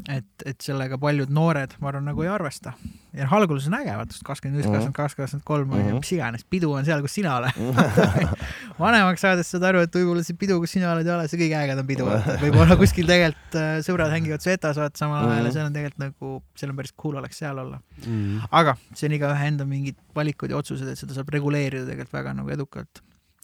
et, 0.09 0.25
et 0.47 0.61
sellega 0.61 0.99
paljud 0.99 1.31
noored, 1.31 1.75
ma 1.81 1.89
arvan, 1.93 2.05
nagu 2.11 2.23
ei 2.23 2.29
arvesta. 2.29 2.73
ja 3.15 3.25
noh, 3.29 3.33
alguses 3.39 3.69
on 3.71 3.77
äge, 3.79 3.93
vaata, 3.95 4.17
kakskümmend 4.27 4.59
üks, 4.61 4.67
Mhm. 4.67 4.75
kakskümmend 4.75 4.97
kaks, 4.99 5.15
kakskümmend 5.15 5.45
kolm 5.47 5.71
on 5.73 5.79
ju, 5.79 5.85
Mhm. 5.93 6.01
mis 6.03 6.13
iganes, 6.13 6.45
pidu 6.51 6.73
on 6.75 6.85
seal, 6.85 7.01
kus 7.01 7.13
sina 7.15 7.37
oled. 7.39 7.53
vanemaks 8.83 9.23
saades 9.25 9.47
saad 9.53 9.63
aru, 9.69 9.83
et 9.87 9.95
võib-olla 9.95 10.25
see 10.27 10.37
pidu, 10.39 10.57
kus 10.63 10.75
sina 10.75 10.91
oled, 10.93 11.07
ei 11.07 11.15
ole 11.15 11.29
see 11.31 11.39
kõige 11.41 11.59
ägedam 11.61 11.87
pidu, 11.87 12.07
võib-olla 12.43 12.77
kuskil 12.81 13.07
tegelikult 13.09 13.59
äh, 13.61 13.77
sõbrad 13.87 14.11
hängivad 14.15 14.43
Svetas, 14.45 14.79
vaata 14.81 14.99
samal 14.99 15.29
ajal 15.29 15.37
ja 15.37 15.43
Mhm. 15.45 15.55
seal 15.57 15.67
on 15.71 15.77
tegelikult 15.79 16.03
nagu, 16.05 16.33
seal 16.59 16.71
on 16.75 16.77
päris 16.81 16.95
cool 17.01 17.17
oleks 17.23 17.39
seal 17.39 17.59
olla. 17.63 17.81
mm.. 18.07 18.41
aga 18.51 18.77
see 18.95 19.07
on 19.09 19.17
igaühe 19.19 19.47
enda 19.53 19.65
mingid 19.69 19.97
valikud 20.17 20.51
ja 20.51 20.57
otsused, 20.59 20.89
et 20.91 20.99
seda 20.99 21.15
saab 21.15 21.31
reguleerida 21.35 21.87
tegelikult 21.87 22.19
väga 22.19 22.35
nagu 22.35 22.51
edukalt. 22.51 23.01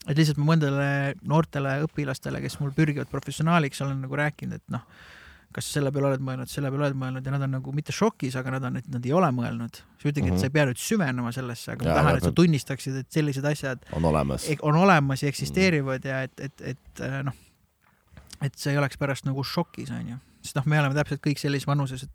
et 0.08 0.16
lihtsalt 0.16 0.38
ma 0.40 0.54
mõndadele 0.54 1.14
noortele 1.28 1.78
õpilastele, 1.86 2.40
kes 2.42 2.58
mul 2.60 2.70
pürgivad 2.72 3.06
professionaaliks, 3.12 3.80
olen 3.84 4.00
nagu 4.00 4.16
rääkinud, 4.16 4.54
et 4.56 4.62
noh, 4.72 4.80
kas 5.52 5.66
sa 5.66 5.78
selle 5.80 5.90
peale 5.92 6.06
oled 6.12 6.20
mõelnud, 6.22 6.46
selle 6.48 6.70
peale 6.70 6.84
oled 6.86 6.96
mõelnud 7.00 7.26
ja 7.26 7.32
nad 7.34 7.42
on 7.42 7.50
nagu 7.56 7.72
mitte 7.74 7.92
šokis, 7.92 8.36
aga 8.38 8.50
nad 8.54 8.64
on, 8.68 8.76
et 8.76 8.88
nad 8.88 9.06
ei 9.06 9.12
ole 9.12 9.26
mõelnud. 9.34 9.80
siis 9.98 10.04
ma 10.04 10.10
ütlengi, 10.12 10.28
et 10.28 10.32
Mhm. 10.34 10.38
sa 10.40 10.46
ei 10.46 10.50
pea 10.50 10.64
nüüd 10.66 10.78
süvenema 10.78 11.32
sellesse, 11.32 11.72
aga 11.72 11.84
ma 11.84 11.90
Jaa, 11.90 11.96
tahan, 12.02 12.16
et 12.16 12.22
sa 12.22 12.32
tunnistaksid, 12.32 12.96
et 12.96 13.10
sellised 13.10 13.44
asjad 13.44 13.78
on 13.92 14.04
olemas. 14.04 14.48
e- 14.48 14.56
on 14.62 14.76
olemas 14.76 15.22
ja 15.22 15.28
eksisteerivad 15.28 16.04
ja 16.04 16.22
et, 16.22 16.40
et, 16.40 16.60
et 16.60 17.00
äh, 17.00 17.22
noh, 17.24 17.32
et 18.42 18.54
see 18.56 18.72
ei 18.72 18.78
oleks 18.78 18.96
pärast 18.96 19.26
nagu 19.26 19.42
šokis, 19.44 19.90
onju. 19.90 20.18
sest 20.42 20.56
noh, 20.56 20.64
me 20.66 20.78
oleme 20.80 20.94
täpselt 20.94 21.20
kõik 21.20 21.38
sellises 21.38 21.66
vanuses, 21.68 22.02
et 22.06 22.10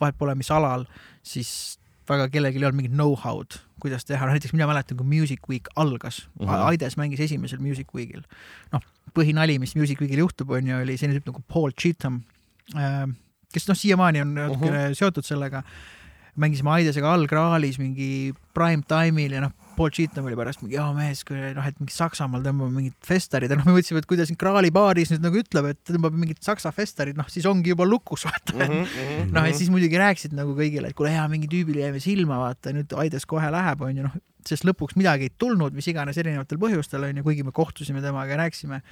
vahet 0.00 0.14
pole, 0.18 0.34
mis 0.38 0.50
alal, 0.50 0.84
siis 1.26 1.78
väga 2.06 2.28
kellelgi 2.28 2.60
ei 2.60 2.64
olnud 2.68 2.76
mingit 2.82 2.92
know-how'd, 2.94 3.56
kuidas 3.80 4.04
teha, 4.04 4.26
näiteks 4.28 4.52
mina 4.52 4.66
mäletan, 4.68 4.96
kui 5.00 5.06
Music 5.08 5.40
Week 5.48 5.68
algas 5.74 6.28
mm. 6.38 6.46
-hmm. 6.46 6.68
Aides 6.68 6.96
mängis 7.00 7.20
esimesel 7.20 7.58
Music 7.58 7.88
Weekil. 7.94 8.22
noh, 8.72 8.80
põhinali, 9.14 9.58
mis 9.58 9.74
Music 9.74 10.00
Weekil 10.00 10.18
juhtub, 10.18 10.50
on 10.50 10.66
ju, 10.66 10.76
oli 10.76 10.96
selline 10.96 11.18
tüüp 11.18 11.26
nagu 11.32 11.42
Paul 11.48 11.70
Cheatham, 11.72 12.22
kes 12.72 13.68
noh, 13.68 13.78
siiamaani 13.78 14.24
on 14.24 14.32
natukene 14.34 14.78
uh 14.78 14.88
-huh. 14.90 14.96
seotud 14.98 15.26
sellega. 15.26 15.62
mängisime 16.34 16.70
Aidesega 16.70 17.12
all 17.12 17.28
Graalis 17.30 17.76
mingi 17.78 18.34
prime 18.54 18.82
time'il 18.88 19.32
ja 19.32 19.40
noh, 19.40 19.52
Paul 19.76 19.90
Cheatham 19.90 20.26
oli 20.26 20.34
pärast 20.34 20.62
mingi, 20.62 20.74
jaa 20.74 20.88
mees, 20.94 21.20
kui 21.24 21.36
noh, 21.38 21.66
et 21.66 21.78
mingi 21.78 21.94
Saksamaal 21.94 22.42
tõmbame 22.42 22.74
mingit 22.74 22.96
festarid 23.06 23.50
ja 23.50 23.58
noh, 23.58 23.66
me 23.68 23.76
mõtlesime, 23.76 24.02
et 24.02 24.08
kui 24.10 24.18
ta 24.18 24.26
siin 24.26 24.38
Graali 24.40 24.72
baaris 24.74 25.12
nüüd 25.12 25.22
nagu 25.22 25.38
ütleb, 25.38 25.68
et 25.70 25.80
tõmbab 25.86 26.16
mingit 26.18 26.42
saksa 26.42 26.72
festarid, 26.74 27.14
noh 27.14 27.30
siis 27.30 27.46
ongi 27.46 27.70
juba 27.70 27.86
lukus, 27.86 28.26
vaata 28.26 28.56
mm. 28.56 28.82
-hmm. 28.82 29.32
noh, 29.34 29.46
et 29.46 29.54
siis 29.54 29.70
muidugi 29.70 30.00
rääkisid 30.00 30.34
nagu 30.34 30.56
kõigile, 30.58 30.90
et 30.90 30.98
kuule 30.98 31.14
hea, 31.14 31.28
mingi 31.28 31.50
tüübile 31.50 31.86
jäime 31.86 32.02
silma, 32.02 32.38
vaata 32.38 32.74
nüüd 32.74 32.94
Aides 32.98 33.26
kohe 33.30 33.50
läheb, 33.54 33.86
onju, 33.86 34.08
noh, 34.08 34.16
sest 34.46 34.66
lõpuks 34.66 34.98
midagi 34.98 35.30
ei 35.30 35.34
tulnud, 35.38 35.74
mis 35.74 35.86
iganes 35.86 36.18
erinevatel 36.18 36.58
põhjustel 36.58 37.06
onju, 37.10 37.22
kuigi 37.22 37.46
me 37.46 37.54
kohtusime 37.54 38.02
temaga 38.02 38.34
ja 38.34 38.42
rääkisime 38.42 38.82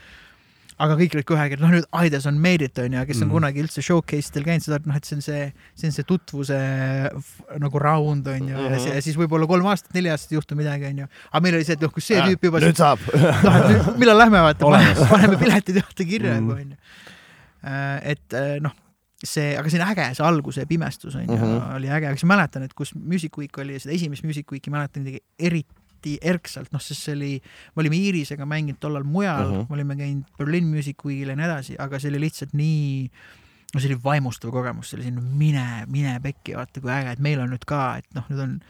aga 0.78 0.94
kõik 0.96 1.14
olid 1.14 1.24
kohe, 1.28 1.44
et 1.52 1.60
noh, 1.60 1.68
nüüd 1.70 1.84
Aides 1.92 2.26
on 2.26 2.38
made 2.40 2.64
it 2.64 2.78
onju, 2.78 3.06
kes 3.06 3.16
on 3.22 3.28
Mhm. 3.28 3.28
mm. 3.28 3.32
kunagi 3.36 3.62
üldse 3.62 3.82
showcase 3.82 4.30
idel 4.32 4.44
käinud, 4.44 4.62
seda, 4.64 4.76
et 4.76 4.86
noh, 4.86 4.96
et 4.96 5.04
see 5.04 5.16
on 5.16 5.22
see, 5.22 5.52
see 5.74 5.86
on 5.88 5.92
see 5.92 6.04
tutvuse 6.04 6.58
nagu 7.60 7.78
round 7.78 8.26
onju 8.26 8.42
mm 8.54 8.58
-hmm. 8.58 8.70
ja, 8.72 8.78
Mhm. 8.78 8.94
ja 8.96 9.00
siis 9.02 9.16
võib-olla 9.16 9.46
kolm 9.46 9.66
aastat, 9.66 9.94
neli 9.94 10.10
aastat 10.10 10.32
ei 10.32 10.36
juhtu 10.36 10.54
midagi 10.56 10.84
onju. 10.86 11.06
aga 11.32 11.40
meil 11.42 11.54
oli 11.54 11.64
see, 11.64 11.72
et 11.74 11.80
noh, 11.82 11.92
kus 11.92 12.04
see 12.06 12.20
tüüp 12.20 12.42
juba, 12.42 12.58
nüüd 12.60 12.76
saab. 12.76 12.98
noh, 13.44 13.56
et 13.70 13.98
millal 13.98 14.18
lähme 14.18 14.38
vaata, 14.42 15.06
paneme 15.10 15.36
piletid 15.36 15.74
juurde 15.76 16.04
kirja 16.04 16.34
Mhm. 16.34 16.48
juba 16.48 16.60
onju. 16.60 16.76
et 18.02 18.32
äh, 18.34 18.60
noh, 18.60 18.72
see, 19.24 19.56
aga 19.56 19.68
see 19.70 19.80
on 19.80 19.86
äge, 19.88 20.14
see 20.16 20.26
alguse 20.26 20.66
pimestus 20.66 21.14
onju 21.14 21.28
mm 21.30 21.38
Mhm. 21.38 21.58
-hmm. 21.58 21.76
oli 21.76 21.86
äge, 21.88 22.06
aga 22.08 22.16
siis 22.16 22.24
mäletan, 22.24 22.62
et 22.62 22.74
kus 22.74 22.94
Music 22.94 23.36
Week 23.38 23.58
oli, 23.58 23.78
seda 23.78 23.94
esimest 23.94 24.24
Music 24.24 24.46
Weeki 24.52 24.70
mäletan 24.70 25.04
kuidagi 25.04 25.20
eriti 26.02 26.18
erksalt, 26.22 26.72
noh, 26.72 26.80
sest 26.82 27.06
see 27.06 27.14
oli, 27.14 27.30
me 27.76 27.80
olime 27.84 27.96
Iirisega 27.96 28.46
mänginud 28.46 28.80
tollal 28.80 29.04
mujal 29.04 29.44
mm, 29.46 29.52
Mhm. 29.52 29.60
-hmm. 29.60 29.68
me 29.70 29.74
olime 29.74 29.96
käinud 29.96 30.24
Berlin 30.38 30.66
Music 30.66 30.96
Weekil 31.04 31.28
ja 31.28 31.36
nii 31.36 31.44
edasi, 31.46 31.76
aga 31.78 31.98
see 31.98 32.10
oli 32.10 32.20
lihtsalt 32.20 32.52
nii 32.54 33.10
no 33.74 33.80
see 33.80 33.88
oli 33.92 34.00
vaimustav 34.04 34.50
kogemus, 34.50 34.90
see 34.90 34.96
oli 34.98 35.04
selline 35.04 35.22
mine, 35.38 35.86
mine 35.88 36.18
pekki, 36.22 36.56
vaata 36.56 36.80
kui 36.80 36.90
äge, 36.90 37.12
et 37.12 37.18
meil 37.18 37.40
on 37.40 37.50
nüüd 37.50 37.64
ka, 37.66 37.96
et 37.98 38.06
noh, 38.14 38.24
nüüd 38.30 38.40
on 38.42 38.60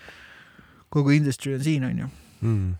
kogu 0.90 1.10
industry 1.10 1.54
on 1.54 1.62
siin, 1.64 1.84
onju. 1.84 2.06
Mm. 2.42 2.74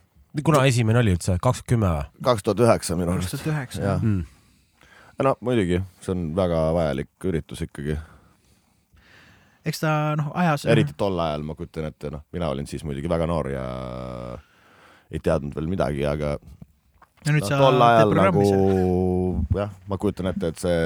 kuna 0.45 0.65
esimene 0.67 0.99
oli 0.99 1.13
üldse, 1.17 1.39
kakskümmend 1.41 1.93
kümme 1.93 2.05
või 2.21 2.25
kaks 2.25 2.43
tuhat 2.43 2.61
üheksa 2.61 2.97
minu 2.97 3.13
kaks 3.13 3.27
arust. 3.27 3.45
tuhat 3.45 3.57
üheksa 3.57 3.83
Jah.. 3.83 4.03
mm.? 4.03 4.25
no 5.23 5.37
muidugi, 5.41 5.83
see 6.01 6.13
on 6.13 6.35
väga 6.37 6.73
vajalik 6.75 7.09
üritus 7.25 7.61
ikkagi, 7.63 7.97
eks 9.67 9.83
ta 9.83 9.93
noh, 10.19 10.33
ajas. 10.39 10.67
eriti 10.71 10.97
tol 10.99 11.19
ajal 11.23 11.45
ma 11.47 11.57
kujutan 11.59 11.89
ette, 11.91 12.11
noh, 12.15 12.25
mina 12.35 12.51
olin 12.53 12.67
siis 12.71 12.85
muidugi 12.87 13.11
väga 13.11 13.29
noor 13.31 13.51
ja 13.53 13.67
ei 15.13 15.21
teadnud 15.23 15.55
veel 15.57 15.71
midagi, 15.71 16.05
aga 16.09 16.37
ja 17.23 17.35
nüüd 17.35 17.45
no, 17.45 17.51
sa 17.51 17.59
tol 17.61 17.85
ajal 17.87 18.15
nagu 18.19 18.47
jah, 19.55 19.75
ma 19.91 19.99
kujutan 20.01 20.31
ette, 20.33 20.51
et 20.53 20.63
see 20.63 20.79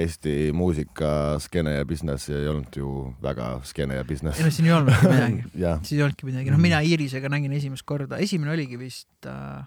Eesti 0.00 0.34
muusikaskeene 0.56 1.76
ja 1.76 1.84
business 1.88 2.32
ei 2.32 2.48
olnud 2.50 2.74
ju 2.80 2.94
väga 3.22 3.52
skeene 3.68 4.00
ja 4.00 4.06
business 4.08 4.40
ei. 4.40 4.48
no 4.48 4.52
siin 4.56 4.70
ei 4.70 4.74
olnudki 4.78 5.12
midagi, 5.12 5.44
siis 5.84 5.94
ei 5.98 6.02
olnudki 6.06 6.30
midagi, 6.30 6.54
noh, 6.54 6.62
mina 6.62 6.82
Iirisega 6.84 7.30
nägin 7.32 7.54
esimest 7.58 7.86
korda, 7.86 8.18
esimene 8.22 8.54
oligi 8.56 8.80
vist 8.80 9.30
äh,, 9.30 9.62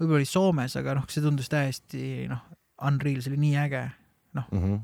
võib-olla 0.00 0.22
oli 0.22 0.30
Soomes, 0.30 0.78
aga 0.80 0.96
noh, 0.96 1.08
see 1.12 1.24
tundus 1.24 1.52
täiesti 1.52 2.24
noh, 2.30 2.40
unreal, 2.88 3.20
see 3.20 3.34
oli 3.34 3.42
nii 3.44 3.56
äge. 3.60 3.84
Mhm. 4.38 4.76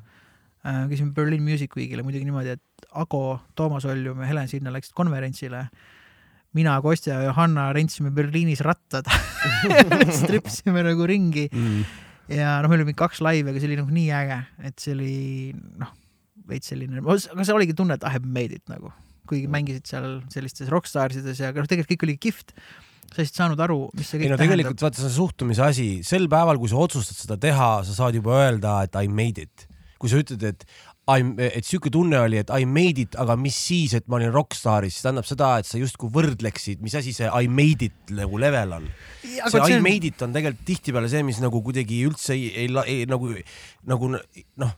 äh, 0.66 0.84
käisime 0.90 1.14
Berlin 1.14 1.44
Music 1.46 1.76
Weekile 1.78 2.02
muidugi 2.02 2.26
niimoodi, 2.26 2.56
et 2.58 2.65
Ago, 2.96 3.38
Toomas 3.58 3.84
Oljum 3.88 4.20
ja 4.24 4.30
Helen 4.30 4.48
Sinna 4.48 4.72
läksid 4.74 4.94
konverentsile. 4.96 5.66
mina, 6.56 6.78
Kostja 6.80 7.18
ja 7.20 7.26
Johanna 7.28 7.68
rentsime 7.76 8.10
Berliinis 8.16 8.62
rattad 8.64 9.04
stripsime 10.22 10.82
nagu 10.86 11.06
ringi 11.06 11.48
Mm. 11.52 11.84
ja 12.32 12.56
noh, 12.62 12.70
meil 12.70 12.80
oli 12.80 12.88
mingi 12.90 12.98
kaks 12.98 13.20
laivi, 13.22 13.50
aga 13.52 13.60
see 13.60 13.68
oli 13.70 13.76
nagu 13.78 13.92
nii 13.92 14.08
äge, 14.16 14.38
et 14.66 14.80
see 14.82 14.94
oli 14.96 15.12
noh, 15.78 15.92
veits 16.48 16.72
selline, 16.72 17.02
aga 17.04 17.44
see 17.44 17.54
oligi 17.54 17.76
tunne, 17.76 17.94
et 17.98 18.06
I 18.06 18.14
have 18.16 18.26
made 18.26 18.54
it 18.56 18.64
nagu, 18.72 18.90
kuigi 19.28 19.46
mängisid 19.50 19.86
seal 19.90 20.08
sellistes 20.32 20.70
rokkstaarsides 20.72 21.38
ja 21.42 21.52
aga 21.52 21.62
noh, 21.62 21.68
tegelikult 21.70 21.92
kõik 21.94 22.06
oli 22.08 22.16
kihvt. 22.26 22.54
sa 23.12 23.20
lihtsalt 23.22 23.38
saanud 23.42 23.60
aru, 23.62 23.78
mis 23.94 24.08
see 24.10 24.18
kõik 24.18 24.26
ei 24.26 24.32
no 24.34 24.40
tegelikult 24.40 24.82
vaata, 24.82 24.98
see 24.98 25.06
on 25.10 25.14
suhtumise 25.20 25.62
asi, 25.62 25.86
sel 26.06 26.26
päeval, 26.32 26.58
kui 26.58 26.72
sa 26.72 26.80
otsustad 26.82 27.20
seda 27.20 27.36
teha, 27.46 27.70
sa 27.86 27.94
saad 28.00 28.18
juba 28.18 28.34
öelda, 28.42 28.80
et 28.88 28.96
I 28.98 29.06
made 29.12 29.42
it. 29.46 29.68
kui 30.00 30.10
sa 30.12 30.18
ütled, 30.20 30.42
et 30.44 30.66
I, 31.06 31.22
et 31.38 31.62
sihuke 31.62 31.90
tunne 31.94 32.18
oli, 32.18 32.40
et 32.42 32.48
I 32.50 32.64
made 32.66 32.98
it, 32.98 33.16
aga 33.22 33.36
mis 33.38 33.54
siis, 33.54 33.92
et 33.94 34.08
ma 34.10 34.18
olin 34.18 34.32
rokkstaaris, 34.34 34.96
see 34.96 35.06
tähendab 35.06 35.28
seda, 35.28 35.52
et 35.62 35.68
sa 35.68 35.78
justkui 35.78 36.10
võrdleksid, 36.10 36.80
mis 36.82 36.96
asi 36.98 37.14
see 37.14 37.28
I 37.30 37.46
made 37.46 37.86
it 37.86 38.10
nagu 38.16 38.40
level 38.42 38.74
on. 38.80 38.88
see 39.22 39.62
I 39.62 39.78
made 39.82 40.08
it 40.08 40.24
on 40.26 40.34
tegelikult 40.34 40.66
tihtipeale 40.66 41.10
see, 41.12 41.22
mis 41.26 41.38
nagu 41.42 41.62
kuidagi 41.62 42.00
üldse 42.08 42.34
ei, 42.34 42.48
ei, 42.50 42.66
ei, 42.66 42.96
ei 42.96 43.06
nagu, 43.10 43.30
nagu 43.86 44.10
noh, 44.16 44.74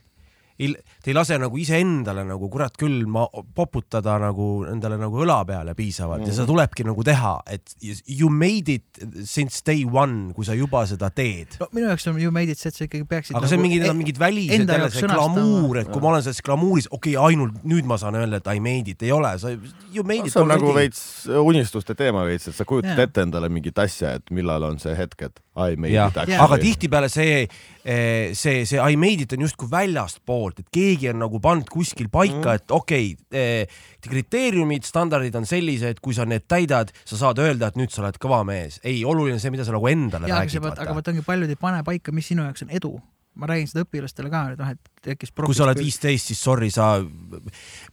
ei, 0.58 0.74
te 1.02 1.12
ei 1.12 1.14
lase 1.16 1.38
nagu 1.38 1.58
iseendale 1.60 2.24
nagu 2.26 2.48
kurat 2.50 2.74
küll 2.78 3.06
ma 3.10 3.24
poputada 3.54 4.16
nagu 4.22 4.48
endale 4.68 4.98
nagu 4.98 5.22
õla 5.22 5.38
peale 5.46 5.74
piisavalt 5.78 6.20
mm 6.20 6.24
-hmm. 6.24 6.34
ja 6.34 6.38
seda 6.38 6.46
tulebki 6.50 6.86
nagu 6.88 7.04
teha, 7.04 7.34
et 7.46 7.74
you 8.06 8.28
made 8.30 8.72
it 8.72 8.84
since 9.24 9.62
day 9.66 9.84
one, 9.84 10.32
kui 10.34 10.44
sa 10.44 10.54
juba 10.54 10.84
seda 10.86 11.10
teed. 11.10 11.56
no 11.60 11.68
minu 11.72 11.86
jaoks 11.86 12.06
on 12.10 12.20
ju 12.20 12.30
made 12.30 12.50
it 12.50 12.58
see, 12.58 12.68
et 12.68 12.74
sa 12.74 12.84
ikkagi 12.84 13.04
peaksid 13.04 13.36
aga 13.36 13.46
see 13.46 13.58
on 13.58 13.62
mingi, 13.62 13.78
need 13.78 13.90
on 13.90 13.96
e- 13.96 13.98
mingid 14.02 14.18
välised 14.18 14.68
jälle 14.68 14.90
see 14.90 15.08
glamuur, 15.08 15.78
et 15.78 15.88
kui 15.88 16.02
ma 16.02 16.08
olen 16.08 16.22
selles 16.22 16.42
glamuuris, 16.42 16.88
okei 16.90 17.16
okay,, 17.16 17.30
ainult 17.30 17.62
nüüd 17.64 17.86
ma 17.86 17.98
saan 17.98 18.18
öelda, 18.18 18.42
et 18.42 18.50
I 18.54 18.60
made 18.60 18.90
it, 18.90 19.02
ei 19.02 19.12
ole, 19.12 19.38
sa 19.38 19.54
you 19.94 20.04
made 20.04 20.26
it 20.26 20.32
see 20.32 20.42
on 20.42 20.48
nagu 20.50 20.74
veits 20.74 21.28
unistuste 21.28 21.94
teema 21.94 22.24
veits, 22.26 22.48
et 22.48 22.54
sa 22.54 22.64
kujutad 22.64 22.98
Jaa. 22.98 23.06
ette 23.06 23.22
endale 23.22 23.48
mingit 23.48 23.78
asja, 23.78 24.16
et 24.18 24.30
millal 24.30 24.62
on 24.62 24.78
see 24.78 24.96
hetk, 24.96 25.22
et 25.22 25.40
I 25.54 25.76
made 25.76 25.94
jah 25.94 26.10
it, 26.10 26.34
aga 26.38 26.58
tihtipeale 26.58 27.08
see, 27.12 27.46
see, 27.88 28.64
see 28.68 28.78
I 28.78 28.96
made 29.00 29.24
it 29.24 29.32
on 29.32 29.44
justkui 29.46 29.70
väljastpoolt, 29.70 30.62
et 30.62 30.72
keegi 30.74 31.08
on 31.12 31.22
nagu 31.22 31.40
pannud 31.40 31.70
kuskil 31.72 32.10
paika, 32.12 32.58
et 32.58 32.74
okei 32.74 33.14
okay,, 33.16 33.64
kriteeriumid, 34.04 34.84
standardid 34.84 35.36
on 35.38 35.46
sellised, 35.48 36.02
kui 36.04 36.16
sa 36.16 36.26
need 36.28 36.44
täidad, 36.50 36.92
sa 37.08 37.20
saad 37.20 37.40
öelda, 37.42 37.70
et 37.70 37.78
nüüd 37.80 37.94
sa 37.94 38.02
oled 38.04 38.20
kõva 38.20 38.42
mees. 38.48 38.80
ei, 38.84 39.00
oluline 39.08 39.40
see, 39.40 39.52
mida 39.54 39.66
sa 39.66 39.74
nagu 39.76 39.88
endale 39.90 40.28
see, 40.28 40.36
räägid. 40.36 40.68
aga 40.84 40.96
vot 40.98 41.12
ongi 41.14 41.24
paljud 41.26 41.54
ei 41.54 41.60
pane 41.60 41.82
paika, 41.86 42.14
mis 42.14 42.28
sinu 42.32 42.44
jaoks 42.44 42.66
on 42.66 42.76
edu. 42.80 42.94
ma 43.38 43.48
räägin 43.50 43.70
seda 43.70 43.86
õpilastele 43.86 44.30
ka, 44.32 44.44
et 44.52 44.60
noh, 44.60 44.74
et 44.74 44.87
tekkis 45.04 45.32
kui 45.34 45.56
sa 45.56 45.64
oled 45.66 45.78
viisteist, 45.80 46.30
siis 46.30 46.40
sorry, 46.42 46.70
sa, 46.74 46.98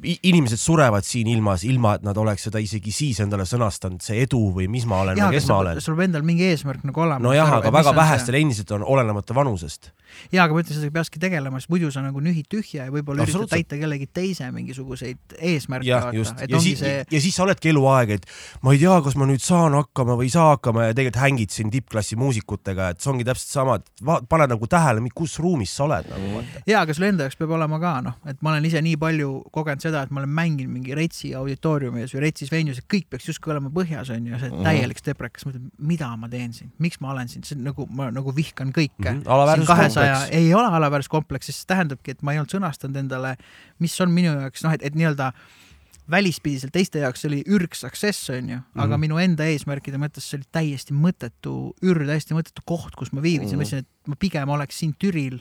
inimesed 0.01 0.60
surevad 0.60 1.06
siin 1.06 1.30
ilmas, 1.32 1.66
ilma 1.68 1.95
et 1.99 2.06
nad 2.06 2.18
oleks 2.18 2.47
seda 2.47 2.62
isegi 2.64 2.93
siis 2.95 3.22
endale 3.24 3.45
sõnastanud, 3.49 4.03
see 4.03 4.22
edu 4.26 4.41
või 4.56 4.68
mis 4.72 4.88
ma 4.89 5.01
olen 5.03 5.20
jaa, 5.20 5.30
või 5.30 5.39
kes 5.39 5.49
ma 5.51 5.60
olen. 5.64 5.82
sul 5.84 5.97
peab 5.97 6.10
endal 6.10 6.26
mingi 6.28 6.47
eesmärk 6.49 6.86
nagu 6.88 7.03
olema. 7.06 7.22
nojah, 7.24 7.53
aga 7.60 7.72
väga 7.74 7.95
vähestel 7.97 8.39
endiselt 8.41 8.74
on 8.76 8.86
olenemata 8.95 9.36
vanusest. 9.38 9.91
jaa, 10.32 10.45
aga 10.45 10.56
ma 10.56 10.64
ütlen, 10.64 10.78
sellega 10.78 10.95
peakski 10.99 11.22
tegelema, 11.22 11.62
sest 11.62 11.74
muidu 11.74 11.91
sa 11.93 12.03
nagu 12.06 12.24
nühid 12.24 12.49
tühja 12.51 12.88
ja 12.88 12.93
võib-olla 12.93 13.26
üritad 13.26 13.51
täita 13.56 13.80
kellegi 13.82 14.10
teise 14.14 14.49
mingisuguseid 14.56 15.38
eesmärke, 15.39 15.89
jah, 15.89 16.10
just, 16.16 16.45
ja 16.49 16.62
siis 16.64 16.82
see, 16.82 17.03
ja 17.12 17.24
siis 17.24 17.36
sa 17.36 17.45
oledki 17.45 17.72
eluaeg, 17.74 18.16
et 18.20 18.30
ma 18.66 18.76
ei 18.76 18.82
tea, 18.82 18.97
kas 19.06 19.18
ma 19.20 19.30
nüüd 19.30 19.43
saan 19.43 19.78
hakkama 19.78 20.18
või 20.20 20.30
ei 20.30 20.36
saa 20.36 20.51
hakkama 20.56 20.89
ja 20.89 20.97
tegelikult 20.97 21.22
hängid 21.22 21.56
siin 21.56 21.72
tippklassi 21.74 22.20
muusikutega, 22.20 22.91
et 22.93 23.03
see 23.03 23.12
ongi 23.14 23.28
täpselt 23.28 23.51
sama, 23.51 23.80
et 23.80 24.06
pane 24.30 24.49
nagu 24.51 24.70
tähele, 24.70 25.03
kus 25.16 25.38
ruumis 25.43 25.72
sa 25.76 25.86
oled 25.86 26.08
nagu 26.12 26.32
vaata. 26.38 26.64
jaa, 26.68 26.84
aga 26.86 26.94
sul 26.95 27.05
enda 27.07 27.25
jaoks 27.27 27.37
peab 27.39 27.51
olema 27.57 27.77
ka 27.81 27.91
noh, 28.05 28.15
et 28.31 28.41
ma 28.41 28.51
olen 28.53 28.65
ise 28.65 28.81
nii 28.81 28.95
palju 29.01 29.29
kogenud 29.55 29.83
seda, 29.83 30.01
et 30.05 30.11
ma 30.15 30.21
olen 30.21 30.31
mänginud 30.37 30.71
mingi 30.73 30.95
Retsi 30.97 31.33
auditooriumis 31.37 32.13
või 32.15 32.23
Retsis 32.25 32.51
venues, 32.51 32.79
et 32.81 32.87
kõik 32.91 33.05
peaks 33.11 33.27
justkui 33.29 33.51
olema 33.53 33.69
põhjas 33.69 34.09
onju, 34.15 34.39
see 34.39 34.49
Mhm. 34.51 34.63
täielik 34.63 34.97
steprekas, 35.03 35.45
mõtled, 35.45 35.67
mida 35.79 36.09
ma 36.17 36.27
teen 36.29 36.53
siin, 36.53 36.71
miks 36.79 37.01
ma 37.01 37.11
olen 37.11 37.27
siin, 37.27 37.43
see 37.43 37.57
on 37.57 37.63
nagu 37.63 37.87
ma 37.91 38.09
nagu 38.11 38.31
vihkan 38.35 38.71
kõike 38.73 38.99
Mhm, 38.99 39.17
mm. 39.17 39.21
-hmm. 39.23 39.29
alaväärsuskompleks. 39.37 40.29
ei 40.31 40.53
ole 40.53 40.67
alaväärsuskompleks, 40.67 41.45
sest 41.45 41.59
see 41.59 41.65
tähendabki, 41.75 42.11
et 42.11 42.23
ma 42.23 42.31
ei 42.33 42.39
olnud 42.39 42.51
sõnastanud 42.55 42.97
endale, 42.97 43.35
mis 43.79 44.01
on 44.01 44.11
minu 44.11 44.31
jaoks 44.39 44.63
noh, 44.63 44.71
et, 44.73 44.81
et 44.83 44.95
nii-öelda 44.95 45.31
välispidiselt 46.11 46.71
teiste 46.75 46.99
jaoks 47.01 47.25
oli 47.25 47.39
ürg 47.49 47.73
success 47.73 48.29
onju, 48.29 48.59
aga 48.75 48.93
Mhm. 48.97 48.99
minu 49.01 49.17
enda 49.17 49.43
eesmärkide 49.43 49.97
mõttes 49.97 50.21
see 50.29 50.37
oli 50.37 50.45
täiesti 50.53 50.93
mõttetu 50.93 51.73
ür, 51.83 52.05
täiesti 52.05 52.35
mõttetu 52.37 52.61
koht, 52.65 52.95
kus 52.95 53.11
ma 53.13 53.21
viibisin, 53.21 53.53
Mhm. 53.53 53.57
ma 53.57 53.63
ütlesin, 53.63 53.77
et 53.79 53.87
ma 54.07 54.15
pigem 54.15 54.49
oleks 54.49 54.75
siin 54.79 54.93
Türil 54.99 55.39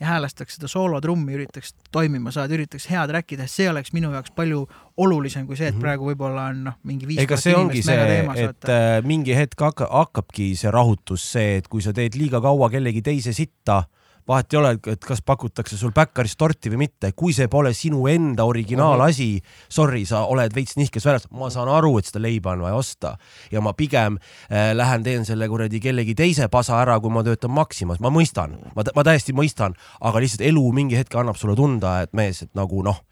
ja 0.00 0.06
häälestaks 0.06 0.56
seda 0.56 0.68
soolotrummi, 0.68 1.34
üritaks 1.36 1.74
toimima 1.92 2.30
saada, 2.34 2.54
üritaks 2.54 2.86
head 2.90 3.10
räkki 3.14 3.36
teha, 3.38 3.46
see 3.48 3.68
oleks 3.70 3.92
minu 3.94 4.10
jaoks 4.12 4.32
palju 4.34 4.64
olulisem 4.96 5.46
kui 5.46 5.56
see, 5.56 5.68
et 5.68 5.74
Mhm. 5.74 5.80
praegu 5.82 6.10
võib-olla 6.12 6.48
on 6.50 6.64
noh, 6.64 6.74
mingi 6.84 7.06
viis 7.06 7.20
ega 7.22 7.36
see 7.36 7.54
ongi 7.54 7.82
see, 7.82 7.98
et 8.44 8.68
äh, 8.68 9.02
mingi 9.06 9.34
hetk 9.36 9.60
hakka, 9.60 9.86
hakkabki 9.90 10.54
see 10.56 10.70
rahutus 10.70 11.22
see, 11.32 11.56
et 11.58 11.68
kui 11.68 11.82
sa 11.82 11.92
teed 11.92 12.14
liiga 12.18 12.40
kaua 12.40 12.70
kellegi 12.70 13.02
teise 13.02 13.32
sitta, 13.32 13.84
vahet 14.28 14.54
ei 14.54 14.58
ole, 14.58 14.70
et 14.92 15.04
kas 15.04 15.20
pakutakse 15.26 15.76
sul 15.76 15.92
Baccaris 15.94 16.36
torti 16.40 16.72
või 16.72 16.84
mitte, 16.84 17.12
kui 17.16 17.34
see 17.36 17.48
pole 17.52 17.74
sinu 17.76 18.06
enda 18.10 18.46
originaalasi, 18.48 19.28
sorry, 19.68 20.04
sa 20.08 20.24
oled 20.32 20.54
veits 20.56 20.78
nihkes 20.80 21.04
väljas, 21.04 21.28
ma 21.34 21.50
saan 21.52 21.68
aru, 21.72 21.94
et 21.98 22.08
seda 22.08 22.22
leiba 22.24 22.54
on 22.54 22.64
vaja 22.64 22.78
osta. 22.78 23.14
Ja 23.52 23.60
ma 23.64 23.74
pigem 23.76 24.18
äh, 24.18 24.72
lähen 24.76 25.04
teen 25.04 25.28
selle 25.28 25.48
kuradi 25.52 25.80
kellegi 25.84 26.16
teise 26.18 26.48
pasa 26.52 26.80
ära, 26.80 26.98
kui 27.00 27.12
ma 27.12 27.24
töötan 27.26 27.52
Maximas, 27.54 28.00
ma 28.00 28.12
mõistan, 28.14 28.58
ma, 28.76 28.86
ma 28.96 29.06
täiesti 29.06 29.36
mõistan, 29.36 29.76
aga 30.00 30.24
lihtsalt 30.24 30.46
elu 30.48 30.66
mingi 30.76 30.98
hetk 30.98 31.16
annab 31.20 31.40
sulle 31.40 31.56
tunda, 31.58 32.00
et 32.04 32.14
mees, 32.16 32.44
et 32.46 32.54
nagu 32.56 32.84
noh, 32.86 33.02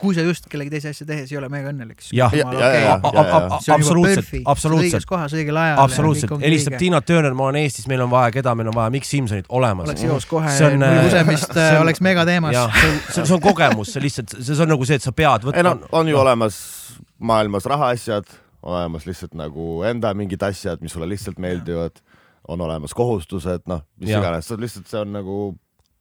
kui 0.00 0.14
sa 0.16 0.22
just 0.24 0.46
kellegi 0.48 0.70
teise 0.72 0.88
asja 0.94 1.04
tehes 1.06 1.30
ei 1.32 1.36
ole 1.38 1.48
mega 1.52 1.70
õnnelik, 1.72 2.00
siis 2.00 2.14
jah, 2.16 2.32
Ja- 2.34 2.52
ja- 2.52 2.70
ja- 2.80 2.94
absoluutselt, 3.74 4.26
õiges 4.32 4.42
absoluutselt, 4.48 5.06
kohas 5.08 5.34
õigel 5.36 5.56
ajal. 5.60 5.78
absoluutselt, 5.84 6.32
helistab 6.40 6.78
Tiina 6.80 7.00
Turner, 7.04 7.34
ma 7.36 7.44
olen 7.50 7.60
Eestis, 7.62 7.86
meil 7.90 8.00
on 8.00 8.10
vaja 8.10 8.30
keda, 8.38 8.54
meil 8.56 8.68
on 8.72 8.74
vaja 8.74 8.90
Mikk 8.90 9.04
Simsonit 9.04 9.46
olemas. 9.48 9.88
oleks 9.88 10.02
joos 10.02 10.26
kohe 10.26 10.48
See 10.56 10.66
on, 10.66 10.82
äh, 10.82 11.02
nuusemist 11.02 11.52
see 11.52 11.76
on- 11.76 11.82
oleks 11.82 12.00
megateemas. 12.00 12.56
see 13.12 13.34
on, 13.34 13.40
kogemus, 13.40 13.92
see 13.92 14.02
lihtsalt, 14.02 14.36
see 14.42 14.62
on 14.62 14.68
nagu 14.68 14.84
see, 14.84 14.94
et 14.96 15.02
sa 15.02 15.12
pead 15.12 15.44
ei 15.44 15.52
võtma 15.52 15.62
no 15.62 15.78
on 15.92 16.08
ju 16.08 16.16
olemas 16.18 16.56
maailmas 17.18 17.64
rahaasjad, 17.68 18.24
olemas 18.62 19.04
lihtsalt 19.06 19.34
nagu 19.34 19.82
enda 19.88 20.14
mingid 20.14 20.42
asjad, 20.42 20.80
mis 20.80 20.92
sulle 20.92 21.06
lihtsalt 21.08 21.38
meeldivad, 21.38 22.00
on 22.48 22.60
olemas 22.60 22.94
kohustused, 22.96 23.62
noh, 23.66 23.82
mis 24.00 24.08
Jah. 24.10 24.20
iganes, 24.22 24.46
see 24.48 24.54
on 24.56 24.60
lihtsalt, 24.64 24.86
see 24.88 25.00
on 25.00 25.12
nagu 25.12 25.36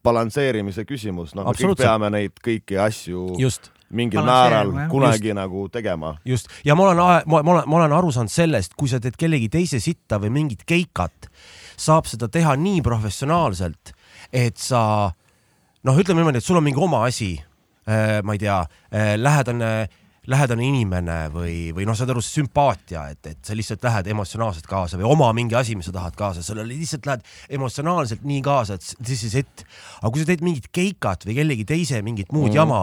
balansseerimise 0.04 0.86
küsimus, 0.88 1.36
noh, 1.36 1.44
me 1.46 1.52
kõik 1.52 1.76
peame 1.78 2.10
neid 2.10 2.32
kõiki 2.44 2.78
asju 2.80 3.36
just, 3.40 3.70
mingil 3.96 4.24
määral 4.26 4.74
jah. 4.74 4.90
kunagi 4.92 5.34
nagu 5.38 5.68
tegema. 5.74 6.16
just 6.26 6.50
ja 6.66 6.76
ma 6.76 6.90
olen, 6.90 6.98
ma, 6.98 7.42
ma 7.44 7.54
olen, 7.56 7.64
ma 7.70 7.80
olen 7.82 7.96
aru 8.00 8.12
saanud 8.16 8.34
sellest, 8.34 8.76
kui 8.80 8.92
sa 8.92 9.02
teed 9.02 9.18
kellegi 9.20 9.50
teise 9.50 9.82
sitta 9.84 10.20
või 10.22 10.34
mingit 10.42 10.66
keikat, 10.70 11.30
saab 11.80 12.10
seda 12.10 12.30
teha 12.32 12.56
nii 12.60 12.84
professionaalselt, 12.86 13.94
et 14.34 14.58
sa 14.58 14.82
noh, 15.84 15.96
ütleme 16.02 16.22
niimoodi, 16.22 16.42
et 16.42 16.46
sul 16.46 16.60
on 16.60 16.66
mingi 16.66 16.82
oma 16.84 17.06
asi, 17.08 17.34
ma 17.88 18.36
ei 18.36 18.42
tea, 18.42 18.62
lähedane 19.18 19.74
lähedane 20.30 20.66
inimene 20.68 21.18
või, 21.34 21.72
või 21.76 21.88
noh, 21.88 21.98
saad 21.98 22.12
aru, 22.14 22.22
see 22.24 22.40
sümpaatia, 22.40 23.06
et, 23.14 23.22
et 23.32 23.40
sa 23.46 23.56
lihtsalt 23.58 23.84
lähed 23.86 24.10
emotsionaalselt 24.14 24.68
kaasa 24.70 25.00
või 25.00 25.08
oma 25.10 25.30
mingi 25.36 25.58
asi, 25.58 25.78
mis 25.80 25.90
sa 25.90 25.96
tahad 25.96 26.18
kaasa, 26.20 26.44
sa 26.46 26.58
lihtsalt 26.60 27.08
lähed 27.10 27.26
emotsionaalselt 27.58 28.26
nii 28.28 28.42
kaasa, 28.46 28.78
et 28.78 29.06
this 29.06 29.24
is 29.26 29.38
it. 29.40 29.66
aga 30.02 30.12
kui 30.14 30.22
sa 30.22 30.30
teed 30.30 30.46
mingit 30.46 30.70
keikat 30.76 31.26
või 31.26 31.40
kellegi 31.40 31.66
teise 31.70 32.04
mingit 32.06 32.34
muud 32.36 32.52
mm. 32.52 32.60
jama, 32.60 32.82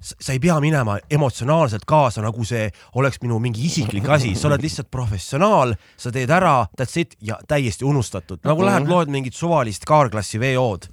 sa 0.00 0.32
ei 0.32 0.40
pea 0.42 0.56
minema 0.60 0.98
emotsionaalselt 1.10 1.84
kaasa, 1.88 2.22
nagu 2.24 2.44
see 2.46 2.68
oleks 3.00 3.20
minu 3.22 3.38
mingi 3.42 3.64
isiklik 3.66 4.08
asi, 4.12 4.34
sa 4.36 4.48
oled 4.50 4.62
lihtsalt 4.64 4.90
professionaal, 4.92 5.74
sa 5.96 6.12
teed 6.14 6.30
ära, 6.32 6.66
that's 6.78 6.98
it 7.00 7.16
ja 7.24 7.38
täiesti 7.48 7.86
unustatud, 7.88 8.42
nagu 8.46 8.66
lähed 8.66 8.88
loed 8.90 9.12
mingit 9.12 9.36
suvalist 9.36 9.86
kaarklassi 9.88 10.40
VO-d 10.42 10.88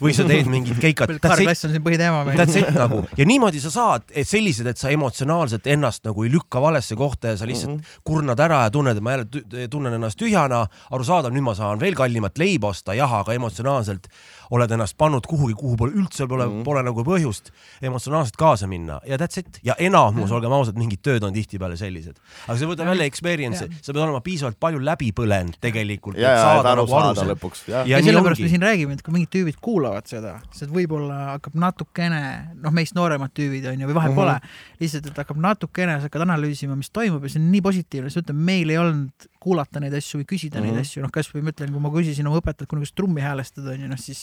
või 0.00 0.14
sa 0.16 0.26
teed 0.28 0.50
mingit 0.50 0.80
keikat, 0.82 1.16
kaarklass 1.24 1.68
on 1.68 1.74
siin 1.74 1.84
põhiteema 1.84 2.22
meil. 2.26 2.40
That's 2.40 2.58
it 2.58 2.72
nagu. 2.76 3.02
Ja 3.18 3.26
niimoodi 3.28 3.60
sa 3.62 3.72
saad, 3.74 4.08
et 4.10 4.28
sellised, 4.28 4.66
et 4.70 4.80
sa 4.80 4.92
emotsionaalselt 4.94 5.66
ennast 5.72 6.06
nagu 6.08 6.24
ei 6.24 6.32
lükka 6.32 6.62
valesse 6.62 6.96
kohta 6.98 7.34
ja 7.34 7.40
sa 7.40 7.48
lihtsalt 7.48 7.74
mm 7.74 7.80
-hmm. 7.80 8.00
kurnad 8.04 8.40
ära 8.40 8.62
ja 8.64 8.70
tunned, 8.70 8.96
et 8.96 9.02
ma 9.02 9.16
jälle 9.16 9.68
tunnen 9.70 9.94
ennast 9.94 10.18
tühjana, 10.18 10.66
arusaadav, 10.90 11.32
nüüd 11.32 11.44
ma 11.44 11.54
saan 11.54 11.80
veel 11.80 11.94
kallimat 11.94 12.38
leiba 12.38 12.68
osta, 12.68 12.94
jah, 12.94 13.12
aga 13.12 13.32
emotsionaalselt 13.32 14.08
oled 14.50 14.70
ennast 14.76 14.96
pannud 14.98 15.26
kuhugi, 15.26 15.54
kuhu 15.58 15.76
pole 15.80 15.94
üldse 15.96 16.26
pole 16.28 16.46
mm, 16.46 16.52
-hmm. 16.52 16.64
pole 16.64 16.82
nagu 16.86 17.04
põhjust 17.06 17.50
emotsionaalselt 17.82 18.36
kaasa 18.36 18.66
minna. 18.66 19.00
Ja 19.06 19.16
that's 19.16 19.38
it. 19.40 19.60
Ja 19.64 19.74
enamus, 19.78 20.30
olgem 20.30 20.52
ausad, 20.52 20.78
mingid 20.78 21.02
tööd 21.02 21.24
on 21.26 21.34
tihtipeale 21.34 21.76
sellised, 21.76 22.18
aga 22.46 22.58
see 22.58 22.68
võtab 22.70 22.90
jälle 22.92 23.08
experience'i, 23.10 23.70
sa 23.80 23.92
pead 23.92 24.02
olema 24.04 24.20
piisavalt 24.24 24.58
palju 24.60 24.82
läbi 24.82 25.12
põlenud 25.16 25.58
tegelikult, 25.60 26.18
ja, 26.20 26.30
ja, 26.30 26.52
et 26.60 26.70
aru 26.72 26.86
saada 26.90 27.14
see- 27.20 27.30
lõpuks. 27.32 27.64
Ja 27.68 27.84
ja 27.86 28.02
sellepärast 28.02 28.42
me 28.42 28.48
siin 28.52 28.62
räägime, 28.62 28.96
et 28.98 29.02
kui 29.02 29.14
mingid 29.14 29.32
tüübid 29.34 29.60
kuulavad 29.62 30.06
seda, 30.10 30.36
siis 30.54 30.70
võib-olla 30.70 31.36
hakkab 31.36 31.56
natukene, 31.66 32.22
noh, 32.62 32.74
meist 32.74 32.96
nooremad 32.98 33.34
tüübid 33.36 33.66
on 33.70 33.80
ju, 33.80 33.90
või 33.90 33.98
vahet 34.00 34.14
pole 34.14 34.34
mm, 34.36 34.44
-hmm. 34.44 34.80
lihtsalt, 34.80 35.10
et 35.10 35.22
hakkab 35.24 35.40
natukene, 35.42 35.98
sa 36.00 36.10
hakkad 36.10 36.26
analüüsima, 36.26 36.76
mis 36.76 36.90
toimub 36.90 37.24
ja 37.24 37.32
see 37.32 37.42
on 37.42 37.50
nii 37.52 37.64
positiivne, 37.64 38.10
sest 38.10 38.24
ütleme, 38.24 38.46
meil 38.52 38.70
ei 38.70 38.78
olnud 38.82 39.30
kuulata 39.46 39.80
neid 39.82 39.94
asju 39.94 40.18
või 40.20 40.26
küsida 40.32 40.58
mm 40.58 40.64
-hmm. 40.64 40.66
Mhm. 40.66 40.76
neid 40.76 40.86
asju, 40.88 41.02
noh, 41.04 41.12
kasvõi 41.14 41.42
ma 41.46 41.52
ütlen, 41.54 41.70
kui 41.72 41.82
ma 41.84 41.90
küsisin 41.94 42.26
oma 42.26 42.40
õpetajalt 42.40 42.70
kunagi, 42.72 42.88
kas 42.88 42.96
trummi 42.98 43.22
häälestada 43.22 43.74
on 43.76 43.84
ju, 43.84 43.88
noh 43.92 44.00
siis 44.02 44.20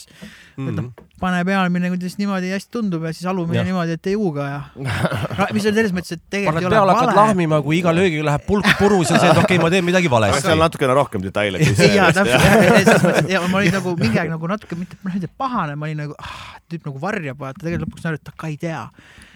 mm 0.57 0.63
Mhm. 0.67 0.79
-hmm. 0.79 1.07
pane 1.19 1.43
pealmine, 1.45 1.89
kuidas 1.93 2.17
niimoodi 2.19 2.51
hästi 2.51 2.71
tundub 2.75 3.03
ja 3.07 3.13
siis 3.13 3.25
alumine 3.31 3.57
Jah. 3.57 3.65
niimoodi, 3.65 3.91
et 3.97 4.07
ei 4.07 4.13
huuga 4.19 4.43
ja 4.49 4.61
no, 5.39 5.47
mis 5.53 5.65
on 5.65 5.73
selles 5.79 5.93
mõttes, 5.95 6.13
et 6.17 6.23
tegelikult 6.29 6.53
paned 6.53 6.63
ei 6.63 6.67
ole 6.67 6.75
peale, 6.75 6.93
hakkad 6.93 7.15
vale. 7.15 7.27
lahmima, 7.27 7.61
kui 7.61 7.77
iga 7.79 7.93
löögiga 7.95 8.25
läheb 8.29 8.45
pulk 8.47 8.65
purus 8.79 9.09
ja 9.09 9.19
see, 9.19 9.29
et 9.31 9.37
okei 9.37 9.57
okay,, 9.57 9.63
ma 9.63 9.69
teen 9.69 9.85
midagi 9.85 10.07
aga 10.07 10.15
valesti 10.15 10.41
seal. 10.47 10.59
natukene 10.59 10.93
rohkem 10.93 11.21
detaile 11.23 11.59
jaa, 11.97 12.11
täpselt, 12.11 12.41
selles 12.41 12.87
mõttes, 12.87 13.19
et 13.23 13.29
ja 13.29 13.41
ma 13.47 13.57
olin 13.57 13.71
nagu 13.79 13.95
mingi 13.99 14.19
aeg 14.19 14.29
nagu 14.29 14.47
natuke 14.47 14.75
mitte, 14.75 14.97
noh, 15.03 15.13
mitte 15.13 15.29
pahane, 15.37 15.75
ma 15.75 15.85
olin 15.85 15.97
nagu 16.03 16.13
ah,, 16.19 16.57
tüüp 16.69 16.85
nagu 16.89 16.99
varjab, 17.01 17.39
vaata, 17.39 17.63
tegelikult 17.63 17.87
lõpuks 17.89 18.05
aru, 18.09 18.19
et 18.19 18.23
ta 18.23 18.31
ka 18.37 18.47
ei 18.51 18.57
tea. 18.57 18.87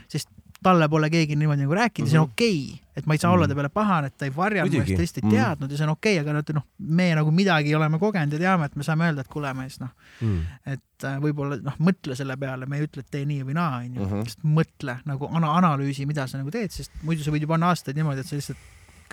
sest 0.08 0.30
talle 0.68 0.90
pole 0.92 1.10
keegi 1.14 1.36
niimoodi 1.40 1.64
nagu 1.66 1.76
rääkinud 1.80 2.08
ja 2.08 2.12
see 2.16 2.20
on 2.22 2.28
okei 2.30 2.60
okay,, 2.68 2.84
et 2.98 3.06
ma 3.08 3.14
ei 3.16 3.22
saa 3.22 3.32
olla 3.36 3.48
ta 3.48 3.56
peale 3.56 3.70
pahane, 3.74 4.08
et 4.12 4.16
ta 4.18 4.26
ei 4.28 4.34
varjanud, 4.36 4.74
ma 4.74 4.84
just 4.84 5.00
lihtsalt 5.02 5.18
ei 5.24 5.28
Mhm. 5.28 5.36
teadnud 5.36 5.72
ja 5.72 5.78
see 5.80 5.88
on 5.88 5.94
okei 5.96 6.20
okay,, 6.20 6.34
aga 6.34 6.54
noh, 6.58 6.66
me 6.80 7.08
nagu 7.20 7.32
midagi 7.32 7.76
oleme 7.78 8.00
kogenud 8.02 8.34
ja 8.34 8.40
teame, 8.46 8.66
et 8.72 8.76
me 8.76 8.84
saame 8.88 9.06
öelda, 9.10 9.22
et 9.26 9.32
kuule 9.34 9.54
mees, 9.58 9.80
noh, 9.84 9.90
Mm. 10.22 10.40
et 10.74 11.06
äh, 11.06 11.20
võib-olla 11.22 11.60
noh, 11.62 11.76
mõtle 11.80 12.16
selle 12.18 12.38
peale, 12.42 12.66
me 12.66 12.80
ei 12.80 12.88
ütle, 12.88 13.04
et 13.06 13.12
tee 13.14 13.26
nii 13.30 13.44
või 13.46 13.54
naa, 13.54 13.82
onju 13.84 14.02
Mhm., 14.02 14.24
lihtsalt 14.26 14.48
mõtle 14.58 14.98
nagu 15.06 15.30
ana-, 15.32 15.54
analüüsi, 15.60 16.08
mida 16.10 16.26
sa 16.28 16.38
nagu 16.42 16.50
teed, 16.52 16.72
sest 16.74 16.92
muidu 17.04 17.24
sa 17.24 17.32
võid 17.32 17.46
ju 17.46 17.48
panna 17.52 17.70
aastaid 17.70 17.96
niimoodi, 18.00 18.20
et 18.26 18.26
sa 18.32 18.36
lihtsalt 18.36 18.58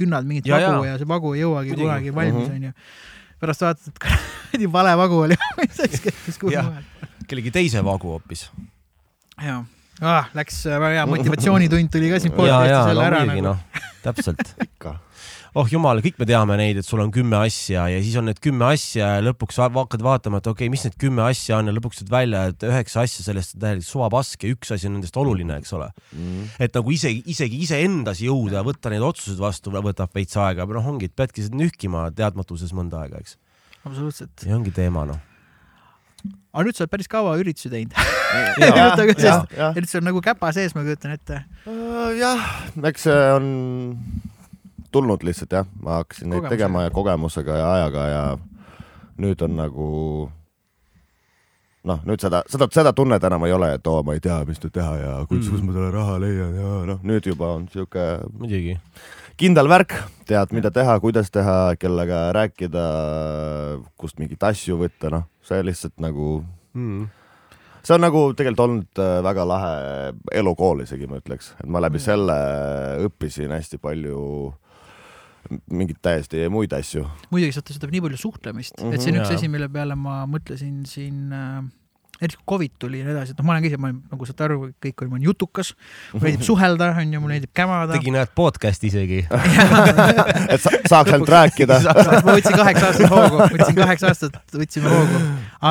künnad 0.00 0.24
mingit 0.26 0.46
Ja, 0.48 0.57
vagu 0.59 0.84
ja. 0.84 0.92
ja 0.94 0.98
see 0.98 1.07
vagu 1.07 1.34
ei 1.36 1.42
jõuagi 1.44 1.70
Muidugi. 1.74 1.84
kunagi 1.84 2.14
valmis, 2.14 2.48
Mhm. 2.48 2.57
onju. 2.57 2.72
pärast 3.40 3.61
vaatad, 3.61 3.88
et 3.88 3.98
kuradi 4.50 4.72
vale 4.72 4.96
vagu 4.96 5.18
oli, 5.28 5.36
mis 5.61 6.00
kes 6.00 6.38
kuhu 6.40 6.52
Jah. 6.57 6.64
mujal. 6.64 6.82
kellegi 7.28 7.50
teise 7.50 7.84
vagu 7.84 8.09
hoopis. 8.16 8.48
jaa 9.42 9.64
ah,, 10.03 10.30
läks 10.34 10.64
väga 10.66 10.92
hea 10.99 11.07
motivatsioonitund 11.11 11.92
tuli 11.95 12.12
ka 12.12 12.22
siin 12.22 12.34
jälle 12.34 12.95
no 12.95 13.05
ära 13.05 13.24
muidugi 13.24 13.45
nagu. 13.45 13.55
noh, 13.55 13.90
täpselt. 14.05 14.55
oh 15.59 15.68
jumal, 15.70 16.01
kõik 16.03 16.16
me 16.18 16.26
teame 16.28 16.57
neid, 16.59 16.80
et 16.80 16.86
sul 16.86 17.03
on 17.05 17.12
kümme 17.14 17.38
asja 17.38 17.86
ja 17.92 17.99
siis 18.03 18.16
on 18.18 18.26
need 18.28 18.40
kümme 18.42 18.66
asja 18.74 19.12
ja 19.16 19.24
lõpuks 19.24 19.61
hakkad 19.62 20.03
vaatama, 20.05 20.40
et 20.42 20.49
okei 20.51 20.66
okay,, 20.66 20.72
mis 20.72 20.84
need 20.86 20.97
kümme 21.01 21.22
asja 21.28 21.61
on 21.61 21.70
ja 21.70 21.74
lõpuks 21.76 22.03
tuleb 22.03 22.14
välja, 22.16 22.42
et 22.51 22.66
üheksa 22.66 23.05
asja 23.07 23.26
sellest 23.26 23.55
on 23.57 23.64
täielik 23.66 23.86
suvapask 23.86 24.47
ja 24.47 24.55
üks 24.55 24.74
asi 24.74 24.90
on 24.90 24.97
nendest 24.99 25.18
oluline, 25.20 25.61
eks 25.62 25.74
ole. 25.78 25.90
et 26.59 26.74
nagu 26.74 26.95
isegi, 26.95 27.22
isegi 27.30 27.62
iseendas 27.66 28.22
jõuda 28.24 28.64
võtta 28.66 28.90
neid 28.92 29.05
otsuseid 29.07 29.38
vastu 29.42 29.74
võtab 29.74 30.11
veits 30.14 30.34
aega, 30.40 30.66
noh, 30.66 30.90
ongi, 30.95 31.11
et 31.11 31.16
peadki 31.16 31.47
nühkima 31.55 32.09
teadmatuses 32.16 32.74
mõnda 32.74 33.05
aega, 33.05 33.22
eks. 33.22 33.38
absoluutselt. 33.84 34.49
ja 34.49 34.59
ongi 34.59 34.74
teema, 34.74 35.07
noh. 35.12 35.22
Aga 36.55 36.64
nüüd 36.66 36.77
sa 36.79 36.85
oled 36.85 36.93
päris 36.95 37.09
kaua 37.11 37.35
üritusi 37.41 37.70
teinud. 37.72 37.97
jah, 38.61 39.75
üritus 39.75 39.97
on 39.99 40.07
nagu 40.09 40.22
käpa 40.25 40.53
sees, 40.57 40.75
ma 40.75 40.85
kujutan 40.87 41.16
ette. 41.16 41.43
jah, 42.18 42.47
eks 42.91 43.07
see 43.09 43.18
on 43.35 43.51
tulnud 44.95 45.27
lihtsalt 45.27 45.53
jah, 45.53 45.66
ma 45.83 46.01
hakkasin 46.03 46.31
neid 46.31 46.41
Kogemusega. 46.45 46.55
tegema 46.55 46.83
ja 46.87 46.91
kogemusega 46.95 47.57
ja 47.59 47.72
ajaga 47.75 48.07
ja 48.12 48.25
nüüd 49.18 49.43
on 49.47 49.57
nagu 49.59 49.89
noh, 51.85 52.01
nüüd 52.09 52.22
seda, 52.22 52.43
seda, 52.51 52.68
seda 52.72 52.93
tunnet 52.97 53.25
enam 53.27 53.45
ei 53.47 53.53
ole, 53.53 53.75
et 53.77 53.87
oo, 53.91 54.03
ma 54.07 54.14
ei 54.16 54.22
tea, 54.25 54.39
mis 54.49 54.61
nüüd 54.62 54.72
teha 54.75 54.95
ja 55.01 55.12
kuidas 55.29 55.51
Mm. 55.51 55.59
mm. 55.61 55.66
ma 55.66 55.72
selle 55.77 55.91
raha 55.93 56.14
leian 56.22 56.55
ja 56.57 56.70
noh, 56.93 57.03
nüüd 57.05 57.27
juba 57.29 57.51
on 57.59 57.68
siuke 57.72 58.07
muidugi. 58.39 58.79
Kindel 59.41 59.68
värk, 59.70 59.95
tead, 60.28 60.53
mida 60.55 60.70
teha, 60.74 60.95
kuidas 61.03 61.30
teha, 61.35 61.74
kellega 61.80 62.28
rääkida, 62.37 62.85
kust 64.01 64.18
mingeid 64.22 64.43
asju 64.51 64.78
võtta, 64.80 65.11
noh, 65.14 65.26
see 65.45 65.62
lihtsalt 65.66 65.97
nagu, 66.03 66.45
Mm. 66.74 67.07
see 67.85 67.95
on 67.95 68.01
nagu 68.03 68.32
tegelikult 68.35 68.64
olnud 68.64 68.99
äh, 68.99 69.20
väga 69.22 69.45
lahe 69.47 69.74
elukool 70.35 70.80
isegi 70.82 71.07
ma 71.07 71.20
ütleks, 71.20 71.53
et 71.61 71.66
ma 71.70 71.78
läbi 71.80 71.99
Mm. 72.01 72.05
selle 72.07 72.37
õppisin 73.07 73.53
hästi 73.55 73.78
palju 73.78 74.53
mingeid 75.70 76.01
täiesti 76.03 76.49
muid 76.51 76.72
asju. 76.72 77.05
muidugi 77.30 77.53
sa 77.53 77.61
oled 77.61 77.93
nii 77.93 78.01
palju 78.01 78.16
suhtlemist 78.16 78.80
mm, 78.80 78.91
-hmm, 78.91 78.95
et 78.95 79.01
see 79.03 79.11
on 79.12 79.18
Mhm, 79.18 79.22
üks 79.22 79.30
jaa. 79.30 79.37
asi, 79.39 79.49
mille 79.49 79.68
peale 79.68 79.95
ma 79.95 80.24
mõtlesin 80.26 80.87
siin 80.87 81.32
äh, 81.32 81.62
eriti 82.27 82.39
kui 82.41 82.47
Covid 82.55 82.72
tuli 82.83 83.01
ja 83.01 83.07
nii 83.07 83.14
edasi, 83.14 83.35
et 83.35 83.39
noh, 83.41 83.47
ma 83.49 83.55
olen 83.55 83.64
ka 83.64 83.68
ise, 83.70 83.79
ma 83.81 83.89
olen, 83.91 84.01
nagu 84.12 84.29
saate 84.29 84.45
aru, 84.47 84.59
kõik 84.83 85.03
oli, 85.05 85.11
ma 85.12 85.18
olen 85.18 85.27
jutukas, 85.29 85.70
mulle 86.12 86.22
meeldib 86.27 86.45
suhelda, 86.49 86.91
onju, 87.03 87.20
mulle 87.22 87.37
meeldib 87.37 87.53
kämada. 87.61 87.99
tegi 87.99 88.14
näed 88.14 88.33
podcast'i 88.39 88.91
isegi. 88.93 89.20
et 90.53 90.61
sa, 90.64 90.75
saaks 90.91 91.14
ainult 91.14 91.33
rääkida. 91.35 91.79
ma 92.27 92.35
võtsin 92.37 92.59
kaheksa 92.59 92.91
aastat 92.91 93.14
hoogu, 93.14 93.41
võtsin 93.55 93.79
kaheksa 93.79 94.11
aastat, 94.12 94.41
võtsime 94.57 94.93
hoogu, 94.93 95.22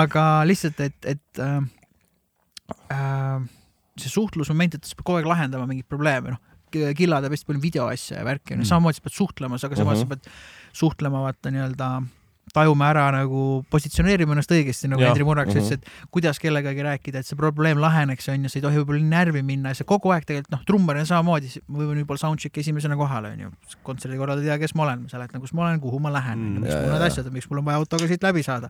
aga 0.04 0.26
lihtsalt, 0.49 0.80
et, 0.88 0.97
et 1.18 1.43
äh, 1.43 1.60
äh, 2.93 3.43
see 3.99 4.10
suhtlusmoment, 4.14 4.76
et 4.80 4.88
sa 4.88 4.95
pead 4.97 5.06
kogu 5.06 5.20
aeg 5.22 5.30
lahendama 5.30 5.68
mingeid 5.70 5.89
probleeme, 5.91 6.36
noh, 6.38 6.41
Killa 6.74 7.20
teeb 7.22 7.36
hästi 7.36 7.45
palju 7.45 7.60
videoasja 7.62 8.16
ja 8.18 8.24
värki, 8.26 8.56
no 8.58 8.64
Mm. 8.64 8.66
samamoodi 8.66 8.97
sa 8.97 9.04
pead 9.06 9.14
suhtlema, 9.14 9.60
aga 9.62 9.78
samas 9.78 9.99
Mhm. 9.99 10.08
sa 10.08 10.16
pead 10.16 10.24
suhtlema 10.74 11.20
vaata 11.22 11.51
nii-öelda 11.54 11.89
tajuma 12.54 12.89
ära 12.93 13.08
nagu 13.16 13.64
positsioneerima 13.74 14.36
ennast 14.36 14.51
õigesti, 14.54 14.88
nagu. 14.91 15.01
Hendrik 15.01 15.26
Murraks 15.26 15.54
Mhm. 15.56 15.64
ütles, 15.64 15.72
et 15.74 16.10
kuidas 16.14 16.39
kellegagi 16.39 16.84
rääkida, 16.86 17.20
et 17.24 17.26
see 17.26 17.36
probleem 17.39 17.78
laheneks, 17.82 18.28
onju, 18.30 18.49
sa 18.49 18.60
ei 18.60 18.64
tohi 18.66 18.78
võib-olla 18.82 19.04
närvi 19.10 19.41
minna 19.43 19.70
ja 19.74 19.80
sa 19.82 19.84
kogu 19.89 20.12
aeg 20.14 20.26
tegelikult 20.30 20.51
noh, 20.51 20.64
trummarina 20.70 21.06
samamoodi, 21.10 21.49
ma 21.68 21.80
võin 21.80 22.04
võib-olla 22.04 22.22
soundcheck'i 22.22 22.62
esimesena 22.62 22.95
kohale, 22.99 23.34
onju. 23.34 23.51
kontserdi 23.84 24.18
korral 24.18 24.39
ei 24.39 24.45
tea, 24.45 24.58
kes 24.62 24.76
ma 24.76 24.84
olen, 24.84 25.01
ma 25.04 25.10
seletan, 25.10 25.41
kus 25.41 25.54
ma 25.54 25.66
olen, 25.68 25.80
kuhu 25.82 25.99
ma 25.99 26.10
lähen 26.14 26.38
Mm, 26.43 26.58
mm,, 26.60 26.66
jaa, 26.70 26.82
mul 26.82 26.91
need 26.93 27.01
asjad 27.10 27.26
on, 27.28 27.34
miks 27.34 27.49
mul 27.49 27.60
on 27.60 27.66
vaja 27.66 27.78
autoga 27.82 28.08
siit 28.08 28.24
läbi 28.24 28.43
saada. 28.43 28.70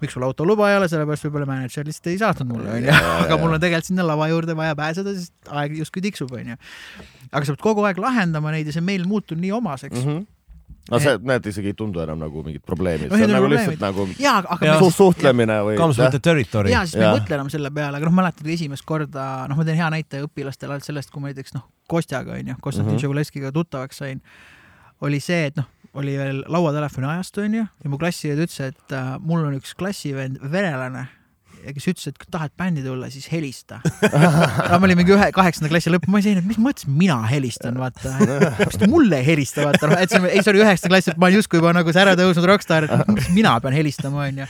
miks 0.00 0.12
sul 0.14 0.22
autoluba 0.22 0.70
ei 0.70 0.76
ole, 0.78 0.86
sellepärast 0.88 1.24
võib-olla 1.26 1.46
mänedžer 1.46 1.84
lihtsalt 1.84 2.06
ei 2.06 2.18
saatnud 2.18 2.46
mulle, 2.52 2.70
onju. 2.70 2.86
Jaa, 2.86 3.18
aga 3.24 3.36
mul 3.36 3.52
on 3.56 3.60
tegelikult 3.60 3.88
sinna 3.90 4.04
lava 4.06 4.28
juurde 4.30 4.54
vaja 4.54 4.76
pääseda, 4.78 5.14
sest 5.16 5.32
aeg 5.50 5.74
justkui 5.80 6.02
tiksub, 6.04 6.30
onju. 6.38 6.54
aga 7.32 7.44
sa 7.44 7.52
pead 7.56 7.62
kogu 7.66 7.82
aeg 7.84 7.98
lahendama 7.98 8.52
neid 8.54 8.66
ja 8.70 8.72
see 8.72 8.80
meil 8.80 9.02
muutub 9.10 9.38
nii 9.42 9.50
omaseks 9.58 9.98
mm. 9.98 10.06
-hmm. 10.06 10.26
No 10.90 10.98
see, 11.02 11.14
need 11.30 11.46
isegi 11.50 11.72
ei 11.72 11.76
tundu 11.78 12.00
enam 12.04 12.18
nagu 12.22 12.42
mingid 12.46 12.62
probleemid, 12.66 13.10
see 13.12 13.24
on 13.26 13.32
nagu 13.34 13.44
probleemid. 13.46 13.74
lihtsalt 13.74 13.84
nagu 13.84 14.06
jaa, 14.18 14.36
aga 14.44 14.66
Jaa. 14.66 14.74
me 14.80 14.84
su 14.86 14.90
suhtlemine 14.96 15.56
või 15.68 15.76
Comes 15.80 15.98
with 16.00 16.10
the 16.16 16.20
territory. 16.20 16.70
jaa, 16.72 16.84
sest 16.86 16.96
me 17.00 17.04
ei 17.08 17.18
mõtle 17.20 17.34
enam 17.38 17.50
selle 17.52 17.70
peale, 17.70 17.96
aga 18.00 18.06
noh, 18.10 18.16
mäletad 18.20 18.46
esimest 18.54 18.84
korda, 18.88 19.26
noh, 19.48 19.56
ma 19.60 19.64
teen 19.68 19.76
hea 19.80 19.90
näite 19.94 20.22
õpilastele 20.26 20.76
ainult 20.76 20.84
sellest, 20.88 21.10
kui 21.14 21.20
ma 21.24 21.32
näiteks 21.32 21.54
noh, 21.58 21.66
Kostjaga 21.88 22.34
onju, 22.36 22.56
Konstantin 22.60 22.94
Mhm. 22.94 23.02
Tšogoleskiga 23.02 23.52
tuttavaks 23.52 23.96
sain, 24.04 24.20
oli 25.00 25.20
see, 25.20 25.46
et 25.52 25.56
noh, 25.56 25.66
oli 25.94 26.16
veel 26.18 26.42
lauatelefoni 26.48 27.06
ajastu 27.06 27.40
onju 27.46 27.62
ja 27.84 27.90
mu 27.90 27.96
klassiõed 27.98 28.38
ütles, 28.44 28.60
et 28.72 28.92
äh, 28.92 29.14
mul 29.20 29.44
on 29.46 29.54
üks 29.56 29.74
klassivend 29.78 30.38
venelane 30.52 31.06
ja 31.68 31.74
kes 31.76 31.88
ütles, 31.92 32.08
et 32.10 32.18
kui 32.20 32.30
tahad 32.32 32.52
bändi 32.58 32.82
tulla, 32.84 33.10
siis 33.12 33.28
helista. 33.32 33.80
aga 34.08 34.78
ma 34.80 34.88
olin 34.88 34.98
mingi 35.00 35.14
ühe, 35.14 35.28
kaheksanda 35.36 35.70
klassi 35.72 35.92
lõpp, 35.92 36.08
ma 36.10 36.22
saanud, 36.24 36.46
mis 36.48 36.60
mõttes 36.62 36.88
mina 36.88 37.18
helistan, 37.28 37.78
vaata. 37.80 38.14
miks 38.58 38.80
ta 38.80 38.88
mulle 38.90 39.20
ei 39.20 39.28
helista, 39.28 39.66
vaata, 39.68 39.92
et 40.00 40.14
see, 40.14 40.22
ei 40.32 40.42
see 40.42 40.54
oli 40.54 40.64
üheksanda 40.64 40.92
klass, 40.94 41.12
et 41.12 41.20
ma 41.20 41.28
olin 41.28 41.40
justkui 41.42 41.60
juba 41.60 41.74
nagu 41.76 41.94
see 41.94 42.04
äratõusnud 42.04 42.48
rokkstaar, 42.52 42.88
et 42.88 43.12
miks 43.12 43.30
mina 43.36 43.54
pean 43.62 43.76
helistama, 43.76 44.26
onju 44.28 44.48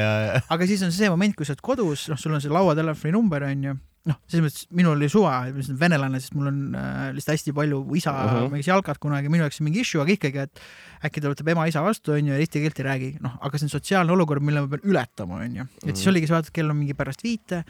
aga 0.54 0.70
siis 0.70 0.86
on 0.86 0.94
see 0.94 1.10
moment, 1.12 1.36
kui 1.36 1.48
sa 1.48 1.56
oled 1.56 1.64
kodus, 1.64 2.08
noh, 2.12 2.20
sul 2.20 2.36
on 2.36 2.42
see 2.42 2.52
lauatelefoni 2.52 3.14
number 3.16 3.48
onju, 3.50 3.76
noh, 4.08 4.16
selles 4.30 4.44
mõttes 4.46 4.62
minul 4.72 4.94
oli 4.96 5.08
suva, 5.12 5.32
ma 5.52 5.60
olen 5.60 5.78
venelane, 5.80 6.20
sest 6.22 6.32
mul 6.34 6.46
on 6.48 6.60
äh, 6.74 7.10
lihtsalt 7.16 7.34
hästi 7.36 7.52
palju 7.56 7.82
isa 7.98 8.14
uh. 8.14 8.30
-huh. 8.32 8.46
mängis 8.52 8.66
jalkat 8.70 8.98
kunagi, 8.98 9.28
minu 9.28 9.44
jaoks 9.44 9.60
mingi 9.60 9.80
issue, 9.84 10.00
aga 10.02 10.12
ikkagi, 10.16 10.38
et 10.46 10.60
äkki 11.04 11.20
ta 11.20 11.28
võtab 11.28 11.50
ema-isa 11.52 11.82
vastu 11.84 12.12
onju 12.16 12.32
ja 12.32 12.38
eesti 12.40 12.62
keelt 12.64 12.80
ei 12.80 12.84
räägi, 12.86 13.10
noh, 13.20 13.36
aga 13.40 13.58
see 13.58 13.66
on 13.68 13.74
sotsiaalne 13.76 14.12
olukord, 14.12 14.42
mille 14.42 14.60
ma 14.64 14.68
pean 14.68 14.80
ületama 14.88 15.42
onju, 15.44 15.66
et 15.86 15.96
siis 15.96 16.06
Mhm. 16.06 16.14
oligi 16.14 16.26
see, 16.26 16.34
vaata, 16.36 16.50
kell 16.52 16.70
on 16.70 16.76
mingi 16.76 16.94
pärast 16.94 17.22
viite, 17.22 17.64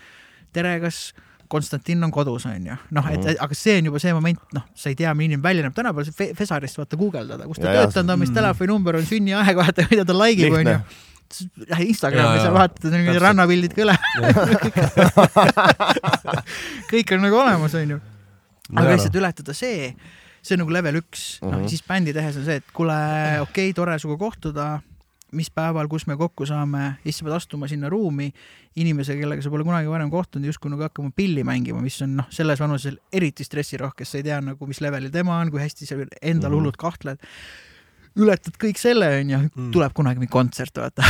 tere, 0.52 0.78
kas 0.80 1.12
Konstantin 1.50 2.04
on 2.04 2.12
kodus 2.14 2.46
onju, 2.46 2.76
noh, 2.90 3.06
et 3.10 3.18
Mhm. 3.24 3.36
aga 3.40 3.54
see 3.54 3.78
on 3.78 3.84
juba 3.84 3.98
see 3.98 4.12
moment, 4.14 4.38
noh, 4.54 4.62
sa 4.74 4.88
ei 4.88 4.94
tea, 4.94 5.12
milline 5.14 5.42
välja 5.42 5.62
näeb, 5.66 5.74
tänapäeval 5.74 6.34
Fesarist 6.36 6.78
vaata 6.78 6.96
guugeldada, 6.96 7.44
kus 7.44 7.58
ta 7.58 7.72
Ja, 7.74 7.86
töötanud 7.86 8.10
on, 8.12 8.18
mis 8.20 8.30
telefoninumber 8.30 8.96
on, 8.96 9.02
sünniaeg, 9.02 9.56
vaata, 9.56 9.82
mida 9.90 10.04
ta 10.04 10.14
like 10.14 10.46
ib 10.46 10.52
onju 10.54 10.78
Lähed 11.70 11.86
Instagrami, 11.92 12.40
sa 12.42 12.50
vaatad, 12.54 12.90
mingid 12.90 13.20
rannapildid 13.22 13.74
ka 13.76 13.84
üle. 13.84 13.94
kõik 16.90 17.14
on 17.16 17.24
nagu 17.24 17.38
olemas, 17.40 17.74
onju. 17.78 17.98
aga 18.74 18.92
lihtsalt 18.94 19.16
ületada 19.18 19.54
see, 19.56 19.90
see 20.42 20.56
on 20.56 20.62
nagu 20.64 20.74
level 20.74 21.00
üks, 21.02 21.38
noh 21.42 21.58
Mhm. 21.60 21.68
siis 21.70 21.82
bändi 21.86 22.12
tehes 22.16 22.36
on 22.38 22.44
see, 22.46 22.60
et 22.60 22.68
kuule, 22.76 22.96
okei 23.46 23.70
okay,, 23.70 23.76
tore 23.76 23.98
sinuga 23.98 24.18
kohtuda, 24.24 24.66
mis 25.32 25.50
päeval, 25.54 25.86
kus 25.90 26.06
me 26.10 26.16
kokku 26.18 26.46
saame, 26.46 26.96
siis 27.04 27.18
sa 27.20 27.24
pead 27.28 27.36
astuma 27.36 27.68
sinna 27.70 27.88
ruumi 27.92 28.32
inimesega, 28.82 29.20
kellega 29.22 29.42
sa 29.42 29.50
pole 29.50 29.62
kunagi 29.66 29.86
varem 29.90 30.10
kohtunud, 30.10 30.46
justkui 30.50 30.70
nagu 30.72 30.82
hakkama 30.82 31.12
pilli 31.14 31.44
mängima, 31.46 31.78
mis 31.82 32.00
on 32.02 32.16
noh, 32.18 32.26
selles 32.34 32.58
vanuses 32.62 32.96
eriti 33.14 33.44
stressirohkes, 33.46 34.10
sa 34.10 34.18
ei 34.18 34.26
tea 34.26 34.40
nagu, 34.42 34.66
mis 34.66 34.80
levelil 34.82 35.10
tema 35.14 35.38
on, 35.38 35.50
kui 35.54 35.60
hästi 35.62 35.86
sa 35.86 35.94
endal 36.22 36.50
Mhm. 36.50 36.56
hullult 36.58 36.76
kahtled. 36.76 37.18
Ületad 38.16 38.56
kõik 38.60 38.78
selle, 38.80 39.06
onju, 39.20 39.38
Mm. 39.54 39.70
tuleb 39.72 39.92
kunagi 39.94 40.18
mingi 40.18 40.32
kontsert, 40.32 40.76
vaata. 40.76 41.02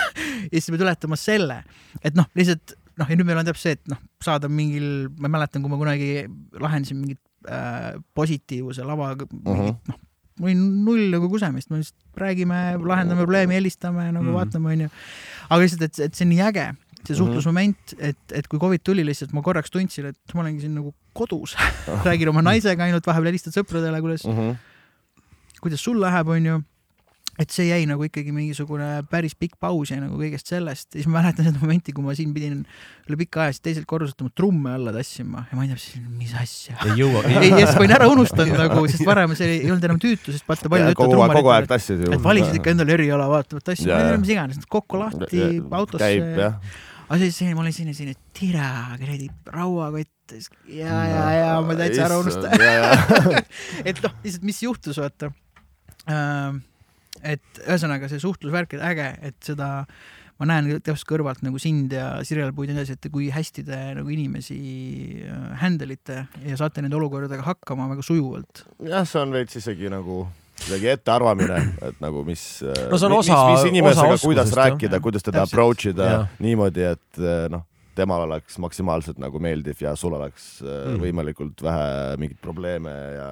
ja 0.50 0.50
siis 0.52 0.66
sa 0.66 0.72
pead 0.74 0.82
ületama 0.86 1.16
selle, 1.16 1.62
et 2.02 2.14
noh, 2.18 2.26
lihtsalt 2.34 2.74
noh, 2.98 3.06
ja 3.06 3.14
nüüd 3.16 3.26
meil 3.28 3.38
on 3.38 3.46
täpselt 3.46 3.62
see, 3.62 3.76
et 3.78 3.88
noh, 3.92 3.98
saada 4.24 4.48
mingil, 4.50 5.08
ma 5.22 5.28
mäletan, 5.30 5.62
kui 5.62 5.70
ma 5.70 5.78
kunagi 5.78 6.26
lahendasin 6.58 6.98
mingit 6.98 7.20
äh, 7.48 7.94
positiivse 8.14 8.82
lavaga 8.84 9.26
mingit 9.30 9.76
Mhm. 9.78 9.78
noh, 9.88 9.98
mul 10.38 10.48
oli 10.50 10.54
null 10.58 11.04
nagu 11.14 11.28
kusemist, 11.30 11.70
me 11.70 11.78
lihtsalt 11.78 12.18
räägime, 12.18 12.58
lahendame 12.82 13.22
probleemi, 13.24 13.54
helistame 13.58 14.10
nagu 14.12 14.26
mm. 14.26 14.34
vaatame, 14.34 14.74
onju. 14.74 14.90
aga 15.50 15.62
lihtsalt, 15.62 15.82
et, 15.82 15.98
et 16.06 16.14
see 16.14 16.26
on 16.26 16.30
nii 16.34 16.42
äge, 16.46 16.66
see 17.06 17.16
suhtlusmoment, 17.18 17.94
et, 17.98 18.18
et 18.34 18.46
kui 18.50 18.58
Covid 18.62 18.82
tuli 18.86 19.02
lihtsalt, 19.06 19.32
ma 19.34 19.42
korraks 19.46 19.70
tundsin, 19.70 20.10
et 20.12 20.34
ma 20.34 20.42
olengi 20.44 20.62
siin 20.66 20.74
nagu 20.78 20.92
kodus 21.14 21.54
räägin 22.06 22.28
oma 22.30 22.42
naisega 22.42 22.84
ainult, 22.86 23.06
vahepeal 23.06 23.30
helistad 23.32 23.54
sõpradele, 23.54 23.98
kuidas 24.02 24.26
mm. 24.26 24.34
-hmm. 24.38 24.56
Kuidas 25.62 25.84
sul 25.84 26.00
läheb, 26.02 26.34
onju. 26.34 26.58
et 27.38 27.52
see 27.54 27.68
jäi 27.68 27.84
nagu 27.86 28.02
ikkagi 28.02 28.32
mingisugune 28.34 29.04
päris 29.06 29.36
pikk 29.38 29.60
paus 29.62 29.92
jäi 29.92 30.00
nagu 30.00 30.16
kõigest 30.18 30.48
sellest 30.50 30.88
ja 30.88 30.96
siis 30.96 31.06
ma 31.06 31.20
mäletan 31.20 31.46
seda 31.46 31.60
momenti, 31.60 31.92
kui 31.94 32.02
ma 32.02 32.16
siin 32.18 32.32
pidin 32.34 32.64
üle 33.06 33.18
pika 33.20 33.44
aja 33.44 33.54
siit 33.54 33.62
teiselt 33.68 33.86
korruselt 33.86 34.24
oma 34.24 34.32
trumme 34.34 34.72
alla 34.74 34.90
tassima 34.96 35.44
ja 35.46 35.58
ma 35.58 35.62
ei 35.62 35.70
tea, 35.70 36.02
mis 36.18 36.34
asja. 36.34 36.74
ei 36.82 36.96
jõua. 36.98 37.22
ei, 37.30 37.52
ja 37.52 37.60
siis 37.62 37.76
ma 37.76 37.84
olin 37.84 37.94
ära 38.00 38.10
unustanud 38.10 38.58
nagu, 38.58 38.82
sest 38.90 39.06
varem 39.06 39.36
see 39.38 39.52
ei 39.60 39.70
olnud 39.70 39.86
enam 39.86 40.02
tüütu, 40.02 40.34
sest 40.34 40.50
vaata 40.50 40.72
paljud 40.72 40.98
kogu 40.98 41.14
ütlevad 41.14 41.30
aeg, 41.30 41.38
kogu 41.38 41.54
aeg 41.54 41.70
tassid 41.70 42.04
ju. 42.08 42.12
et 42.18 42.26
valisid 42.26 42.58
ikka 42.58 42.74
endale 42.74 42.98
eriala, 42.98 43.30
vaatavad 43.30 43.68
tassi, 43.70 43.86
ma 43.86 44.02
ei 44.02 44.10
tea, 44.10 44.20
mis 44.26 44.34
iganes, 44.34 44.68
kokku 44.74 44.98
lahti 45.04 45.46
autosse. 45.62 46.12
aga 47.06 47.22
siis 47.22 47.42
ma 47.52 47.62
olin 47.62 47.78
selline, 47.78 47.94
selline 48.02 48.18
tira, 48.34 48.72
kuradi 48.98 49.30
rauakott 49.54 50.16
ja, 50.68 51.04
ja, 51.08 51.24
ja 51.32 51.50
ma 51.64 51.76
täitsa 51.78 52.06
ära 52.08 52.18
unustasin. 52.20 52.62
et 53.88 54.00
noh, 54.04 54.16
lihtsalt 54.24 54.46
mis 54.46 54.62
juhtus, 54.62 54.98
vaata. 55.00 55.30
Et 56.08 57.60
ühesõnaga 57.66 58.08
see 58.10 58.20
suhtlusvärk, 58.22 58.76
et 58.78 58.84
äge, 58.92 59.08
et 59.30 59.36
seda 59.44 59.68
ma 60.38 60.46
näen 60.46 60.68
täpselt 60.78 61.08
kõrvalt 61.10 61.40
nagu 61.42 61.58
sind 61.58 61.90
ja 61.96 62.12
Sirel 62.26 62.52
Puid 62.54 62.70
ja 62.70 62.76
nii 62.76 62.84
edasi, 62.84 62.94
et 62.94 63.08
kui 63.10 63.26
hästi 63.34 63.64
te 63.66 63.78
nagu 63.98 64.12
inimesi 64.14 64.58
äh, 65.26 65.48
handle 65.62 65.96
ite 65.98 66.20
ja 66.46 66.58
saate 66.60 66.84
nende 66.84 66.94
olukordadega 67.00 67.42
hakkama 67.42 67.88
väga 67.90 68.04
sujuvalt. 68.06 68.62
jah, 68.86 69.02
see 69.08 69.18
on 69.24 69.34
veits 69.34 69.58
isegi 69.58 69.90
nagu 69.90 70.20
kuidagi 70.58 70.92
ettearvamine, 70.94 71.58
et 71.88 71.98
nagu 72.02 72.22
mis 72.26 72.44
No 72.62 72.98
see 72.98 73.06
on 73.10 73.16
mis, 73.16 73.26
osa- 73.30 73.42
mis 73.50 73.66
inimesega, 73.72 74.14
osa 74.14 74.26
kuidas 74.26 74.54
rääkida 74.58 75.00
kuidas 75.02 75.22
teda 75.26 75.42
Täpselt. 75.42 75.52
approach 75.58 75.90
ida 75.90 76.06
Jah. 76.12 76.24
niimoodi, 76.42 76.86
et 76.94 77.18
eh, 77.22 77.44
noh, 77.50 77.62
temal 77.98 78.22
oleks 78.28 78.58
maksimaalselt 78.62 79.18
nagu 79.18 79.40
meeldiv 79.42 79.80
ja 79.82 79.96
sul 79.98 80.14
oleks. 80.14 80.60
Mm. 80.62 81.00
võimalikult 81.02 81.62
vähe 81.66 82.14
mingeid 82.22 82.38
probleeme 82.42 82.92
ja 83.16 83.28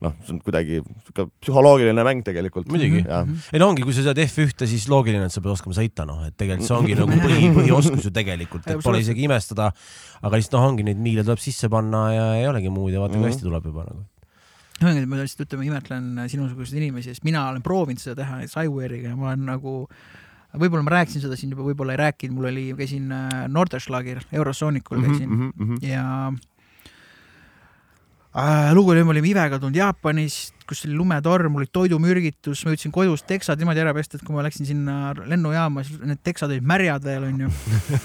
noh, 0.00 0.14
see 0.24 0.32
on 0.32 0.38
kuidagi 0.44 0.78
sihuke 0.80 1.26
psühholoogiline 1.44 2.04
mäng 2.06 2.22
tegelikult. 2.24 2.68
Muidugi. 2.72 3.02
jah, 3.04 3.26
ei 3.52 3.60
no 3.60 3.68
ongi, 3.72 3.82
kui 3.84 3.92
sa 3.96 4.04
saad 4.06 4.20
F1-te, 4.22 4.68
siis 4.70 4.86
loogiline, 4.88 5.26
et 5.28 5.34
sa 5.34 5.42
pead 5.44 5.52
oskama 5.52 5.76
sõita, 5.76 6.06
noh, 6.08 6.22
et 6.28 6.36
tegelikult 6.40 6.68
see 6.70 6.76
ongi 6.78 6.96
nagu 6.98 7.18
põhi, 7.24 7.50
põhioskus 7.58 8.06
ju 8.08 8.12
tegelikult, 8.16 8.64
et 8.72 8.80
pole 8.84 9.02
isegi 9.04 9.26
imestada. 9.28 9.70
aga 10.22 10.36
lihtsalt 10.40 10.56
noh, 10.58 10.68
ongi 10.70 10.86
neid 10.88 10.98
miile 11.00 11.24
tuleb 11.26 11.40
sisse 11.42 11.68
panna 11.72 12.00
ja 12.14 12.24
ei 12.40 12.46
olegi 12.48 12.72
muud 12.72 12.92
ja 12.92 13.00
vaata, 13.02 13.14
kui 13.18 13.24
Mhm. 13.26 13.32
hästi 13.32 13.46
tuleb 13.48 13.68
juba 13.72 13.84
nagu. 13.90 14.04
ühesõnaga, 14.80 15.06
ma 15.12 15.16
lihtsalt 15.20 15.44
ütleme, 15.44 15.66
imetlen 15.68 16.04
sinusuguseid 16.32 16.80
inimesi, 16.80 17.10
sest 17.12 17.24
mina 17.24 17.42
olen 17.50 17.60
proovinud 17.62 18.00
seda 18.00 18.22
teha 18.22 18.40
iWare'iga 18.64 19.10
ja 19.12 19.16
ma 19.16 19.28
olen 19.28 19.44
nagu 19.44 19.74
võib-olla 20.56 20.82
ma 20.82 20.90
rääkisin 20.96 21.20
seda 21.22 21.36
siin 21.36 21.52
juba, 21.52 21.62
võib-olla 21.68 21.92
ei 21.92 22.00
rääkinud, 22.00 22.34
mul 22.34 22.48
oli, 22.48 22.64
käisin 22.78 23.12
äh, 23.12 23.44
Norderschlagil, 23.52 24.18
Eurosoonikul 24.32 24.98
Mhm, 24.98 25.10
käisin 25.12 25.84
ja 25.84 26.06
äh, 26.32 26.40
lugu 28.74 28.90
oli, 28.92 29.02
me 29.04 29.10
olime 29.10 29.26
Ivega 29.26 29.58
tulnud 29.58 29.74
Jaapanist, 29.74 30.54
kus 30.70 30.84
oli 30.86 30.94
lumetorm, 30.94 31.50
mul 31.50 31.64
oli 31.64 31.70
toidumürgitus, 31.74 32.60
ma 32.62 32.70
jõudsin 32.70 32.92
kodus 32.94 33.24
teksad 33.26 33.58
niimoodi 33.58 33.80
ära 33.82 33.90
pesta, 33.96 34.14
et 34.14 34.22
kui 34.22 34.36
ma 34.36 34.44
läksin 34.46 34.68
sinna 34.68 35.10
lennujaama, 35.18 35.82
siis 35.82 35.98
need 36.06 36.20
teksad 36.22 36.52
olid 36.54 36.62
märjad 36.70 37.02
veel, 37.08 37.24
onju. 37.26 37.48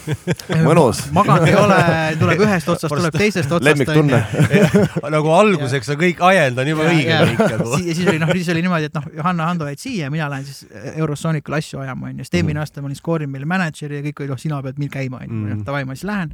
Mõnus. 0.65 1.03
maganud 1.13 1.45
ei 1.45 1.53
ole, 1.59 1.77
tuleb 2.17 2.41
ühest 2.41 2.71
otsast, 2.73 2.89
tuleb 2.95 3.13
teisest 3.19 3.53
otsast. 3.53 3.67
lemmiktunne. 3.69 4.23
nagu 5.15 5.33
alguseks 5.35 5.91
on 5.93 5.99
kõik 6.01 6.23
ajend 6.31 6.63
on 6.63 6.71
juba 6.73 6.87
õige 6.89 7.19
kõik 7.21 7.43
nagu. 7.53 7.69
ja 7.85 7.93
siis 7.99 8.09
oli 8.09 8.21
noh, 8.23 8.31
siis 8.33 8.49
oli 8.55 8.63
niimoodi, 8.65 8.89
et 8.89 8.97
noh, 8.97 9.05
Johanna 9.19 9.49
Hando 9.51 9.67
jäid 9.69 9.83
siia, 9.83 10.09
mina 10.13 10.29
lähen 10.33 10.47
siis 10.49 10.65
Eurosoonikul 10.95 11.59
asju 11.59 11.83
ajama, 11.85 12.09
onju, 12.09 12.25
sest 12.25 12.39
eelmine 12.41 12.63
aasta 12.63 12.81
ma 12.81 12.89
olin 12.89 12.97
skoorinud 12.97 13.35
meile 13.37 13.45
mänedžeri 13.53 13.99
ja 14.01 14.07
kõik 14.09 14.23
olid, 14.25 14.33
noh, 14.33 14.41
sina 14.41 14.57
pead 14.65 14.81
meil 14.81 14.89
käima, 14.97 15.21
onju, 15.21 15.35
Mhm. 15.37 15.53
noh 15.59 15.69
davai, 15.69 15.83
ma 15.85 15.93
siis 15.93 16.09
lähen 16.09 16.33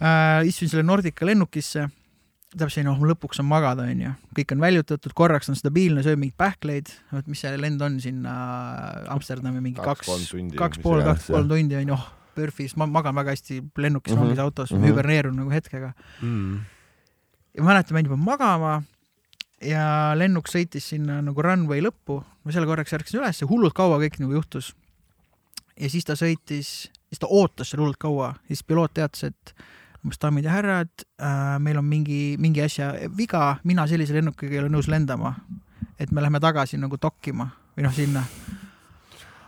äh,. 0.00 0.48
istusin 0.48 0.72
selle 0.72 0.82
Nordica 0.88 1.26
lennukisse, 1.28 1.84
täpselt 2.58 2.86
noh, 2.86 3.00
lõpuks 3.10 3.40
on 3.42 3.48
magada, 3.50 3.86
onju, 3.90 4.12
kõik 4.38 4.52
on 4.54 4.60
väljutatud, 4.62 5.14
korraks 5.16 5.50
on 5.50 5.58
stabiilne, 5.58 6.04
sööb 6.06 6.20
mingeid 6.20 6.38
pähkleid, 6.40 6.92
vot 7.12 7.30
mis 7.30 7.42
see 7.44 7.54
lend 7.58 7.82
on 7.82 7.98
sinna 8.02 8.34
Amsterdami 9.14 9.62
mingi 9.64 9.82
kaks, 9.82 10.06
kaks 10.58 10.82
pool, 10.84 11.02
kaks 11.06 11.30
kolm 11.32 11.50
tundi 11.50 11.78
onju, 11.80 11.96
oh, 11.96 12.06
PERFis, 12.34 12.76
ma 12.80 12.86
magan 12.90 13.14
väga 13.14 13.34
hästi 13.34 13.60
lennukis 13.78 14.14
Mhm, 14.14 14.22
rongis 14.22 14.38
autos 14.42 14.72
mm. 14.72 14.78
-hmm. 14.78 14.86
hüberneerun 14.90 15.36
nagu 15.36 15.50
hetkega 15.50 15.92
Mm. 16.22 16.60
ja 17.54 17.62
ma 17.62 17.72
mäletan, 17.72 17.92
ma 17.92 17.98
jäin 17.98 18.06
juba 18.06 18.16
magama 18.16 18.82
ja 19.62 20.14
lennuk 20.14 20.48
sõitis 20.48 20.88
sinna 20.92 21.20
nagu 21.22 21.42
runway 21.42 21.80
lõppu, 21.80 22.22
ma 22.44 22.52
seal 22.52 22.66
korraks 22.66 22.92
ärkasin 22.92 23.20
üles, 23.20 23.42
hullult 23.48 23.74
kaua 23.74 23.98
kõik 23.98 24.18
nagu 24.20 24.32
juhtus. 24.32 24.74
ja 25.80 25.90
siis 25.90 26.04
ta 26.04 26.14
sõitis, 26.14 26.90
siis 27.08 27.18
ta 27.18 27.26
ootas 27.26 27.70
seal 27.70 27.80
hullult 27.80 27.98
kaua, 27.98 28.34
siis 28.46 28.62
piloot 28.62 28.94
teatas, 28.94 29.24
et 29.24 29.54
umbes 30.04 30.20
daamid 30.20 30.44
ja 30.44 30.52
härrad 30.52 30.92
äh,, 31.16 31.58
meil 31.64 31.80
on 31.80 31.86
mingi, 31.88 32.36
mingi 32.40 32.62
asja 32.64 32.92
viga, 33.16 33.56
mina 33.64 33.86
sellise 33.88 34.16
lennukiga 34.16 34.58
ei 34.58 34.62
ole 34.62 34.72
nõus 34.72 34.88
lendama. 34.92 35.34
et 35.98 36.10
me 36.12 36.20
läheme 36.20 36.40
tagasi 36.42 36.78
nagu 36.78 36.98
dokkima 37.00 37.48
või 37.76 37.86
noh, 37.86 37.94
sinna. 37.94 38.24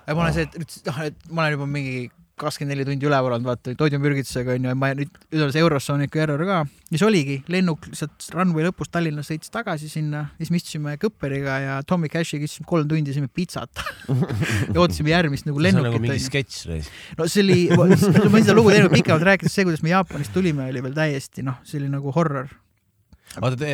ja 0.07 0.15
ma 0.15 0.23
olen 0.25 0.35
see, 0.35 0.47
et, 0.47 0.77
noh, 0.87 1.01
et 1.05 1.29
ma 1.31 1.45
olen 1.45 1.57
juba 1.59 1.67
mingi 1.67 2.11
kakskümmend 2.37 2.75
neli 2.75 2.85
tundi 2.85 3.07
üleval 3.09 3.33
olnud, 3.37 3.49
vaata 3.49 3.73
toidumürgitusega 3.81 4.57
onju, 4.57 4.73
ma 4.77 4.91
nüüd, 4.97 5.13
nüüd 5.33 5.45
on 5.47 5.53
see 5.55 5.63
Eurosonicu 5.65 6.21
error 6.21 6.43
ka. 6.49 6.59
siis 6.91 7.05
oligi, 7.07 7.39
lennuk 7.53 7.89
sealt 7.97 8.27
runway 8.35 8.67
lõpust 8.67 8.93
Tallinnas 8.93 9.31
sõitis 9.31 9.53
tagasi 9.53 9.89
sinna, 9.89 10.27
siis 10.37 10.53
me 10.53 10.61
istusime 10.61 10.97
Kõpperiga 11.01 11.57
ja 11.65 11.79
Tommy 11.89 12.11
Cashiga 12.13 12.45
istusime 12.45 12.69
kolm 12.69 12.91
tundi, 12.91 13.15
sõime 13.17 13.33
pitsat 13.33 13.81
ja 14.75 14.77
ootasime 14.77 15.15
järgmist 15.15 15.49
nagu 15.49 15.65
see 15.65 15.73
on 15.73 15.81
nagu 15.81 15.97
lennukit 15.97 16.05
mingi 16.05 16.27
sketš. 16.27 16.85
no 17.17 17.31
see 17.33 17.47
oli, 17.47 17.59
ma 17.73 17.89
olen 17.89 18.45
seda 18.45 18.59
lugu 18.59 18.75
teinud 18.75 18.93
pikemalt 18.93 19.27
rääkides, 19.33 19.57
see, 19.57 19.65
kuidas 19.69 19.85
me 19.87 19.95
Jaapanist 19.95 20.37
tulime, 20.37 20.69
oli 20.69 20.85
veel 20.85 20.97
täiesti 21.01 21.47
noh, 21.47 21.63
see 21.65 21.81
oli 21.81 21.89
nagu 21.93 22.13
horror. 22.17 22.53
vaata, 23.43 23.69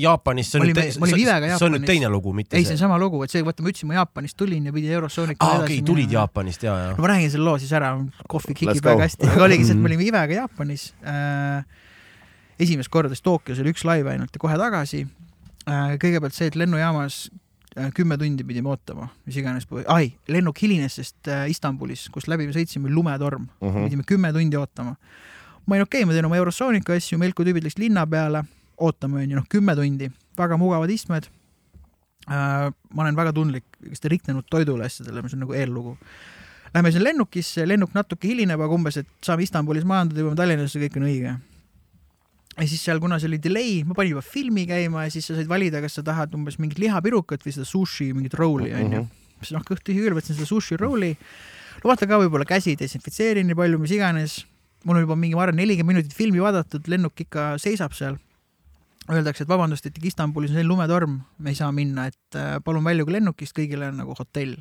Jaapanis, 0.00 0.50
see 0.50 0.60
on 0.60 0.66
Me 0.66 0.70
nüüd 0.72 0.80
olime-, 0.80 1.00
me 1.00 1.08
olime 1.08 1.22
Ivega 1.22 1.58
see 1.58 1.66
on 1.68 1.74
nüüd 1.76 1.86
teine 1.88 2.08
lugu, 2.12 2.32
mitte 2.36 2.56
ei, 2.58 2.64
see 2.66 2.74
on 2.76 2.80
sama 2.82 2.98
lugu, 3.00 3.22
et 3.24 3.30
see, 3.34 3.44
vaata 3.46 3.62
ma 3.64 3.70
ütlesin, 3.72 3.90
ma 3.90 3.98
Jaapanist 4.00 4.36
tulin 4.40 4.66
ja 4.68 4.72
pidi 4.74 4.90
Eurosoonikule 4.92 5.50
aa, 5.50 5.62
okei, 5.64 5.82
tulid. 5.86 6.12
Jaapanist 6.14 6.66
ja, 6.66 6.74
ja 6.80 6.90
no. 6.92 6.98
ma 7.02 7.12
räägin 7.12 7.30
selle 7.34 7.48
loo 7.48 7.58
siis 7.62 7.72
ära, 7.76 7.92
kohvi 8.28 8.56
kikib 8.58 8.84
väga 8.84 9.06
hästi, 9.06 9.30
aga 9.30 9.46
oligi 9.48 9.68
see, 9.68 9.76
et 9.76 9.82
me 9.84 9.90
olime 9.92 10.06
Ivega 10.08 10.40
Jaapanis 10.40 10.88
äh,. 11.04 11.64
esimest 12.60 12.90
korda 12.90 13.14
siis 13.14 13.22
Tokyos 13.24 13.62
oli 13.62 13.72
üks 13.74 13.84
laiv 13.86 14.06
ainult 14.12 14.34
ja 14.34 14.42
kohe 14.42 14.58
tagasi 14.60 15.04
äh,. 15.04 15.96
kõigepealt 16.02 16.36
see, 16.36 16.50
et 16.52 16.58
lennujaamas 16.58 17.20
äh, 17.78 17.90
kümme 17.94 18.18
tundi 18.20 18.44
pidime 18.46 18.70
ootama, 18.72 19.08
mis 19.26 19.38
iganes, 19.40 19.68
ai, 19.92 20.12
lennuk 20.28 20.60
hilines, 20.62 20.98
sest 21.00 21.30
äh, 21.30 21.46
Istanbulis, 21.50 22.08
kust 22.14 22.28
läbi 22.30 22.46
me 22.48 22.56
sõitsime, 22.56 22.90
oli 22.90 22.94
lumetorm 22.98 23.46
mm, 23.46 23.54
Mhm. 23.60 23.76
-hmm. 23.76 23.88
pidime 23.88 24.04
kümme 24.06 24.32
tundi 24.32 24.56
ootama. 24.56 24.96
ma 25.66 25.74
olin 25.74 25.82
okei 25.82 26.02
okay,, 26.02 26.06
ma 26.06 26.12
teen 26.12 26.26
oma 26.28 26.36
Eurosoonika 26.36 26.92
asju, 26.92 27.18
Melko 27.18 27.44
tüübid 27.44 27.64
läksid 27.64 27.80
linna 27.86 28.06
peale, 28.06 28.44
ootame 28.80 29.22
onju, 29.22 29.38
noh 29.38 29.48
kümme 29.50 29.76
tundi, 29.78 30.10
väga 30.38 30.58
mugavad 30.60 30.90
istmed 30.90 31.28
äh,. 32.28 32.70
ma 32.70 33.02
olen 33.02 33.16
väga 33.16 33.34
tundlik 33.36 33.66
selliste 33.82 34.10
riknenud 34.12 34.48
toidule 34.50 34.88
asjadele, 34.88 35.22
mis 35.22 35.36
on 35.36 35.44
nagu 35.44 35.54
eellugu 35.54 35.98
Lähme 36.74 36.90
sinna 36.90 37.06
lennukisse, 37.06 37.62
lennuk 37.70 37.92
natuke 37.94 38.26
hilineb, 38.26 38.58
aga 38.58 38.74
umbes, 38.74 38.96
et 38.98 39.10
saame 39.22 39.44
Istanbulis 39.46 39.84
maanduda, 39.86 40.24
jõuame 40.24 40.38
Tallinnasse, 40.38 40.80
kõik 40.82 40.96
on 40.98 41.04
õige. 41.06 41.34
ja 42.54 42.66
siis 42.70 42.82
seal, 42.82 42.98
kuna 43.02 43.20
see 43.22 43.28
oli 43.30 43.38
delay, 43.42 43.76
ma 43.86 43.94
panin 43.94 44.16
juba 44.16 44.22
filmi 44.26 44.64
käima 44.66 45.04
ja 45.06 45.12
siis 45.14 45.28
sa 45.30 45.36
said 45.36 45.46
valida, 45.50 45.80
kas 45.82 45.94
sa 45.98 46.02
tahad 46.06 46.34
umbes 46.34 46.58
mingit 46.58 46.80
lihapirukat 46.82 47.46
või 47.46 47.54
seda 47.54 47.66
sushi, 47.66 48.08
mingit 48.14 48.34
roll'i 48.38 48.74
onju. 48.74 49.04
siis 49.40 49.54
noh, 49.54 49.62
kõht 49.66 49.84
tühi 49.86 50.02
küll, 50.02 50.16
võtsin 50.18 50.34
seda 50.34 50.50
sushi 50.50 50.78
roll'i. 50.80 51.12
no 51.78 51.92
vaata 51.92 52.10
ka 52.10 52.18
võib-olla 52.24 52.46
käsi 52.46 52.74
desinfitseerin 52.80 53.46
nii 53.46 53.58
palju, 53.58 53.78
mis 53.78 53.94
iganes. 53.94 54.36
mul 54.82 54.98
on 54.98 55.06
juba 55.06 55.18
mingi, 55.18 55.38
ma 55.38 55.46
arvan, 55.46 55.62
nelikümmend 55.62 56.00
minutit 56.00 56.18
filmi 56.18 56.42
vaadatud, 56.42 56.90
lennuk 56.90 57.22
ikka 57.26 57.52
seisab 57.62 57.94
seal. 57.94 58.18
Öeldakse, 59.12 59.44
et 59.44 59.50
vabandust, 59.50 59.84
et 59.84 59.98
Istanbulis 60.08 60.48
on 60.48 60.56
selline 60.56 60.70
lumetorm, 60.70 61.18
me 61.38 61.52
ei 61.52 61.58
saa 61.58 61.68
minna, 61.76 62.06
et 62.08 62.38
äh, 62.40 62.54
palun 62.64 62.86
väljuge 62.86 63.12
lennukist, 63.12 63.52
kõigil 63.56 63.82
on 63.84 63.98
nagu 64.00 64.16
hotell 64.16 64.56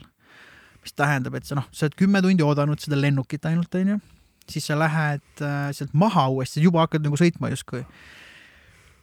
mis 0.84 0.96
tähendab, 0.98 1.38
et 1.40 1.48
sa 1.48 1.58
noh, 1.58 1.68
sa 1.72 1.88
oled 1.88 1.96
kümme 2.00 2.22
tundi 2.24 2.44
oodanud 2.46 2.82
seda 2.82 3.00
lennukit 3.00 3.46
ainult, 3.50 3.74
onju, 3.80 4.00
siis 4.52 4.68
sa 4.68 4.78
lähed 4.80 5.24
äh, 5.44 5.70
sealt 5.76 5.96
maha 5.98 6.28
uuesti, 6.34 6.64
juba 6.64 6.84
hakkad 6.84 7.06
nagu 7.06 7.20
sõitma 7.20 7.52
justkui. 7.54 7.84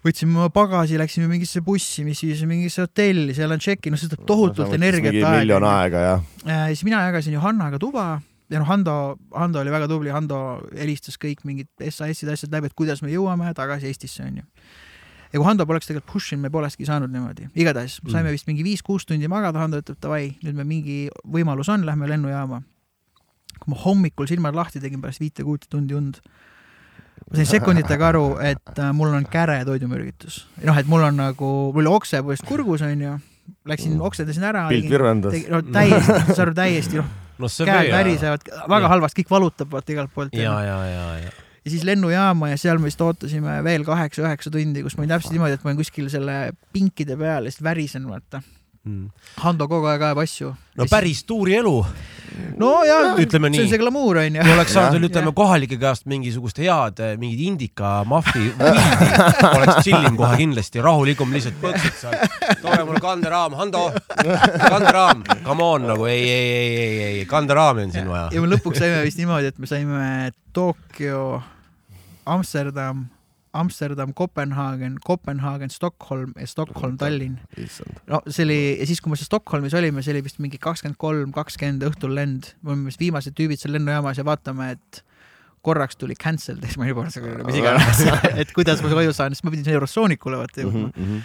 võtsime 0.04 0.38
oma 0.38 0.48
pagasi, 0.52 0.96
läksime 1.00 1.28
mingisse 1.28 1.60
bussi, 1.64 2.04
mis 2.04 2.20
viis 2.24 2.40
mingisse 2.48 2.84
hotelli, 2.84 3.34
seal 3.36 3.52
on 3.52 3.60
check-in, 3.60 3.92
no 3.92 4.00
see 4.00 4.08
võtab 4.08 4.26
tohutult 4.28 4.76
energiat 4.76 5.16
miljon 5.16 5.64
aega. 5.68 5.80
aega 5.80 6.04
ja 6.04 6.14
ja 6.52 6.60
siis 6.72 6.84
mina 6.88 7.02
jagasin 7.08 7.36
Johannaga 7.36 7.80
tuba 7.80 8.06
ja 8.50 8.60
noh, 8.60 8.68
Hando, 8.68 8.94
Hando 9.36 9.60
oli 9.60 9.72
väga 9.72 9.88
tubli, 9.88 10.12
Hando 10.12 10.38
helistas 10.72 11.20
kõik 11.20 11.44
mingid 11.48 11.68
SAS-id, 11.80 12.32
asjad 12.32 12.52
läbi, 12.56 12.70
et 12.70 12.76
kuidas 12.76 13.04
me 13.04 13.12
jõuame 13.12 13.52
tagasi 13.56 13.92
Eestisse, 13.92 14.24
onju. 14.24 14.46
Ja 15.30 15.38
kui 15.38 15.46
Hando 15.46 15.66
poleks 15.68 15.88
tegelikult 15.88 16.12
push 16.12 16.34
inud, 16.34 16.44
me 16.46 16.50
polekski 16.52 16.86
saanud 16.88 17.12
niimoodi, 17.12 17.48
igatahes 17.58 18.00
saime 18.10 18.32
vist 18.34 18.48
mingi 18.50 18.64
viis-kuus 18.66 19.06
tundi 19.08 19.30
magada, 19.30 19.62
Hando 19.62 19.80
ütleb 19.82 20.00
davai, 20.02 20.34
nüüd 20.44 20.58
me 20.58 20.66
mingi 20.66 21.00
võimalus 21.24 21.70
on, 21.72 21.86
lähme 21.86 22.10
lennujaama. 22.10 22.62
kui 23.60 23.74
ma 23.74 23.80
hommikul 23.82 24.28
silmad 24.30 24.56
lahti 24.56 24.80
tegin 24.80 25.02
pärast 25.02 25.20
viite-kuute 25.20 25.68
tundi 25.70 25.94
und, 25.94 26.20
ma 27.28 27.36
sain 27.36 27.48
sekunditega 27.50 28.08
aru, 28.08 28.24
et 28.42 28.78
äh, 28.78 28.92
mul 28.96 29.12
on 29.14 29.26
käre 29.30 29.60
toidumürgitus. 29.68 30.46
noh, 30.64 30.78
et 30.78 30.88
mul 30.90 31.04
on 31.06 31.20
nagu, 31.20 31.50
mul 31.74 31.84
oli 31.84 31.96
okse 32.00 32.22
põhimõtteliselt 32.22 32.48
kurgus, 32.48 32.86
onju, 32.86 33.18
läksin 33.70 34.00
oksendasin 34.00 34.48
ära. 34.50 34.66
pilt 34.72 34.90
virvendas. 34.90 35.36
no 35.52 35.62
täiesti, 35.62 36.16
saad 36.32 36.48
aru, 36.48 36.56
täiesti, 36.58 37.04
noh, 37.38 37.52
see 37.52 37.68
käed 37.68 37.92
värisevad, 37.94 38.50
väga 38.64 38.82
Jah. 38.82 38.90
halvasti, 38.96 39.22
kõik 39.22 39.36
valutab 39.36 39.70
vaata 39.76 39.94
igalt 39.94 40.14
poolt. 40.14 40.34
ja, 40.34 40.58
ja 40.64 40.82
ja, 40.88 40.90
ja, 40.96 41.14
ja. 41.28 41.38
Siis 41.70 41.84
lennujaama 41.88 42.52
ja 42.52 42.60
seal 42.60 42.80
me 42.82 42.90
vist 42.90 43.00
ootasime 43.04 43.60
veel 43.66 43.84
kaheksa-üheksa 43.88 44.52
tundi, 44.54 44.84
kus 44.86 44.96
ma 44.96 45.04
olin 45.04 45.16
täpselt 45.16 45.36
niimoodi, 45.36 45.58
et 45.58 45.66
ma 45.66 45.72
olin 45.72 45.82
kuskil 45.82 46.08
selle 46.12 46.38
pinkide 46.74 47.18
peal 47.20 47.48
ja 47.48 47.54
siis 47.54 47.64
värisen, 47.66 48.08
vaata. 48.10 48.42
Mm. 48.80 49.10
Hando 49.42 49.66
kogu 49.68 49.90
aeg 49.90 50.00
ajab 50.00 50.18
asju. 50.22 50.54
no 50.80 50.84
päris 50.88 51.18
tuurielu. 51.28 51.74
nojah, 52.56 53.18
Ütleme 53.20 53.50
see 53.50 53.58
nii. 53.58 53.60
on 53.66 53.68
see 53.74 53.80
glamuur 53.82 54.20
onju. 54.22 54.40
kui 54.40 54.54
oleks 54.54 54.72
saanud 54.72 54.96
veel 54.96 55.04
ütleme 55.10 55.32
kohalike 55.36 55.76
käest 55.82 56.06
mingisugust 56.08 56.62
head 56.62 57.02
eh, 57.04 57.10
mingit 57.20 57.42
indika 57.44 57.90
mahvi 58.08 58.46
oleks 59.58 59.82
chillim 59.84 60.16
kohe 60.16 60.38
kindlasti, 60.40 60.80
rahulikum 60.80 61.36
lihtsalt 61.36 61.60
põksud 61.60 62.00
seal. 62.00 62.16
tooge 62.62 62.80
mulle 62.88 63.04
kanderaam, 63.04 63.58
Hando, 63.60 63.90
kanderaam, 64.16 65.26
come 65.44 65.68
on 65.76 65.84
nagu 65.92 66.08
ei, 66.08 66.24
ei, 66.24 66.50
ei, 66.56 66.72
ei, 66.80 66.98
ei, 67.10 67.22
kanderaami 67.28 67.84
on 67.90 67.92
siin 67.98 68.08
vaja. 68.08 68.30
ja 68.32 68.40
me 68.40 68.48
lõpuks 68.54 68.80
saime 68.80 69.04
vist 69.04 69.20
niimoodi, 69.20 69.52
et 69.52 69.60
me 69.60 69.68
saime 69.68 70.06
Tokyo, 70.56 71.42
Amsterdam, 72.26 73.06
Amsterdam, 73.52 74.12
Kopenhaagen, 74.14 74.98
Kopenhaagen, 75.04 75.70
Stockholm 75.70 76.32
ja 76.38 76.46
Stockholm, 76.46 76.96
Tallinn. 76.98 77.38
no 78.06 78.20
see 78.28 78.44
oli 78.44 78.58
ja 78.78 78.86
siis, 78.86 79.00
kui 79.02 79.10
me 79.10 79.18
seal 79.18 79.26
Stockholmis 79.26 79.74
olime, 79.74 80.04
see 80.06 80.14
oli 80.14 80.22
vist 80.24 80.38
mingi 80.42 80.58
kakskümmend 80.62 80.98
kolm, 81.00 81.32
kakskümmend 81.34 81.84
õhtul 81.88 82.14
lend, 82.14 82.52
me 82.62 82.74
olime 82.74 82.92
vist 82.92 83.02
viimased 83.02 83.34
tüübid 83.38 83.60
seal 83.60 83.74
lennujaamas 83.74 84.20
ja 84.20 84.26
vaatame, 84.26 84.70
et 84.76 85.02
korraks 85.66 85.98
tuli 86.00 86.14
cancel, 86.16 86.60
siis 86.62 86.78
ma 86.80 86.88
juba, 86.88 87.06
mis 87.08 87.60
iganes, 87.60 88.04
et 88.42 88.54
kuidas 88.56 88.82
ma 88.84 88.92
koju 88.94 89.14
saan, 89.16 89.34
sest 89.34 89.46
ma 89.46 89.52
pidin 89.54 89.66
sinna 89.66 89.80
Eurosoonikule 89.80 90.38
vaata 90.40 90.62
jõudma 90.62 90.88
mm. 90.88 91.06
-hmm. 91.06 91.24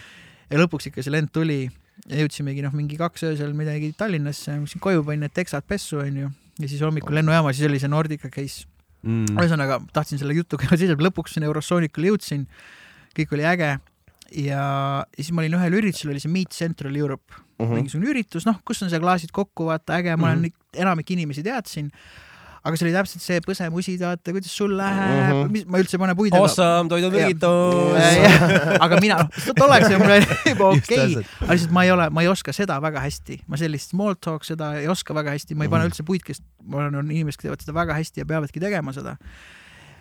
ja 0.52 0.64
lõpuks 0.64 0.90
ikka 0.90 1.06
see 1.06 1.14
lend 1.14 1.32
tuli 1.36 1.64
ja 2.10 2.24
jõudsimegi 2.24 2.66
noh, 2.66 2.74
mingi 2.76 2.98
kaks 3.00 3.30
öösel 3.30 3.54
midagi 3.58 3.94
Tallinnasse, 3.98 4.58
koju, 4.82 5.06
panin 5.06 5.28
need 5.28 5.36
teksad 5.38 5.68
pessu 5.68 6.02
onju 6.04 6.32
ja 6.60 6.68
siis 6.70 6.82
hommikul 6.82 7.16
lennujaamas, 7.16 7.58
siis 7.58 7.70
oli 7.70 7.80
see 7.82 7.92
Nordica 7.92 8.30
case. 8.32 8.66
Mm. 9.06 9.38
ühesõnaga 9.38 9.80
tahtsin 9.94 10.18
selle 10.22 10.34
jutuga 10.34 10.72
seisab, 10.80 11.04
lõpuks 11.06 11.36
sinna 11.36 11.50
Eurosoonikule 11.50 12.10
jõudsin, 12.10 12.48
kõik 13.18 13.36
oli 13.38 13.46
äge 13.46 13.76
ja, 14.32 14.64
ja 15.14 15.24
siis 15.24 15.32
ma 15.36 15.44
olin 15.44 15.58
ühel 15.60 15.78
üritusel, 15.78 16.14
oli 16.14 16.24
see 16.24 16.32
Meet 16.34 16.56
Central 16.56 16.96
Europe 16.96 17.36
mm, 17.36 17.66
-hmm. 17.66 17.76
mingisugune 17.78 18.10
üritus, 18.12 18.48
noh, 18.50 18.58
kus 18.66 18.82
on 18.82 18.90
seal 18.90 19.04
klaasid 19.04 19.34
kokku, 19.36 19.70
vaata 19.70 20.00
äge, 20.00 20.16
ma 20.18 20.32
olen 20.32 20.40
mm, 20.40 20.46
-hmm. 20.46 20.82
enamik 20.82 21.12
inimesi 21.12 21.44
teadsin, 21.44 21.92
aga 22.66 22.80
see 22.80 22.88
oli 22.88 22.94
täpselt 22.96 23.24
see 23.24 23.42
põsemusid, 23.46 24.04
vaata, 24.04 24.34
kuidas 24.36 24.54
sul 24.58 24.76
läheb 24.78 25.06
mm. 25.06 25.32
-hmm. 25.32 25.52
mis 25.54 25.66
ma 25.70 25.82
üldse 25.84 25.98
ei 25.98 26.02
pane 26.02 26.16
puid. 26.18 26.36
Awesome, 26.36 26.90
toidumürgitus. 26.90 28.80
aga 28.80 29.02
mina, 29.02 29.20
tol 29.56 29.72
ajal 29.72 29.90
see 29.90 30.00
mul 30.02 30.16
oli 30.18 30.40
juba 30.52 30.72
okei 30.74 31.16
okay. 31.16 31.28
aga 31.42 31.58
lihtsalt 31.58 31.76
ma 31.78 31.86
ei 31.86 31.92
ole, 31.96 32.10
ma 32.10 32.26
ei 32.26 32.32
oska 32.32 32.56
seda 32.56 32.80
väga 32.82 33.04
hästi, 33.06 33.42
ma 33.48 33.60
sellist 33.62 33.94
small 33.96 34.18
talk 34.20 34.48
seda 34.48 34.74
ei 34.82 34.90
oska 34.92 35.16
väga 35.16 35.36
hästi, 35.38 35.56
ma 35.56 35.68
ei 35.68 35.72
pane 35.72 35.86
Mhm. 35.86 35.92
üldse 35.92 36.06
puid, 36.08 36.24
kes, 36.26 36.42
ma 36.64 36.82
olen, 36.82 36.96
on 36.96 37.12
inimesed, 37.12 37.38
kes 37.38 37.48
teevad 37.50 37.62
seda 37.62 37.78
väga 37.78 37.94
hästi 38.00 38.24
ja 38.24 38.26
peavadki 38.26 38.60
tegema 38.64 38.94
seda. 38.96 39.16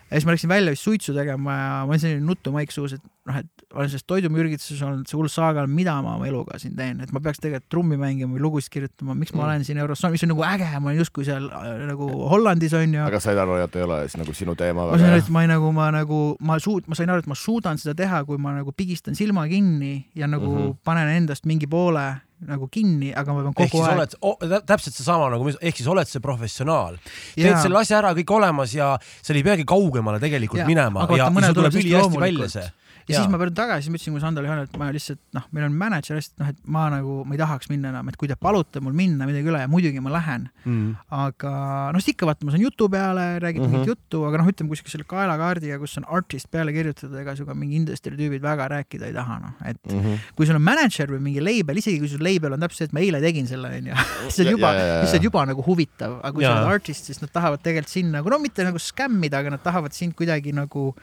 Ja 0.09 0.19
siis 0.19 0.25
ma 0.27 0.35
läksin 0.35 0.49
välja 0.49 0.73
vist 0.75 0.85
suitsu 0.85 1.13
tegema 1.15 1.53
ja 1.57 1.69
ma 1.85 1.93
olin 1.93 2.01
selline 2.01 2.25
nutumaik 2.25 2.71
suus, 2.71 2.93
et 2.93 3.01
noh, 3.25 3.37
et 3.41 3.65
olen 3.73 3.89
selles 3.89 4.05
toidumürgituses 4.07 4.81
olnud 4.85 5.09
see 5.09 5.17
hull 5.17 5.29
saaga, 5.31 5.65
mida 5.67 5.95
ma 6.05 6.13
oma 6.19 6.27
eluga 6.29 6.59
siin 6.61 6.75
teen, 6.77 7.01
et 7.01 7.11
ma 7.15 7.21
peaks 7.25 7.41
tegelikult 7.41 7.71
trummi 7.73 7.97
mängima 7.99 8.35
või 8.35 8.43
lugusid 8.43 8.71
kirjutama, 8.75 9.15
miks 9.17 9.33
ma 9.33 9.41
Mm. 9.41 9.45
olen 9.47 9.65
siin 9.65 9.77
Eurosoonis, 9.81 10.13
mis 10.13 10.23
on 10.27 10.31
nagu 10.35 10.43
äge, 10.45 10.69
ma 10.79 10.91
olen 10.91 10.99
justkui 11.01 11.25
seal 11.25 11.49
äh, 11.49 11.87
nagu 11.89 12.09
Hollandis 12.29 12.73
on 12.77 12.93
ju. 12.93 13.01
aga 13.01 13.19
said 13.19 13.37
aru, 13.41 13.57
et 13.63 13.75
ei 13.75 13.87
ole 13.87 13.99
siis 14.05 14.19
nagu 14.21 14.33
sinu 14.33 14.55
teema 14.55 14.85
ma 14.91 14.97
sain 14.97 15.09
aru, 15.09 15.23
et 15.23 15.29
ma 15.33 15.41
ei 15.41 15.49
nagu, 15.49 15.71
ma 15.73 15.89
nagu, 15.91 16.21
ma 16.39 16.59
suut-, 16.61 16.87
ma 16.87 16.95
sain 16.95 17.09
aru, 17.09 17.25
et 17.25 17.27
ma 17.27 17.35
suudan 17.35 17.81
seda 17.81 17.97
teha, 17.97 18.23
kui 18.29 18.37
ma 18.37 18.53
nagu 18.59 18.71
pigistan 18.71 19.17
silma 19.17 19.47
kinni 19.49 20.05
ja 20.15 20.27
nagu 20.27 20.45
mm. 20.45 20.61
-hmm. 20.61 20.77
panen 20.83 21.09
endast 21.17 21.45
mingi 21.45 21.67
poole 21.67 22.21
nagu 22.45 22.67
kinni, 22.71 23.13
aga 23.15 23.33
ma 23.33 23.43
pean 23.45 23.53
kogu 23.55 23.83
aeg. 23.83 24.15
oled 24.21 24.49
tä- 24.51 24.61
täpselt 24.67 24.95
seesama 24.97 25.29
nagu, 25.31 25.47
ehk 25.55 25.77
siis 25.79 25.87
oled 25.87 26.07
see 26.09 26.19
professionaal. 26.19 26.97
teed 27.35 27.61
selle 27.61 27.79
asja 27.79 27.99
ära, 28.01 28.13
kõik 28.17 28.33
olemas 28.35 28.73
ja 28.75 28.97
seal 29.21 29.39
ei 29.39 29.43
peagi 29.43 29.65
kaugemale 29.65 30.19
tegelikult 30.19 30.59
Jaa, 30.59 30.67
minema 30.67 31.07
ja, 31.09 31.25
ja 31.25 31.29
see 31.31 31.53
tuleb 31.53 31.79
ülihästi 31.79 32.19
välja 32.19 32.49
see. 32.49 32.71
Ja 33.07 33.13
Jaa. 33.13 33.21
siis 33.23 33.31
ma 33.31 33.37
pöördun 33.37 33.55
tagasi, 33.57 33.85
siis 33.85 33.91
ma 33.93 33.97
ütlesin, 33.99 34.19
Sandole 34.25 34.47
Johanna, 34.47 34.63
et 34.65 34.77
ma 34.81 34.87
lihtsalt 34.91 35.19
noh, 35.37 35.43
meil 35.53 35.65
on 35.67 35.73
mänedžer 35.77 36.17
hästi, 36.17 36.35
noh, 36.41 36.47
et 36.49 36.57
ma 36.65 36.87
nagu, 36.89 37.17
ma 37.25 37.35
ei 37.35 37.41
tahaks 37.41 37.69
minna 37.69 37.89
enam, 37.93 38.09
et 38.09 38.17
kui 38.17 38.27
te 38.27 38.35
palute 38.35 38.81
mul 38.81 38.93
minna 38.97 39.27
midagi 39.29 39.45
üle 39.51 39.59
ja 39.61 39.67
muidugi 39.71 40.01
ma 40.01 40.09
lähen, 40.15 40.49
Mm. 40.65 40.95
aga 41.13 41.51
noh, 41.93 42.01
siis 42.01 42.15
ikka 42.15 42.25
vaata, 42.25 42.45
ma 42.45 42.51
saan 42.55 42.63
jutu 42.63 42.87
peale, 42.89 43.25
räägin 43.39 43.61
mm 43.61 43.65
Mhm. 43.65 43.73
-hmm. 43.75 43.85
mingit 43.85 43.87
juttu, 43.93 44.23
aga 44.25 44.37
noh, 44.41 44.47
ütleme 44.49 44.69
kuskil 44.69 44.89
selle 44.91 45.05
kaelakaardiga, 45.05 45.77
kus 45.79 45.97
on 45.97 46.05
artist 46.09 46.49
peale 46.51 46.73
kirjutatud, 46.73 47.13
ega 47.21 47.35
sinuga 47.35 47.53
mingi 47.53 47.75
industry 47.75 48.15
tüübid 48.17 48.41
väga 48.41 48.67
rääkida 48.73 49.05
ei 49.05 49.13
taha, 49.13 49.39
noh, 49.39 49.53
et 49.65 49.77
mm. 49.85 49.99
-hmm. 50.01 50.17
kui 50.35 50.45
sul 50.45 50.55
on 50.55 50.61
mänedžer 50.65 51.07
või 51.13 51.19
mingi 51.21 51.41
label, 51.41 51.77
isegi 51.77 51.99
kui 51.99 52.07
sul 52.09 52.23
label 52.23 52.53
on 52.53 52.59
täpselt 52.59 52.77
see, 52.77 52.85
et 52.85 52.93
ma 52.93 52.99
eile 52.99 53.21
tegin 53.21 53.45
selle, 53.47 53.67
onju, 53.69 53.93
siis 54.33 54.47
on 54.47 54.51
juba, 54.57 54.73
siis 55.05 55.13
on 55.19 55.23
juba 55.23 55.45
nagu 55.45 55.61
huvitav, 55.61 56.17
aga 56.23 56.31
kui 56.33 56.43
sa 56.43 56.49
Jaa. 56.49 56.63
oled 56.65 56.73
artist, 56.73 57.05
siis 57.05 57.21
nad 57.21 57.29
tahavad 57.31 57.61
tegelikult 57.61 57.93
sind 57.93 58.11
nagu, 58.11 58.29
no 58.29 58.39
mitte 58.39 58.63
nagu 58.63 58.79
skämmida, 58.81 59.37
aga 59.37 59.49
nad 59.49 59.61
tahavad 59.63 59.93
sind 59.93 60.13
kuidagi 60.15 60.51
nagu 60.53 60.95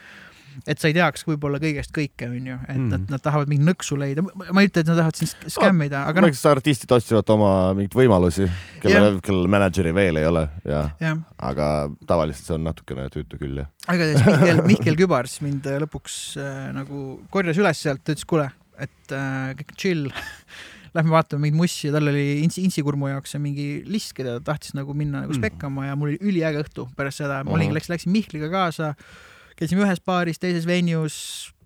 et 0.66 0.78
sa 0.80 0.88
ei 0.90 0.94
teaks 0.96 1.24
võib-olla 1.26 1.58
kõigest 1.62 1.92
kõike, 1.94 2.28
onju, 2.30 2.56
et 2.68 2.76
mm. 2.76 2.88
Nad, 2.92 3.06
nad 3.14 3.22
tahavad 3.24 3.48
mingit 3.50 3.66
nõksu 3.66 3.96
leida, 4.00 4.22
ma 4.24 4.62
ei 4.62 4.68
ütle, 4.70 4.82
et 4.84 4.90
nad 4.90 4.98
tahavad 5.00 5.18
sind 5.20 5.46
skämmida, 5.50 6.02
aga 6.10 6.24
noh, 6.24 6.28
eks 6.32 6.42
artistid 6.50 6.92
otsivad 6.96 7.30
oma 7.34 7.50
mingeid 7.78 7.96
võimalusi, 7.98 8.48
kellel, 8.82 9.20
kellel 9.24 9.48
mänedžeri 9.52 9.94
veel 9.96 10.20
ei 10.20 10.26
ole 10.28 10.46
ja, 10.68 10.82
jah. 11.02 11.20
aga 11.38 11.68
tavaliselt 12.08 12.46
see 12.50 12.56
on 12.58 12.66
natukene 12.68 13.08
tüütu 13.14 13.40
küll 13.40 13.62
jah. 13.62 13.70
aga 13.92 14.10
siis 14.12 14.26
Mihkel, 14.26 14.62
Mihkel 14.72 14.98
Kübars 15.00 15.38
mind 15.44 15.66
äh, 15.70 15.78
lõpuks 15.82 16.18
äh, 16.42 16.68
nagu 16.76 17.06
korjas 17.32 17.58
üles 17.62 17.80
sealt, 17.82 18.04
ütles 18.04 18.26
kuule, 18.28 18.50
et 18.82 19.16
äh, 19.16 19.54
kõik 19.62 19.74
chill, 19.80 20.06
lähme 20.96 21.14
vaatame 21.14 21.46
mingit 21.46 21.56
mussi 21.56 21.86
ja 21.88 21.94
tal 21.94 22.10
oli 22.10 22.42
Intsi, 22.44 22.66
Intsikurmu 22.66 23.08
jaoks 23.08 23.32
mingi 23.40 23.80
list, 23.88 24.12
keda 24.18 24.34
ta 24.38 24.50
tahtis 24.52 24.74
nagu 24.76 24.92
minna 24.92 25.22
nagu 25.24 25.32
Mm. 25.32 25.40
spekkama 25.40 25.86
ja 25.88 25.94
mul 25.96 26.10
oli 26.12 26.18
üliäge 26.20 26.60
õhtu 26.66 26.84
pärast 26.98 27.22
seda, 27.22 27.38
ma 27.46 27.54
olin, 27.56 27.70
Mhm. 27.70 27.78
läks, 27.78 27.88
läksin 27.88 28.12
Mihkliga 28.12 28.50
kaasa, 28.52 28.90
käisime 29.58 29.84
ühes 29.86 30.00
baaris, 30.04 30.38
teises 30.42 30.66
venues 30.68 31.16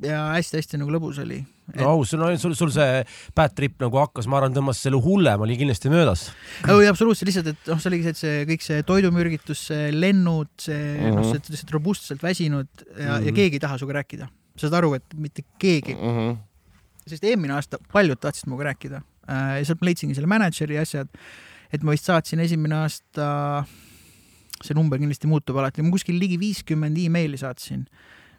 ja 0.05 0.33
hästi-hästi 0.35 0.81
nagu 0.81 0.91
lõbus 0.93 1.19
oli. 1.23 1.39
no 1.75 1.89
aus, 1.97 2.11
sul, 2.13 2.23
sul, 2.39 2.55
sul 2.59 2.71
see 2.75 3.05
bad 3.35 3.55
trip 3.59 3.81
nagu 3.83 3.99
hakkas, 3.99 4.29
ma 4.31 4.39
arvan, 4.39 4.55
tõmbas 4.55 4.81
selle 4.85 5.01
hullem 5.03 5.41
oli 5.47 5.57
kindlasti 5.59 5.91
möödas. 5.91 6.29
ei, 6.69 6.87
absoluutselt, 6.87 7.27
lihtsalt, 7.31 7.47
et 7.55 7.71
noh, 7.73 7.81
see 7.83 7.91
oligi 7.91 8.05
see, 8.07 8.11
et 8.15 8.21
see 8.23 8.45
kõik 8.53 8.67
see 8.67 8.83
toidumürgitus, 8.87 9.65
see 9.73 9.89
lennud, 9.95 10.51
see 10.63 10.77
mm 10.79 11.01
-hmm. 11.01 11.15
noh, 11.17 11.25
Mhm. 11.27 11.31
see 11.33 11.55
lihtsalt 11.57 11.73
robustselt 11.79 12.23
väsinud 12.23 12.69
ja 12.77 12.85
mm, 12.87 12.99
-hmm. 12.99 13.27
ja 13.27 13.33
Mhm. 13.33 13.35
keegi 13.35 13.57
ei 13.57 13.61
taha 13.61 13.79
sinuga 13.79 13.99
rääkida. 14.03 14.29
sa 14.57 14.69
saad 14.69 14.75
aru, 14.79 14.95
et 14.95 15.05
mitte 15.15 15.43
keegi, 15.59 15.95
mm. 15.95 16.01
-hmm. 16.17 16.37
sest 17.07 17.25
eelmine 17.25 17.53
aasta 17.55 17.79
paljud 17.93 18.17
tahtsid 18.21 18.47
minuga 18.47 18.65
rääkida 18.73 19.03
äh, 19.29 19.59
ja 19.59 19.65
sealt 19.65 19.81
ma 19.81 19.85
leidsingi 19.87 20.15
selle 20.15 20.27
mänedžeri 20.27 20.75
ja 20.75 20.83
asjad, 20.83 21.09
et 21.73 21.83
ma 21.83 21.91
vist 21.91 22.05
saatsin 22.05 22.41
esimene 22.41 22.75
aasta, 22.75 23.65
see 24.65 24.75
number 24.75 24.99
kindlasti 24.99 25.27
muutub 25.31 25.57
alati, 25.61 25.83
ma 25.83 25.91
kuskil 25.91 26.19
ligi 26.19 26.39
viiskümmend 26.41 26.97
emaili 26.99 27.37
saatsin, 27.37 27.87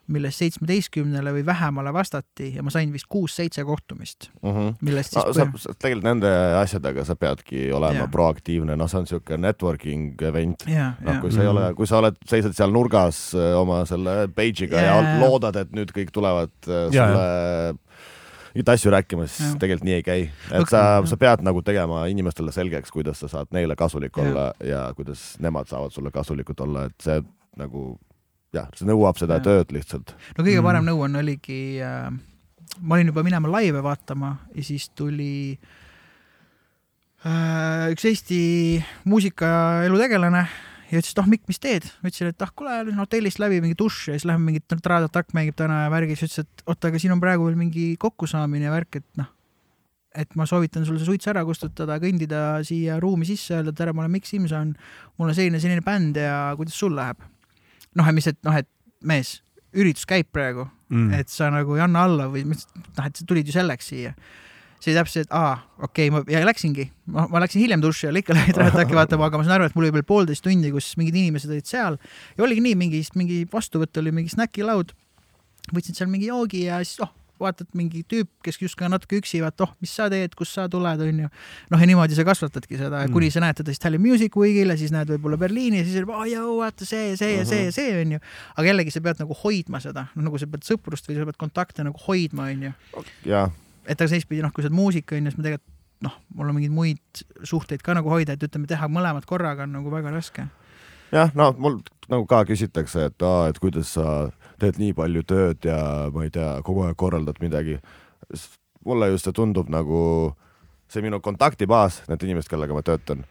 millest 0.08 0.40
seitsmeteistkümnele 0.40 1.32
või 1.36 1.42
vähemale 1.44 1.90
vastati 1.92 2.46
ja 2.56 2.62
ma 2.64 2.70
sain 2.72 2.88
vist 2.94 3.04
kuus-seitse 3.12 3.60
kohtumist, 3.68 4.30
Mm 4.42 4.50
-hmm. 4.54 4.74
millest 4.80 5.14
no, 5.16 5.22
siis 5.22 5.36
sa, 5.36 5.44
põhim- 5.44 5.58
sa 5.58 5.74
tegelikult 5.78 6.04
nende 6.04 6.30
asjadega 6.62 7.04
sa 7.04 7.14
peadki 7.16 7.72
olema 7.72 7.92
yeah. 8.06 8.10
proaktiivne, 8.10 8.76
noh, 8.76 8.88
see 8.88 8.98
on 8.98 9.04
niisugune 9.04 9.38
networking 9.46 10.22
event. 10.22 10.64
ja, 10.66 10.92
noh, 11.00 11.20
kui 11.20 11.30
sa 11.32 11.42
ei 11.42 11.46
ole, 11.48 11.66
Mhm. 11.68 11.74
kui 11.76 11.86
sa 11.86 11.98
oled, 11.98 12.16
seisad 12.26 12.52
seal 12.56 12.70
nurgas 12.72 13.34
öö, 13.34 13.54
oma 13.60 13.84
selle 13.84 14.28
page'iga 14.28 14.80
Jaa, 14.80 15.02
ja 15.02 15.20
loodad, 15.20 15.56
et 15.56 15.72
nüüd 15.72 15.92
kõik 15.92 16.08
tulevad 16.12 16.50
öö, 16.68 16.88
Jaa, 16.92 17.06
sulle 17.06 17.74
mingeid 18.54 18.68
asju 18.74 18.90
rääkima, 18.94 19.26
siis 19.30 19.56
tegelikult 19.60 19.84
nii 19.88 19.94
ei 19.98 20.02
käi. 20.06 20.20
et 20.52 20.68
sa 20.70 20.82
sa 21.06 21.16
pead 21.20 21.42
nagu 21.46 21.62
tegema 21.62 22.06
inimestele 22.10 22.52
selgeks, 22.52 22.90
kuidas 22.94 23.20
sa 23.20 23.28
saad 23.28 23.50
neile 23.52 23.76
kasulik 23.76 24.18
olla 24.18 24.52
ja 24.64 24.92
kuidas 24.96 25.36
nemad 25.40 25.68
saavad 25.70 25.90
sulle 25.94 26.10
kasulikud 26.10 26.60
olla, 26.60 26.84
et 26.88 27.00
see 27.04 27.22
nagu 27.58 27.98
jah, 28.54 28.68
see 28.74 28.86
nõuab 28.88 29.18
seda 29.20 29.38
Jaa. 29.38 29.44
tööd 29.44 29.72
lihtsalt. 29.76 30.14
no 30.38 30.44
kõige 30.44 30.60
Mm. 30.60 30.64
parem 30.64 30.84
nõuanne 30.88 31.18
oligi 31.18 31.80
äh,, 31.82 32.08
ma 32.80 32.94
olin 32.94 33.06
juba 33.12 33.22
minema 33.26 33.48
laive 33.50 33.82
vaatama 33.82 34.36
ja 34.54 34.62
siis 34.64 34.88
tuli 34.90 35.58
äh, 37.26 37.90
üks 37.92 38.04
Eesti 38.08 38.40
muusikaelu 39.04 39.98
tegelane 39.98 40.46
ja 40.90 41.00
ütles, 41.00 41.12
et 41.12 41.22
ah 41.22 41.28
Mikk, 41.28 41.46
mis 41.50 41.60
teed? 41.62 41.88
ma 42.02 42.10
ütlesin, 42.10 42.30
et 42.32 42.44
ah 42.44 42.52
kuule, 42.56 42.76
lähen 42.88 43.00
hotellist 43.02 43.40
läbi 43.42 43.60
mingi 43.64 43.76
dušš 43.78 44.12
ja 44.12 44.18
siis 44.18 44.28
lähme 44.28 44.50
mingit 44.50 44.76
Traadat 44.84 45.12
Takk 45.14 45.34
mängib 45.36 45.56
täna 45.58 45.84
ja 45.86 45.90
värgis, 45.92 46.22
ütles, 46.26 46.44
et 46.44 46.64
oota, 46.66 46.92
aga 46.92 47.02
siin 47.02 47.12
on 47.16 47.20
praegu 47.22 47.48
veel 47.48 47.58
mingi 47.60 47.90
kokkusaamine 48.00 48.68
ja 48.68 48.72
värk, 48.74 49.00
et 49.02 49.20
noh, 49.20 49.28
et 50.18 50.32
ma 50.38 50.46
soovitan 50.48 50.86
sul 50.88 50.96
see 50.98 51.06
suits 51.10 51.28
ära 51.30 51.44
kustutada, 51.46 51.98
kõndida 52.02 52.62
siia 52.66 52.96
ruumi 53.02 53.28
sisse, 53.28 53.58
öelda 53.60 53.74
tere, 53.76 53.92
ma 53.92 54.04
olen 54.06 54.16
Mikk 54.16 54.26
Simson, 54.30 54.72
mul 55.18 55.30
on 55.30 55.36
selline, 55.36 55.60
selline 55.62 55.84
bänd 55.86 56.16
ja 56.18 56.54
kuidas 56.58 56.78
sul 56.80 56.96
läheb? 56.96 57.20
noh, 57.98 58.08
et 58.08 58.14
mis, 58.14 58.26
et 58.30 58.40
noh, 58.46 58.56
et 58.56 58.68
mees, 59.04 59.38
üritus 59.76 60.08
käib 60.08 60.28
praegu 60.32 60.68
Mm. 60.88 61.12
et 61.20 61.28
sa 61.28 61.50
nagu 61.52 61.74
ei 61.76 61.82
anna 61.84 62.06
alla 62.08 62.26
või 62.32 62.46
et 62.46 62.48
noh, 62.96 63.04
et 63.04 63.18
sa 63.20 63.24
tulid 63.28 63.48
ju 63.48 63.52
selleks 63.52 63.90
siia. 63.90 64.14
See 64.78 64.92
oli 64.92 64.98
täpselt, 65.00 65.32
aa, 65.34 65.58
okei 65.82 66.08
okay,, 66.08 66.14
ma 66.14 66.22
ja 66.32 66.44
läksingi, 66.46 66.88
ma, 67.14 67.26
ma 67.32 67.42
läksin 67.42 67.62
hiljem 67.64 67.82
duši 67.82 68.10
all 68.10 68.20
ikka 68.20 68.36
lähed 68.36 68.58
äkki 68.84 68.98
vaatama, 68.98 69.28
aga 69.28 69.40
ma 69.40 69.46
saan 69.46 69.58
aru, 69.58 69.68
et 69.68 69.76
mul 69.78 69.88
oli 69.88 69.96
veel 69.98 70.06
poolteist 70.08 70.44
tundi, 70.46 70.70
kus 70.74 70.92
mingid 71.00 71.18
inimesed 71.18 71.50
olid 71.50 71.68
seal 71.68 71.98
ja 72.38 72.46
oligi 72.46 72.64
nii, 72.64 72.78
mingi, 72.78 73.02
mingi 73.18 73.44
vastuvõtt 73.52 73.98
oli 74.02 74.14
mingi 74.14 74.34
snäkilaud. 74.34 74.94
võtsid 75.74 75.98
seal 75.98 76.08
mingi 76.08 76.30
joogi 76.30 76.64
ja 76.68 76.78
siis 76.84 77.02
oh, 77.04 77.10
vaatad 77.40 77.70
mingi 77.78 78.02
tüüp, 78.08 78.28
kes 78.44 78.58
justkui 78.60 78.86
on 78.86 78.94
natuke 78.94 79.18
üksi, 79.20 79.40
vaata 79.42 79.66
oh, 79.66 79.74
mis 79.82 79.92
sa 79.94 80.08
teed, 80.12 80.34
kust 80.38 80.56
sa 80.56 80.66
tuled, 80.70 81.02
onju. 81.04 81.28
noh, 81.72 81.82
ja 81.82 81.88
niimoodi 81.90 82.16
sa 82.18 82.24
kasvatadki 82.26 82.78
seda 82.78 83.04
Mm. 83.04 83.12
kuni 83.14 83.30
sa 83.30 83.42
näed 83.44 83.60
teda 83.60 83.70
siis 83.70 83.82
Tallinn 83.82 84.02
Music 84.02 84.34
Weekil 84.36 84.72
ja 84.72 84.76
siis 84.78 84.90
näed 84.94 85.10
võib-olla 85.12 85.38
Berliini 85.38 85.82
ja 85.82 85.86
siis 85.86 86.00
ütleb, 86.00 86.10
aa 86.16 86.26
jõu, 86.26 86.56
vaata 86.62 86.88
see, 86.88 87.14
see 87.20 87.36
ja 87.36 87.44
see 87.46 87.68
ja 87.68 87.74
see 87.74 87.94
onju. 88.00 88.18
aga 88.56 88.66
jällegi 88.66 88.94
sa 88.94 89.02
pead 89.04 89.22
nagu 89.22 89.36
hoidma 89.44 89.80
seda, 89.84 90.08
nagu 90.18 90.40
sa 90.40 90.50
pead 90.50 90.66
sõprust 90.66 91.08
või 91.08 91.18
sa 91.18 91.28
pead 91.28 91.38
kontakte 91.38 91.86
nagu 91.86 92.00
hoidma, 92.08 92.50
onju. 92.50 92.72
jah, 93.28 93.52
et 93.88 94.00
aga 94.00 94.12
teistpidi 94.12 94.44
noh, 94.44 94.52
kui 94.52 94.62
sa 94.62 94.68
oled 94.68 94.78
muusik 94.78 95.12
onju, 95.16 95.32
siis 95.32 95.40
ma 95.40 95.46
tegelikult 95.48 95.74
noh, 96.04 96.14
mul 96.34 96.50
on 96.50 96.58
mingeid 96.58 96.74
muid 96.74 97.22
suhteid 97.46 97.82
ka 97.82 97.96
nagu 97.98 98.10
hoida, 98.12 98.36
et 98.36 98.44
ütleme, 98.46 98.68
teha 98.70 98.88
mõlemat 98.92 99.26
korraga 99.28 99.66
on 99.66 99.74
nagu 99.78 99.90
väga 99.92 100.12
raske. 100.14 100.46
jah, 101.12 101.32
no 101.34 101.50
mul 101.58 101.80
nagu 102.12 102.26
ka 102.28 102.44
küsitakse, 102.48 103.08
et 103.10 103.24
aa, 103.24 103.48
et 103.50 103.58
kuidas 103.58 103.94
sa 103.96 104.28
teed 104.60 104.78
nii 104.78 104.94
palju 104.98 105.24
tööd 105.28 105.66
ja 105.66 105.80
ma 106.14 106.26
ei 106.26 106.30
tea, 106.34 106.58
kogu 106.66 106.84
aeg 106.86 106.96
korraldad 106.96 107.40
midagi. 107.40 107.80
mulle 108.84 109.10
just 109.10 109.24
see 109.24 109.32
tundub 109.32 109.68
nagu 109.68 110.34
see 110.88 111.02
minu 111.02 111.20
kontaktibaas, 111.20 112.02
need 112.08 112.22
inimesed, 112.22 112.48
kellega 112.48 112.74
ma 112.74 112.82
töötan, 112.82 113.24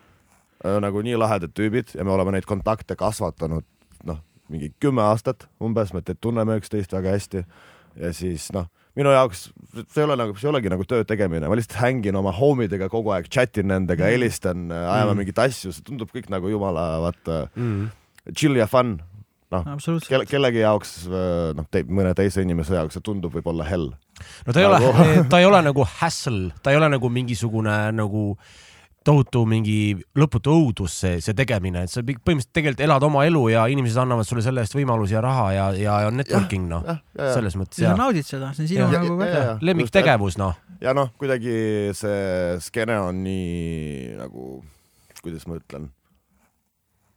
nagu 0.64 1.02
nii 1.02 1.18
lahedad 1.18 1.54
tüübid 1.54 1.96
ja 1.96 2.04
me 2.04 2.12
oleme 2.12 2.36
neid 2.36 2.46
kontakte 2.46 2.96
kasvatanud 2.96 3.66
noh, 4.04 4.20
mingi 4.50 4.74
kümme 4.80 5.02
aastat 5.02 5.48
umbes, 5.62 5.94
me 5.94 6.02
tunneme 6.02 6.58
üksteist 6.60 6.94
väga 6.94 7.16
hästi 7.16 7.46
ja 7.96 8.14
siis 8.14 8.52
noh, 8.54 8.68
minu 8.98 9.12
jaoks 9.14 9.48
see 9.78 10.02
ei 10.02 10.06
ole 10.08 10.16
nagu, 10.18 10.34
see 10.40 10.48
ei 10.48 10.52
olegi 10.54 10.72
nagu 10.74 10.86
töö 10.90 11.04
tegemine, 11.08 11.46
ma 11.50 11.56
lihtsalt 11.60 11.78
hängin 11.84 12.16
oma 12.18 12.32
homidega 12.34 12.88
kogu 12.90 13.12
aeg, 13.14 13.28
chat 13.30 13.58
in 13.62 13.70
nendega, 13.70 14.08
Mm. 14.08 14.14
helistan, 14.16 14.64
ajame 14.74 15.12
Mm. 15.14 15.20
mingeid 15.22 15.42
asju, 15.46 15.74
see 15.76 15.86
tundub 15.86 16.10
kõik 16.14 16.30
nagu 16.34 16.50
jumala 16.50 16.88
vaata 17.06 17.50
Mm. 17.56 17.92
chill 18.36 18.58
ja 18.58 18.66
fun. 18.68 18.98
absoluutselt. 19.52 20.10
kelle, 20.10 20.26
kellegi 20.28 20.60
jaoks, 20.60 21.08
noh, 21.56 21.66
mõne 21.88 22.14
teise 22.18 22.42
inimese 22.44 22.74
jaoks 22.76 22.98
see 22.98 23.02
tundub 23.06 23.32
võib-olla 23.32 23.64
hell. 23.70 23.94
no 24.46 24.52
ta 24.54 24.60
ei 24.60 24.66
ole 24.66 24.80
Nagu-, 24.80 25.30
ta 25.30 25.40
ei 25.40 25.46
ole 25.46 25.62
nagu 25.62 25.86
hassle, 25.86 26.52
ta 26.64 26.72
ei 26.72 26.76
ole 26.78 26.90
nagu 26.90 27.08
mingisugune 27.10 27.92
nagu 27.96 28.38
tohutu 29.08 29.46
mingi 29.48 29.96
lõputu 30.20 30.52
õudus 30.52 30.98
see, 31.02 31.22
see 31.24 31.34
tegemine, 31.38 31.86
et 31.88 31.92
sa 31.94 32.02
põhimõtteliselt 32.04 32.52
tegelikult 32.58 32.84
elad 32.86 33.06
oma 33.08 33.24
elu 33.28 33.42
ja 33.54 33.64
inimesed 33.72 34.02
annavad 34.04 34.28
sulle 34.28 34.44
selle 34.46 34.62
eest 34.66 34.76
võimalusi 34.76 35.16
ja 35.16 35.22
raha 35.24 35.46
ja, 35.56 35.68
ja, 35.80 35.98
ja 36.06 36.12
networking 36.12 36.68
noh, 36.72 36.84
ja, 36.88 36.98
ja, 37.16 37.30
selles 37.38 37.56
mõttes 37.60 37.80
siis 37.80 37.88
sa 37.88 37.94
ja 37.94 38.00
naudid 38.00 38.28
seda, 38.28 38.52
see 38.58 38.66
on 38.68 38.72
sinu 38.74 38.82
Ja- 38.88 38.90
nagu 39.02 39.20
ja- 39.22 39.28
ka. 39.32 39.44
ja- 39.48 39.58
lemmiktegevus 39.72 40.38
noh, 40.42 40.58
ja 40.84 40.94
noh, 40.98 41.14
kuidagi 41.18 41.56
see 41.98 42.58
skeene 42.68 43.00
on 43.08 43.24
nii 43.24 44.18
nagu, 44.20 44.50
kuidas 45.24 45.48
ma 45.48 45.58
ütlen, 45.62 45.88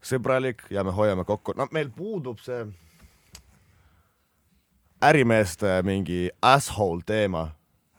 sõbralik 0.01 0.63
ja 0.73 0.85
me 0.87 0.95
hoiame 0.97 1.27
kokku, 1.29 1.53
no 1.59 1.67
meil 1.75 1.91
puudub 1.93 2.39
see 2.41 2.63
ärimeeste 5.03 5.81
mingi 5.87 6.29
asshole 6.43 7.03
teema 7.07 7.49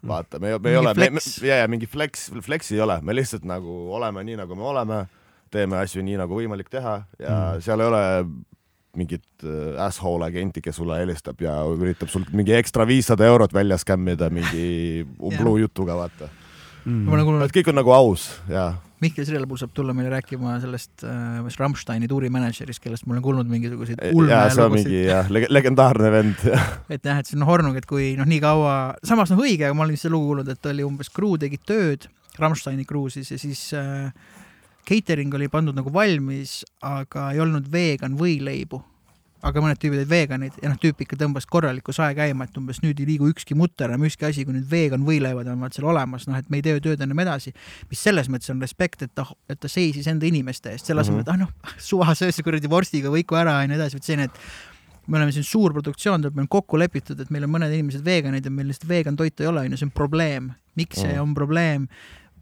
vaata, 0.08 0.40
me, 0.40 0.54
me 0.60 0.72
ei 0.74 0.78
ole, 0.80 0.94
flex. 0.98 1.34
ja, 1.46 1.62
ja 1.62 1.68
mingi 1.72 1.90
flex, 1.90 2.30
flex'i 2.46 2.78
ei 2.78 2.84
ole, 2.86 3.00
me 3.06 3.16
lihtsalt 3.16 3.46
nagu 3.48 3.74
oleme 3.96 4.24
nii, 4.28 4.40
nagu 4.42 4.58
me 4.58 4.66
oleme, 4.72 5.02
teeme 5.54 5.78
asju 5.82 6.04
nii, 6.06 6.18
nagu 6.22 6.38
võimalik 6.38 6.72
teha 6.72 7.02
ja 7.20 7.36
mm. 7.36 7.66
seal 7.66 7.84
ei 7.84 7.92
ole 7.92 8.04
mingit 8.98 9.46
äh, 9.46 9.80
asshole 9.86 10.28
agenti, 10.28 10.64
kes 10.64 10.80
sulle 10.82 11.00
helistab 11.00 11.40
ja 11.44 11.56
üritab 11.72 12.12
sult 12.12 12.32
mingi 12.36 12.56
ekstra 12.58 12.88
viissada 12.88 13.28
eurot 13.30 13.54
välja 13.56 13.78
skämmida 13.80 14.32
mingi 14.34 15.04
umbluu 15.28 15.58
jutuga, 15.64 15.98
vaata. 16.00 16.32
olen 16.86 17.26
kuulnud, 17.26 17.46
et 17.46 17.56
kõik 17.56 17.72
on 17.72 17.80
nagu 17.82 17.94
aus 17.96 18.30
ja 18.52 18.72
Mihkel 19.02 19.26
Sirelpuu 19.26 19.58
saab 19.58 19.72
tulla 19.74 19.96
meile 19.98 20.12
rääkima 20.14 20.60
sellest 20.62 21.06
äh, 21.08 21.58
Rammsteini 21.58 22.10
tuurimänedžerist, 22.12 22.82
kellest 22.84 23.08
ma 23.08 23.16
olen 23.16 23.24
kuulnud 23.26 23.50
mingisuguseid 23.50 24.04
ulmelugusid 24.14 24.76
mingi 24.76 25.00
jah, 25.08 25.32
legendaarne 25.32 26.12
vend 26.14 26.44
et 26.94 27.02
jah, 27.02 27.18
et 27.18 27.30
see 27.30 27.40
on 27.40 27.48
hornung, 27.50 27.80
et 27.80 27.88
kui 27.90 28.12
noh, 28.20 28.30
nii 28.30 28.42
kaua, 28.44 28.76
samas 29.08 29.34
noh 29.34 29.42
õige, 29.42 29.66
aga 29.66 29.78
ma 29.78 29.88
olin 29.88 29.98
seda 29.98 30.14
lugu 30.14 30.30
kuulnud, 30.30 30.54
et 30.54 30.70
oli 30.70 30.86
umbes 30.86 31.10
crew 31.14 31.34
tegi 31.42 31.58
tööd, 31.66 32.06
Rammsteini 32.42 32.86
crew 32.88 33.10
siis 33.12 33.34
ja 33.34 33.42
siis 33.42 33.64
äh, 33.78 34.14
catering 34.88 35.34
oli 35.38 35.50
pandud 35.52 35.78
nagu 35.78 35.94
valmis, 35.94 36.62
aga 36.86 37.32
ei 37.34 37.42
olnud 37.44 37.68
vegan 37.74 38.18
võileibu. 38.20 38.82
Aga 39.42 39.62
mõned 39.64 39.80
tüübid 39.82 40.02
olid 40.02 40.10
veganid 40.10 40.58
ja 40.62 40.70
noh, 40.70 40.78
tüüp 40.82 41.02
ikka 41.06 41.18
tõmbas 41.18 41.48
korraliku 41.50 41.94
sae 41.96 42.14
käima, 42.18 42.46
et 42.46 42.58
umbes 42.60 42.82
nüüd 42.84 43.00
ei 43.02 43.08
liigu 43.10 43.30
ükski 43.32 43.56
mutter 43.58 43.90
enam 43.90 44.06
ükski 44.06 44.28
asi, 44.28 44.46
kui 44.46 44.54
nüüd 44.54 44.68
vegan 44.70 45.06
võileivad 45.08 45.50
on 45.50 45.64
vaat 45.66 45.78
seal 45.78 45.88
olemas, 45.90 46.28
noh, 46.30 46.38
et 46.38 46.50
me 46.50 46.60
ei 46.60 46.66
tee 46.66 46.80
tööd 46.84 47.02
enam 47.02 47.20
edasi. 47.24 47.54
mis 47.90 48.00
selles 48.00 48.30
mõttes 48.30 48.52
on 48.54 48.62
respekt, 48.62 49.02
et 49.02 49.14
ta, 49.16 49.26
et 49.50 49.60
ta 49.60 49.68
seisis 49.72 50.08
enda 50.08 50.26
inimeste 50.30 50.72
eest, 50.76 50.86
selle 50.86 51.02
asemel, 51.02 51.26
et 51.26 51.32
ah 51.34 51.40
noh, 51.42 51.50
suva 51.78 52.14
söö 52.18 52.32
see 52.32 52.46
kuradi 52.46 52.70
vorstiga 52.70 53.10
võiku 53.10 53.40
ära 53.40 53.62
ja 53.62 53.68
nii 53.68 53.80
edasi, 53.80 53.98
vot 53.98 54.06
selline, 54.06 54.30
et 54.30 55.08
me 55.08 55.18
oleme 55.18 55.34
siin 55.34 55.44
suur 55.44 55.74
produktsioon, 55.74 56.22
tuleb 56.22 56.38
meil 56.38 56.48
kokku 56.48 56.78
lepitud, 56.78 57.20
et 57.20 57.30
meil 57.34 57.44
on 57.48 57.56
mõned 57.58 57.74
inimesed 57.74 58.06
veganid 58.06 58.46
ja 58.46 58.52
meil 58.54 58.70
lihtsalt 58.70 58.88
vegan 58.90 59.18
toitu 59.18 59.44
ei 59.44 59.50
ole, 59.50 59.66
onju, 59.66 59.78
see 59.82 59.90
on 59.90 59.92
probleem. 59.98 60.52
miks 60.76 61.02
see 61.02 61.12
Mm. 61.16 61.22
on 61.22 61.34
probleem? 61.34 61.88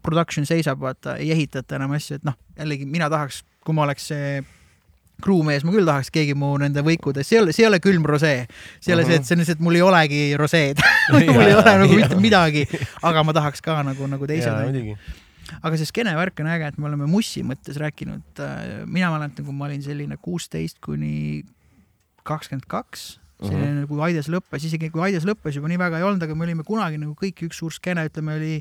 Production 0.02 0.46
seisab, 0.46 0.78
vaata, 0.80 1.16
ei 1.16 1.32
ehitata 1.32 1.76
enam 1.76 1.90
asju, 1.92 2.16
et 2.20 2.24
noh, 2.24 2.36
jällegi 2.56 2.86
mina 2.86 3.08
tahaks, 3.10 3.42
kui 3.64 3.74
ma 3.74 3.82
oleks 3.82 4.06
see 4.12 4.44
crewmees, 5.24 5.64
ma 5.64 5.72
küll 5.74 5.86
tahaks 5.88 6.10
keegi 6.14 6.34
mu 6.34 6.52
nende 6.58 6.82
võikudes, 6.86 7.26
see 7.28 7.38
ei 7.38 7.42
ole, 7.44 7.52
see 7.56 7.64
ei 7.64 7.68
ole 7.70 7.78
külm 7.84 8.04
rosee. 8.08 8.46
see 8.80 8.92
ei 8.92 8.96
ole 8.98 9.04
see, 9.08 9.16
et 9.20 9.24
see 9.28 9.36
on 9.36 9.42
lihtsalt, 9.44 9.60
mul 9.64 9.78
ei 9.78 9.82
olegi 9.86 10.20
roseed 10.40 10.80
mul 11.12 11.46
ei 11.46 11.54
ole 11.54 11.76
nagu 11.84 11.96
mitte 12.02 12.16
midagi, 12.20 12.66
aga 13.02 13.22
ma 13.24 13.32
tahaks 13.36 13.60
ka 13.64 13.82
nagu, 13.86 14.06
nagu 14.10 14.26
teised 14.26 14.52
aga 15.62 15.76
see 15.76 15.88
skeene 15.88 16.12
värk 16.14 16.38
on 16.40 16.46
äge, 16.46 16.68
et 16.70 16.76
me 16.78 16.86
oleme 16.86 17.06
Mussi 17.10 17.42
mõttes 17.42 17.76
rääkinud, 17.80 18.42
mina 18.86 19.08
mäletan, 19.10 19.44
kui 19.44 19.54
ma 19.54 19.66
olin 19.66 19.82
selline 19.82 20.16
kuusteist 20.22 20.78
kuni 20.84 21.42
kakskümmend 22.28 22.68
kaks, 22.70 23.18
selline 23.40 23.86
kui 23.88 23.98
Aides 24.04 24.28
lõppes, 24.30 24.62
isegi 24.68 24.90
kui 24.92 25.02
Aides 25.08 25.24
lõppes 25.26 25.56
juba 25.56 25.68
nii 25.72 25.78
väga 25.80 25.98
ei 25.98 26.04
olnud, 26.06 26.22
aga 26.22 26.34
me 26.36 26.44
olime 26.46 26.62
kunagi 26.68 27.00
nagu 27.00 27.16
kõik 27.18 27.42
üks 27.48 27.58
suur 27.62 27.72
skeene, 27.74 28.04
ütleme 28.10 28.36
oli 28.36 28.60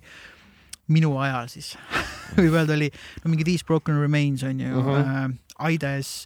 minu 0.90 1.12
ajal 1.22 1.46
siis 1.52 1.76
võib 2.40 2.56
öelda 2.58 2.74
oli 2.74 2.88
no 3.24 3.30
mingi 3.30 3.46
These 3.46 3.68
Broken 3.68 4.00
Remains 4.02 4.42
on 4.48 4.60
ju 4.64 4.72
uh, 4.74 4.88
Mhm. 4.90 5.06
-huh. 5.06 5.38
Aides, 5.60 6.26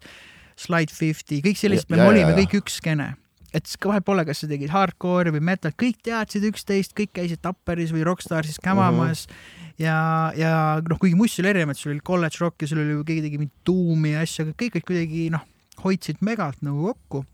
Slide 0.56 0.94
Fifty, 0.94 1.42
kõik 1.42 1.58
sellised, 1.60 1.90
me 1.90 1.98
Ja- 1.98 2.04
ja- 2.04 2.10
olime 2.10 2.32
ja- 2.32 2.38
kõik 2.38 2.62
üks 2.62 2.80
skeene 2.82 3.16
et 3.54 3.70
vahet 3.86 4.06
pole, 4.06 4.26
kas 4.26 4.42
sa 4.42 4.48
tegid 4.50 4.72
hardcore'i 4.74 5.34
või 5.36 5.44
metal, 5.46 5.74
kõik 5.78 6.00
teadsid 6.06 6.46
üksteist, 6.50 6.96
kõik 6.98 7.12
käisid 7.14 7.42
Tapperis 7.46 7.92
või 7.94 8.04
Rockstarsis 8.08 8.58
kämamas 8.64 9.28
uh 9.28 9.34
-huh. 9.34 9.76
ja, 9.84 9.98
ja 10.36 10.82
noh, 10.82 10.98
kuigi 10.98 11.16
Muss 11.16 11.38
oli 11.40 11.50
erinev, 11.50 11.70
et 11.70 11.78
sul 11.78 11.92
oli 11.92 12.02
College 12.02 12.38
Rock 12.42 12.62
ja 12.62 12.68
sul 12.68 12.80
oli, 12.82 13.04
keegi 13.06 13.22
tegi 13.22 13.38
mingit 13.38 13.54
tuumi 13.64 14.12
ja 14.16 14.22
asju, 14.26 14.46
aga 14.46 14.54
kõik 14.58 14.76
olid 14.80 14.88
kuidagi 14.90 15.30
noh, 15.30 15.46
hoidsid 15.84 16.18
megalt 16.22 16.62
nagu 16.62 16.94
kokku. 16.94 17.26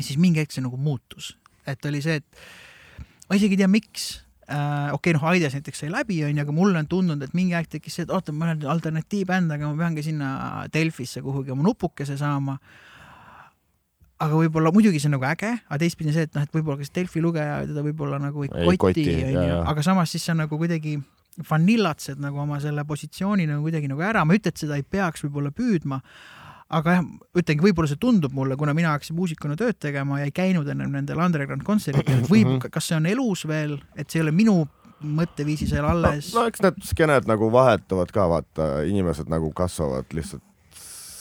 siis 0.00 0.16
mingi 0.18 0.40
hetk 0.40 0.50
see 0.52 0.62
nagu 0.62 0.76
muutus, 0.76 1.36
et 1.66 1.84
oli 1.86 2.00
see, 2.02 2.16
et 2.16 2.24
ma 3.28 3.36
isegi 3.36 3.54
ei 3.54 3.56
tea, 3.56 3.68
miks 3.68 4.22
okei 4.52 5.12
okay,, 5.12 5.16
noh, 5.16 5.26
Aides 5.30 5.56
näiteks 5.56 5.84
sai 5.84 5.90
läbi, 5.92 6.20
onju, 6.26 6.44
aga 6.44 6.54
mulle 6.54 6.80
on 6.82 6.88
tundunud, 6.90 7.24
et 7.26 7.34
mingi 7.36 7.56
aeg 7.58 7.68
tekkis 7.72 7.98
see, 7.98 8.06
et 8.06 8.14
oota, 8.14 8.34
ma 8.36 8.50
olen 8.50 8.66
alternatiivbänd, 8.74 9.52
aga 9.54 9.70
ma 9.70 9.78
peangi 9.78 10.04
sinna 10.06 10.32
Delfisse 10.72 11.22
kuhugi 11.24 11.54
oma 11.54 11.66
nupukese 11.66 12.18
saama. 12.20 12.58
Aga 14.22 14.38
võib-olla 14.38 14.70
muidugi 14.70 15.00
see 15.02 15.08
on 15.10 15.16
nagu 15.16 15.26
äge, 15.26 15.50
aga 15.66 15.80
teistpidi 15.82 16.12
on 16.12 16.14
see, 16.14 16.28
et 16.28 16.36
noh, 16.36 16.44
et 16.46 16.52
võib-olla 16.54 16.78
kas 16.78 16.92
Delfi 16.94 17.22
lugeja 17.24 17.62
teda 17.66 17.82
võib-olla 17.82 18.20
nagu 18.22 18.44
ei 18.46 18.52
Ei 18.62 18.78
koti, 18.78 19.08
onju, 19.32 19.56
aga 19.72 19.82
samas 19.82 20.14
siis 20.14 20.28
sa 20.28 20.36
nagu 20.38 20.58
kuidagi 20.60 21.00
vanillatsed 21.48 22.20
nagu 22.20 22.38
oma 22.42 22.60
selle 22.60 22.84
positsiooni 22.86 23.48
nagu 23.48 23.64
kuidagi 23.64 23.88
nagu 23.90 24.04
ära, 24.04 24.24
ma 24.24 24.36
ei 24.36 24.42
ütle, 24.42 24.52
et 24.52 24.62
seda 24.62 24.78
ei 24.78 24.84
peaks 24.84 25.24
võib-olla 25.24 25.50
püüdma, 25.56 25.98
aga 26.72 26.98
jah, 26.98 27.08
ütlengi, 27.38 27.64
võib-olla 27.66 27.90
see 27.90 28.00
tundub 28.00 28.34
mulle, 28.36 28.56
kuna 28.60 28.74
mina 28.76 28.94
hakkasin 28.94 29.16
muusikuna 29.18 29.56
tööd 29.60 29.78
tegema 29.82 30.20
ja 30.22 30.28
ei 30.28 30.34
käinud 30.34 30.68
ennem 30.72 30.92
nendel 30.94 31.20
underground 31.20 31.64
kontsertidel, 31.66 32.22
et 32.22 32.30
võib, 32.30 32.54
kas 32.72 32.88
see 32.90 32.96
on 32.96 33.08
elus 33.10 33.44
veel, 33.48 33.76
et 33.96 34.08
see 34.08 34.20
ei 34.20 34.26
ole 34.26 34.34
minu 34.36 34.62
mõtteviisi 35.02 35.66
seal 35.66 35.86
alles 35.88 36.30
no 36.36 36.46
eks 36.46 36.62
need 36.62 36.80
skeened 36.86 37.28
nagu 37.30 37.50
vahetuvad 37.52 38.12
ka, 38.14 38.28
vaata, 38.30 38.70
inimesed 38.86 39.30
nagu 39.32 39.50
kasvavad 39.56 40.14
lihtsalt 40.14 40.44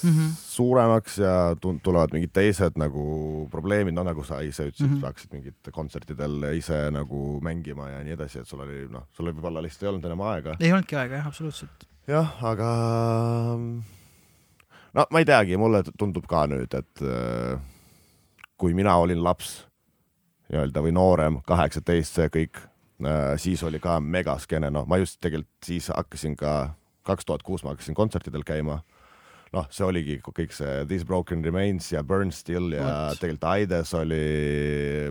mm. 0.04 0.10
-hmm. 0.10 0.30
suuremaks 0.38 1.18
ja 1.18 1.56
tulevad 1.84 2.14
mingid 2.14 2.34
teised 2.34 2.78
nagu 2.78 3.48
probleemid, 3.52 3.94
no 3.94 4.04
nagu 4.04 4.24
sa 4.24 4.42
ise 4.42 4.68
ütlesid 4.70 4.86
mm, 4.86 4.92
Mhm. 4.92 5.00
-hmm. 5.00 5.06
hakkasid 5.06 5.34
mingit 5.34 5.72
kontsertidel 5.72 6.44
ise 6.58 6.92
nagu 6.92 7.40
mängima 7.42 7.90
ja 7.90 8.04
nii 8.04 8.14
edasi, 8.14 8.40
et 8.40 8.48
sul 8.48 8.60
oli 8.60 8.88
noh, 8.90 9.08
sul 9.12 9.32
võib-olla 9.32 9.62
lihtsalt 9.62 9.84
ei 9.84 9.90
olnud 9.90 10.06
enam 10.06 10.22
aega. 10.22 10.56
ei 10.60 10.72
olnudki 10.72 10.96
aega 10.96 11.16
jah, 11.16 11.28
absoluutselt. 11.28 11.88
jah, 12.08 12.44
aga 12.44 12.70
no 14.98 15.06
ma 15.12 15.22
ei 15.22 15.28
teagi, 15.28 15.58
mulle 15.60 15.84
tundub 15.98 16.28
ka 16.30 16.46
nüüd, 16.52 16.74
et 16.78 17.04
äh, 17.06 17.60
kui 18.62 18.76
mina 18.78 18.98
olin 19.02 19.24
laps 19.24 19.62
nii-öelda 20.52 20.84
või 20.84 20.92
noorem, 20.96 21.40
kaheksateist, 21.48 22.18
see 22.18 22.32
kõik, 22.32 22.60
siis 23.42 23.62
oli 23.64 23.80
ka 23.82 23.96
megaskeene, 24.04 24.68
noh, 24.70 24.84
ma 24.86 25.00
just 25.00 25.22
tegelikult 25.24 25.66
siis 25.66 25.88
hakkasin 25.90 26.36
ka, 26.38 26.74
kaks 27.08 27.26
tuhat 27.26 27.46
kuus 27.48 27.64
ma 27.64 27.72
hakkasin 27.72 27.96
kontsertidel 27.98 28.44
käima 28.46 28.82
noh, 29.56 29.68
see 29.74 29.86
oligi 29.88 30.18
kõik 30.24 30.54
see 30.56 30.84
These 30.90 31.08
Broken 31.08 31.44
Remains 31.46 31.90
ja 31.92 32.04
Burn 32.08 32.32
Still 32.36 32.76
ja 32.76 32.86
Vot. 32.86 33.20
tegelikult 33.22 33.50
Aides 33.52 33.94
oli 33.98 34.22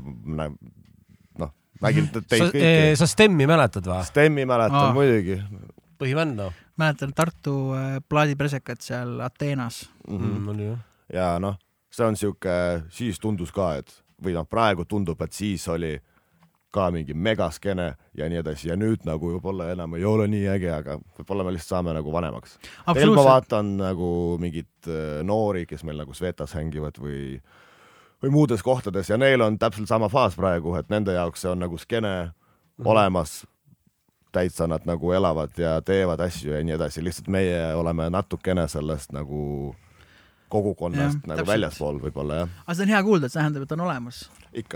noh, 0.00 1.50
nägin 1.84 2.08
sa 2.12 2.22
teid, 2.22 2.46
kõiki. 2.46 2.70
sa 3.00 3.08
Stemmi 3.10 3.48
mäletad 3.50 3.90
või? 3.90 4.00
Stemmi 4.08 4.46
mäletan 4.48 4.90
ah. 4.90 4.94
muidugi 4.96 5.40
põhivend 6.00 6.40
noh 6.40 6.56
mäletan 6.80 7.12
Tartu 7.14 7.72
äh, 7.72 7.98
plaadipresekat 8.08 8.80
seal 8.80 9.20
Ateenas. 9.20 9.90
mm. 10.08 10.18
-hmm. 10.18 10.38
mm,. 10.38 10.48
oli 10.48 10.64
jah. 10.64 10.78
ja 11.12 11.38
noh, 11.38 11.58
see 11.90 12.06
on 12.06 12.16
sihuke, 12.16 12.82
siis 12.88 13.20
tundus 13.20 13.52
ka, 13.52 13.74
et 13.74 14.02
või 14.24 14.36
noh, 14.36 14.46
praegu 14.48 14.84
tundub, 14.84 15.20
et 15.22 15.32
siis 15.32 15.68
oli 15.68 15.98
ka 16.70 16.90
mingi 16.90 17.14
megaskeene 17.14 17.94
ja 18.14 18.28
nii 18.28 18.38
edasi 18.38 18.68
ja 18.68 18.76
nüüd 18.78 19.02
nagu 19.04 19.32
võib-olla 19.32 19.72
enam 19.72 19.94
ei 19.98 20.04
ole 20.04 20.28
nii 20.30 20.44
äge, 20.48 20.70
aga 20.72 20.98
võib-olla 21.18 21.44
me 21.44 21.52
lihtsalt 21.52 21.74
saame 21.74 21.94
nagu 21.96 22.12
vanemaks. 22.12 22.58
tegelikult 22.86 23.16
ma 23.16 23.24
vaatan 23.24 23.76
nagu 23.76 24.10
mingeid 24.40 24.88
äh, 24.88 25.22
noori, 25.26 25.66
kes 25.66 25.84
meil 25.84 25.98
nagu 26.04 26.14
Svetas 26.14 26.54
hängivad 26.54 26.98
või 27.02 27.40
või 28.22 28.30
muudes 28.30 28.62
kohtades 28.62 29.08
ja 29.08 29.16
neil 29.16 29.40
on 29.40 29.58
täpselt 29.58 29.88
sama 29.88 30.08
faas 30.08 30.36
praegu, 30.36 30.74
et 30.76 30.88
nende 30.88 31.12
jaoks 31.12 31.40
see 31.40 31.50
on 31.50 31.58
nagu 31.58 31.78
skeene 31.78 32.14
mm 32.24 32.30
-hmm. 32.30 32.86
olemas, 32.86 33.46
täitsa 34.32 34.66
nad 34.70 34.86
nagu 34.86 35.12
elavad 35.12 35.56
ja 35.58 35.80
teevad 35.82 36.20
asju 36.20 36.54
ja 36.54 36.64
nii 36.64 36.76
edasi, 36.76 37.04
lihtsalt 37.04 37.28
meie 37.28 37.74
oleme 37.74 38.10
natukene 38.10 38.68
sellest 38.68 39.12
nagu 39.12 39.74
kogukonnast 40.50 41.20
Jah, 41.20 41.30
nagu 41.30 41.46
väljaspool 41.48 42.00
võib-olla 42.02 42.42
jah, 42.42 42.52
aga 42.64 42.76
seda 42.76 42.86
on 42.86 42.92
hea 42.94 43.00
kuulda, 43.06 43.28
et 43.28 43.34
see 43.34 43.40
tähendab, 43.40 43.64
et 43.66 43.74
on 43.76 43.82
olemas. 43.86 44.20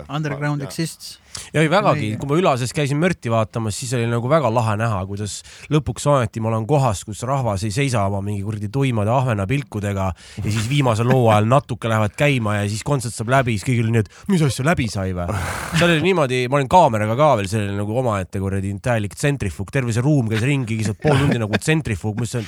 Underground 0.06 0.62
ja. 0.62 0.68
exists. 0.68 1.16
ja 1.50 1.62
ei 1.64 1.70
vägagi 1.70 2.12
kui 2.20 2.28
ma 2.30 2.36
Ülases 2.38 2.70
käisin 2.76 3.00
mürti 3.00 3.32
vaatamas, 3.32 3.74
siis 3.80 3.94
oli 3.98 4.06
nagu 4.06 4.28
väga 4.30 4.50
lahe 4.54 4.76
näha, 4.78 5.00
kuidas 5.08 5.40
lõpuks 5.74 6.06
ometi 6.12 6.42
ma 6.42 6.52
olen 6.52 6.66
kohas, 6.70 7.02
kus 7.06 7.24
rahvas 7.26 7.64
ei 7.66 7.74
seisa 7.74 8.04
oma 8.06 8.20
mingi 8.22 8.44
kuradi 8.46 8.70
tuimade 8.72 9.10
ahvena 9.10 9.48
pilkudega 9.50 10.06
ja 10.14 10.44
siis 10.44 10.68
viimase 10.70 11.06
loo 11.06 11.26
ajal 11.32 11.50
natuke 11.50 11.90
lähevad 11.90 12.14
käima 12.18 12.60
ja 12.60 12.68
siis 12.70 12.84
kontsert 12.86 13.16
saab 13.16 13.32
läbi, 13.34 13.56
siis 13.58 13.66
kõigil 13.66 13.88
oli 13.88 13.96
nii, 13.96 14.04
et 14.06 14.30
mis 14.30 14.44
asja 14.46 14.66
läbi 14.68 14.86
sai 14.92 15.10
või. 15.16 15.26
seal 15.74 15.90
oli 15.90 16.04
niimoodi, 16.06 16.44
ma 16.46 16.60
olin 16.60 16.70
kaameraga 16.70 17.18
ka 17.18 17.32
veel, 17.40 17.50
see 17.50 17.64
oli 17.64 17.74
nagu 17.80 17.98
omaette 18.04 18.42
kuradi 18.42 18.70
täielik 18.84 19.18
tsentrifug, 19.18 19.74
terve 19.74 19.96
see 19.96 20.06
ruum 20.06 20.30
käis 20.30 20.46
ringi, 20.46 20.78
lihtsalt 20.78 21.02
pool 21.02 21.18
tundi 21.18 21.42
nagu 21.42 21.58
tsentrifug, 21.58 22.22
mis 22.22 22.38
on 22.38 22.46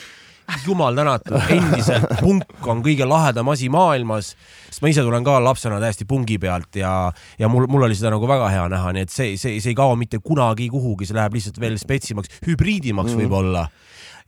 jumal 0.66 0.97
tänatud, 0.97 1.39
endiselt 1.52 2.18
punk 2.20 2.68
on 2.70 2.82
kõige 2.85 3.09
lahedam 3.09 3.51
asi 3.52 3.70
maailmas, 3.73 4.35
sest 4.68 4.85
ma 4.85 4.93
ise 4.93 5.05
tulen 5.06 5.27
ka 5.27 5.39
lapsena 5.43 5.81
täiesti 5.82 6.06
pungi 6.09 6.39
pealt 6.43 6.78
ja, 6.81 6.93
ja 7.39 7.51
mul, 7.52 7.68
mul 7.70 7.89
oli 7.89 7.98
seda 7.98 8.14
nagu 8.14 8.28
väga 8.28 8.51
hea 8.52 8.68
näha, 8.73 8.94
nii 8.97 9.06
et 9.06 9.14
see, 9.14 9.35
see, 9.40 9.60
see 9.62 9.74
ei 9.74 9.78
kao 9.78 9.97
mitte 9.98 10.20
kunagi 10.24 10.70
kuhugi, 10.73 11.09
see 11.09 11.18
läheb 11.18 11.36
lihtsalt 11.36 11.60
veel 11.62 11.78
spetsimaks, 11.81 12.40
hübriidimaks 12.47 13.14
mm. 13.14 13.24
võib-olla 13.24 13.66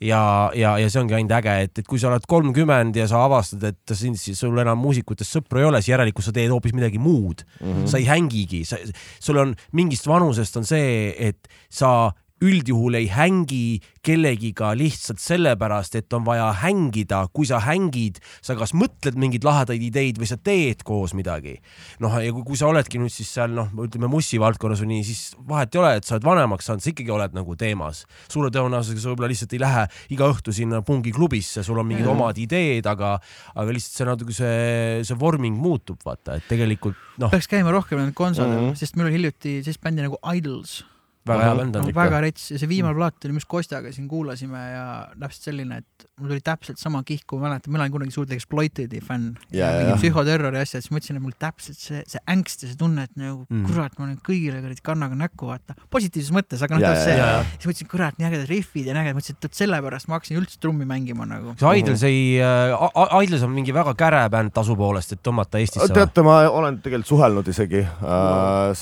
ja, 0.01 0.51
ja, 0.55 0.77
ja 0.79 0.91
see 0.91 1.01
ongi 1.03 1.17
ainult 1.19 1.35
äge, 1.39 1.55
et, 1.67 1.81
et 1.83 1.89
kui 1.89 2.01
sa 2.01 2.11
oled 2.13 2.27
kolmkümmend 2.31 2.97
ja 2.99 3.09
sa 3.11 3.25
avastad, 3.27 3.65
et 3.73 3.97
sind, 3.99 4.19
sul 4.19 4.59
enam 4.63 4.79
muusikutest 4.83 5.39
sõpru 5.39 5.63
ei 5.63 5.69
ole, 5.69 5.83
siis 5.83 5.95
järelikult 5.95 6.29
sa 6.29 6.35
teed 6.35 6.53
hoopis 6.55 6.75
midagi 6.77 7.01
muud 7.03 7.43
mm. 7.45 7.67
-hmm. 7.67 7.91
sa 7.91 7.99
ei 7.99 8.07
hängigi, 8.09 8.65
sa, 8.69 8.79
sul 9.21 9.43
on 9.43 9.55
mingist 9.73 10.07
vanusest 10.07 10.57
on 10.61 10.69
see, 10.69 11.15
et 11.19 11.51
sa 11.71 12.13
üldjuhul 12.45 12.99
ei 12.99 13.09
hängi 13.11 13.81
kellegiga 14.05 14.71
lihtsalt 14.79 15.21
sellepärast, 15.21 15.99
et 15.99 16.13
on 16.17 16.25
vaja 16.27 16.49
hängida, 16.63 17.25
kui 17.35 17.49
sa 17.49 17.61
hängid, 17.65 18.21
sa 18.45 18.57
kas 18.59 18.73
mõtled 18.77 19.19
mingeid 19.21 19.45
lahedaid 19.47 19.83
ideid 19.85 20.21
või 20.21 20.29
sa 20.31 20.39
teed 20.41 20.85
koos 20.87 21.15
midagi. 21.19 21.59
noh, 22.01 22.15
ja 22.23 22.33
kui, 22.33 22.45
kui 22.47 22.57
sa 22.57 22.71
oledki 22.71 23.01
nüüd 23.01 23.13
siis 23.13 23.31
seal 23.35 23.53
noh, 23.55 23.71
ütleme 23.85 24.11
mussi 24.11 24.41
valdkonnas 24.41 24.83
või 24.85 24.93
nii, 24.95 25.07
siis 25.09 25.23
vahet 25.49 25.75
ei 25.75 25.83
ole, 25.83 25.93
et 25.99 26.09
sa 26.09 26.17
oled 26.17 26.29
vanemaks 26.29 26.71
saanud, 26.71 26.85
sa 26.85 26.93
ikkagi 26.93 27.15
oled 27.15 27.37
nagu 27.37 27.57
teemas. 27.59 28.05
suure 28.29 28.51
tõenäosusega 28.55 29.03
sa 29.03 29.13
võib-olla 29.13 29.33
lihtsalt 29.33 29.57
ei 29.57 29.63
lähe 29.63 29.87
iga 30.17 30.29
õhtu 30.31 30.55
sinna 30.55 30.83
pungiklubisse, 30.83 31.65
sul 31.67 31.79
on 31.79 31.89
mingid 31.91 32.07
Jaa. 32.07 32.15
omad 32.15 32.39
ideed, 32.39 32.87
aga, 32.87 33.17
aga 33.55 33.75
lihtsalt 33.75 33.99
see 33.99 34.09
natuke 34.09 34.37
see, 34.37 35.03
see 35.05 35.19
vorming 35.19 35.59
muutub, 35.59 36.01
vaata, 36.07 36.39
et 36.39 36.47
tegelikult 36.49 36.97
noh, 37.19 37.33
peaks 37.35 37.51
käima 37.51 37.75
rohkem 37.75 38.01
nendel 38.01 38.17
kontserdil 38.17 38.55
mm. 38.55 38.71
-hmm. 38.71 38.79
sest 38.79 38.97
meil 38.97 39.11
oli 39.11 39.19
hiljuti 39.19 39.59
sellist 39.65 39.83
bändi 39.83 40.07
nagu 40.07 40.21
Idols 40.35 40.81
väga 41.27 41.49
hea 41.49 41.57
bänd 41.59 41.77
on 41.77 41.83
no, 41.85 41.93
ikka. 41.93 42.01
väga 42.01 42.21
rets 42.25 42.47
ja 42.53 42.61
see 42.61 42.71
viimane 42.71 42.97
plaat 42.97 43.29
oli, 43.29 43.37
mis 43.37 43.49
Kostjaga 43.49 43.93
siin 43.95 44.09
kuulasime 44.09 44.63
ja 44.73 44.87
täpselt 45.19 45.51
selline, 45.51 45.83
et 45.83 46.09
mul 46.21 46.33
tuli 46.35 46.45
täpselt 46.45 46.81
sama 46.81 47.03
kihk, 47.07 47.27
kui 47.29 47.41
ma 47.41 47.49
mäletan, 47.51 47.75
mina 47.75 47.85
olin 47.85 47.97
kunagi 47.97 48.15
suur 48.15 48.31
Exploited'i 48.39 49.03
fänn 49.05 49.35
Ja, 49.53 49.69
ja, 49.73 49.83
mingi 49.83 49.93
ja. 49.93 49.99
psühhoterrori 50.01 50.61
asja, 50.61 50.83
siis 50.83 50.93
mõtlesin, 50.95 51.19
et 51.19 51.25
mul 51.25 51.35
täpselt 51.39 51.81
see, 51.81 52.03
see 52.09 52.23
ängst 52.31 52.65
ja 52.65 52.71
see 52.71 52.79
tunne, 52.79 53.09
et 53.09 53.17
nagu 53.19 53.49
Mm. 53.49 53.65
kurat, 53.65 53.95
ma 53.97 54.07
nüüd 54.11 54.21
kõigile 54.25 54.59
kuradi 54.61 54.83
kannaga 54.85 55.17
näkku 55.17 55.49
vaata, 55.49 55.73
positiivses 55.93 56.35
mõttes, 56.37 56.61
aga 56.65 56.77
noh, 56.77 56.83
ja, 56.85 56.91
see 57.01 57.15
ja, 57.17 57.29
ja., 57.31 57.39
siis 57.55 57.69
mõtlesin, 57.71 57.89
kurat, 57.89 58.19
nii 58.21 58.27
ägedad 58.29 58.51
rihvid 58.51 58.91
ja 58.91 58.97
nii 58.97 59.03
ägedad, 59.07 59.17
mõtlesin, 59.17 59.39
et 59.39 59.47
vot 59.49 59.57
sellepärast 59.57 60.11
ma 60.11 60.19
hakkasin 60.19 60.41
üldse 60.41 60.61
trummi 60.61 60.85
mängima 60.89 61.25
nagu. 61.29 61.55
see 61.57 61.73
Idols 61.81 62.05
ei 62.05 62.21
äh,, 62.45 63.23
Idols 63.25 63.47
on 63.47 63.55
mingi 63.55 63.73
väga 63.73 63.95
käre 63.99 64.21
bänd 64.33 64.53
tasu 64.57 64.77
poolest, 64.77 65.17
et 65.17 65.23
tõmmata 65.25 65.63
Eestisse. 65.63 65.89
teate, 65.97 66.25
ma 66.27 66.43
olen 66.51 66.77
tegelikult 66.85 67.09
suhelnud 67.15 67.49
isegi. 67.49 67.87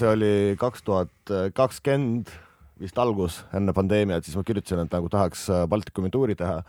see 0.00 0.10
oli 0.10 0.32
kaks 0.58 0.82
tuhat 0.82 1.36
kakskümmend 1.54 2.34
vist 2.80 2.98
algus 2.98 3.40
enne 3.56 3.72
pandeemiat, 3.76 4.24
siis 4.26 4.36
ma 4.36 4.44
kirjutasin, 4.46 4.84
et 4.84 4.92
nagu 4.92 5.08
tahaks 5.12 5.48
äh, 5.52 5.64
Baltikumi 5.70 6.10
tuuri 6.12 6.36
teha 6.36 6.60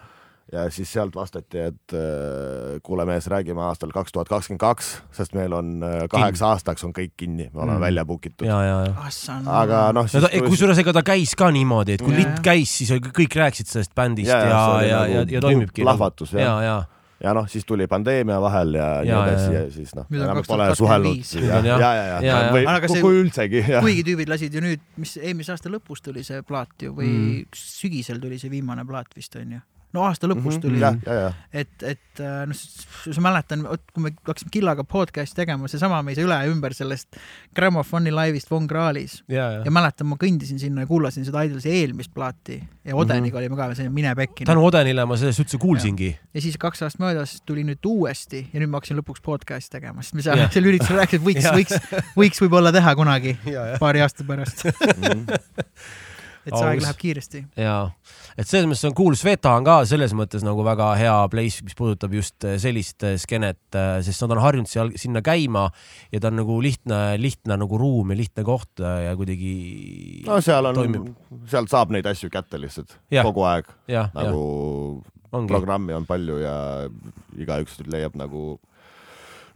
ja 0.51 0.61
siis 0.71 0.87
sealt 0.95 1.15
vastati, 1.15 1.59
et 1.59 1.93
äh, 1.97 2.77
kuule 2.83 3.03
mees, 3.09 3.27
räägime 3.27 3.59
aastal 3.67 3.91
kaks 3.91 4.15
tuhat 4.15 4.29
kakskümmend 4.31 4.61
kaks, 4.63 4.91
sest 5.11 5.35
meil 5.35 5.51
on 5.53 5.73
äh, 5.83 6.05
kaheks 6.11 6.43
aastaks 6.47 6.85
on 6.87 6.93
kõik 6.95 7.17
kinni, 7.19 7.49
me 7.51 7.59
oleme 7.65 7.77
Mm. 7.77 7.83
välja 7.83 8.05
book 8.07 8.25
itud. 8.25 8.47
ja, 8.47 8.61
ja, 8.63 8.77
ja. 8.87 8.93
Assan. 9.03 9.43
aga 9.47 9.91
noh, 9.93 10.07
no 10.07 10.21
ta, 10.23 10.29
kusjuures 10.47 10.79
ega 10.79 10.93
ta 10.95 11.03
käis 11.03 11.35
ka 11.35 11.51
niimoodi, 11.51 11.97
et 11.97 12.01
kui 12.05 12.15
Ja, 12.15 12.21
litt 12.23 12.37
ja. 12.39 12.43
käis, 12.53 12.77
siis 12.79 12.91
kõik 13.11 13.35
rääkisid 13.35 13.67
sellest 13.67 13.95
bändist 13.95 14.31
ja, 14.31 14.39
ja, 14.47 14.61
ja, 14.81 15.01
ja, 15.07 15.25
ja 15.27 15.41
toimibki. 15.43 15.83
nagu 15.83 15.91
plahvatus 15.91 16.31
ja, 16.33 16.39
jah. 16.39 16.61
ja, 16.63 16.69
ja 16.71 16.96
noh, 17.33 17.47
siis 17.49 17.65
tuli 17.65 17.87
pandeemia 17.89 18.37
vahel 18.41 18.75
ja 18.77 18.87
nii 19.01 19.09
Ja, 19.09 19.21
edasi 19.27 19.53
ja, 19.53 19.61
ja 19.61 19.71
siis 19.71 19.95
noh, 19.97 20.05
enam 20.11 20.37
2025. 20.41 20.47
pole 20.47 20.75
suhelnud 20.75 21.47
ja 21.47 21.61
ja, 21.61 21.77
ja, 21.77 21.77
Ja, 21.79 21.93
ja 21.93 22.19
ja. 22.21 22.51
või 22.53 22.65
Aga 22.69 22.87
see- 22.91 23.01
kui 23.01 23.21
üldsegi 23.23 23.63
kuigi 23.81 24.03
tüübid 24.07 24.29
lasid 24.29 24.53
ju 24.53 24.61
nüüd, 24.61 24.83
mis 24.97 25.17
eelmise 25.17 25.51
aasta 25.55 25.71
lõpus 25.73 26.03
tuli 26.05 26.23
see 26.27 26.43
plaat 26.45 26.75
ju 26.85 26.93
või 26.93 27.09
mm. 27.09 27.57
sügisel 27.57 28.21
tuli 28.21 28.37
see 28.39 28.51
viimane 28.53 28.85
plaat 28.85 29.13
vist 29.17 29.35
onju. 29.35 29.61
No 29.95 30.03
aasta 30.03 30.27
lõpus 30.29 30.57
tuli 30.61 30.81
jah, 30.81 30.97
ja, 31.07 31.13
ja 31.13 31.29
et, 31.63 31.71
et 31.87 32.19
äh, 32.21 32.41
noh, 32.49 32.57
sa 32.57 33.21
mäletan, 33.23 33.63
kui 33.93 34.03
me 34.03 34.11
hakkasime 34.27 34.51
Killaga 34.53 34.83
podcast'i 34.83 35.39
tegema, 35.39 35.69
seesama 35.71 36.01
me 36.03 36.11
ei 36.11 36.17
saa 36.19 36.25
üle 36.27 36.37
ja 36.43 36.49
ümber 36.51 36.75
sellest 36.75 37.15
Grammofoni 37.55 38.11
laivist 38.13 38.51
Von 38.51 38.67
Krahlis 38.69 39.21
ja, 39.31 39.47
ja 39.57 39.63
ja. 39.65 39.71
mäletan, 39.73 40.09
ma 40.11 40.17
kõndisin 40.21 40.59
sinna 40.61 40.83
ja 40.83 40.89
kuulasin 40.89 41.25
seda 41.27 41.45
Idolsi 41.47 41.71
eelmist 41.71 42.11
plaati 42.13 42.59
ja 42.87 42.95
Odeniga 42.99 43.39
olime 43.39 43.55
ka, 43.59 43.69
see 43.79 43.89
Mine 43.93 44.11
pekki. 44.19 44.45
tänu 44.49 44.65
Odenile 44.67 45.05
ma 45.07 45.17
sellest 45.17 45.41
üldse 45.45 45.57
kuulsingi. 45.61 46.11
ja 46.35 46.43
siis 46.43 46.59
kaks 46.61 46.83
aastat 46.85 47.01
möödas 47.05 47.37
tuli 47.47 47.63
nüüd 47.67 47.83
uuesti 47.87 48.43
ja 48.51 48.59
nüüd 48.61 48.69
ma 48.73 48.81
hakkasin 48.81 48.99
lõpuks 48.99 49.23
podcast'i 49.25 49.77
tegema, 49.79 50.03
sest 50.03 50.19
me 50.19 50.25
seal 50.27 50.43
Jah. 50.43 50.51
seal 50.55 50.67
üritusel 50.69 50.99
rääkisime, 50.99 51.23
et 51.23 51.27
võiks 51.31 51.49
võiks, 51.57 52.03
võiks 52.19 52.43
võib-olla 52.43 52.75
teha 52.75 52.93
kunagi 52.99 53.37
paari 53.79 54.03
aasta 54.05 54.27
pärast, 54.27 54.67
Mhm. 54.97 55.25
et 56.47 56.53
see 56.55 56.63
aeg 56.63 56.79
Aus. 56.79 56.85
läheb 56.87 56.99
kiiresti. 57.01 57.41
ja, 57.59 57.75
et 58.39 58.47
selles 58.47 58.67
mõttes 58.69 58.85
on 58.89 58.95
cool, 58.97 59.17
Sveta 59.19 59.53
on 59.59 59.67
ka 59.67 59.77
selles 59.89 60.15
mõttes 60.17 60.45
nagu 60.47 60.63
väga 60.65 60.89
hea 60.99 61.15
place, 61.33 61.65
mis 61.67 61.75
puudutab 61.77 62.15
just 62.17 62.47
äh, 62.47 62.55
sellist 62.61 63.03
äh, 63.07 63.17
skeenet, 63.21 63.59
sest 64.05 64.23
nad 64.25 64.35
on 64.37 64.43
harjunud 64.45 64.71
seal 64.71 64.93
sinna 64.99 65.21
käima 65.25 65.67
ja 66.13 66.21
ta 66.23 66.31
on 66.31 66.39
nagu 66.41 66.59
lihtne, 66.63 67.01
lihtne 67.21 67.59
nagu 67.59 67.79
ruum 67.81 68.13
ja 68.15 68.19
lihtne 68.21 68.45
koht 68.47 68.79
äh, 68.81 69.09
ja 69.09 69.17
kuidagi 69.19 69.53
no 70.27 70.39
seal 70.41 70.71
on 70.71 71.11
sealt 71.51 71.71
saab 71.73 71.91
neid 71.95 72.07
asju 72.09 72.31
kätte 72.33 72.59
lihtsalt 72.61 72.97
Jah. 73.11 73.27
kogu 73.27 73.43
aeg, 73.49 73.69
nagu 73.91 74.41
ongi. 75.31 75.51
programmi 75.51 75.93
on 75.97 76.07
palju 76.07 76.39
ja 76.41 76.55
igaüks 77.37 77.81
leiab 77.91 78.15
nagu 78.19 78.55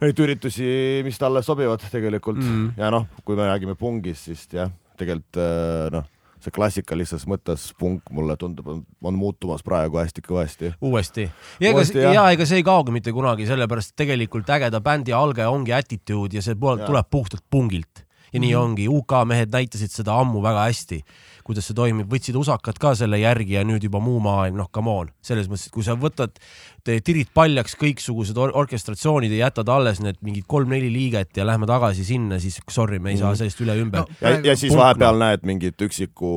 neid 0.02 0.18
üritusi, 0.18 0.66
mis 1.06 1.18
talle 1.20 1.42
sobivad 1.46 1.82
tegelikult 1.92 2.40
Mm. 2.42 2.72
ja 2.76 2.90
noh, 2.90 3.06
kui 3.24 3.36
me 3.38 3.46
räägime 3.46 3.76
pungist, 3.78 4.26
siis 4.26 4.48
jah, 4.50 4.70
tegelikult 4.98 5.38
äh, 5.38 5.90
noh, 5.94 6.08
see 6.42 6.54
klassikalises 6.54 7.26
mõttes 7.30 7.68
punk 7.78 8.10
mulle 8.14 8.36
tundub, 8.40 8.68
on 8.68 9.18
muutumas 9.18 9.62
praegu 9.62 10.00
hästi 10.00 10.24
kõvasti. 10.26 10.72
uuesti. 10.82 11.28
ja 11.60 11.70
ega 11.70 11.84
jah. 11.86 12.14
ja 12.14 12.30
ega 12.34 12.46
see 12.46 12.60
ei 12.62 12.66
kaogi 12.66 12.94
mitte 12.94 13.12
kunagi, 13.14 13.46
sellepärast 13.46 13.94
tegelikult 13.96 14.50
ägeda 14.50 14.80
bändi 14.80 15.12
alge 15.16 15.46
ongi 15.46 15.72
attitude 15.72 16.36
ja 16.36 16.42
see 16.42 16.54
pool 16.58 16.78
Jaa. 16.78 16.86
tuleb 16.86 17.10
puhtalt 17.10 17.44
pungilt. 17.50 18.06
ja 18.32 18.40
nii 18.40 18.54
Mhm. 18.54 18.62
ongi, 18.62 18.88
UK 18.88 19.12
mehed 19.28 19.50
näitasid 19.52 19.90
seda 19.92 20.14
ammu 20.16 20.40
väga 20.42 20.64
hästi, 20.64 21.02
kuidas 21.44 21.66
see 21.68 21.74
toimib, 21.76 22.08
võtsid 22.08 22.36
usakad 22.40 22.78
ka 22.80 22.94
selle 22.94 23.18
järgi 23.20 23.58
ja 23.58 23.62
nüüd 23.62 23.84
juba 23.84 24.00
muu 24.00 24.20
maailm, 24.24 24.56
noh, 24.56 24.70
come 24.72 24.88
on, 24.90 25.10
selles 25.20 25.48
mõttes, 25.48 25.66
et 25.66 25.72
kui 25.72 25.84
sa 25.84 25.92
võtad, 26.00 26.40
tirid 26.84 27.28
paljaks 27.34 27.76
kõiksugused 27.78 28.38
or 28.38 28.50
orkestratsioonid 28.54 29.30
ja 29.32 29.46
jätad 29.46 29.68
alles 29.68 30.00
need 30.02 30.16
mingid 30.20 30.44
kolm-neli 30.50 30.88
liiget 30.92 31.36
ja 31.36 31.46
lähme 31.46 31.66
tagasi 31.66 32.04
sinna, 32.04 32.38
siis 32.42 32.58
sorry, 32.70 32.98
me 32.98 33.10
ei 33.10 33.16
saa 33.16 33.30
Mhm. 33.30 33.36
sellest 33.38 33.60
üle 33.60 33.76
ümber 33.82 34.00
No, 34.02 34.06
ja, 34.20 34.40
ja 34.44 34.56
siis 34.56 34.72
Punk, 34.72 34.80
vahepeal 34.82 35.18
näed 35.18 35.42
mingit 35.46 35.80
üksiku 35.82 36.32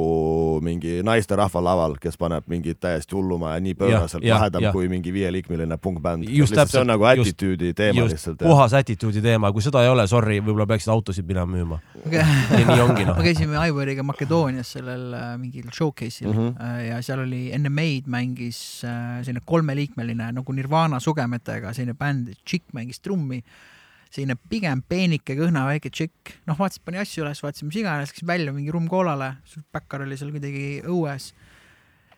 mingi 0.62 1.02
naisterahva 1.04 1.62
laval, 1.64 1.96
kes 2.02 2.18
paneb 2.18 2.44
mingit 2.48 2.80
täiesti 2.80 3.16
hulluma 3.16 3.54
ja 3.56 3.60
nii 3.64 3.74
pööraselt 3.80 4.24
lahedam 4.26 4.70
kui 4.72 4.88
mingi 4.92 5.14
viieliikmeline 5.14 5.78
punkbänd. 5.78 6.30
Just 6.30 6.56
see 6.56 6.80
on 6.82 6.88
nagu 6.88 7.04
attitude'i 7.10 7.74
teema 7.74 8.00
just 8.00 8.14
lihtsalt. 8.16 8.38
puhas 8.44 8.74
attitude'i 8.74 9.22
teema, 9.22 9.52
kui 9.52 9.62
seda 9.66 9.82
ei 9.84 9.90
ole, 9.90 10.08
sorry, 10.08 10.40
võib-olla 10.42 10.68
peaksid 10.68 10.92
autosid 10.94 11.26
minema 11.28 11.46
müüma. 11.50 11.80
ja 12.12 12.26
nii 12.68 12.82
ongi 12.82 13.06
noh 13.06 13.18
me. 13.20 13.24
käisime 13.24 13.58
Aivariga 13.58 14.04
Makedoonias 14.04 14.72
sellel 14.78 15.14
äh, 15.14 15.38
mingil 15.42 15.70
showcase'il 15.74 16.32
mm. 16.32 16.38
-hmm. 16.38 16.82
ja 16.90 17.02
seal 17.02 17.20
oli 17.26 17.52
enne 17.54 17.70
meid 17.70 18.08
mängis 18.08 18.84
äh, 18.86 19.24
selline 19.24 19.42
kolmeliikmeline 19.46 20.35
nagu 20.36 20.56
Nirvana 20.56 21.00
sugemetega 21.04 21.74
selline 21.76 21.96
bänd, 21.98 22.32
Chick 22.48 22.76
mängis 22.76 23.02
trummi, 23.04 23.42
selline 24.12 24.38
pigem 24.52 24.84
peenike 24.88 25.36
kõhna 25.40 25.66
väike 25.70 25.92
tšikk, 25.92 26.36
noh 26.50 26.60
vaatasin, 26.60 26.84
pani 26.86 27.02
asju 27.02 27.26
üles, 27.26 27.42
vaatasin 27.44 27.70
mis 27.70 27.82
iganes, 27.82 28.14
läksin 28.14 28.30
välja 28.30 28.54
mingi 28.56 28.74
rumm 28.74 28.88
koolale, 28.92 29.36
backar 29.76 30.06
oli 30.06 30.18
seal 30.20 30.32
kuidagi 30.36 30.82
õues. 30.86 31.32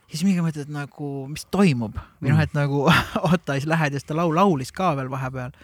ja 0.07 0.13
siis 0.13 0.23
mingi 0.27 0.43
mõtled 0.45 0.69
nagu, 0.73 1.11
mis 1.31 1.47
toimub? 1.51 1.97
Või 2.21 2.33
noh, 2.33 2.43
et 2.43 2.53
nagu 2.57 2.85
oota, 3.27 3.57
siis 3.57 3.69
lähed 3.69 3.95
ja 3.95 4.01
siis 4.01 4.09
ta 4.09 4.17
laul, 4.17 4.35
laulis 4.37 4.73
ka 4.75 4.93
veel 4.99 5.11
vahepeal 5.13 5.55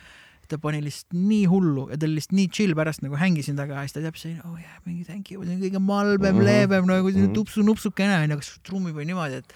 ta 0.54 0.60
pani 0.62 0.80
lihtsalt 0.86 1.18
nii 1.18 1.46
hullu 1.50 1.88
ja 1.92 1.98
ta 1.98 2.06
oli 2.08 2.20
lihtsalt 2.20 2.38
nii 2.38 2.48
chill 2.54 2.76
pärast 2.78 3.02
nagu 3.06 3.18
hängisin 3.20 3.58
taga 3.60 3.80
ja 3.82 3.86
siis 3.88 3.96
ta 3.98 4.04
teab 4.06 4.18
see, 4.22 4.36
oh 4.46 4.56
jah, 4.62 4.78
mingi 4.86 5.04
thank 5.10 5.32
you, 5.34 5.44
see 5.44 5.56
on 5.58 5.62
kõige 5.66 5.82
malbem 5.82 6.36
mm. 6.36 6.40
-hmm. 6.40 6.46
leebem 6.50 6.86
nagu 6.90 7.10
selline 7.12 7.28
Mhm. 7.28 7.36
tupsu-nupsukene 7.40 8.18
onju, 8.24 8.38
kas 8.42 8.52
trummib 8.68 8.96
või 8.96 9.06
niimoodi, 9.10 9.42
et 9.42 9.54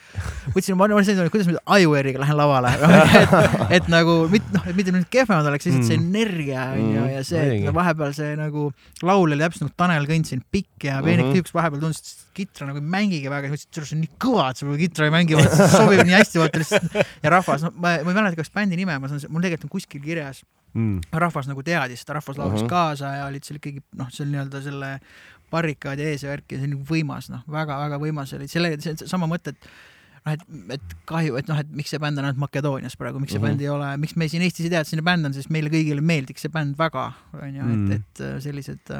mõtlesin, 0.55 0.75
ma 0.79 0.87
olen 0.89 1.05
selline, 1.05 1.29
kuidas 1.33 1.47
ma 1.51 1.77
Iwariga 1.77 2.19
lähen 2.23 2.37
lavale 2.37 2.71
et, 3.21 3.81
et 3.81 3.87
nagu 3.93 4.17
mit, 4.31 4.43
noh, 4.53 4.65
et 4.67 4.75
mitte 4.75 4.91
nüüd 4.95 5.07
kehvemad 5.13 5.45
oleks, 5.51 5.65
lihtsalt 5.69 5.85
see 5.87 5.97
Mhm. 5.97 6.07
energia 6.15 6.67
onju 6.73 6.99
Mhm. 7.01 7.09
ja 7.15 7.23
see, 7.23 7.43
et 7.67 7.73
vahepeal 7.73 8.13
see 8.17 8.35
nagu 8.39 8.71
laul 9.03 9.27
oli 9.31 9.37
täpselt 9.43 9.67
nagu 9.67 9.73
Tanel 9.77 10.05
Kõnt 10.09 10.25
siin 10.31 10.41
pikk 10.51 10.83
ja 10.89 11.01
peenik 11.03 11.25
Mhm. 11.27 11.33
tüüp, 11.35 11.43
kes 11.49 11.53
vahepeal 11.53 11.79
tundus, 11.81 11.99
et 12.01 12.25
kitra 12.37 12.67
nagu 12.67 12.77
ei 12.79 12.85
mängigi 12.85 13.29
väga, 13.29 13.49
siis 13.51 13.65
mõtlesin, 13.67 13.81
et 13.81 13.87
see 13.87 13.95
on 13.97 14.01
nii 14.01 14.13
kõva, 14.21 14.49
et 14.49 14.57
sa 14.57 14.65
võib-olla 14.65 14.81
kitra 14.85 15.05
ei 15.05 15.11
mängi, 15.11 15.33
see 15.41 15.67
sobib 15.73 16.03
nii 16.05 16.17
hästi 16.17 16.37
vaata 16.41 16.59
lihtsalt 16.61 16.93
ja 17.23 17.29
rahvas, 17.29 17.61
no 17.63 17.71
ma, 17.75 17.97
ma 18.03 18.11
ei 18.11 18.17
mäleta, 18.17 18.35
kas 18.35 18.49
bändi 18.53 18.75
nime, 18.77 18.97
ma 18.99 19.07
saan, 19.07 19.19
mul 19.29 19.41
tegelikult 19.41 19.65
on 19.67 19.73
kuskil 19.77 20.01
kirjas 20.01 20.43
Mm. 20.77 21.01
rahvas 21.23 21.49
nagu 21.49 21.63
teadis 21.65 22.03
seda, 22.03 22.19
rahvas 22.19 22.37
laulis 22.37 22.61
uh. 22.61 22.67
-huh. 22.67 22.69
kaasa 22.69 23.15
ja 23.15 23.25
olid 23.31 23.45
seal 23.47 23.57
ikkagi 23.57 23.81
noh, 23.97 24.09
seal 24.13 24.29
nii-öelda 24.29 24.61
selle 24.61 24.91
barrikaadi 25.51 26.05
ees 26.05 26.25
ja 26.25 26.31
värk 26.33 26.51
ja 26.51 26.59
see 26.59 26.67
on 26.67 26.73
nagu 26.75 26.87
võimas 26.89 27.29
noh, 27.33 27.43
väga-väga 27.51 27.99
võimas 28.01 28.33
oli, 28.37 28.49
selle, 28.51 28.73
see 28.83 28.93
on 28.93 29.09
sama 29.09 29.29
mõte, 29.31 29.55
et 29.55 29.69
noh, 30.25 30.33
et, 30.35 30.43
et 30.77 30.95
kahju, 31.09 31.37
et 31.39 31.49
noh, 31.49 31.61
et 31.63 31.71
miks 31.79 31.93
see 31.93 32.01
bänd 32.03 32.19
on 32.19 32.27
ainult 32.27 32.41
Makedoonias 32.43 32.97
praegu, 32.99 33.21
miks 33.23 33.33
see 33.33 33.39
mm. 33.39 33.45
-hmm. 33.45 33.57
bänd 33.57 33.65
ei 33.65 33.71
ole, 33.73 33.91
miks 34.03 34.15
me 34.15 34.27
siin 34.27 34.43
Eestis 34.45 34.67
ei 34.67 34.73
tea, 34.75 34.83
et 34.83 34.91
selline 34.91 35.07
bänd 35.07 35.29
on, 35.29 35.33
sest 35.33 35.49
meile 35.53 35.71
kõigile 35.73 36.03
meeldiks 36.03 36.45
see 36.45 36.53
bänd 36.53 36.77
väga, 36.77 37.11
onju, 37.33 37.63
Mm. 37.63 37.91
et, 37.91 38.01
et 38.01 38.25
äh, 38.27 38.37
sellised, 38.43 38.93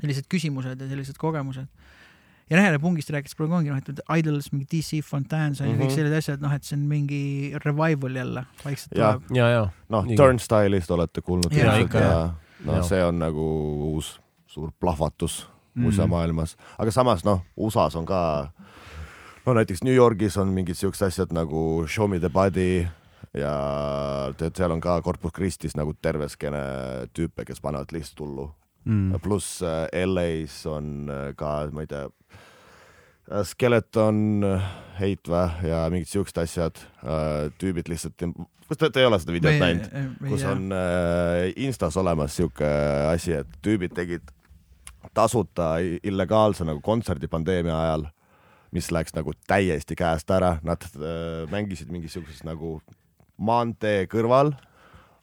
sellised 0.00 0.26
küsimused 0.28 0.80
ja 0.80 0.88
sellised 0.88 1.20
kogemused 1.20 1.68
ja 2.50 2.56
noh, 2.56 2.64
jälle 2.64 2.78
pungist 2.78 3.10
rääkides 3.10 3.34
praegu 3.36 3.54
ongi 3.54 3.70
noh, 3.70 3.76
et 3.78 4.00
Idols, 4.18 4.52
mingi 4.52 4.66
DC 4.72 5.02
Fontaines 5.04 5.60
on 5.60 5.66
ju 5.66 5.72
mm 5.72 5.78
-hmm. 5.78 5.82
kõik 5.82 5.88
Mhm. 5.90 5.94
sellised 5.96 6.16
asjad, 6.18 6.40
noh, 6.40 6.52
et 6.54 6.64
see 6.64 6.76
on 6.78 6.86
mingi 6.88 7.52
revival 7.64 8.14
jälle 8.16 8.44
vaikselt 8.64 8.92
tuleb. 8.94 9.22
ja, 9.36 9.48
ja 9.48 9.68
noh 9.88 10.04
Turnstile'ist 10.04 10.90
olete 10.90 11.20
kuulnud 11.20 11.52
ikka, 11.52 11.98
ja 11.98 12.10
jah. 12.10 12.34
noh 12.64 12.82
see 12.88 13.04
on 13.04 13.18
nagu 13.18 13.40
uus 13.94 14.20
suur 14.46 14.70
plahvatus 14.80 15.48
Mhm. 15.74 15.82
muuseummaailmas, 15.84 16.56
aga 16.78 16.90
samas 16.90 17.24
noh, 17.24 17.40
USA-s 17.56 17.96
on 17.96 18.06
ka 18.06 18.50
no 19.46 19.54
näiteks 19.54 19.84
New 19.84 19.94
Yorgis 19.94 20.36
on 20.36 20.48
mingid 20.48 20.74
siuksed 20.74 21.06
asjad 21.06 21.32
nagu 21.32 21.84
Show 21.88 22.08
me 22.08 22.18
the 22.18 22.28
body 22.28 22.86
ja 23.34 24.32
tead, 24.36 24.56
seal 24.56 24.70
on 24.72 24.80
ka 24.80 25.00
Corpus 25.02 25.32
Christis 25.32 25.76
nagu 25.76 25.92
terve 26.02 26.28
skeene 26.28 26.58
tüüpe, 27.14 27.44
kes 27.44 27.60
panevad 27.60 27.92
lihtsalt 27.92 28.20
hullu 28.20 28.50
mm.. 28.88 29.20
pluss 29.22 29.60
äh, 29.62 29.86
LA-s 30.06 30.64
on 30.70 31.08
äh, 31.12 31.30
ka, 31.38 31.68
ma 31.72 31.84
ei 31.84 31.90
tea 31.90 32.08
Skeleton, 33.44 34.40
Hate 34.96 35.28
või 35.28 35.68
ja 35.68 35.82
mingid 35.92 36.08
siuksed 36.08 36.38
asjad, 36.40 36.78
tüübid 37.60 37.90
lihtsalt, 37.92 38.24
kas 38.68 38.80
te, 38.80 38.88
te 38.88 39.02
ei 39.02 39.08
ole 39.08 39.18
seda 39.20 39.34
videot 39.34 39.60
näinud, 39.60 39.88
kus 40.30 40.46
on 40.48 40.72
äh, 40.72 41.50
Instas 41.60 41.98
olemas 42.00 42.38
siuke 42.38 42.68
asi, 43.10 43.36
et 43.42 43.58
tüübid 43.64 43.92
tegid 43.96 44.32
tasuta 45.16 45.74
illegaalse 45.80 46.66
nagu 46.68 46.80
kontserdi 46.84 47.28
pandeemia 47.30 47.76
ajal, 47.76 48.08
mis 48.74 48.90
läks 48.92 49.14
nagu 49.16 49.32
täiesti 49.48 49.96
käest 49.98 50.30
ära, 50.32 50.56
nad 50.64 50.84
äh, 50.96 51.44
mängisid 51.52 51.92
mingisuguses 51.92 52.44
nagu 52.48 52.78
maantee 53.36 54.06
kõrval 54.10 54.52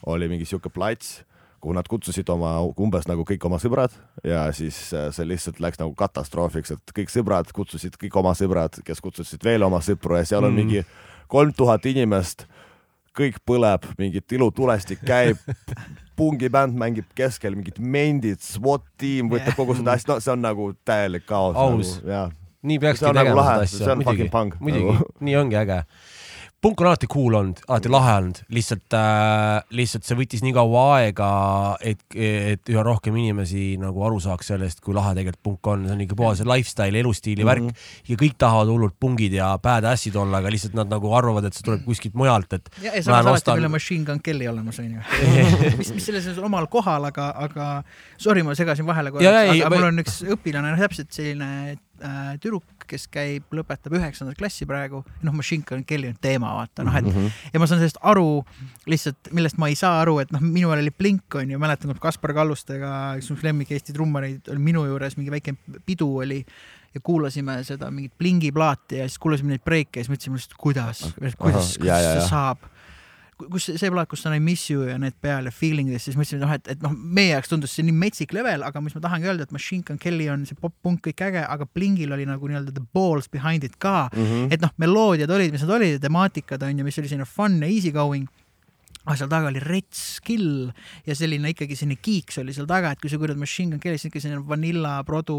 oli 0.10 0.30
mingi 0.32 0.48
siuke 0.48 0.70
plats 0.74 1.24
kuhu 1.66 1.74
nad 1.74 1.88
kutsusid 1.90 2.30
oma 2.30 2.60
umbes 2.78 3.08
nagu 3.10 3.24
kõik 3.26 3.46
oma 3.48 3.58
sõbrad 3.62 3.94
ja 4.22 4.46
siis 4.54 4.78
äh, 4.94 5.08
see 5.16 5.26
lihtsalt 5.26 5.58
läks 5.64 5.82
nagu 5.82 5.96
katastroofiks, 5.98 6.76
et 6.76 6.94
kõik 7.00 7.10
sõbrad 7.10 7.50
kutsusid 7.58 7.98
kõik 7.98 8.14
oma 8.22 8.36
sõbrad, 8.38 8.78
kes 8.86 9.02
kutsusid 9.02 9.42
veel 9.46 9.66
oma 9.66 9.82
sõpru 9.82 10.20
ja 10.20 10.28
seal 10.30 10.46
on 10.46 10.54
mm. 10.54 10.62
mingi 10.62 10.84
kolm 11.32 11.56
tuhat 11.58 11.88
inimest, 11.90 12.46
kõik 13.18 13.40
põleb, 13.50 13.88
mingi 13.98 14.22
tilutulestik 14.22 15.02
käib 15.08 15.42
pungibänd 16.20 16.78
mängib 16.78 17.10
keskel 17.18 17.58
mingid 17.58 17.82
mendid, 17.82 18.46
SWAT 18.46 18.86
tiim 19.02 19.34
võtab 19.34 19.58
kogu 19.58 19.80
seda 19.80 19.98
asja, 19.98 20.14
no 20.14 20.22
see 20.22 20.36
on 20.36 20.46
nagu 20.46 20.70
täielik 20.86 21.26
kaos. 21.26 21.58
aus 21.58 21.96
nagu,, 22.06 22.30
nii 22.62 22.78
peakski 22.84 23.10
tegema 23.10 23.42
nagu 23.42 23.66
seda 23.74 23.96
asja, 23.96 23.98
muidugi, 24.04 24.30
muidugi 24.62 24.86
nagu., 24.92 25.10
nii 25.26 25.42
ongi 25.42 25.60
äge 25.66 25.82
punk 26.64 26.82
on 26.82 26.88
alati 26.90 27.08
cool 27.12 27.36
olnud, 27.38 27.60
alati 27.68 27.90
lahe 27.94 28.14
olnud, 28.20 28.40
lihtsalt 28.56 28.96
äh,, 28.98 29.62
lihtsalt 29.78 30.08
see 30.08 30.18
võttis 30.18 30.42
nii 30.46 30.54
kaua 30.56 30.84
aega, 30.98 31.30
et, 31.86 32.02
et 32.16 32.72
üha 32.74 32.84
rohkem 32.86 33.18
inimesi 33.22 33.76
nagu 33.82 34.02
aru 34.08 34.22
saaks 34.24 34.50
sellest, 34.54 34.82
kui 34.86 34.96
lahe 34.98 35.14
tegelikult 35.18 35.44
punk 35.46 35.70
on, 35.74 35.86
see 35.86 35.96
on 35.98 36.04
ikka 36.06 36.18
puhas 36.20 36.42
lifestyle, 36.48 37.00
elustiili 37.00 37.44
mm 37.44 37.50
-hmm. 37.50 37.76
värk 37.76 38.10
ja 38.12 38.20
kõik 38.24 38.38
tahavad 38.42 38.72
hullult 38.74 38.98
pungid 39.00 39.36
ja 39.38 39.52
badass'id 39.62 40.18
olla, 40.18 40.42
aga 40.42 40.54
lihtsalt 40.54 40.78
nad 40.80 40.90
nagu 40.90 41.14
arvavad, 41.14 41.46
et 41.46 41.54
see 41.54 41.68
tuleb 41.68 41.86
kuskilt 41.86 42.18
mujalt, 42.18 42.54
et. 42.54 42.70
ja, 42.82 42.96
ja 42.96 43.04
samas 43.04 43.26
alati 43.26 43.42
ostan... 43.42 43.60
meil 43.60 43.70
on 43.70 43.76
Machine 43.78 44.06
Gun 44.06 44.22
Kelly 44.24 44.48
olemas, 44.48 44.80
onju. 44.80 45.02
mis, 45.80 45.94
mis 45.94 46.06
selles 46.06 46.28
on 46.38 46.50
omal 46.50 46.68
kohal, 46.68 47.12
aga, 47.12 47.30
aga 47.46 47.84
sorry, 48.18 48.44
ma 48.44 48.56
segasin 48.56 48.88
vahele 48.88 49.12
korraks, 49.12 49.52
aga 49.54 49.70
ma... 49.70 49.76
mul 49.76 49.92
on 49.92 50.06
üks 50.06 50.24
õpilane, 50.26 50.78
täpselt 50.82 51.12
selline 51.14 51.78
äh, 52.04 52.36
tüdruk, 52.42 52.66
kes 52.90 53.08
käib, 53.12 53.48
lõpetab 53.56 53.96
üheksandat 53.98 54.38
klassi 54.38 54.68
praegu, 54.70 55.02
noh, 55.26 55.36
Kelly 55.88 56.12
on 56.12 56.18
teema, 56.22 56.54
vaata 56.60 56.86
noh, 56.86 56.96
et 56.96 57.06
mm 57.06 57.12
-hmm. 57.12 57.50
ja 57.54 57.60
ma 57.60 57.68
saan 57.68 57.82
sellest 57.82 57.98
aru 58.02 58.44
lihtsalt, 58.86 59.32
millest 59.32 59.58
ma 59.58 59.68
ei 59.68 59.76
saa 59.76 60.02
aru, 60.02 60.20
et 60.20 60.32
noh, 60.32 60.42
minu 60.42 60.70
ajal 60.70 60.84
oli 60.84 60.92
Blink 60.92 61.36
on 61.36 61.52
ju, 61.52 61.60
mäletan, 61.60 61.92
kui 61.92 62.00
Kaspar 62.00 62.34
Kallustega, 62.34 63.16
üks 63.18 63.32
mu 63.32 63.38
lemmik 63.42 63.72
Eesti 63.72 63.94
trummareid 63.94 64.50
oli 64.50 64.60
minu 64.60 64.86
juures, 64.86 65.18
mingi 65.18 65.32
väike 65.32 65.56
pidu 65.86 66.18
oli 66.18 66.46
ja 66.96 67.02
kuulasime 67.04 67.64
seda 67.64 67.92
mingit 67.92 68.14
Blingi 68.18 68.52
plaati 68.52 69.02
ja 69.02 69.10
siis 69.10 69.20
kuulasime 69.20 69.56
neid 69.56 69.66
breike 69.66 70.00
ja 70.00 70.06
siis 70.06 70.14
mõtlesime 70.14 70.40
lihtsalt, 70.40 70.58
kuidas, 70.60 71.02
kuidas, 71.20 71.78
kuidas 71.78 72.04
see 72.06 72.30
saab 72.30 72.72
kus 73.36 73.68
see 73.68 73.92
plaat, 73.92 74.08
kus 74.12 74.26
on 74.30 74.36
I 74.36 74.40
miss 74.44 74.70
you 74.72 74.86
ja 74.88 74.96
need 75.02 75.18
peal 75.22 75.50
ja 75.50 75.54
feeling 75.54 75.90
this, 75.92 76.08
siis 76.08 76.18
mõtlesime, 76.20 76.40
et 76.40 76.46
noh, 76.46 76.54
et, 76.56 76.70
et 76.76 76.86
noh, 76.86 76.94
meie 76.96 77.34
jaoks 77.34 77.52
tundus 77.52 77.76
see 77.76 77.86
nii 77.88 77.96
metsik 78.06 78.36
level, 78.36 78.64
aga 78.68 78.82
mis 78.84 78.96
ma 78.96 79.04
tahangi 79.04 79.30
öelda, 79.30 79.48
et 79.48 79.56
Machine 79.56 79.84
Gun 79.88 80.00
Kelly 80.02 80.30
on 80.32 80.46
see 80.48 80.58
pop-punk 80.60 81.04
kõik 81.10 81.26
äge, 81.28 81.44
aga 81.44 81.68
Blingil 81.68 82.16
oli 82.16 82.28
nagu 82.30 82.52
nii-öelda 82.52 82.76
the 82.76 82.86
balls 82.96 83.28
behind 83.32 83.68
it 83.68 83.76
ka 83.82 84.08
mm. 84.14 84.24
-hmm. 84.24 84.56
et 84.56 84.64
noh, 84.64 84.72
meloodiad 84.82 85.32
olid, 85.32 85.52
mis 85.52 85.66
nad 85.68 85.76
olid 85.80 85.98
ja 85.98 86.02
temaatikad 86.08 86.64
on 86.64 86.80
ju, 86.80 86.88
mis 86.88 87.00
oli 87.02 87.12
selline 87.12 87.28
fun 87.28 87.60
ja 87.62 87.68
easy 87.68 87.92
going 87.92 88.30
aga 89.06 89.18
seal 89.20 89.32
taga 89.32 89.50
oli 89.52 89.62
rets 89.64 90.02
skill 90.20 90.72
ja 91.06 91.16
selline 91.18 91.52
ikkagi 91.54 91.78
selline 91.78 92.02
kiiks 92.02 92.40
oli 92.42 92.56
seal 92.56 92.68
taga, 92.70 92.94
et 92.96 93.02
kui 93.02 93.12
sa 93.12 93.20
kuulad 93.22 93.40
Machine 93.40 93.76
Gun 93.76 93.84
Kelly, 93.84 94.00
siis 94.02 94.10
ikka 94.12 94.24
selline 94.24 94.42
vanilla 94.48 94.98
produ, 95.08 95.38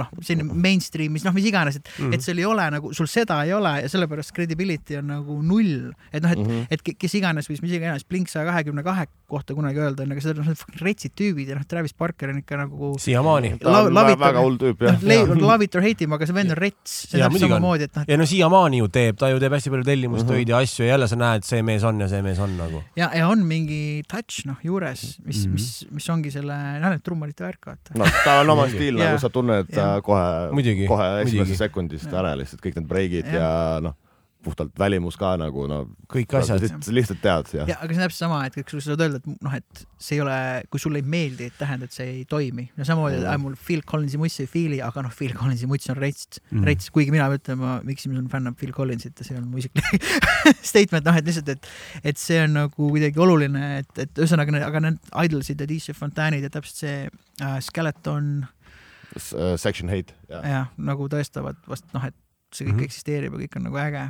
noh, 0.00 0.12
selline 0.20 0.48
mainstream, 0.50 1.14
mis 1.14 1.26
noh, 1.26 1.34
mis 1.36 1.48
iganes, 1.50 1.78
et 1.80 1.90
mm., 1.94 2.14
et 2.16 2.24
seal 2.24 2.42
ei 2.42 2.48
ole 2.48 2.66
nagu, 2.74 2.92
sul 2.96 3.10
seda 3.10 3.40
ei 3.46 3.54
ole 3.56 3.76
ja 3.84 3.90
sellepärast 3.92 4.34
credibility 4.36 4.98
on 5.00 5.10
nagu 5.12 5.40
null. 5.42 5.92
et 6.12 6.22
noh, 6.22 6.32
et 6.34 6.38
mm, 6.38 6.50
-hmm. 6.50 6.66
et 6.70 6.98
kes 6.98 7.14
iganes 7.20 7.50
võis 7.50 7.62
mis 7.62 7.74
iganes 7.78 8.04
Blink 8.08 8.28
saja 8.28 8.46
kahekümne 8.50 8.82
kahe 8.82 9.06
kohta 9.28 9.54
kunagi 9.54 9.80
öelda, 9.80 10.04
on, 10.04 10.12
aga 10.12 10.22
seda 10.22 10.42
noh, 10.42 10.64
retsid 10.82 11.14
tüübid 11.18 11.50
ja 11.50 11.58
noh, 11.58 11.64
Travis 11.68 11.94
Parker 11.94 12.30
on 12.30 12.40
ikka 12.42 12.58
nagu 12.60 12.94
siiamaani. 13.00 13.54
väga 13.62 14.42
hull 14.44 14.58
tüüp 14.60 14.84
jah 14.86 15.00
no,. 15.02 15.40
Love 15.48 15.64
it 15.64 15.74
or 15.76 15.82
hate 15.84 16.04
him, 16.04 16.14
aga 16.16 16.26
see 16.26 16.36
vend 16.36 16.54
on 16.54 16.58
rets, 16.58 16.94
see 17.10 17.22
on 17.24 17.38
samamoodi, 17.38 17.88
et 17.88 17.98
noh. 17.98 18.06
ja 18.08 18.18
no 18.20 18.26
siiamaani 18.28 18.80
ju 18.82 18.88
teeb, 18.92 19.18
ta 19.20 19.30
ju 19.32 19.40
teeb 19.42 19.56
hästi 19.56 19.72
palju 19.74 19.88
tellimustöid 19.88 20.38
mm 20.38 20.44
-hmm. 20.44 20.50
ja 20.50 20.62
asju 20.64 20.84
ja 20.84 20.90
jälle 20.94 21.08
sa 21.08 21.16
näed, 21.20 21.46
see 21.48 21.62
mees 21.62 21.84
on 21.84 22.00
ja 22.00 22.08
see 22.08 22.22
mees 22.22 22.38
on 22.38 22.56
nagu. 22.56 22.82
ja, 22.96 23.03
ja 23.16 23.28
on 23.28 23.44
mingi 23.48 24.02
touch 24.10 24.46
noh 24.48 24.60
juures, 24.64 25.02
mis 25.24 25.44
mm, 25.44 25.50
-hmm. 25.50 25.58
mis, 25.58 25.68
mis 25.98 26.08
ongi 26.14 26.32
selle, 26.34 26.56
noh 26.82 26.94
need 26.94 27.04
trummarite 27.06 27.44
värk 27.46 27.70
vaata. 27.72 27.98
noh, 28.00 28.14
ta 28.24 28.38
on 28.42 28.54
oma 28.56 28.68
stiil 28.72 29.00
nagu 29.00 29.20
sa 29.20 29.30
tunned 29.32 29.74
kohe, 30.06 30.64
kohe 30.88 31.10
esimesest 31.24 31.66
sekundist 31.66 32.12
ära 32.12 32.34
lihtsalt 32.38 32.62
kõik 32.64 32.80
need 32.80 32.88
breigid 32.88 33.28
ja, 33.28 33.42
ja 33.42 33.84
noh 33.84 33.98
puhtalt 34.44 34.74
välimus 34.78 35.16
ka 35.20 35.34
nagu 35.40 35.66
no 35.70 35.80
kõik 36.10 36.34
asjad 36.38 36.62
lihtsalt, 36.64 37.20
tead 37.22 37.52
ja. 37.56 37.66
ja 37.72 37.76
aga 37.82 37.94
see 37.94 38.00
on 38.00 38.04
täpselt 38.06 38.20
sama, 38.20 38.40
et 38.46 38.56
kui 38.58 38.80
sa 38.80 38.92
saad 38.92 39.04
öelda, 39.04 39.20
et 39.20 39.44
noh, 39.44 39.56
et 39.56 39.84
see 40.04 40.18
ei 40.18 40.22
ole, 40.24 40.38
kui 40.72 40.82
sulle 40.82 41.00
ei 41.00 41.06
meeldi, 41.14 41.48
et 41.50 41.58
tähendab, 41.58 41.90
et 41.90 41.96
see 41.96 42.06
ei 42.10 42.24
toimi. 42.28 42.66
no 42.76 42.86
samamoodi 42.86 43.20
mm., 43.22 43.44
mul 43.44 43.56
Phil 43.60 43.84
Collinsi 43.88 44.20
muts 44.20 44.38
ei 44.42 44.50
feel'i, 44.50 44.80
aga 44.84 45.04
noh, 45.06 45.14
Phil 45.14 45.34
Collinsi 45.38 45.68
muts 45.70 45.90
on 45.92 45.98
rets 46.00 46.40
mm., 46.40 46.64
rets, 46.68 46.90
kuigi 46.94 47.14
mina 47.14 47.28
ütlen, 47.34 47.60
ma 47.60 47.76
miks 47.86 48.08
ma 48.08 48.18
olen 48.18 48.30
fänn 48.32 48.56
Phil 48.60 48.74
Collinsit 48.76 49.20
ja 49.20 49.28
see 49.28 49.38
on 49.40 49.48
mu 49.50 49.62
isiklik 49.62 50.08
statement, 50.72 51.06
noh, 51.06 51.20
et 51.20 51.28
lihtsalt, 51.28 51.54
et, 51.54 51.70
et 52.12 52.20
see 52.20 52.40
on 52.44 52.58
nagu 52.60 52.90
kuidagi 52.90 53.22
oluline, 53.24 53.70
et, 53.82 53.94
et 54.06 54.24
ühesõnaga, 54.24 54.58
aga 54.68 54.84
need 54.88 55.14
Idolsid 55.24 55.62
ja 55.62 55.68
DJ 55.70 55.96
Fontane'id 55.96 56.44
ja 56.44 56.52
täpselt 56.52 56.84
see 56.84 56.98
äh, 57.06 57.56
Skeleton 57.64 58.34
uh,. 58.44 59.54
Section 59.60 59.90
Hate. 59.92 60.16
jah, 60.28 60.68
nagu 60.76 61.08
tõestavad 61.10 61.58
vast 61.70 61.86
noh, 61.94 62.04
et 62.04 62.16
see 62.54 62.66
kõik 62.66 62.72
mm 62.72 62.78
-hmm. 62.78 62.90
eksisteerib 62.90 63.34
ja 63.34 63.44
kõik 63.44 63.56
on 63.58 63.66
nagu 63.68 63.80
äge 63.82 64.04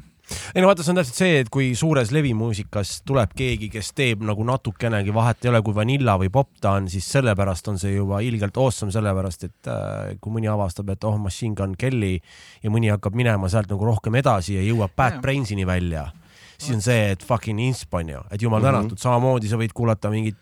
ei 0.54 0.62
no 0.62 0.68
vaata, 0.70 0.84
see 0.84 0.92
on 0.94 0.98
täpselt 1.00 1.18
see, 1.18 1.40
et 1.42 1.50
kui 1.52 1.72
suures 1.78 2.10
levimuusikas 2.14 2.94
tuleb 3.08 3.34
keegi, 3.36 3.68
kes 3.72 3.92
teeb 3.96 4.24
nagu 4.24 4.44
natukenegi 4.46 5.12
vahet 5.14 5.44
ei 5.44 5.52
ole, 5.52 5.60
kui 5.66 5.76
Vanilla 5.76 6.16
või 6.20 6.30
Pop 6.32 6.54
ta 6.64 6.76
on, 6.78 6.88
siis 6.92 7.06
sellepärast 7.12 7.68
on 7.72 7.80
see 7.80 7.94
juba 7.96 8.22
ilgelt 8.24 8.56
awesome, 8.60 8.92
sellepärast 8.94 9.46
et 9.48 9.70
äh, 9.70 10.14
kui 10.24 10.34
mõni 10.38 10.48
avastab, 10.50 10.94
et 10.94 11.04
oh, 11.04 11.18
Machine 11.20 11.56
Gun 11.58 11.76
Kelly 11.80 12.16
ja 12.62 12.72
mõni 12.72 12.92
hakkab 12.92 13.16
minema 13.18 13.50
sealt 13.52 13.72
nagu 13.72 13.88
rohkem 13.88 14.16
edasi 14.20 14.56
ja 14.56 14.64
jõuab 14.64 14.96
Bad 14.96 15.20
Brainsini 15.24 15.68
välja, 15.68 16.08
siis 16.56 16.78
on 16.78 16.84
see, 16.84 17.12
et 17.12 17.24
fucking 17.24 17.60
insp 17.66 17.94
on 17.94 18.16
ju, 18.16 18.24
et 18.30 18.42
jumal 18.42 18.62
mm 18.62 18.66
-hmm. 18.66 18.82
tänatud, 18.82 19.04
samamoodi 19.04 19.52
sa 19.52 19.60
võid 19.60 19.76
kuulata 19.76 20.10
mingit 20.10 20.40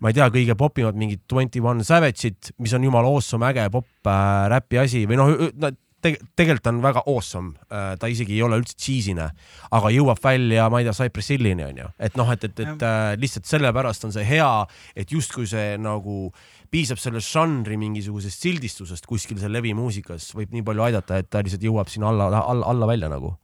ma 0.00 0.10
ei 0.10 0.16
tea, 0.16 0.28
kõige 0.28 0.54
popimad 0.58 0.94
mingid 0.98 1.22
Twenty 1.28 1.60
One 1.60 1.84
Savage'it, 1.84 2.52
mis 2.58 2.74
on 2.76 2.84
jumala 2.84 3.08
awesome, 3.08 3.46
äge 3.46 3.70
pop 3.70 3.86
äh, 4.06 4.48
räpi 4.52 4.78
asi 4.78 5.06
või 5.06 5.16
noh, 5.16 5.72
te 6.06 6.14
tegelikult 6.38 6.70
on 6.70 6.80
väga 6.84 7.02
awesome, 7.10 7.54
äh, 7.70 7.94
ta 8.00 8.10
isegi 8.10 8.36
ei 8.36 8.42
ole 8.46 8.60
üldse 8.60 8.76
cheese'ine, 8.78 9.28
aga 9.76 9.92
jõuab 9.94 10.20
välja, 10.22 10.68
ma 10.72 10.80
ei 10.80 10.88
tea, 10.88 10.96
Cypress 10.96 11.32
Hillini 11.34 11.66
onju, 11.66 11.88
et 12.08 12.18
noh, 12.18 12.30
et, 12.32 12.46
et, 12.48 12.62
et 12.64 12.84
äh, 12.86 13.14
lihtsalt 13.20 13.48
sellepärast 13.50 14.06
on 14.08 14.14
see 14.14 14.26
hea, 14.26 14.50
et 14.96 15.14
justkui 15.14 15.48
see 15.50 15.74
nagu 15.82 16.26
piisab 16.72 17.00
sellest 17.00 17.30
žanri 17.32 17.78
mingisugusest 17.80 18.42
sildistusest 18.42 19.06
kuskil 19.06 19.38
seal 19.40 19.54
levimuusikas. 19.54 20.32
Võib 20.36 20.54
nii 20.54 20.64
palju 20.66 20.86
aidata, 20.88 21.20
et 21.22 21.30
ta 21.30 21.42
lihtsalt 21.44 21.62
jõuab 21.62 21.90
sinna 21.92 22.10
alla, 22.10 22.28
alla, 22.42 22.66
alla 22.66 22.90
välja 22.90 23.10
nagu. 23.12 23.36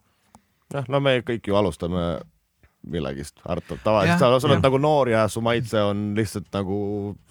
jah, 0.73 0.87
no 0.89 1.03
me 1.05 1.19
kõik 1.21 1.49
ju 1.49 1.57
alustame 1.59 2.23
millegist, 2.83 3.37
Artur, 3.47 3.79
tavaliselt 3.85 4.19
sa, 4.19 4.29
sa 4.43 4.49
oled 4.49 4.65
nagu 4.65 4.79
noor 4.83 5.13
ja 5.13 5.27
su 5.31 5.39
maitse 5.45 5.79
on 5.87 6.17
lihtsalt 6.19 6.49
nagu 6.51 6.77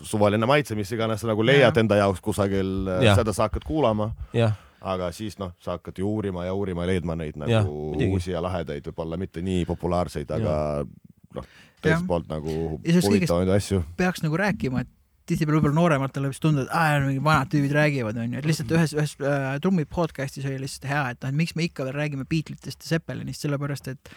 suvaline 0.07 0.47
maitse, 0.47 0.77
mis 0.79 0.91
iganes 0.95 1.19
sa 1.19 1.27
nagu 1.27 1.43
leiad 1.43 1.75
ja. 1.75 1.79
enda 1.81 1.97
jaoks 1.99 2.23
kusagil, 2.23 2.87
seda 3.03 3.35
sa 3.35 3.49
hakkad 3.49 3.67
kuulama. 3.67 4.13
jah 4.37 4.55
aga 4.81 5.11
siis 5.13 5.37
noh, 5.41 5.53
sa 5.61 5.77
hakkad 5.77 5.99
ju 6.01 6.07
uurima 6.09 6.45
ja 6.45 6.53
uurima 6.57 6.85
ja 6.85 6.91
leidma 6.93 7.15
neid 7.19 7.37
nagu 7.39 7.51
ja, 7.53 8.07
uusi 8.07 8.33
ja 8.33 8.41
lahedaid, 8.43 8.87
võib-olla 8.89 9.19
mitte 9.21 9.43
nii 9.45 9.65
populaarseid, 9.69 10.31
aga 10.33 10.55
noh, 11.37 11.51
teiselt 11.81 12.07
poolt 12.09 12.31
nagu 12.31 12.55
huvitavaid 12.81 13.53
asju. 13.57 13.83
peaks 13.97 14.25
nagu 14.25 14.39
rääkima, 14.41 14.83
et 14.85 14.91
tihtipeale 15.29 15.59
võib-olla 15.59 15.77
noorematele 15.77 16.31
võiks 16.31 16.41
tunda, 16.41 16.65
et 16.65 16.73
aa, 16.75 16.99
mingid 17.05 17.23
vanad 17.25 17.51
tüübid 17.53 17.73
räägivad, 17.77 18.17
onju, 18.23 18.41
et 18.41 18.49
lihtsalt 18.49 18.73
ühes, 18.75 18.95
ühes 18.97 19.15
äh, 19.21 19.53
trummi 19.63 19.85
podcast'is 19.85 20.47
oli 20.49 20.63
lihtsalt 20.63 20.89
hea, 20.89 21.03
et 21.13 21.21
noh, 21.21 21.31
et 21.31 21.39
miks 21.43 21.55
me 21.55 21.67
ikka 21.67 21.85
veel 21.87 21.97
räägime 21.99 22.25
Beatlesitest 22.29 22.87
ja 22.87 22.95
Zeppelinist, 22.95 23.45
sellepärast 23.45 23.91
et 23.93 24.13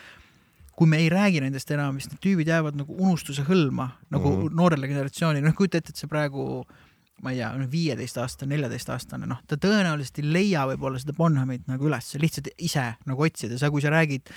kui 0.75 0.89
me 0.91 0.99
ei 0.99 1.13
räägi 1.13 1.45
nendest 1.45 1.71
enam, 1.71 2.01
siis 2.01 2.11
need 2.11 2.25
tüübid 2.25 2.49
jäävad 2.51 2.81
nagu 2.81 2.97
unustuse 2.97 3.45
hõlma 3.47 3.93
nagu 4.11 4.31
mm 4.31 4.41
-hmm. 4.41 4.57
noorele 4.59 4.89
generatsioonile, 4.91 5.45
noh 5.47 5.55
kujuta 5.55 5.79
ette, 5.79 5.95
et 5.95 6.01
see 6.01 6.11
praegu 6.11 6.65
äh, 6.65 6.84
ma 7.23 7.33
ei 7.33 7.39
tea, 7.39 7.51
viieteistaastane, 7.71 8.55
neljateistaastane, 8.55 9.29
noh, 9.31 9.41
ta 9.49 9.59
tõenäoliselt 9.61 10.21
ei 10.21 10.33
leia 10.35 10.65
võib-olla 10.73 11.01
seda 11.01 11.15
Bonhamit 11.17 11.69
nagu 11.71 11.89
üles, 11.89 12.11
lihtsalt 12.21 12.51
ise 12.59 12.89
nagu 13.07 13.27
otsida, 13.27 13.59
sa, 13.61 13.71
kui 13.73 13.85
sa 13.85 13.93
räägid 13.95 14.33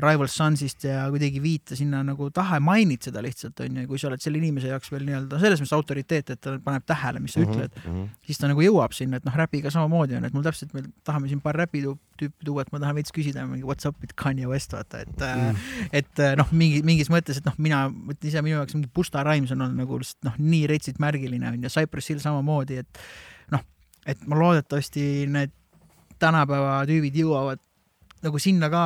Rival 0.00 0.28
Sunsist 0.32 0.84
ja 0.84 1.04
kuidagi 1.12 1.40
viita 1.42 1.76
sinna 1.78 2.02
nagu 2.06 2.30
taha 2.34 2.58
ja 2.58 2.64
mainid 2.64 3.04
seda 3.04 3.22
lihtsalt 3.24 3.60
onju, 3.64 3.86
kui 3.90 4.00
sa 4.00 4.08
oled 4.08 4.22
selle 4.22 4.40
inimese 4.40 4.70
jaoks 4.72 4.92
veel 4.92 5.04
nii-öelda 5.08 5.40
selles 5.42 5.62
mõttes 5.62 5.74
autoriteet, 5.76 6.32
et 6.34 6.40
ta 6.40 6.56
paneb 6.64 6.86
tähele, 6.88 7.20
mis 7.20 7.34
sa 7.36 7.40
mm 7.40 7.46
-hmm, 7.46 7.56
ütled 7.56 7.76
mm, 7.84 7.96
-hmm. 7.96 8.08
siis 8.26 8.38
ta 8.38 8.48
nagu 8.48 8.64
jõuab 8.64 8.96
sinna, 8.96 9.20
et 9.20 9.28
noh, 9.28 9.36
räpiga 9.36 9.70
samamoodi 9.70 10.16
on, 10.16 10.24
et 10.24 10.34
mul 10.36 10.46
täpselt, 10.46 10.74
me 10.74 10.82
tahame 11.04 11.28
siin 11.28 11.40
paar 11.40 11.56
räpi 11.56 11.84
tüüpi 12.20 12.44
tuua, 12.44 12.62
et 12.62 12.72
ma 12.72 12.80
tahan 12.80 12.98
veits 12.98 13.12
küsida 13.12 13.46
mingi 13.46 13.64
what's 13.64 13.88
up 13.88 13.96
with 14.00 14.14
Kanye 14.16 14.46
West 14.46 14.72
vaata, 14.72 15.00
et 15.00 15.24
mm. 15.24 15.56
et 15.92 16.18
äh, 16.18 16.36
noh, 16.36 16.48
mingi 16.52 16.82
mingis 16.82 17.10
mõttes, 17.12 17.40
et 17.40 17.44
noh, 17.48 17.54
mina 17.58 17.88
mõtlen 17.88 18.28
ise 18.28 18.42
minu 18.42 18.56
jaoks 18.56 18.76
mingi 18.76 18.90
Busta 18.94 19.24
Rhymes 19.24 19.52
on 19.52 19.60
olnud 19.60 19.84
nagu 19.84 20.00
lihtsalt 20.02 20.28
noh, 20.28 20.36
nii 20.38 20.66
retsit 20.66 21.00
märgiline 21.02 21.48
on 21.48 21.62
ja 21.62 21.72
Cypress 21.72 22.12
Hill 22.12 22.20
samamoodi, 22.24 22.82
et 22.84 23.02
noh, 23.54 23.64
et 24.06 24.26
ma 24.26 24.36
loodetavasti 24.36 25.26
need 25.30 25.56
tänapäeva 26.20 26.84
tüübid 26.88 27.16
jõuavad 27.16 27.60
nagu 28.24 28.40
sinna 28.42 28.68
ka 28.72 28.82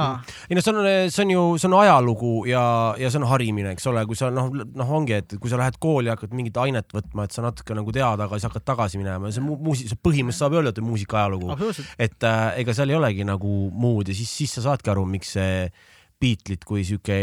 ei 0.48 0.56
no 0.56 0.62
see 0.64 0.74
on, 0.74 0.88
see 1.10 1.24
on 1.24 1.32
ju, 1.32 1.44
see 1.60 1.68
on 1.70 1.76
ajalugu 1.80 2.32
ja, 2.48 2.64
ja 3.00 3.10
see 3.10 3.20
on 3.20 3.28
harimine, 3.30 3.72
eks 3.74 3.88
ole, 3.90 4.04
kui 4.08 4.18
sa 4.18 4.30
noh, 4.34 4.50
noh, 4.52 4.92
ongi, 4.98 5.16
et 5.18 5.36
kui 5.40 5.52
sa 5.52 5.58
lähed 5.60 5.78
kooli 5.82 6.10
ja 6.10 6.16
hakkad 6.16 6.36
mingit 6.36 6.60
ainet 6.62 6.94
võtma, 6.94 7.26
et 7.26 7.34
sa 7.34 7.44
natuke 7.44 7.76
nagu 7.76 7.94
tead, 7.94 8.22
aga 8.26 8.38
siis 8.38 8.48
hakkad 8.50 8.66
tagasi 8.74 9.00
minema 9.00 9.30
ja 9.30 9.38
see 9.38 9.44
mu- 9.44 9.58
muusik, 9.64 9.90
see 9.90 10.00
põhimõtteliselt 10.00 10.44
saab 10.44 10.58
öelda, 10.58 10.74
et 10.74 10.84
muusika 10.84 11.22
ajalugu. 11.22 11.72
et 11.98 12.28
äh, 12.28 12.44
ega 12.62 12.76
seal 12.76 12.94
ei 12.94 13.00
olegi 13.00 13.26
nagu 13.26 13.56
muud 13.72 14.12
ja 14.12 14.16
siis, 14.16 14.30
siis 14.30 14.56
sa 14.58 14.68
saadki 14.70 14.94
aru, 14.94 15.06
miks 15.16 15.34
see 15.38 15.68
Beatlit 16.24 16.62
kui 16.64 16.84
sihuke 16.86 17.16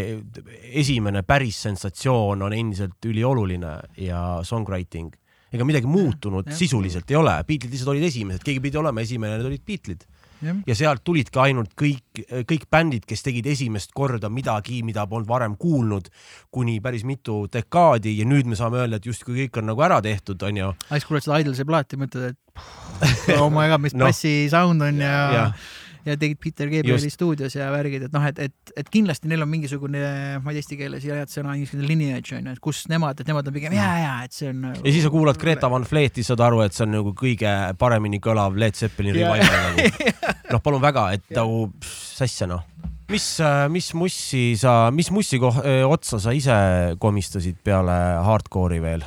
esimene 0.78 1.24
päris 1.26 1.62
sensatsioon 1.64 2.44
on 2.46 2.54
endiselt 2.54 3.08
ülioluline 3.08 3.72
ja 4.04 4.20
songwriting. 4.46 5.16
ega 5.52 5.66
midagi 5.68 5.88
muutunud 5.90 6.48
jah. 6.48 6.56
sisuliselt 6.56 7.10
ei 7.12 7.18
ole, 7.20 7.34
Beatlid 7.48 7.72
lihtsalt 7.74 7.96
olid 7.96 8.06
esimesed, 8.08 8.44
keegi 8.44 8.62
pidi 8.64 8.80
olema 8.80 9.02
esimene, 9.04 9.40
need 9.40 9.48
olid 9.50 9.64
Beatlid 9.68 10.06
jah, 10.42 10.62
ja 10.68 10.78
sealt 10.78 11.04
tulidki 11.08 11.42
ainult 11.42 11.74
kõik, 11.80 12.24
kõik 12.50 12.68
bändid, 12.72 13.06
kes 13.10 13.26
tegid 13.26 13.48
esimest 13.52 13.94
korda 13.98 14.30
midagi, 14.30 14.82
mida 14.88 15.06
polnud 15.10 15.30
varem 15.30 15.58
kuulnud, 15.60 16.10
kuni 16.54 16.80
päris 16.84 17.06
mitu 17.08 17.44
dekaadi 17.52 18.18
ja 18.20 18.28
nüüd 18.30 18.50
me 18.50 18.60
saame 18.60 18.82
öelda, 18.84 19.02
et 19.02 19.10
justkui 19.10 19.44
kõik 19.44 19.62
on 19.62 19.72
nagu 19.72 19.86
ära 19.88 20.02
tehtud, 20.04 20.42
onju. 20.50 20.74
aga 20.88 21.00
siis 21.00 21.10
kuulad 21.10 21.28
seda 21.28 21.42
Idolsi 21.44 21.68
plaati, 21.68 22.02
mõtled, 22.02 22.34
et 22.36 23.38
oh 23.42 23.50
my 23.54 23.70
god, 23.72 23.82
mis 23.84 23.96
Noh. 23.96 24.10
bassi 24.10 24.50
sound 24.52 24.84
on 24.86 25.02
ja 25.02 25.16
Jah., 25.36 25.70
ja 26.06 26.16
tegid 26.18 26.40
Peter 26.42 26.70
Gabrieli 26.72 27.10
stuudios 27.14 27.56
ja 27.56 27.70
värgid, 27.74 28.08
et 28.08 28.16
noh, 28.16 28.26
et, 28.28 28.40
et, 28.48 28.74
et 28.78 28.90
kindlasti 28.92 29.30
neil 29.32 29.46
on 29.46 29.50
mingisugune, 29.52 30.02
ma 30.42 30.52
ei 30.52 30.58
tea 30.58 30.64
eesti 30.64 30.80
keeles 30.80 31.06
head 31.06 31.32
sõna, 31.32 31.56
niisugune 31.58 31.88
lineage 31.90 32.38
on 32.38 32.50
ju, 32.50 32.56
et 32.58 32.64
kus 32.64 32.84
nemad, 32.92 33.22
et 33.22 33.30
nemad 33.30 33.48
on 33.48 33.56
pigem 33.56 33.76
ja, 33.78 33.90
ja, 34.02 34.16
et 34.26 34.36
see 34.36 34.50
on. 34.52 34.66
ja 34.74 34.88
siis 34.88 35.06
sa 35.06 35.14
kuulad 35.14 35.40
Greta 35.42 35.70
Van 35.72 35.86
Fleeti, 35.88 36.26
saad 36.26 36.44
aru, 36.46 36.64
et 36.66 36.78
see 36.78 36.88
on 36.88 36.96
nagu 36.98 37.14
kõige 37.18 37.54
paremini 37.82 38.22
kõlav 38.24 38.58
Led 38.60 38.78
Zeppelini 38.80 39.22
revival 39.22 39.78
nagu. 39.78 40.12
noh, 40.54 40.64
palun 40.64 40.84
väga, 40.84 41.08
et 41.18 41.34
nagu 41.38 41.66
pff, 41.78 42.04
sassia 42.22 42.50
noh. 42.50 42.66
mis, 43.12 43.28
mis 43.72 43.94
mussi 43.98 44.46
sa, 44.60 44.76
mis 44.96 45.14
mussi 45.14 45.42
koh-, 45.42 45.64
otsa 45.92 46.22
sa 46.24 46.36
ise 46.36 46.60
komistasid 47.02 47.62
peale 47.64 47.98
hardcore'i 48.26 48.82
veel? 48.84 49.06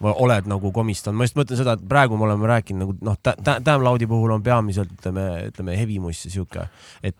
Oled 0.00 0.46
nagu 0.50 0.70
komistanud, 0.74 1.18
ma 1.18 1.26
just 1.26 1.38
mõtlen 1.38 1.58
seda, 1.58 1.74
et 1.74 1.84
praegu 1.90 2.18
me 2.18 2.26
oleme 2.28 2.46
rääkinud 2.50 2.82
nagu 2.84 2.94
noh, 3.04 3.16
Damn 3.42 3.84
Loud'i 3.84 4.06
puhul 4.10 4.30
on 4.36 4.44
peamiselt 4.46 4.92
ütleme, 4.94 5.24
ütleme 5.50 5.74
heavy 5.78 5.98
muss 6.02 6.20
ja 6.26 6.32
sihuke, 6.32 6.68
et, 7.02 7.18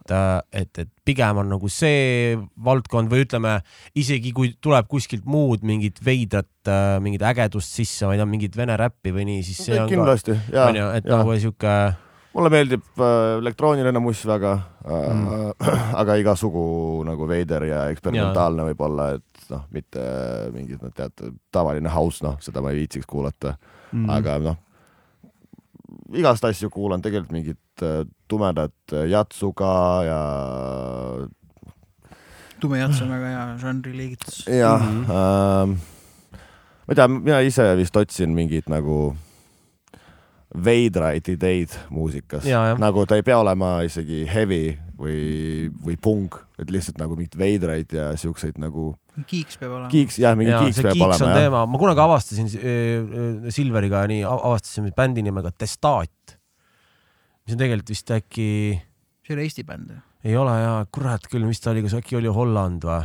et, 0.52 0.82
et 0.84 0.90
pigem 1.08 1.42
on 1.42 1.50
nagu 1.50 1.70
see 1.72 2.36
valdkond 2.64 3.10
või 3.10 3.24
ütleme 3.26 3.58
isegi 3.98 4.32
kui 4.36 4.52
tuleb 4.62 4.86
kuskilt 4.90 5.26
muud 5.26 5.66
mingit 5.66 5.98
veidrat, 6.04 6.50
mingit 7.02 7.24
ägedust 7.26 7.74
sisse, 7.74 8.06
ma 8.06 8.14
ei 8.14 8.22
tea, 8.22 8.28
mingit 8.30 8.58
vene 8.58 8.76
räppi 8.78 9.14
või 9.14 9.26
nii, 9.32 9.46
siis 9.46 9.64
see 9.66 9.78
on 9.78 9.88
ka, 9.88 9.94
kindlasti, 9.96 10.38
ja, 10.52 10.68
onju, 10.68 10.90
et 11.00 11.08
ja. 11.08 11.18
nagu 11.18 11.38
sihuke, 11.38 11.74
mulle 12.34 12.50
meeldib 12.52 13.00
äh, 13.00 13.38
elektrooniline 13.38 14.02
muss 14.02 14.24
väga 14.28 14.52
äh, 14.84 15.08
mm. 15.14 15.52
aga 16.02 16.18
igasugu 16.20 16.68
nagu 17.08 17.28
veider 17.28 17.66
ja 17.68 17.82
eksperimentaalne 17.92 18.68
võib 18.70 18.86
olla, 18.88 19.10
et 19.18 19.50
noh, 19.52 19.64
mitte 19.74 20.04
mingid, 20.54 20.82
no 20.84 20.92
teate, 20.94 21.32
tavaline 21.54 21.92
house, 21.92 22.24
noh, 22.24 22.36
seda 22.44 22.62
ma 22.64 22.72
ei 22.74 22.82
viitsiks 22.82 23.08
kuulata 23.08 23.56
mm., 23.92 24.08
aga 24.18 24.38
noh, 24.44 24.58
igast 26.18 26.44
asju 26.48 26.70
kuulan, 26.72 27.02
tegelikult 27.04 27.34
mingit 27.34 27.84
äh, 27.84 28.02
tumedat 28.28 28.94
äh, 28.94 29.08
jatsu 29.12 29.52
ka 29.56 29.74
ja 30.06 30.20
tume 32.60 32.80
jats 32.80 33.00
on 33.04 33.12
väga 33.12 33.30
hea 33.32 33.46
žanriliigitus. 33.62 34.42
jah 34.46 34.82
mm, 34.82 35.04
-hmm. 35.04 35.10
äh, 35.10 35.78
ma 36.86 36.92
ei 36.92 36.94
tea, 36.94 37.08
mina 37.08 37.40
ise 37.40 37.76
vist 37.76 37.96
otsin 37.96 38.34
mingit 38.34 38.68
nagu 38.68 39.16
veidraid 40.48 41.28
ideid 41.28 41.74
muusikas 41.92 42.46
nagu 42.80 43.04
ta 43.08 43.18
ei 43.18 43.24
pea 43.26 43.36
olema 43.40 43.78
isegi 43.84 44.22
heavy 44.28 44.62
või, 44.98 45.68
või 45.84 45.96
punk, 46.00 46.38
et 46.58 46.72
lihtsalt 46.72 46.98
nagu 47.00 47.16
mingit 47.18 47.36
veidraid 47.38 47.92
ja 47.94 48.10
siukseid 48.18 48.58
nagu 48.60 48.90
kiiks 49.28 49.58
peab 49.60 49.74
olema. 49.74 49.90
kiiks, 49.92 50.18
jah, 50.22 50.34
mingi 50.38 50.52
ja 50.52 50.62
kiiks 50.64 50.80
peab 50.82 50.96
kiiks 50.96 51.04
on 51.04 51.12
olema 51.12 51.30
jah. 51.30 51.44
teema, 51.44 51.62
ma 51.70 51.80
kunagi 51.80 52.02
avastasin 52.02 52.50
äh, 52.58 53.52
Silveriga 53.54 54.02
nii, 54.10 54.24
avastasime 54.28 54.92
bändi 54.96 55.24
nimega 55.26 55.52
Testat, 55.54 56.36
mis 57.44 57.54
on 57.54 57.62
tegelikult 57.62 57.94
vist 57.94 58.12
äkki 58.18 58.50
see 59.26 59.36
oli 59.36 59.46
Eesti 59.46 59.66
bänd 59.68 59.94
ju. 59.94 60.02
ei 60.28 60.36
ole 60.40 60.56
ja 60.58 60.74
kurat 60.94 61.28
küll, 61.30 61.46
mis 61.48 61.62
ta 61.62 61.72
oli, 61.74 61.84
kas 61.86 61.98
äkki 62.00 62.18
oli 62.18 62.32
Holland 62.32 62.86
või? 62.88 63.02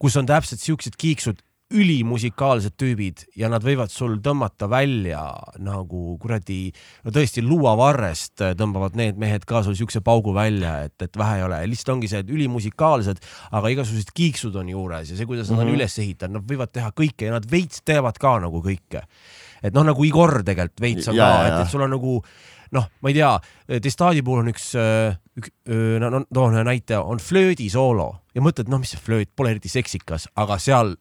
kus 0.00 0.16
on 0.16 0.28
täpselt 0.28 0.62
siuksed 0.62 0.96
kiiksud, 1.00 1.42
ülimusikaalsed 1.70 2.74
tüübid 2.80 3.22
ja 3.38 3.48
nad 3.50 3.62
võivad 3.62 3.92
sul 3.94 4.16
tõmmata 4.24 4.66
välja 4.70 5.22
nagu 5.62 6.16
kuradi, 6.22 6.72
no 7.06 7.14
tõesti 7.14 7.44
luuavarrest 7.46 8.42
tõmbavad 8.58 8.98
need 8.98 9.20
mehed 9.22 9.46
ka 9.48 9.62
sul 9.66 9.76
siukse 9.78 10.02
paugu 10.04 10.34
välja, 10.34 10.80
et, 10.88 10.96
et 11.06 11.18
vähe 11.18 11.38
ei 11.38 11.46
ole, 11.46 11.60
lihtsalt 11.70 11.94
ongi 11.94 12.10
see, 12.10 12.24
et 12.24 12.32
ülimusikaalsed, 12.34 13.22
aga 13.54 13.74
igasugused 13.76 14.10
kiiksud 14.16 14.58
on 14.58 14.72
juures 14.72 15.12
ja 15.12 15.18
see, 15.18 15.28
kuidas 15.30 15.50
nad 15.50 15.58
mm 15.58 15.62
-hmm. 15.62 15.66
Mhm. 15.66 15.74
on 15.74 15.80
üles 15.80 15.98
ehitanud, 15.98 16.40
nad 16.40 16.50
võivad 16.50 16.72
teha 16.72 16.90
kõike 16.90 17.30
ja 17.30 17.38
nad 17.38 17.50
veits 17.50 17.82
teevad 17.84 18.18
ka 18.18 18.38
nagu 18.40 18.62
kõike. 18.62 19.06
et 19.62 19.74
noh, 19.74 19.84
nagu 19.84 20.04
Igor 20.04 20.42
tegelikult 20.42 20.80
veits 20.80 21.08
on 21.08 21.14
Ja, 21.14 21.26
ka, 21.26 21.46
et, 21.46 21.66
et 21.66 21.70
sul 21.70 21.82
on 21.82 21.90
nagu 21.90 22.22
noh, 22.72 22.86
ma 23.02 23.10
ei 23.10 23.14
tea, 23.14 23.30
Testadi 23.78 24.22
puhul 24.26 24.42
on 24.42 24.48
üks, 24.50 24.72
üks, 25.38 25.52
no, 26.02 26.10
no 26.10 26.24
toon 26.34 26.56
ühe 26.58 26.64
näite, 26.66 26.98
on 26.98 27.18
flöödisoolo 27.22 28.08
ja 28.34 28.42
mõtled, 28.42 28.68
noh, 28.70 28.78
mis 28.78 28.92
see 28.94 29.00
flööt, 29.02 29.30
pole 29.34 29.50
eriti 29.50 29.68
seksikas, 29.68 30.28
aga 30.38 30.54
seal 30.62 30.92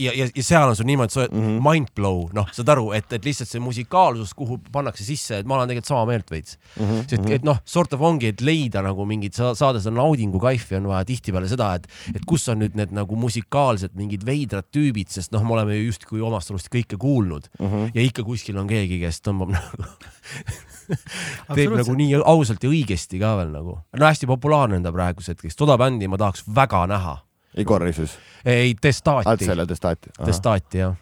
ja, 0.00 0.12
ja, 0.16 0.26
ja 0.32 0.42
seal 0.44 0.70
on 0.70 0.76
sul 0.78 0.86
niimoodi, 0.88 1.12
sa 1.12 1.20
oled 1.20 1.32
mm 1.34 1.40
Mhm. 1.40 1.50
-hmm. 1.58 1.66
mind 1.68 1.88
blow, 1.94 2.22
noh, 2.32 2.46
saad 2.56 2.68
aru, 2.72 2.92
et, 2.96 3.12
et 3.12 3.24
lihtsalt 3.24 3.48
see 3.50 3.60
musikaalsus, 3.60 4.32
kuhu 4.34 4.56
pannakse 4.72 5.04
sisse, 5.04 5.38
et 5.38 5.46
ma 5.46 5.58
olen 5.58 5.68
tegelikult 5.68 5.90
sama 5.90 6.06
meelt 6.08 6.30
veits 6.30 6.56
mm. 6.56 6.84
Mhm, 6.84 7.00
-hmm. 7.00 7.12
et, 7.26 7.30
et 7.36 7.44
noh, 7.44 7.58
sort 7.64 7.92
of 7.92 8.00
ongi, 8.00 8.26
et 8.32 8.40
leida 8.40 8.80
nagu 8.82 9.04
mingit, 9.06 9.34
saada 9.36 9.80
seda 9.80 9.92
naudingu 9.96 10.40
kaifi 10.40 10.76
on 10.76 10.88
vaja 10.88 11.04
tihtipeale 11.04 11.48
seda, 11.48 11.74
et, 11.74 11.86
et 12.14 12.24
kus 12.26 12.48
on 12.48 12.58
nüüd 12.62 12.74
need 12.74 12.92
nagu 12.96 13.16
musikaalsed 13.16 13.92
mingid 13.94 14.24
veidrad 14.24 14.64
tüübid, 14.72 15.08
sest 15.12 15.32
noh, 15.32 15.44
me 15.44 15.52
oleme 15.52 15.76
ju 15.76 15.90
justkui 15.92 16.20
omast 16.24 16.50
arust 16.50 16.68
kõike 16.72 16.96
kuulnud 16.96 17.48
mm 17.58 17.66
Mhm. 17.66 17.74
-hmm. 17.76 17.90
ja 17.94 18.02
ikka 18.02 18.24
kuskil 18.24 18.56
on 18.56 18.66
keegi, 18.66 19.00
kes 19.00 19.20
tõmbab 19.20 19.52
nagu 19.52 19.84
teeb 21.54 21.76
nagu 21.76 21.94
nii 21.94 22.09
ausalt 22.18 22.64
ja 22.64 22.70
õigesti 22.70 23.20
ka 23.20 23.34
veel 23.40 23.52
nagu. 23.54 23.76
no 23.96 24.06
hästi 24.06 24.28
populaarne 24.30 24.80
on 24.80 24.86
ta 24.86 24.92
praeguseks 24.94 25.36
hetkeks, 25.36 25.58
toda 25.58 25.78
bändi 25.80 26.08
ma 26.10 26.18
tahaks 26.20 26.44
väga 26.46 26.86
näha. 26.90 27.18
Igori 27.58 27.92
siis, 27.92 28.14
ei, 28.46 28.74
Testati, 28.78 29.26
Altsele 29.28 29.66
Testati. 29.66 30.12
Testati 30.24 30.84
jah. 30.84 30.94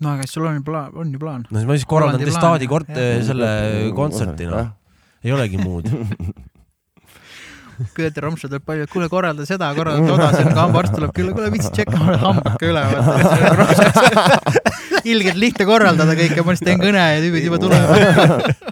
no 0.00 0.14
aga 0.14 0.26
siis 0.26 0.38
sul 0.38 0.46
on 0.46 0.60
ju 0.60 0.66
plaan, 0.66 0.92
on 0.94 1.10
ju 1.12 1.18
plaan. 1.18 1.46
no 1.50 1.58
siis 1.58 1.66
ma 1.66 1.78
siis 1.78 1.88
korraldan 1.90 2.22
plaan, 2.22 2.68
kort- 2.70 3.02
selle 3.26 3.50
kontserti 3.96 4.46
noh, 4.50 4.70
ei 5.24 5.36
olegi 5.36 5.60
muud. 5.60 5.90
Peeter 7.96 8.22
Romsa 8.22 8.48
tuleb 8.48 8.62
palju, 8.66 8.86
kuule, 8.92 9.08
korralda 9.08 9.46
seda, 9.48 9.74
korralda 9.76 10.04
toda, 10.04 10.30
siin 10.36 10.52
hambaarst 10.56 10.92
tuleb 10.96 11.12
külla, 11.16 11.32
kuule 11.36 11.50
vitsi 11.54 11.70
tšekkame 11.78 12.16
hambad 12.20 12.54
ka 12.60 12.64
üle. 12.68 12.82
ilgelt 15.10 15.38
lihtne 15.40 15.64
korraldada 15.68 16.14
kõike, 16.18 16.40
ma 16.44 16.52
lihtsalt 16.54 16.68
teen 16.68 16.80
kõne 16.82 17.04
ja 17.14 17.18
tüübid 17.24 17.44
juba 17.48 17.58
tulevad. 17.62 18.00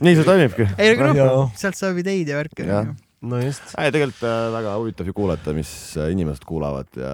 nii 0.00 0.18
see 0.18 0.26
toimibki. 0.26 0.66
ei, 0.76 0.96
aga 0.96 1.12
noh 1.14 1.54
sealt 1.58 1.78
saab 1.78 2.00
ideid 2.02 2.28
ja 2.30 2.40
värke. 2.40 2.66
Jah. 2.66 2.90
no 3.20 3.40
just. 3.42 3.72
ei, 3.76 3.90
tegelikult 3.92 4.22
äh, 4.24 4.36
väga 4.54 4.74
huvitav 4.80 5.08
ju 5.10 5.14
kuulata, 5.16 5.54
mis 5.56 5.70
äh, 6.00 6.10
inimesed 6.14 6.44
kuulavad 6.48 6.88
ja 6.96 7.10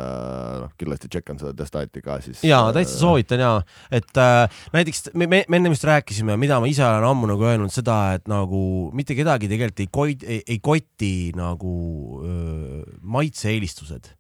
noh, 0.63 0.75
kindlasti 0.79 1.11
tšekkan 1.11 1.41
seda 1.43 1.55
Testati 1.59 2.03
ka 2.05 2.19
siis. 2.25 2.45
ja 2.47 2.61
täitsa 2.75 2.99
soovitan 3.01 3.43
ja, 3.43 3.53
et 3.91 4.23
äh, 4.23 4.61
näiteks 4.77 5.11
me, 5.15 5.29
me, 5.31 5.43
me 5.49 5.61
enne 5.61 5.73
vist 5.73 5.87
rääkisime, 5.89 6.39
mida 6.41 6.61
ma 6.63 6.71
ise 6.71 6.85
olen 6.87 7.09
ammu 7.11 7.33
nagu 7.33 7.49
öelnud 7.51 7.75
seda, 7.75 7.99
et 8.19 8.31
nagu 8.31 8.61
mitte 8.97 9.19
kedagi 9.19 9.51
tegelikult 9.51 9.83
ei 9.83 9.91
koi-, 9.99 10.21
ei, 10.23 10.45
ei 10.47 10.61
koti 10.63 11.15
nagu 11.37 11.75
öö, 12.23 12.85
maitse-eelistused 13.03 14.15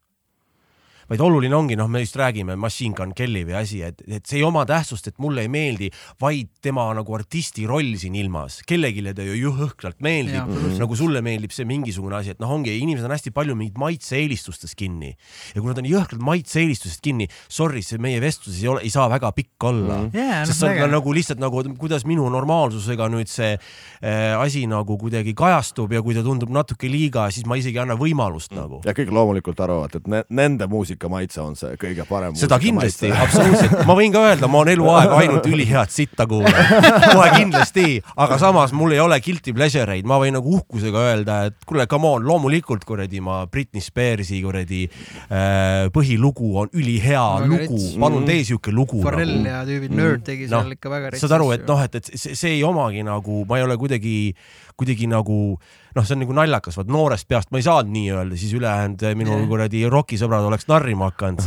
vaid 1.11 1.23
oluline 1.23 1.57
ongi, 1.57 1.77
noh, 1.79 1.89
me 1.91 2.03
just 2.03 2.17
räägime 2.19 2.57
Machine 2.59 2.97
Gun 2.97 3.15
Kelly 3.17 3.45
või 3.47 3.59
asi, 3.61 3.83
et, 3.87 4.03
et 4.09 4.27
see 4.27 4.41
ei 4.41 4.47
oma 4.47 4.65
tähtsust, 4.69 5.11
et 5.11 5.19
mulle 5.23 5.45
ei 5.47 5.51
meeldi, 5.53 5.91
vaid 6.23 6.51
tema 6.65 6.89
nagu 6.97 7.15
artisti 7.17 7.67
roll 7.69 7.95
siin 8.01 8.17
ilmas. 8.19 8.61
kellelegi 8.67 9.05
ta 9.17 9.25
ju 9.25 9.37
jõhkralt 9.39 10.01
meeldib, 10.03 10.43
absoluutselt. 10.43 10.83
nagu 10.83 10.99
sulle 10.99 11.23
meeldib 11.25 11.55
see 11.55 11.69
mingisugune 11.69 12.19
asi, 12.19 12.35
et 12.35 12.43
noh, 12.43 12.51
ongi, 12.57 12.75
inimesed 12.83 13.07
on 13.07 13.15
hästi 13.15 13.33
palju 13.37 13.57
mingit 13.59 13.79
maitse-eelistustes 13.81 14.75
kinni 14.79 15.13
ja 15.55 15.61
kui 15.61 15.71
nad 15.71 15.81
on 15.81 15.89
jõhkralt 15.89 16.25
maitse-eelistustest 16.27 17.05
kinni, 17.05 17.29
sorry, 17.49 17.85
see 17.87 18.01
meie 18.03 18.21
vestluses 18.23 18.63
ei 18.65 18.71
ole, 18.73 18.83
ei 18.87 18.93
saa 18.93 19.07
väga 19.13 19.31
pikk 19.37 19.69
olla 19.71 20.01
mm. 20.03 20.11
Jaa, 20.17 20.43
noh, 20.43 20.51
sest 20.51 20.63
see 20.63 20.73
on 20.73 20.81
ka 20.81 20.91
nagu 20.91 21.15
lihtsalt 21.17 21.43
nagu, 21.43 21.63
kuidas 21.81 22.07
minu 22.09 22.27
normaalsusega 22.33 23.09
nüüd 23.13 23.31
see 23.31 23.55
äh, 23.55 24.35
asi 24.37 24.67
nagu 24.71 24.99
kuidagi 25.01 25.37
kajastub 25.39 25.95
ja 25.95 26.03
kui 26.05 26.17
ta 26.17 26.25
tundub 26.27 26.53
natuke 26.55 26.91
liiga, 26.91 27.29
siis 27.35 27.47
ma 27.49 27.59
isegi 27.61 27.79
ei 27.79 27.85
anna 27.85 27.99
võimalust 28.01 28.53
mm. 28.53 28.59
nagu. 28.59 28.83
ja 28.87 28.97
kõik 28.97 29.13
loomulikult 29.15 29.61
arvavad, 29.65 29.99
et 30.01 30.11
ne, 30.11 30.23
nende 30.35 30.69
muusika 30.71 30.96
muusikamaitse 30.97 31.41
on 31.43 31.55
see 31.57 31.77
kõige 31.81 32.05
parem 32.09 32.35
seda 32.37 32.59
kindlasti, 32.61 33.11
absoluutselt, 33.13 33.85
ma 33.87 33.95
võin 33.99 34.13
ka 34.15 34.23
öelda, 34.31 34.49
ma 34.49 34.61
olen 34.63 34.73
eluaeg 34.77 35.13
ainult 35.21 35.47
ülihead 35.47 35.91
sitta 35.93 36.27
kuulanud, 36.27 37.13
kohe 37.13 37.29
kindlasti, 37.37 38.01
aga 38.17 38.39
samas 38.41 38.73
mul 38.77 38.93
ei 38.97 39.01
ole 39.03 39.19
guilty 39.21 39.53
pleasure 39.57 39.93
eid, 39.97 40.07
ma 40.09 40.19
võin 40.23 40.37
nagu 40.37 40.57
uhkusega 40.59 41.05
öelda, 41.13 41.39
et 41.51 41.57
kuule, 41.69 41.87
come 41.91 42.09
on, 42.09 42.25
loomulikult 42.27 42.85
kuradi 42.89 43.21
ma 43.25 43.43
Britney 43.47 43.83
Spearsi 43.85 44.41
kuradi 44.45 44.85
äh, 44.87 45.87
põhilugu 45.95 46.53
on 46.63 46.73
ülihea 46.73 47.25
Väga 47.43 47.47
lugu. 47.53 47.81
palun 48.01 48.23
Mhm. 48.23 48.27
tee 48.31 48.45
siuke 48.45 48.73
lugu. 48.73 49.03
Farrell 49.03 49.45
ja 49.47 49.63
tüübid, 49.67 49.93
Nerd 49.97 50.23
tegi 50.25 50.47
Noh, 50.49 50.63
seal 50.63 50.73
ikka 50.77 50.91
väga 50.91 51.17
saad 51.21 51.33
aru, 51.37 51.51
et 51.53 51.67
noh, 51.69 51.83
et, 51.85 51.95
et 52.01 52.11
see, 52.15 52.35
see 52.35 52.55
ei 52.57 52.63
omagi 52.65 53.03
nagu, 53.07 53.45
ma 53.49 53.59
ei 53.59 53.67
ole 53.67 53.77
kuidagi, 53.77 54.35
kuidagi 54.77 55.07
nagu 55.11 55.59
noh, 55.97 56.05
see 56.05 56.15
on 56.17 56.21
nagu 56.23 56.35
naljakas, 56.37 56.77
vaat 56.77 56.91
noorest 56.93 57.27
peast 57.29 57.49
ma 57.55 57.59
ei 57.61 57.65
saanud 57.67 57.91
nii 57.95 58.11
öelda, 58.13 58.37
siis 58.41 58.53
ülejäänud 58.59 59.03
minu 59.17 59.33
Jah. 59.33 59.47
kuradi 59.49 59.83
rokisõbrad 59.93 60.45
oleks 60.51 60.69
narrima 60.69 61.09
hakanud. 61.11 61.41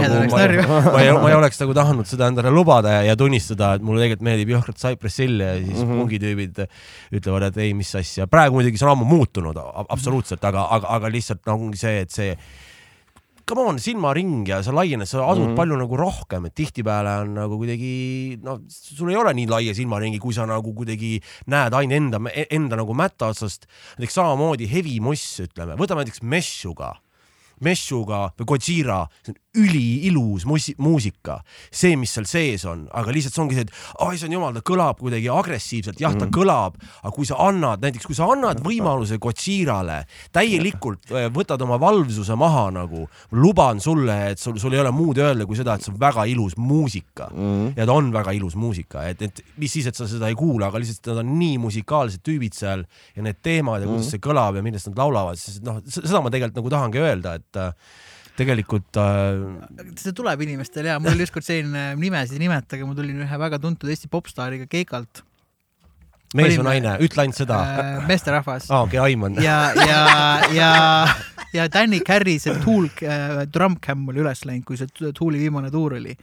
Mehed 0.00 0.14
oleks 0.16 0.32
narrima. 0.34 0.80
ma 0.94 1.02
ei, 1.04 1.12
ma 1.12 1.28
ei 1.30 1.36
oleks 1.36 1.60
nagu 1.60 1.74
tahtnud 1.76 2.08
seda 2.08 2.30
endale 2.32 2.50
lubada 2.54 2.94
ja, 2.98 3.02
ja 3.10 3.16
tunnistada, 3.20 3.74
et 3.76 3.84
mulle 3.84 4.00
tegelikult 4.04 4.24
meeldib 4.30 4.54
jõhkralt 4.56 4.80
Cypress 4.80 5.20
Hill 5.20 5.40
ja 5.44 5.52
siis 5.58 5.68
mm 5.68 5.78
Mhm. 5.80 5.90
-hmm. 5.90 6.00
pungitüübid 6.00 6.62
ütlevad, 7.20 7.42
et 7.50 7.56
ei, 7.58 7.74
mis 7.74 7.94
asja. 7.94 8.26
praegu 8.26 8.56
muidugi 8.56 8.78
see 8.78 8.86
on 8.88 8.92
ammu 8.96 9.04
muutunud 9.04 9.56
absoluutselt, 9.88 10.44
aga, 10.44 10.66
aga, 10.70 10.88
aga 10.96 11.10
lihtsalt 11.12 11.48
ongi 11.48 11.76
see, 11.76 12.00
et 12.00 12.10
see 12.10 12.36
come 13.50 13.66
on, 13.66 13.80
silmaring 13.82 14.46
ja 14.46 14.60
sa 14.62 14.72
laiened, 14.74 15.08
sa 15.10 15.24
adud 15.24 15.42
mm. 15.42 15.50
-hmm. 15.50 15.58
palju 15.58 15.76
nagu 15.80 15.96
rohkem, 15.98 16.46
et 16.46 16.54
tihtipeale 16.54 17.16
on 17.24 17.34
nagu 17.34 17.58
kuidagi 17.58 18.38
noh, 18.44 18.60
sul 18.70 19.10
ei 19.10 19.18
ole 19.18 19.34
nii 19.34 19.48
laia 19.50 19.74
silmaringi, 19.74 20.22
kui 20.22 20.34
sa 20.34 20.46
nagu 20.46 20.74
kuidagi 20.74 21.18
näed 21.50 21.74
ainult 21.74 21.98
enda, 21.98 22.20
enda 22.50 22.78
nagu 22.78 22.94
mätta 22.94 23.32
otsast. 23.34 23.66
näiteks 23.98 24.14
samamoodi 24.14 24.70
heavy 24.70 25.00
moss, 25.00 25.40
ütleme, 25.42 25.74
võtame 25.74 26.04
näiteks 26.04 26.22
Meshuga, 26.22 26.94
Meshuga 27.60 28.30
või 28.38 28.46
Gojira, 28.54 29.00
see 29.24 29.34
on 29.34 29.40
üliilus 29.58 30.44
muusika, 30.46 31.40
see, 31.74 31.96
mis 31.98 32.12
seal 32.14 32.26
sees 32.30 32.64
on, 32.70 32.84
aga 32.94 33.10
lihtsalt 33.14 33.34
see 33.34 33.42
ongi 33.42 33.56
see, 33.58 33.64
et 33.66 33.72
oi, 34.04 34.12
issand 34.14 34.34
jumal, 34.34 34.54
ta 34.54 34.62
kõlab 34.66 35.00
kuidagi 35.00 35.26
agressiivselt, 35.32 35.98
jah, 36.02 36.14
ta 36.14 36.26
mm. 36.28 36.34
kõlab, 36.36 36.76
aga 37.02 37.12
kui 37.16 37.26
sa 37.26 37.38
annad, 37.48 37.82
näiteks 37.82 38.06
kui 38.06 38.14
sa 38.18 38.28
annad 38.30 38.62
võimaluse 38.62 39.18
Gojirale 39.22 40.04
täielikult 40.34 41.10
äh, 41.14 41.26
võtad 41.34 41.62
oma 41.66 41.78
valvsuse 41.82 42.36
maha 42.38 42.68
nagu, 42.78 43.06
luban 43.36 43.80
sulle, 43.82 44.16
et 44.34 44.42
sul, 44.42 44.58
sul 44.62 44.76
ei 44.76 44.82
ole 44.84 44.92
muud 44.94 45.18
öelda 45.22 45.46
kui 45.48 45.58
seda, 45.58 45.74
et 45.76 45.86
see 45.86 45.92
on 45.94 45.98
väga 46.00 46.26
ilus 46.30 46.56
muusika 46.60 47.28
Mhm. 47.30 47.74
ja 47.76 47.84
ta 47.86 47.94
on 47.94 48.08
väga 48.12 48.32
ilus 48.36 48.54
muusika, 48.58 49.02
et, 49.10 49.20
et 49.22 49.42
mis 49.60 49.70
siis, 49.72 49.86
et 49.86 49.96
sa 49.96 50.06
seda 50.08 50.28
ei 50.30 50.34
kuula, 50.38 50.68
aga 50.70 50.80
lihtsalt 50.82 51.10
nad 51.12 51.20
on 51.22 51.34
nii 51.38 51.58
musikaalsed 51.62 52.22
tüübid 52.26 52.54
seal 52.56 52.84
ja 53.16 53.22
need 53.24 53.38
teemad 53.44 53.82
ja 53.82 53.88
kuidas 53.88 54.06
Mhm. 54.06 54.10
see 54.10 54.22
kõlab 54.24 54.56
ja 54.56 54.62
millest 54.62 54.88
nad 54.90 54.98
laulavad, 54.98 55.38
siis 55.38 55.60
noh, 55.62 55.80
seda 55.86 56.20
ma 56.22 56.30
tegelikult 56.32 56.58
nagu 56.62 56.72
tahangi 56.72 57.02
öelda, 57.02 57.34
et 57.40 57.56
äh, 57.60 57.72
tegelikult 58.40 58.98
äh, 59.00 59.90
see 60.00 60.12
tuleb 60.16 60.40
inimestel 60.46 60.88
ja 60.90 60.98
mul 61.02 61.12
oli 61.14 61.26
ükskord 61.28 61.44
selline 61.46 61.90
nimesid 62.00 62.38
ei 62.38 62.44
nimeta, 62.46 62.76
aga 62.78 62.88
ma 62.88 62.96
tulin 62.98 63.20
ühe 63.26 63.38
väga 63.44 63.58
tuntud 63.62 63.90
Eesti 63.92 64.08
popstaariga 64.12 64.66
Keikalt 64.70 65.22
mees 66.34 66.52
või 66.54 66.60
Olime- 66.60 66.68
naine, 66.70 66.92
ütle 67.06 67.24
ainult 67.24 67.38
seda. 67.40 67.56
äh,, 67.66 68.06
meesterahvas 68.08 68.68
aa, 68.70 68.84
okei, 68.86 69.00
aiman. 69.02 69.34
ja, 69.42 69.56
ja, 69.74 70.00
ja, 70.54 70.70
ja 71.56 71.64
Danny 71.74 71.98
Carey 72.06 72.38
see 72.42 72.54
Tool 72.62 72.86
äh, 73.02 73.42
drumcam 73.50 74.04
oli 74.12 74.22
üles 74.22 74.44
läinud, 74.46 74.64
kui 74.68 74.78
see 74.78 74.86
t- 74.94 75.10
Tooli 75.18 75.40
viimane 75.42 75.70
tuur 75.74 75.96
oli. 75.98 76.14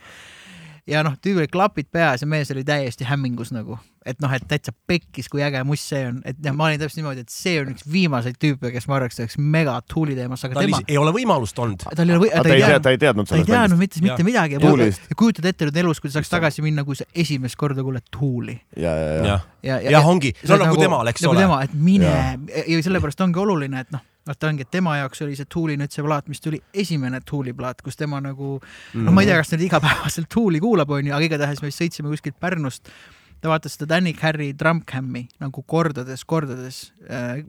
Ja 0.88 1.04
noh, 1.06 1.18
tüübil 1.22 1.44
olid 1.44 1.54
klapid 1.54 1.90
peas 1.92 2.24
ja 2.24 2.28
mees 2.30 2.52
oli 2.54 2.64
täiesti 2.68 3.06
hämmingus 3.08 3.52
nagu, 3.56 3.78
et 4.08 4.22
noh, 4.24 4.32
et 4.34 4.46
täitsa 4.48 4.72
pekkis, 4.88 5.28
kui 5.32 5.44
äge 5.44 5.60
muss 5.68 5.84
see 5.90 6.06
on, 6.08 6.22
et 6.28 6.40
ja 6.44 6.54
ma 6.56 6.70
olin 6.70 6.80
täpselt 6.82 7.02
niimoodi, 7.02 7.26
et 7.26 7.34
see 7.34 7.58
on 7.62 7.72
üks 7.74 7.86
viimaseid 7.92 8.40
tüüpe, 8.42 8.72
kes 8.74 8.88
ma 8.90 8.98
arvaks, 9.00 9.20
et 9.20 9.26
oleks 9.26 9.38
mega 9.40 9.78
Tooli 9.92 10.16
teemas, 10.18 10.46
aga 10.48 10.58
tal 10.58 10.70
tema, 10.70 10.82
ei 10.88 11.00
ole 11.02 11.14
võimalust 11.16 11.60
olnud. 11.64 11.86
tal 11.90 12.04
ei 12.06 12.16
ole 12.16 12.24
või-, 12.24 12.34
ta 12.34 12.44
ta 12.46 12.54
ei 12.54 12.62
ei 12.62 12.64
tea, 12.64 12.72
teadnud 12.72 12.88
ta 12.88 12.96
ei 12.96 13.02
teadnud 13.04 13.30
ta 13.30 13.36
ei 13.36 13.44
sellest 13.44 13.54
teadnud 13.54 13.84
mitte, 13.84 14.04
mitte 14.06 14.28
midagi 14.28 14.60
ja, 14.60 14.90
ja 15.12 15.20
kujutad 15.20 15.50
ette 15.52 15.70
nüüd 15.70 15.82
elus, 15.84 16.02
kui 16.04 16.12
ta 16.12 16.20
saaks 16.20 16.32
tagasi 16.32 16.66
minna, 16.66 16.88
kui 16.88 17.00
sa 17.00 17.08
esimest 17.16 17.60
korda 17.60 17.86
kuuled 17.86 18.08
Tooli. 18.14 18.56
ja, 18.78 18.94
ja, 18.96 19.16
ja. 19.16 19.40
jah, 19.68 19.88
ja, 19.92 20.04
ongi, 20.08 20.34
see 20.40 20.54
no 20.54 20.62
nagu 20.64 20.80
temal, 20.80 21.12
eks 21.12 21.26
nagu 21.26 21.36
ole. 21.36 21.48
tema, 21.48 21.64
et 21.68 21.76
mine 21.76 22.14
Jaa. 22.14 22.64
ja 22.64 22.84
sellepärast 22.88 23.28
ongi 23.28 23.44
oluline, 23.44 23.84
et 23.84 23.92
noh, 23.96 24.06
vaata 24.28 24.48
ongi, 24.52 24.62
et 24.62 24.72
tema 24.72 24.98
jaoks 25.00 25.22
oli 25.26 25.36
see 25.36 25.46
Tooli 25.46 25.78
nüüd 25.78 25.92
see 25.92 26.04
plaat, 26.06 26.28
mis 26.28 26.40
tuli 26.44 26.60
esimene 26.74 27.22
Tooli 27.26 27.54
plaat, 27.54 27.82
kus 27.82 27.96
tema 27.96 28.20
nagu 28.22 28.60
Mhm. 28.94 29.04
noh, 29.06 29.12
ma 29.14 29.22
ei 29.22 29.28
tea, 29.28 29.38
kas 29.38 29.50
ta 29.50 29.58
nüüd 29.58 29.68
igapäevaselt 29.72 30.30
Tooli 30.30 30.60
kuulab, 30.60 30.90
onju, 30.90 31.14
aga 31.14 31.26
igatahes 31.26 31.62
me 31.62 31.70
sõitsime 31.70 32.10
kuskilt 32.14 32.40
Pärnust. 32.40 32.90
ta 33.40 33.50
vaatas 33.50 33.76
seda 33.78 33.86
Danny 33.86 34.14
Carey 34.18 34.52
drumcam'i 34.52 35.28
nagu 35.40 35.62
kordades, 35.62 36.24
kordades. 36.26 36.92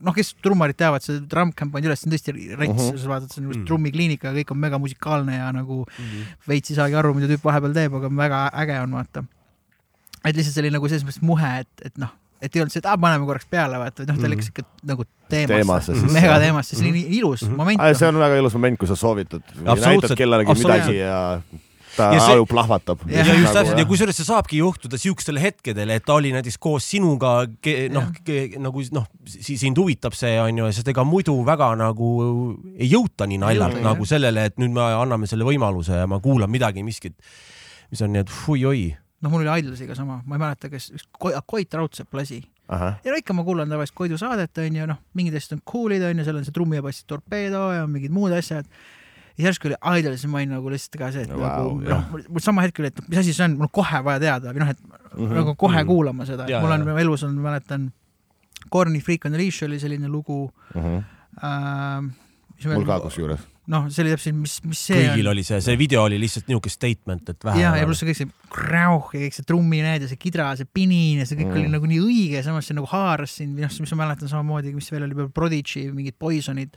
noh, 0.02 0.12
kes 0.12 0.34
trummarid 0.44 0.76
teavad, 0.76 1.00
see 1.00 1.18
drumcam 1.20 1.70
pandi 1.72 1.88
üles, 1.88 2.02
see 2.02 2.10
on 2.10 2.12
tõesti 2.12 2.34
rets 2.58 2.68
uh, 2.68 2.74
Mhm. 2.74 2.92
-huh. 2.92 2.98
sa 2.98 3.08
vaatad, 3.08 3.32
see 3.32 3.40
on 3.40 3.48
just 3.48 3.60
Mhm. 3.60 3.66
trummikliinika, 3.66 4.34
kõik 4.36 4.50
on 4.50 4.58
mega 4.58 4.78
musikaalne 4.78 5.32
ja 5.38 5.50
nagu 5.50 5.86
Mhm. 5.98 6.22
veits 6.46 6.70
ei 6.70 6.76
saagi 6.76 6.94
aru, 6.94 7.14
mida 7.14 7.26
tüüp 7.26 7.40
vahepeal 7.42 7.72
teeb, 7.72 7.94
aga 7.94 8.08
väga 8.10 8.50
äge 8.52 8.82
on 8.82 8.90
vaata. 8.92 9.24
et 10.24 10.36
lihtsalt 10.36 10.52
see 10.54 10.60
oli 10.62 10.70
nagu 10.70 10.86
selles 10.88 11.04
mõttes 11.04 11.22
muhe, 11.22 11.60
et, 11.60 11.68
et 11.86 11.96
noh, 11.96 12.10
et 12.42 12.54
ei 12.56 12.62
olnud 12.62 12.72
see, 12.72 12.78
et 12.82 12.86
aa, 12.86 12.96
paneme 12.98 13.26
korraks 13.26 13.46
peale, 13.50 13.78
vaata, 13.82 14.06
noh, 14.06 14.14
ta 14.16 14.22
Mhm. 14.26 14.32
läks 14.34 14.48
ikka 14.52 14.62
nagu 14.86 15.04
teemasse, 15.28 15.54
Teemasse 15.56 15.94
sisse. 15.94 16.12
mega 16.12 16.38
teemasse, 16.38 16.76
see 16.76 16.84
oli 16.88 16.92
nii 17.02 17.18
ilus 17.18 17.42
Mhm. 17.42 17.56
moment. 17.56 17.80
see 17.98 18.08
on 18.08 18.14
väga 18.18 18.36
ilus 18.38 18.54
moment, 18.54 18.78
kui 18.78 18.88
sa 18.88 18.94
soovitad, 18.96 19.42
Absoluutselt, 19.42 20.02
näitad 20.02 20.16
kellelegi 20.16 20.54
midagi 20.62 20.96
ja 20.98 21.40
ta 21.96 22.12
Ja 22.14 22.20
see- 22.20 22.34
aju 22.36 22.46
plahvatab. 22.46 23.00
Ja 23.10 23.24
ja 23.26 23.34
just 23.34 23.42
Nagu, 23.42 23.54
täpselt 23.58 23.78
ja 23.78 23.84
kusjuures 23.84 24.16
see 24.16 24.24
saabki 24.24 24.58
juhtuda 24.60 24.96
siukestel 24.98 25.38
hetkedel, 25.42 25.90
et 25.90 26.04
ta 26.06 26.14
oli 26.14 26.30
näiteks 26.30 26.56
koos 26.60 26.84
sinuga, 26.86 27.46
noh, 27.90 28.04
nagu 28.58 28.82
noh, 28.92 29.06
sind 29.26 29.76
huvitab 29.76 30.14
see 30.14 30.38
onju, 30.38 30.70
sest 30.72 30.86
ega 30.88 31.02
muidu 31.02 31.34
väga 31.44 31.74
nagu 31.76 32.56
ei 32.78 32.88
jõuta 32.88 33.26
nii 33.26 33.38
naljalt 33.42 33.82
nagu 33.82 34.06
sellele, 34.06 34.44
et 34.44 34.56
nüüd 34.58 34.70
me 34.70 34.80
anname 34.80 35.26
selle 35.26 35.42
võimaluse 35.42 35.90
ja 35.98 36.06
ma 36.06 36.20
kuulan 36.20 36.48
midagi, 36.48 36.84
miskit, 36.84 37.14
mis 37.90 38.00
on 38.02 38.12
nii, 38.12 38.20
et 38.20 38.30
fui-oi. 38.30 38.96
noh, 39.22 39.30
mul 39.32 39.42
oli 39.46 39.60
Idolsiga 39.64 39.94
sama, 39.98 40.20
ma 40.26 40.36
ei 40.36 40.42
mäleta, 40.44 40.68
kes, 40.70 40.92
Koit 41.46 41.74
Raudsepp 41.74 42.14
lasi. 42.14 42.42
ja 42.68 43.10
no 43.10 43.16
ikka 43.16 43.32
ma 43.34 43.42
kuulan 43.44 43.68
tavaliselt 43.68 43.96
Koidu 43.96 44.18
saadet, 44.20 44.58
onju, 44.58 44.86
noh, 44.86 44.98
mingid 45.14 45.34
asjad 45.36 45.56
on 45.58 45.62
cool'id, 45.72 46.02
onju, 46.10 46.24
seal 46.24 46.36
on 46.36 46.44
see 46.44 46.52
trummi 46.52 46.76
ja 46.76 46.82
bassi 46.84 47.04
torpeedo 47.08 47.72
ja 47.72 47.86
mingid 47.88 48.12
muud 48.12 48.32
asjad. 48.36 48.66
ja 49.38 49.44
järsku 49.48 49.68
oli 49.70 49.76
Idolis 50.00 50.22
ja 50.24 50.28
ma 50.28 50.38
olin 50.42 50.50
nagu 50.50 50.70
lihtsalt 50.70 50.98
ka 51.00 51.08
see, 51.14 51.22
et 51.22 51.30
Vau, 51.30 51.38
nagu 51.78 51.80
noh, 51.88 52.04
mul 52.28 52.40
sama 52.44 52.62
hetk 52.66 52.78
oli, 52.82 52.88
et 52.92 53.00
mis 53.08 53.18
asi 53.22 53.32
see 53.32 53.44
on, 53.46 53.56
mul 53.56 53.68
on 53.70 53.74
kohe 53.80 54.00
vaja 54.04 54.20
teada 54.20 54.52
või 54.52 54.64
noh, 54.64 54.70
et 54.74 54.78
Mhm. 55.18 55.34
nagu 55.34 55.54
kohe 55.56 55.78
Mhm. 55.82 55.86
kuulama 55.88 56.26
seda, 56.26 56.44
et 56.44 56.50
Jaa, 56.50 56.60
mul 56.60 56.70
on 56.72 56.86
jaa. 56.86 56.98
elus 57.00 57.22
on, 57.24 57.34
mäletan, 57.38 57.92
Corny 58.70 59.00
Freak 59.00 59.24
on 59.24 59.32
the 59.32 59.38
Leash 59.38 59.62
oli 59.64 59.78
selline 59.80 60.08
lugu 60.08 60.50
äh,. 60.76 62.02
Mul 62.66 62.86
ka 62.88 62.98
kusjuures. 63.04 63.44
noh, 63.68 63.86
see 63.92 64.02
oli 64.04 64.12
täpselt, 64.14 64.36
mis, 64.38 64.54
mis 64.64 64.80
see 64.88 65.02
kõigil 65.02 65.26
on. 65.26 65.32
oli 65.34 65.44
see, 65.46 65.60
see 65.64 65.76
video 65.78 66.06
oli 66.08 66.18
lihtsalt 66.20 66.48
niisugune 66.48 66.72
statement, 66.72 67.32
et 67.34 67.44
vähe. 67.44 67.60
ja, 67.60 67.74
ja 67.78 67.88
pluss 67.88 68.02
see 68.02 68.08
kõik 68.08 68.20
see 68.20 68.30
krauh 68.54 69.10
ja 69.14 69.22
kõik 69.26 69.36
see 69.36 69.46
trumminäed 69.48 70.06
ja 70.06 70.08
see 70.10 70.20
kidra, 70.20 70.48
see 70.58 70.68
pinin 70.78 71.22
ja 71.22 71.28
see 71.28 71.38
kõik 71.38 71.48
Mm. 71.48 71.60
oli 71.60 71.74
nagu 71.76 71.88
nii 71.90 72.00
õige, 72.04 72.42
samas 72.44 72.68
see 72.68 72.76
nagu 72.78 72.88
haaras 72.90 73.36
sind 73.40 73.60
noh, 73.60 73.76
mis 73.84 73.94
ma 73.94 74.00
mäletan 74.04 74.32
samamoodi, 74.32 74.74
mis 74.76 74.90
veel 74.92 75.06
oli, 75.06 75.28
Prodigy, 75.34 75.86
mingid 75.92 76.18
Poisonid, 76.18 76.76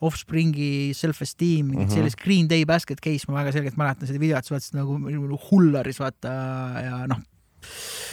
Offspringi 0.00 0.92
Self-Esteem, 0.96 1.68
mingid 1.68 1.86
mm. 1.86 1.90
-hmm. 1.90 1.98
sellist 1.98 2.20
Green 2.20 2.48
Day 2.48 2.64
Basket 2.64 3.00
Case, 3.00 3.28
ma 3.28 3.42
väga 3.42 3.52
selgelt 3.52 3.76
mäletan 3.76 4.08
seda 4.08 4.20
videot, 4.22 4.44
sa 4.44 4.56
vaatasid 4.56 4.80
nagu, 4.80 4.96
nagu 4.98 5.40
hullaris 5.50 6.00
vaata 6.00 6.32
ja 6.80 7.04
noh, 7.10 7.20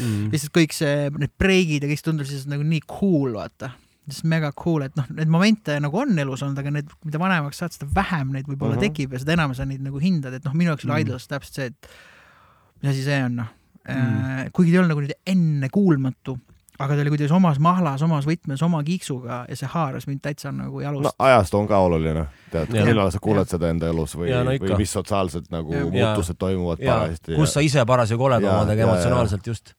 mm.. 0.04 0.30
lihtsalt 0.34 0.56
kõik 0.56 0.76
see, 0.76 1.10
need 1.18 1.34
breigid 1.40 1.84
ja 1.84 1.92
kõik 1.92 2.02
see 2.02 2.10
tundus 2.10 2.32
lihtsalt 2.32 2.54
nagu 2.56 2.68
nii 2.68 2.84
cool, 2.92 3.38
vaata. 3.38 3.72
Lihtsalt 4.08 4.30
mega 4.32 4.52
cool, 4.56 4.82
et 4.88 4.96
noh, 4.96 5.06
neid 5.18 5.28
momente 5.30 5.80
nagu 5.84 5.98
on 6.00 6.18
elus 6.20 6.44
olnud, 6.46 6.60
aga 6.60 6.72
need, 6.72 6.90
mida 7.06 7.20
vanemaks 7.20 7.58
saad, 7.60 7.76
seda 7.76 7.88
vähem 7.96 8.32
neid 8.32 8.48
võib-olla 8.48 8.76
mm 8.76 8.80
Mhm. 8.80 8.86
-hmm. 8.86 8.98
tekib 8.98 9.14
ja 9.14 9.20
seda 9.20 9.34
enam 9.38 9.54
sa 9.56 9.66
neid 9.66 9.82
nagu 9.84 10.00
hindad, 10.00 10.34
et 10.34 10.46
noh, 10.46 10.54
minu 10.54 10.72
jaoks 10.72 10.86
oli 10.86 10.94
mm. 10.94 11.06
Idols 11.08 11.28
täpselt 11.28 11.54
see, 11.54 11.66
et 11.66 11.90
mis 12.82 12.92
asi 12.92 13.04
see 13.04 13.24
on, 13.24 13.36
noh 13.36 13.48
mm.. 13.88 14.52
kuigi 14.54 14.72
ta 14.72 14.76
ei 14.76 14.80
olnud 14.80 14.90
nagu 14.96 15.02
nüüd 15.06 15.16
ennekuulmatu, 15.28 16.38
aga 16.80 16.94
ta 16.96 17.02
oli 17.02 17.10
kuidagi 17.14 17.34
omas 17.34 17.58
mahlas, 17.60 18.02
omas 18.06 18.26
võtmes, 18.30 18.62
oma 18.66 18.84
kiiksuga 18.86 19.46
ja 19.50 19.56
see 19.58 19.70
haaras 19.72 20.06
mind 20.08 20.22
täitsa 20.22 20.52
nagu 20.54 20.82
jalust 20.84 21.08
no 21.08 21.12
ajastu 21.26 21.58
on 21.58 21.68
ka 21.68 21.80
oluline, 21.88 22.28
tead, 22.54 22.70
millal 22.86 23.10
sa 23.12 23.20
kuuled 23.24 23.50
seda 23.50 23.72
enda 23.74 23.88
elus 23.90 24.14
või 24.16 24.30
no, 24.30 24.52
ikka. 24.52 24.68
või 24.74 24.78
mis 24.84 24.94
sotsiaalsed 24.94 25.50
nagu 25.50 25.74
Ja. 25.74 25.86
muutused 25.90 26.38
toimuvad 26.38 26.80
ja 26.80 26.94
parajasti. 27.00 27.36
kus 27.36 27.54
sa 27.54 27.60
ise 27.66 27.86
parasjagu 27.86 28.24
oled 28.30 28.44
omadega 28.44 28.84
emotsionaalselt 28.84 29.48
just. 29.48 29.74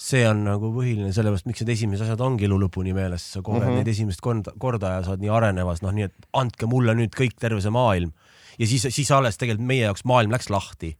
See 0.00 0.24
on 0.26 0.42
nagu 0.46 0.70
põhiline, 0.74 1.12
sellepärast 1.14 1.46
miks 1.48 1.62
need 1.62 1.72
esimesed 1.76 2.04
asjad 2.06 2.22
ongi 2.24 2.48
elu 2.48 2.58
lõpuni 2.64 2.94
meeles, 2.96 3.24
sa 3.34 3.42
koged 3.42 3.62
mm. 3.62 3.68
-hmm. 3.68 3.80
neid 3.80 3.90
esimest 3.92 4.20
korda, 4.24 4.54
korda 4.58 4.96
ja 4.96 5.02
sa 5.04 5.14
oled 5.14 5.22
nii 5.22 5.32
arenevas, 5.32 5.82
noh, 5.84 5.94
nii 5.94 6.08
et 6.08 6.28
andke 6.34 6.66
mulle 6.70 6.96
nüüd 6.98 7.14
kõik 7.14 7.38
terve 7.40 7.60
see 7.62 7.74
maailm. 7.74 8.12
ja 8.58 8.66
siis, 8.66 8.86
siis 8.90 9.10
alles 9.10 9.38
tegelikult 9.38 9.66
meie 9.66 9.84
jaoks 9.86 10.04
maailm 10.04 10.30
läks 10.30 10.50
lahti. 10.50 10.96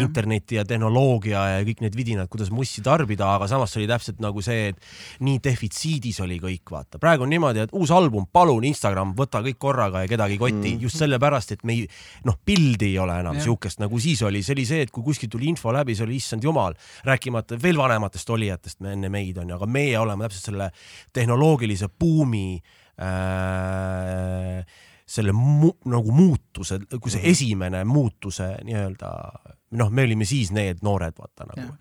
Interneti 0.00 0.56
ja 0.56 0.64
tehnoloogia 0.68 1.42
ja 1.56 1.64
kõik 1.66 1.82
need 1.84 1.96
vidinad, 1.96 2.28
kuidas 2.32 2.50
mussi 2.54 2.82
tarbida, 2.84 3.28
aga 3.36 3.48
samas 3.50 3.76
oli 3.76 3.88
täpselt 3.90 4.22
nagu 4.24 4.42
see, 4.44 4.70
et 4.72 4.78
nii 5.24 5.40
defitsiidis 5.44 6.20
oli 6.24 6.38
kõik, 6.42 6.64
vaata. 6.72 7.00
praegu 7.02 7.26
on 7.26 7.32
niimoodi, 7.32 7.66
et 7.66 7.74
uus 7.76 7.92
album, 7.94 8.26
palun 8.32 8.64
Instagram, 8.68 9.14
võta 9.18 9.42
kõik 9.44 9.58
korraga 9.60 10.04
ja 10.04 10.10
kedagi 10.10 10.38
ei 10.38 10.40
koti. 10.40 10.74
Mm., 10.74 10.82
just 10.86 11.00
sellepärast, 11.00 11.56
et 11.56 11.64
me 11.68 11.76
ei, 11.76 11.86
noh, 12.28 12.38
pildi 12.44 12.92
ei 12.92 12.98
ole 13.02 13.18
enam 13.20 13.40
siukest. 13.42 13.82
Nagu 13.82 14.00
siis 14.02 14.22
oli, 14.26 14.42
see 14.44 14.56
oli 14.56 14.66
see, 14.68 14.86
et 14.86 14.92
kui 14.94 15.04
kuskilt 15.04 15.32
tuli 15.34 15.50
info 15.52 15.72
läbi, 15.74 15.96
see 15.98 16.06
oli 16.06 16.16
issand 16.20 16.44
jumal, 16.44 16.76
rääkimata 17.08 17.58
veel 17.62 17.80
vanematest 17.80 18.30
olijatest 18.32 18.80
me 18.82 18.96
enne 18.96 19.10
meid 19.12 19.38
on 19.42 19.50
ju, 19.50 19.58
aga 19.58 19.68
meie 19.70 19.98
oleme 20.00 20.26
täpselt 20.26 20.50
selle 20.50 20.70
tehnoloogilise 21.14 21.88
buumi 22.00 22.46
äh, 23.02 24.64
selle 25.12 25.34
mu, 25.36 25.72
nagu 25.90 26.14
muutuse, 26.14 26.78
kui 26.96 27.12
see 27.12 27.24
esimene 27.32 27.82
muutuse 27.88 28.54
nii-öelda, 28.66 29.10
noh, 29.78 29.90
me 29.90 30.04
olime 30.06 30.26
siis 30.28 30.50
need 30.54 30.82
noored, 30.84 31.14
vaata 31.18 31.46
nagu. 31.48 31.74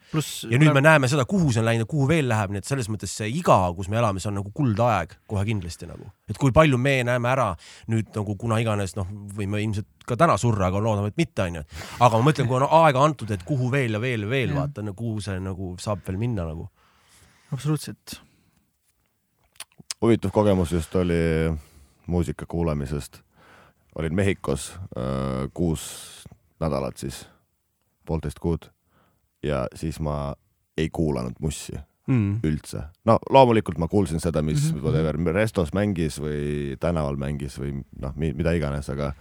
ja 0.49 0.59
nüüd 0.59 0.73
me 0.75 0.83
näeme 0.83 1.09
seda, 1.11 1.25
kuhu 1.29 1.51
see 1.51 1.61
on 1.61 1.67
läinud 1.67 1.85
ja 1.85 1.89
kuhu 1.91 2.07
veel 2.09 2.29
läheb, 2.31 2.53
nii 2.53 2.61
et 2.61 2.67
selles 2.69 2.89
mõttes 2.91 3.13
see 3.19 3.29
iga, 3.35 3.57
kus 3.75 3.89
me 3.91 3.99
elame, 3.99 4.21
see 4.23 4.29
on 4.31 4.37
nagu 4.39 4.51
kuldaeg 4.55 5.17
kohe 5.29 5.43
kindlasti 5.47 5.89
nagu. 5.89 6.07
et 6.31 6.39
kui 6.39 6.53
palju 6.55 6.79
me 6.81 6.97
näeme 7.07 7.31
ära 7.31 7.49
nüüd 7.91 8.11
nagu 8.15 8.35
kuna 8.39 8.61
iganes 8.63 8.95
noh, 8.99 9.09
võime 9.35 9.61
ilmselt 9.63 9.89
ka 10.07 10.17
täna 10.19 10.37
surra, 10.41 10.69
aga 10.71 10.81
loodame, 10.83 11.11
et 11.11 11.19
mitte 11.19 11.45
onju. 11.45 11.63
aga 11.99 12.11
ma 12.19 12.29
mõtlen, 12.29 12.49
kui 12.49 12.59
on 12.59 12.67
aega 12.81 13.05
antud, 13.05 13.31
et 13.35 13.43
kuhu 13.47 13.71
veel 13.73 13.97
ja 13.97 14.03
veel 14.03 14.27
ja 14.27 14.31
veel 14.31 14.53
Jah. 14.53 14.61
vaata, 14.61 14.85
kuhu 14.95 15.23
see 15.23 15.39
nagu 15.43 15.73
saab 15.81 16.05
veel 16.07 16.19
minna 16.21 16.47
nagu. 16.47 16.69
absoluutselt. 17.51 18.21
huvitav 20.01 20.31
kogemus 20.31 20.71
just 20.71 20.95
oli 20.95 21.19
muusika 22.07 22.45
kuulamisest. 22.47 23.21
olin 23.95 24.15
Mehhikos 24.15 24.71
äh, 24.75 25.49
kuus 25.53 26.23
nädalat 26.59 26.97
siis, 26.97 27.25
poolteist 28.05 28.39
kuud 28.39 28.69
ja 29.43 29.65
siis 29.75 29.99
ma 29.99 30.33
ei 30.77 30.89
kuulanud 30.89 31.39
mussi 31.39 31.77
Mm. 32.07 32.39
üldse. 32.43 32.81
no 33.05 33.19
loomulikult 33.29 33.77
ma 33.77 33.87
kuulsin 33.87 34.19
seda, 34.19 34.41
mis 34.41 34.71
mm. 34.73 34.79
-hmm. 34.79 34.83
whatever 34.83 35.33
restos 35.35 35.69
mängis 35.73 36.17
või 36.19 36.75
tänaval 36.79 37.15
mängis 37.15 37.59
või 37.59 37.83
noh, 38.01 38.11
mida 38.15 38.51
iganes, 38.57 38.89
aga 38.89 39.13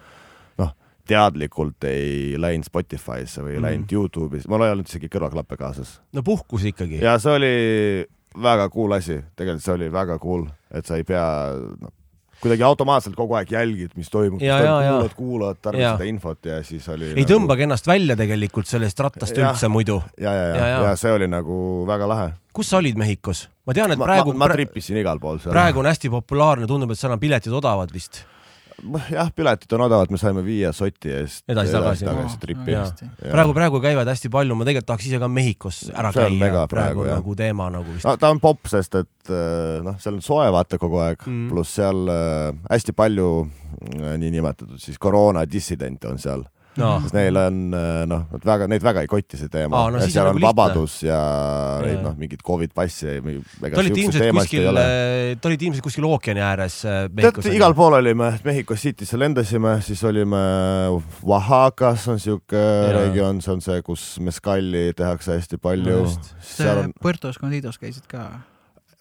noh, 0.59 0.73
teadlikult 1.07 1.85
ei 1.85 2.35
läinud 2.40 2.65
Spotify'sse 2.65 3.43
või 3.44 3.55
Mhm. 3.59 3.62
läinud 3.62 3.93
Youtube'is, 3.93 4.48
mul 4.48 4.62
ei 4.65 4.73
olnud 4.73 4.89
isegi 4.89 5.09
kõrvaklappe 5.09 5.57
kaasas. 5.57 6.01
no 6.12 6.23
puhkus 6.23 6.65
ikkagi. 6.65 6.98
ja 7.02 7.19
see 7.19 7.32
oli 7.32 8.07
väga 8.43 8.69
cool 8.70 8.93
asi, 8.93 9.20
tegelikult 9.36 9.62
see 9.62 9.74
oli 9.74 9.93
väga 9.93 10.19
cool, 10.19 10.47
et 10.70 10.86
sa 10.86 10.97
ei 10.97 11.05
pea 11.05 11.52
no, 11.81 11.89
kuidagi 12.40 12.62
automaatselt 12.66 13.16
kogu 13.16 13.34
aeg 13.38 13.50
jälgid, 13.52 13.90
mis 14.00 14.08
toimub, 14.10 14.40
Ja, 14.42 14.58
ja, 14.64 14.74
ja. 14.82 14.90
kuulad, 14.92 15.14
kuulad, 15.16 15.56
tarbid 15.62 15.80
Ja. 15.84 15.92
seda 15.96 16.08
infot 16.08 16.46
ja 16.46 16.62
siis 16.64 16.88
oli 16.88 17.12
ei 17.16 17.24
tõmbagi 17.28 17.66
ennast 17.68 17.86
välja 17.86 18.16
tegelikult 18.16 18.66
sellest 18.66 19.00
rattast 19.00 19.36
Jah. 19.36 19.50
üldse 19.52 19.68
muidu. 19.68 20.02
ja, 20.20 20.32
ja, 20.32 20.46
Ja, 20.48 20.56
ja, 20.56 20.66
ja. 20.66 20.82
ja 20.90 20.96
see 20.96 21.12
oli 21.12 21.28
nagu 21.28 21.84
väga 21.86 22.08
lahe. 22.08 22.32
kus 22.52 22.68
sa 22.70 22.78
olid 22.78 22.96
Mehhikos? 22.96 23.48
ma 23.66 23.72
tean, 23.74 23.92
et 23.92 23.98
ma, 23.98 24.04
praegu, 24.08 24.32
ma, 24.32 24.46
ma 24.48 24.54
tripisin 24.54 24.96
igal 24.96 25.18
pool 25.20 25.38
seal. 25.38 25.52
praegu 25.52 25.78
on 25.78 25.86
hästi 25.86 26.10
populaarne, 26.10 26.66
tundub, 26.66 26.90
et 26.90 26.98
seal 26.98 27.12
on 27.12 27.20
piletid 27.20 27.52
odavad 27.52 27.92
vist. 27.92 28.24
jah, 29.11 29.28
piletid 29.36 29.73
on 29.77 29.82
odavad, 29.86 30.11
me 30.12 30.19
saime 30.20 30.43
viie 30.47 30.70
soti 30.77 31.11
eest 31.12 31.44
Edasi-tagasi. 31.51 32.05
tagasi 32.09 32.39
tripi. 32.43 32.73
Jaa. 32.73 32.86
praegu, 33.20 33.55
praegu 33.57 33.81
käivad 33.85 34.09
hästi 34.09 34.31
palju, 34.32 34.55
ma 34.57 34.65
tegelikult 34.69 34.89
tahaks 34.93 35.07
ise 35.11 35.20
ka 35.23 35.28
Mehhikos 35.28 35.81
ära 35.93 36.12
See 36.15 36.24
on 36.24 36.32
käia 36.32 36.40
mega, 36.44 36.66
praegu 36.70 37.02
praegu, 37.02 37.07
jah. 37.09 37.19
nagu 37.20 37.35
teema 37.39 37.69
nagu 37.74 37.97
vist 37.97 38.09
no 38.09 38.16
ta 38.20 38.31
on 38.32 38.40
popp, 38.40 38.66
sest 38.73 38.94
et 39.02 39.32
äh, 39.32 39.81
noh, 39.86 39.98
seal 40.02 40.16
on 40.19 40.24
soe 40.24 40.47
vaata 40.55 40.78
kogu 40.81 41.02
aeg 41.05 41.27
Mm. 41.27 41.48
pluss 41.52 41.74
seal 41.77 42.09
äh, 42.09 42.55
hästi 42.70 42.93
palju 42.97 43.28
äh, 43.44 44.16
niinimetatud 44.19 44.81
siis 44.81 44.98
koroona 44.98 45.44
dissidente 45.47 46.09
on 46.09 46.19
seal, 46.19 46.43
no.. 46.78 46.90
sest 47.05 47.16
neil 47.16 47.40
on 47.40 47.60
äh, 47.74 47.88
noh, 48.10 48.26
nad 48.30 48.47
väga, 48.47 48.68
neid 48.70 48.84
väga 48.84 49.05
ei 49.05 49.10
koti 49.10 49.40
see 49.40 49.51
teema 49.52 49.80
Aa, 49.80 49.90
no 49.94 50.02
ja 50.02 50.09
seal 50.10 50.28
on 50.28 50.36
on 50.36 50.38
nagu 50.38 50.42
lihtne. 50.42 50.51
vabadus 50.51 50.97
ja 51.06 51.20
neid 51.84 52.02
noh, 52.05 52.14
mingit 52.20 52.44
Covid 52.47 52.74
passi 52.76 53.16
olite 53.18 53.51
siukseid 53.59 54.02
ilmselt 54.05 54.24
teemasid 54.26 54.47
kuskil 54.47 54.62
ei, 54.62 54.70
ole. 54.72 54.84
te 55.40 55.51
olite 55.51 55.68
ilmselt 55.68 55.86
kuskil 55.88 56.09
ookeani 56.10 56.44
ääres 56.47 56.80
äh, 56.88 57.02
tead 57.20 57.59
igal 57.59 57.74
pool 57.78 57.98
olime, 57.98 58.32
Mehhiko 58.47 58.78
City'sse 58.78 59.18
lendasime, 59.20 59.76
siis 59.84 60.02
olime 60.09 60.40
Oaxacas 61.26 62.06
on 62.12 62.22
siuke 62.22 62.62
regioon, 62.97 63.42
see 63.44 63.55
on 63.56 63.64
see, 63.64 63.82
kus 63.86 64.06
meskalli 64.24 64.90
tehakse 64.97 65.36
hästi 65.36 65.60
palju 65.62 65.90
No 65.90 66.05
just.. 66.05 66.32
seal 66.44 66.84
on 66.84 66.94
Puerto 67.02 67.30
Escondidos 67.32 67.78
käisid 67.80 68.06
ka. 68.10 68.28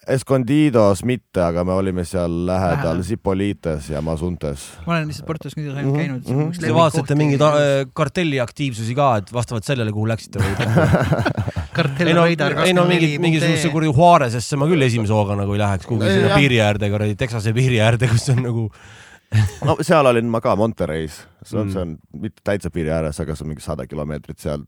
Escondidos 0.08 1.02
mitte, 1.04 1.42
aga 1.44 1.60
me 1.68 1.74
olime 1.76 2.06
seal 2.08 2.32
lähedal. 2.48 3.02
Zipolites 3.04 3.90
ja 3.92 4.00
Mazuntes. 4.00 4.62
ma 4.86 4.94
olen 4.94 5.10
lihtsalt 5.10 5.26
Puerto 5.26 5.48
Escondidos 5.48 5.76
ainult 5.76 5.92
Mhm, 5.92 6.00
käinud 6.00 6.30
mhm. 6.30 6.54
Te 6.60 6.72
vaatasite 6.74 7.14
mingeid 7.20 7.42
äh, 7.44 7.84
kartelli 7.92 8.40
aktiivsusi 8.40 8.94
ka, 8.96 9.10
et 9.20 9.32
vastavalt 9.32 9.68
sellele, 9.68 9.92
kuhu 9.92 10.08
läksite 10.08 10.40
või? 10.40 10.54
ei 12.06 12.14
no, 12.16 12.24
ei 12.64 12.72
no 12.74 12.86
mingi, 12.88 13.18
mingisuguse 13.22 13.68
kuradi 13.72 13.92
Juarezesse 13.92 14.56
ma 14.56 14.66
küll 14.70 14.88
esimese 14.88 15.12
hooga 15.14 15.36
nagu 15.38 15.52
ei 15.54 15.60
läheks 15.60 15.86
kuhugi 15.86 16.08
sinna 16.16 16.32
piiri 16.36 16.58
äärde, 16.64 16.90
kuradi 16.90 17.14
Texase 17.20 17.52
piiri 17.56 17.78
äärde, 17.84 18.08
kus 18.10 18.28
on 18.32 18.42
nagu 18.44 18.66
no 19.68 19.76
seal 19.86 20.06
olin 20.10 20.26
ma 20.32 20.40
ka 20.42 20.56
Monterey's, 20.58 21.20
see 21.44 21.60
on 21.60 21.68
Mm. 21.68 21.68
mm., 21.68 21.72
see 21.72 21.82
on 21.82 22.22
mitte 22.24 22.42
täitsa 22.44 22.70
piiri 22.74 22.90
ääres, 22.90 23.20
aga 23.20 23.36
see 23.36 23.44
on 23.44 23.52
mingi 23.52 23.62
sada 23.62 23.86
kilomeetrit 23.86 24.40
seal. 24.42 24.64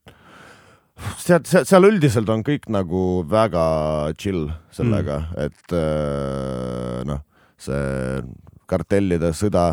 seal, 1.18 1.42
seal, 1.44 1.66
seal 1.68 1.88
üldiselt 1.88 2.30
on 2.32 2.44
kõik 2.46 2.68
nagu 2.72 3.22
väga 3.28 3.64
chill 4.18 4.48
sellega 4.74 5.18
mm., 5.22 5.46
et 5.46 5.76
äh, 5.78 7.00
noh, 7.08 7.22
see 7.60 8.22
kartellide 8.70 9.32
sõda 9.36 9.66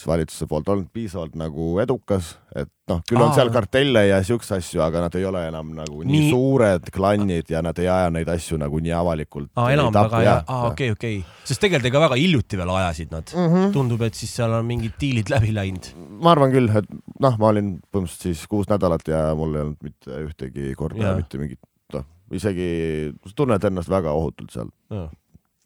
siis 0.00 0.08
valitsuse 0.08 0.46
poolt 0.48 0.68
olnud 0.72 0.88
piisavalt 0.92 1.34
nagu 1.38 1.74
edukas, 1.82 2.32
et 2.56 2.70
noh, 2.90 3.02
küll 3.08 3.20
on 3.20 3.28
Aa. 3.28 3.36
seal 3.36 3.50
kartelle 3.52 4.02
ja 4.08 4.20
siukseid 4.24 4.62
asju, 4.62 4.80
aga 4.84 5.02
nad 5.04 5.16
ei 5.18 5.24
ole 5.28 5.42
enam 5.50 5.72
nagu 5.76 6.00
nii, 6.00 6.10
Nii- 6.24 6.30
suured 6.32 6.90
klannid 6.94 7.50
ja 7.52 7.60
nad 7.64 7.78
ei 7.82 7.88
aja 7.92 8.10
neid 8.14 8.28
asju 8.32 8.58
nagu 8.60 8.80
nii 8.80 8.94
avalikult. 8.96 9.50
aa, 9.60 9.68
enam 9.74 9.92
väga 9.94 10.22
hea, 10.24 10.36
aa 10.46 10.70
okei, 10.70 10.90
okei, 10.96 11.18
sest 11.44 11.60
tegelikult 11.62 11.90
ega 11.90 12.04
väga 12.06 12.20
hiljuti 12.20 12.60
veel 12.60 12.72
ajasid 12.76 13.12
nad 13.14 13.34
mm. 13.36 13.48
-hmm. 13.54 13.72
tundub, 13.76 14.04
et 14.08 14.16
siis 14.18 14.32
seal 14.40 14.56
on 14.56 14.66
mingid 14.66 14.96
diilid 15.00 15.30
läbi 15.34 15.52
läinud. 15.56 15.90
ma 16.20 16.32
arvan 16.34 16.54
küll, 16.54 16.70
et 16.82 16.88
noh, 17.20 17.36
ma 17.38 17.52
olin 17.52 17.74
põhimõtteliselt 17.92 18.28
siis 18.30 18.46
kuus 18.50 18.70
nädalat 18.72 19.04
ja 19.08 19.26
mul 19.36 19.54
ei 19.54 19.66
olnud 19.66 19.82
mitte 19.84 20.22
ühtegi 20.24 20.72
korda 20.78 21.10
ja. 21.10 21.16
mitte 21.18 21.42
mingit, 21.42 21.60
noh, 21.92 22.06
isegi 22.32 22.70
tunned 23.36 23.68
ennast 23.70 23.92
väga 23.92 24.16
ohutult 24.16 24.56
seal. 24.56 24.72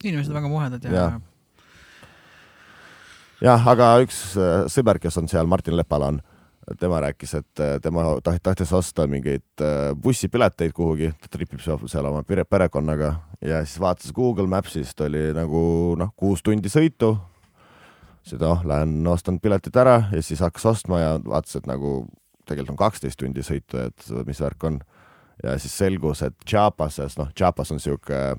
inimesed 0.04 0.34
on 0.34 0.42
väga 0.42 0.50
muhedad 0.50 0.90
ja, 0.90 0.98
Jah. 0.98 1.22
jah, 3.42 3.66
aga 3.70 3.90
üks 4.04 4.20
äh, 4.38 4.64
sõber, 4.72 5.00
kes 5.02 5.18
on 5.20 5.28
seal, 5.30 5.48
Martin 5.50 5.76
Lepalan, 5.78 6.20
tema 6.80 7.00
rääkis, 7.04 7.34
et 7.40 7.60
äh, 7.60 7.76
tema 7.84 8.06
taht- 8.24 8.42
tahtis 8.42 8.72
osta 8.72 9.06
mingeid 9.10 9.44
äh, 9.60 9.92
bussipileteid 10.00 10.72
kuhugi, 10.76 11.10
ta 11.20 11.30
tripib 11.32 11.60
seal 11.62 12.08
oma 12.08 12.22
pere- 12.24 12.46
perekonnaga 12.48 13.14
ja 13.44 13.60
siis 13.66 13.80
vaatas 13.82 14.12
Google 14.16 14.48
Maps'ist 14.48 15.00
oli 15.04 15.26
nagu 15.36 15.94
noh, 16.00 16.14
kuus 16.16 16.42
tundi 16.42 16.72
sõitu. 16.72 17.16
siis 18.24 18.40
noh, 18.40 18.62
lähen 18.64 19.06
ostan 19.06 19.40
piletid 19.40 19.76
ära 19.76 20.08
ja 20.12 20.22
siis 20.22 20.40
hakkas 20.40 20.64
ostma 20.66 21.00
ja 21.00 21.18
vaatas, 21.24 21.56
et 21.56 21.66
nagu 21.66 22.06
tegelikult 22.46 22.74
on 22.74 22.80
kaksteist 22.80 23.18
tundi 23.20 23.42
sõitu, 23.44 23.78
et 23.80 24.26
mis 24.26 24.40
värk 24.40 24.64
on. 24.64 24.80
ja 25.42 25.58
siis 25.58 25.76
selgus, 25.76 26.22
et 26.22 26.34
Chiapases, 26.46 27.18
noh, 27.18 27.28
Chiapas 27.36 27.72
on 27.72 27.80
sihuke 27.80 28.36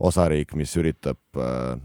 osariik, 0.00 0.54
mis 0.54 0.76
üritab, 0.76 1.18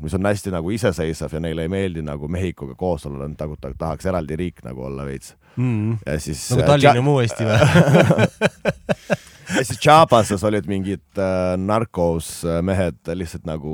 mis 0.02 0.14
on 0.18 0.26
hästi 0.30 0.52
nagu 0.54 0.72
iseseisev 0.76 1.34
ja 1.34 1.40
neile 1.44 1.66
ei 1.68 1.72
meeldi 1.72 2.02
nagu 2.06 2.28
Mehhikoga 2.32 2.76
koos 2.80 3.06
olla, 3.10 3.28
nad 3.28 3.38
nagu 3.40 3.56
ta- 3.62 3.74
tahaks 3.78 4.06
eraldi 4.12 4.36
riik 4.40 4.64
nagu 4.66 4.84
olla 4.90 5.06
veits. 5.06 5.36
Mm. 5.58 5.98
ja 6.06 6.20
siis. 6.20 6.48
nagu 6.52 6.64
Tallinn 6.66 6.96
ja 6.98 7.02
muu 7.06 7.20
Eesti 7.22 7.46
või? 7.46 7.58
ja 9.54 9.62
siis 9.68 9.78
Chiapases 9.84 10.42
olid 10.48 10.66
mingid 10.72 11.04
äh, 11.22 11.54
narkos 11.62 12.40
äh, 12.48 12.62
mehed 12.66 12.98
lihtsalt 13.14 13.46
nagu 13.46 13.74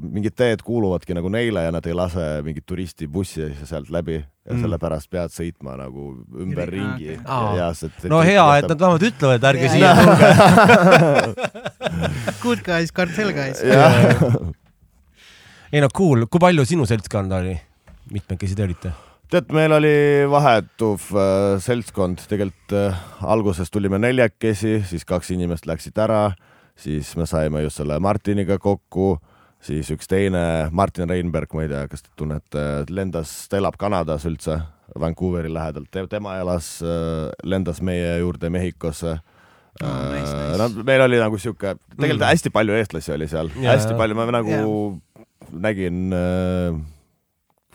mingid 0.00 0.32
teed 0.38 0.62
kuuluvadki 0.64 1.12
nagu 1.18 1.28
neile 1.28 1.66
ja 1.66 1.72
nad 1.76 1.84
ei 1.90 1.92
lase 1.98 2.24
mingit 2.46 2.64
turistibussi 2.66 3.50
sealt 3.68 3.90
läbi 3.92 4.20
ja 4.22 4.26
Mm. 4.50 4.62
sellepärast 4.64 5.06
pead 5.12 5.30
sõitma 5.30 5.76
nagu 5.78 6.08
ümber 6.42 6.66
Aa, 6.66 6.72
ringi 6.72 7.10
okei. 7.12 7.18
Aa. 7.28 7.50
ja 7.60 7.66
see 7.76 8.08
no 8.10 8.18
hea, 8.24 8.46
et 8.58 8.66
nad 8.72 8.80
vähemalt 8.80 9.04
ütlevad, 9.06 9.36
et 9.36 9.44
ärge 9.46 9.68
siia 9.70 9.92
tulge. 10.00 10.30
Good 12.42 12.64
guys, 12.66 12.90
cartel 12.90 13.30
guys. 13.36 13.62
Ei 15.72 15.80
no 15.82 15.88
cool, 15.94 16.26
kui 16.30 16.42
palju 16.42 16.64
sinu 16.68 16.86
seltskond 16.88 17.32
oli? 17.36 17.54
mitmekesi 18.10 18.56
te 18.58 18.64
olite? 18.66 18.92
tead, 19.30 19.52
meil 19.54 19.70
oli 19.76 19.92
vahetuv 20.30 21.04
äh, 21.14 21.60
seltskond, 21.62 22.24
tegelikult 22.30 22.74
äh, 22.74 23.02
alguses 23.22 23.70
tulime 23.70 24.00
neljakesi, 24.02 24.80
siis 24.90 25.04
kaks 25.06 25.30
inimest 25.36 25.68
läksid 25.70 25.98
ära, 26.02 26.32
siis 26.80 27.12
me 27.16 27.28
saime 27.30 27.62
just 27.62 27.78
selle 27.78 28.00
Martiniga 28.02 28.58
kokku, 28.58 29.12
siis 29.62 29.92
üks 29.94 30.10
teine, 30.10 30.42
Martin 30.74 31.06
Reinberg, 31.12 31.52
ma 31.54 31.62
ei 31.66 31.70
tea, 31.70 31.84
kas 31.92 32.02
te 32.02 32.10
tunnete, 32.18 32.66
lendas, 32.90 33.36
ta 33.52 33.60
elab 33.60 33.78
Kanadas 33.78 34.26
üldse, 34.26 34.58
Vancouveri 34.98 35.52
lähedalt, 35.54 35.94
tema 36.10 36.34
elas, 36.40 36.80
lendas 37.46 37.78
meie 37.86 38.16
juurde 38.24 38.50
Mehhikosse 38.50 39.20
Oh, 39.80 39.86
nice, 40.12 40.28
nice. 40.34 40.56
no 40.58 40.82
meil 40.84 41.00
oli 41.06 41.16
nagu 41.16 41.38
sihuke, 41.40 41.76
tegelikult 41.94 42.18
Mm. 42.20 42.32
hästi 42.34 42.50
palju 42.52 42.74
eestlasi 42.74 43.12
oli 43.14 43.28
seal, 43.30 43.48
hästi 43.54 43.94
palju, 43.96 44.16
ma 44.18 44.26
nagu 44.34 44.50
Jaa. 44.50 44.64
Nägin 45.52 46.12
äh, 46.16 46.76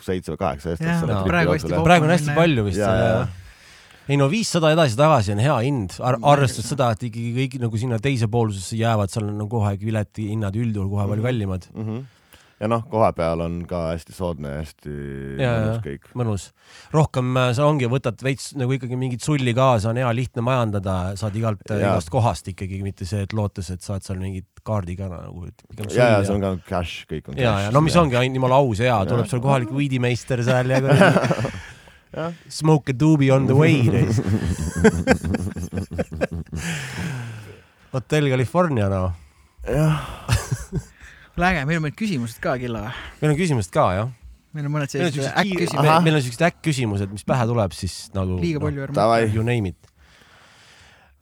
seitse 0.05 0.33
või 0.33 0.41
kaheksa 0.41 0.73
eestlast 0.75 1.07
praegu 1.27 1.55
hästi 1.55 1.81
praegu 1.85 2.07
on 2.07 2.13
hästi 2.13 2.35
palju 2.37 2.65
vist. 2.67 2.81
ja, 2.81 3.27
ei 4.09 4.19
no 4.21 4.27
viissada 4.31 4.71
edasi-tagasi 4.75 5.33
on 5.33 5.41
hea 5.41 5.55
hind 5.65 5.95
Ar, 6.05 6.19
arvestades 6.35 6.69
seda, 6.73 6.91
et 6.93 7.07
ikkagi 7.09 7.31
kõik 7.39 7.57
nagu 7.63 7.79
sinna 7.81 7.99
teise 8.03 8.29
poolsusesse 8.31 8.77
jäävad, 8.79 9.13
seal 9.13 9.29
on 9.29 9.39
nagu 9.41 9.49
kohe 9.49 9.73
piletihinnad 9.81 10.57
üldjuhul 10.59 10.91
kohe 10.91 11.07
palju 11.13 11.25
kallimad. 11.25 11.69
Mhm. 11.73 12.03
Ja 12.65 12.69
noh, 12.71 12.83
kohapeal 12.89 13.43
on 13.45 13.59
ka 13.69 13.83
hästi 13.93 14.15
soodne 14.17 14.55
ja 14.55 14.61
hästi 14.63 14.93
Ja, 15.39 15.51
mõnus 15.53 15.75
ja. 15.77 15.81
kõik. 15.85 16.09
mõnus. 16.17 16.47
rohkem 16.95 17.29
äh, 17.37 17.51
sa 17.57 17.67
ongi, 17.69 17.87
võtad 17.91 18.17
veits 18.25 18.51
nagu 18.57 18.73
ikkagi 18.75 18.97
mingit 18.99 19.21
sulli 19.25 19.53
kaasa, 19.57 19.91
on 19.93 20.01
hea 20.01 20.09
lihtne 20.17 20.41
majandada, 20.45 20.95
saad 21.19 21.37
igalt, 21.37 21.61
Jaa. 21.69 21.79
igast 21.83 22.09
kohast 22.13 22.49
ikkagi, 22.51 22.81
mitte 22.85 23.05
see, 23.07 23.21
et 23.27 23.33
lootes, 23.37 23.69
et 23.75 23.85
saad 23.85 24.03
seal 24.05 24.17
mingit 24.21 24.47
kaardi 24.65 24.97
ka 24.97 25.09
nagu. 25.11 25.45
ja, 25.93 26.15
ja 26.17 26.23
see 26.25 26.33
on 26.35 26.41
ka 26.41 26.55
cash, 26.71 27.05
kõik 27.11 27.29
on 27.29 27.37
ja, 27.37 27.53
cash. 27.53 27.67
ja 27.67 27.75
no 27.75 27.81
mis 27.85 27.95
ongi 28.01 28.17
ainult 28.17 28.41
jumala 28.41 28.57
aus 28.63 28.81
ja 28.81 28.97
tuleb 29.05 29.29
seal 29.29 29.43
kohalik 29.45 29.71
weedimeister 29.75 30.41
seal 30.47 30.73
ja 30.73 30.81
kuradi 30.85 31.53
smoke 32.47 32.89
a 32.89 32.95
doobie 32.95 33.31
on 33.35 33.45
the 33.45 33.53
way. 33.53 33.75
hotell 37.91 38.29
California 38.31 38.87
noh, 38.91 39.11
jah, 39.67 39.99
äge, 41.43 41.65
meil 41.67 41.79
on 41.79 41.83
mõned 41.87 41.97
küsimused 41.99 42.39
ka, 42.43 42.55
Killa 42.59 42.85
meil 43.19 43.33
on 43.33 43.39
küsimused 43.39 43.73
ka 43.73 43.85
jah. 43.95 44.11
meil 44.55 44.69
on 44.69 44.75
mõned 44.77 44.91
sellised 44.91 45.27
äkk-küsimused, 45.27 46.05
meil 46.05 46.17
on 46.17 46.23
siuksed 46.23 46.45
äkk-küsimused, 46.47 47.11
mis 47.11 47.27
pähe 47.27 47.47
tuleb, 47.49 47.75
siis 47.75 47.97
nagu 48.15 48.39
liiga 48.39 48.61
palju 48.63 48.85
ärme. 48.87 48.95
davai, 48.95 49.25
you 49.33 49.43
name 49.43 49.73
it. 49.73 49.89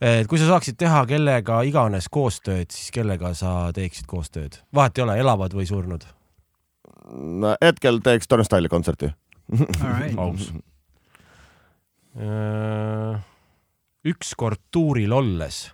et 0.04 0.30
kui 0.30 0.42
sa 0.42 0.52
saaksid 0.52 0.78
teha 0.78 1.02
kellega 1.10 1.64
iganes 1.66 2.10
koostööd, 2.14 2.70
siis 2.74 2.94
kellega 2.94 3.34
sa 3.38 3.72
teeksid 3.74 4.06
koostööd? 4.10 4.60
vahet 4.76 5.02
ei 5.02 5.08
ole, 5.08 5.18
elavad 5.26 5.58
või 5.58 5.66
surnud. 5.70 6.06
no 7.42 7.56
hetkel 7.64 8.02
teeks 8.06 8.30
Tony 8.30 8.46
Style'i 8.46 8.70
kontserti. 8.70 9.10
aus. 10.22 10.52
ükskord 14.14 14.62
tuuril 14.70 15.14
olles, 15.18 15.66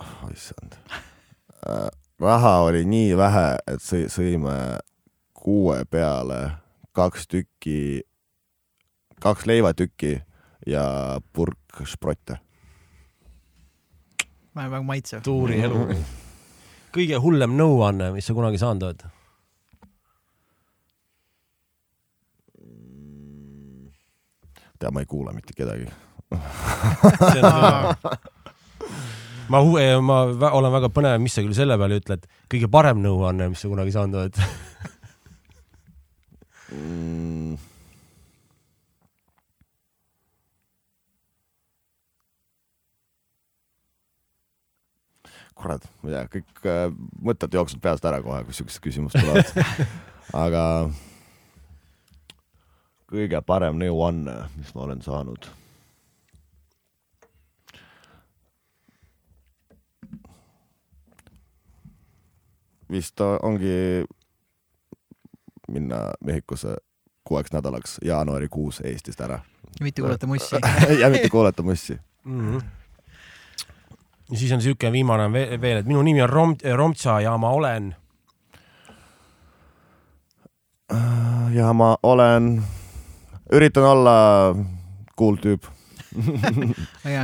oh 0.00 0.32
issand. 0.34 0.80
Raha 2.20 2.54
oli 2.66 2.84
nii 2.88 3.16
vähe, 3.18 3.48
et 3.66 3.82
sõi-, 3.82 4.08
sõime 4.12 4.56
kuue 5.36 5.82
peale 5.90 6.40
kaks 6.96 7.28
tükki, 7.28 8.02
kaks 9.20 9.46
leivatükki 9.46 10.16
ja 10.66 10.86
purk 11.32 11.82
šprotte. 11.84 12.38
väga 14.56 14.82
maitsev. 14.82 15.22
tuuri 15.22 15.60
elu. 15.60 15.84
kõige 16.96 17.20
hullem 17.20 17.58
nõuanne, 17.58 18.12
mis 18.14 18.26
sa 18.26 18.34
kunagi 18.34 18.58
saanud 18.58 18.88
oled? 18.88 19.06
tea, 24.78 24.90
ma 24.90 25.00
ei 25.00 25.06
kuula 25.06 25.32
mitte 25.32 25.52
kedagi. 25.56 25.86
ma, 29.52 29.62
ma 30.02 30.18
vä- 30.32 30.52
olen 30.58 30.74
väga 30.74 30.90
põnev, 30.94 31.20
mis 31.22 31.36
sa 31.36 31.44
küll 31.44 31.56
selle 31.56 31.78
peale 31.80 32.00
ütled, 32.00 32.26
kõige 32.52 32.70
parem 32.72 33.02
nõuanne, 33.04 33.50
mis 33.52 33.62
sa 33.62 33.70
kunagi 33.72 33.94
saanud 33.94 34.20
oled? 34.22 34.42
Mm. 36.76 37.54
kurat, 45.56 45.86
ma 46.02 46.10
ei 46.10 46.14
tea, 46.14 46.24
kõik 46.36 46.66
äh, 46.68 46.82
mõtted 47.24 47.54
jooksevad 47.56 47.82
peast 47.82 48.06
ära 48.08 48.20
kohe, 48.24 48.42
kui 48.46 48.56
siuksed 48.56 48.82
küsimused 48.84 49.16
tulevad. 49.18 49.48
aga 50.44 50.64
kõige 53.10 53.40
parem 53.46 53.78
nõuanne, 53.80 54.36
mis 54.58 54.74
ma 54.76 54.84
olen 54.86 55.02
saanud. 55.04 55.48
Vist 62.90 63.20
ongi 63.20 64.04
minna 65.68 66.12
Mehhikosse 66.24 66.76
kuueks 67.24 67.52
nädalaks 67.52 67.98
jaanuarikuus 68.04 68.80
Eestist 68.84 69.20
ära 69.20 69.40
mitte 69.80 70.02
kuulata 70.02 70.26
mussi. 70.26 70.56
ja 71.00 71.10
mitte 71.10 71.28
kuulata 71.28 71.62
mussi. 71.62 71.98
mm. 72.24 72.56
-hmm. 72.56 72.64
ja 74.30 74.38
siis 74.38 74.52
on 74.52 74.62
siuke 74.62 74.92
viimane 74.92 75.32
ve- 75.32 75.60
veel, 75.60 75.76
et 75.76 75.86
minu 75.86 76.02
nimi 76.02 76.22
on 76.22 76.28
Rom-, 76.30 76.76
Romtsa 76.76 77.20
ja 77.20 77.36
ma 77.36 77.50
olen. 77.50 77.96
ja 81.52 81.72
ma 81.72 81.96
olen, 82.02 82.62
üritan 83.52 83.84
olla 83.84 84.54
cool 85.18 85.36
tüüp. 85.36 85.62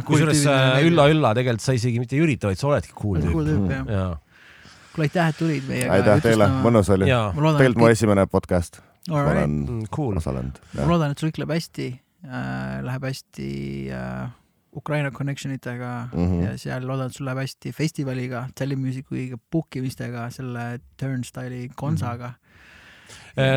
kusjuures 0.05 0.47
äh, 0.47 0.83
ülla-ülla, 0.87 1.35
tegelikult 1.35 1.61
sa 1.61 1.73
isegi 1.73 1.99
mitte 1.99 2.17
ei 2.17 2.23
ürita, 2.23 2.47
vaid 2.47 2.59
sa 2.59 2.69
oledki 2.69 2.93
cool 3.03 3.21
tüüp. 3.21 3.33
cool 3.33 3.47
tüüp 3.47 3.71
jah. 3.71 3.87
jaa, 3.89 4.19
kuule 4.95 5.09
aitäh, 5.09 5.29
et 5.33 5.39
tulid 5.39 5.65
meiega. 5.69 5.93
aitäh 5.99 6.23
teile, 6.25 6.49
mõnus 6.65 6.91
oli. 6.93 7.09
jaa, 7.09 7.33
ma 7.33 7.43
loodan, 7.47 7.59
tegelikult 7.63 7.83
mu 7.87 7.91
esimene 7.93 8.27
podcast, 8.27 8.81
ma 9.09 9.23
olen 9.23 9.57
Mm, 9.63 9.87
cool. 9.95 10.17
osalenud. 10.21 10.61
ma 10.79 10.87
loodan, 10.91 11.11
et 11.13 11.19
sul 11.19 11.31
kõik 11.33 11.43
läheb 11.43 11.57
hästi 11.57 11.89
äh,, 12.27 12.79
läheb 12.87 13.03
hästi 13.11 13.49
äh, 13.93 14.29
Ukraina 14.77 15.11
connection 15.11 15.53
itega 15.53 16.09
mm. 16.13 16.29
-hmm. 16.29 16.45
ja 16.45 16.59
seal 16.59 16.87
loodan, 16.87 17.07
et 17.11 17.17
sul 17.17 17.27
läheb 17.27 17.39
hästi 17.43 17.73
festivaliga, 17.73 18.47
Tallinn 18.55 18.81
Musicuga, 18.85 19.37
book 19.53 19.77
imistega, 19.77 20.31
selle 20.31 20.79
Turnstile'i 21.01 21.69
konsaga 21.75 22.33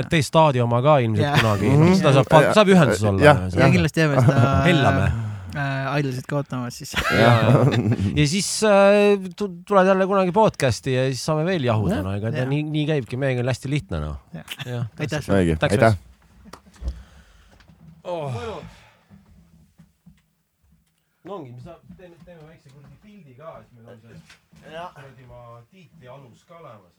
tee 0.09 0.21
staadi 0.23 0.61
oma 0.63 0.81
ka 0.81 0.97
ilmselt 1.03 1.23
Jaa. 1.25 1.37
kunagi 1.37 1.69
Mhm., 1.69 1.93
seda 1.99 2.11
saab, 2.13 2.53
saab 2.55 2.67
ühenduses 2.67 3.03
olla. 3.03 3.23
Jah, 3.23 3.39
ja, 3.53 3.59
ja 3.65 3.71
kindlasti 3.71 3.99
jääme 3.99 4.21
seda 4.21 4.63
Hellame. 4.65 5.11
Äh, 5.55 5.99
Idlesit 5.99 6.27
ka 6.29 6.39
ootama 6.41 6.69
siis. 6.73 6.93
ja 8.19 8.25
siis 8.27 8.49
äh, 8.67 9.15
tu- 9.39 9.51
tuled 9.67 9.87
jälle 9.89 10.07
kunagi 10.09 10.33
podcast'i 10.35 10.95
ja 10.95 11.05
siis 11.11 11.23
saame 11.25 11.45
veel 11.47 11.63
jahuda, 11.67 11.99
Jah, 11.99 12.05
no 12.07 12.15
ega 12.17 12.31
ta 12.35 12.45
nii, 12.49 12.63
nii 12.71 12.85
käibki, 12.91 13.19
meiega 13.21 13.43
on 13.45 13.51
hästi 13.53 13.71
lihtne 13.71 14.01
noh. 14.03 14.17
Aitäh 14.99 15.29
aitäh. 15.69 15.97
oh.. 18.03 18.41
no 21.25 21.39
ongi, 21.39 21.51
me 21.51 21.61
saame, 21.63 21.95
teeme, 21.97 22.15
teeme 22.25 22.41
väikse 22.49 22.69
kuradi 22.69 22.99
pildi 23.03 23.37
ka, 23.39 23.57
et 23.63 23.71
meil 23.77 23.93
on 23.95 24.03
see 24.03 24.19
kuradi 24.65 25.29
ma 25.29 25.41
Tiiti 25.71 26.07
alus 26.17 26.43
ka 26.47 26.59
olemas. 26.61 26.94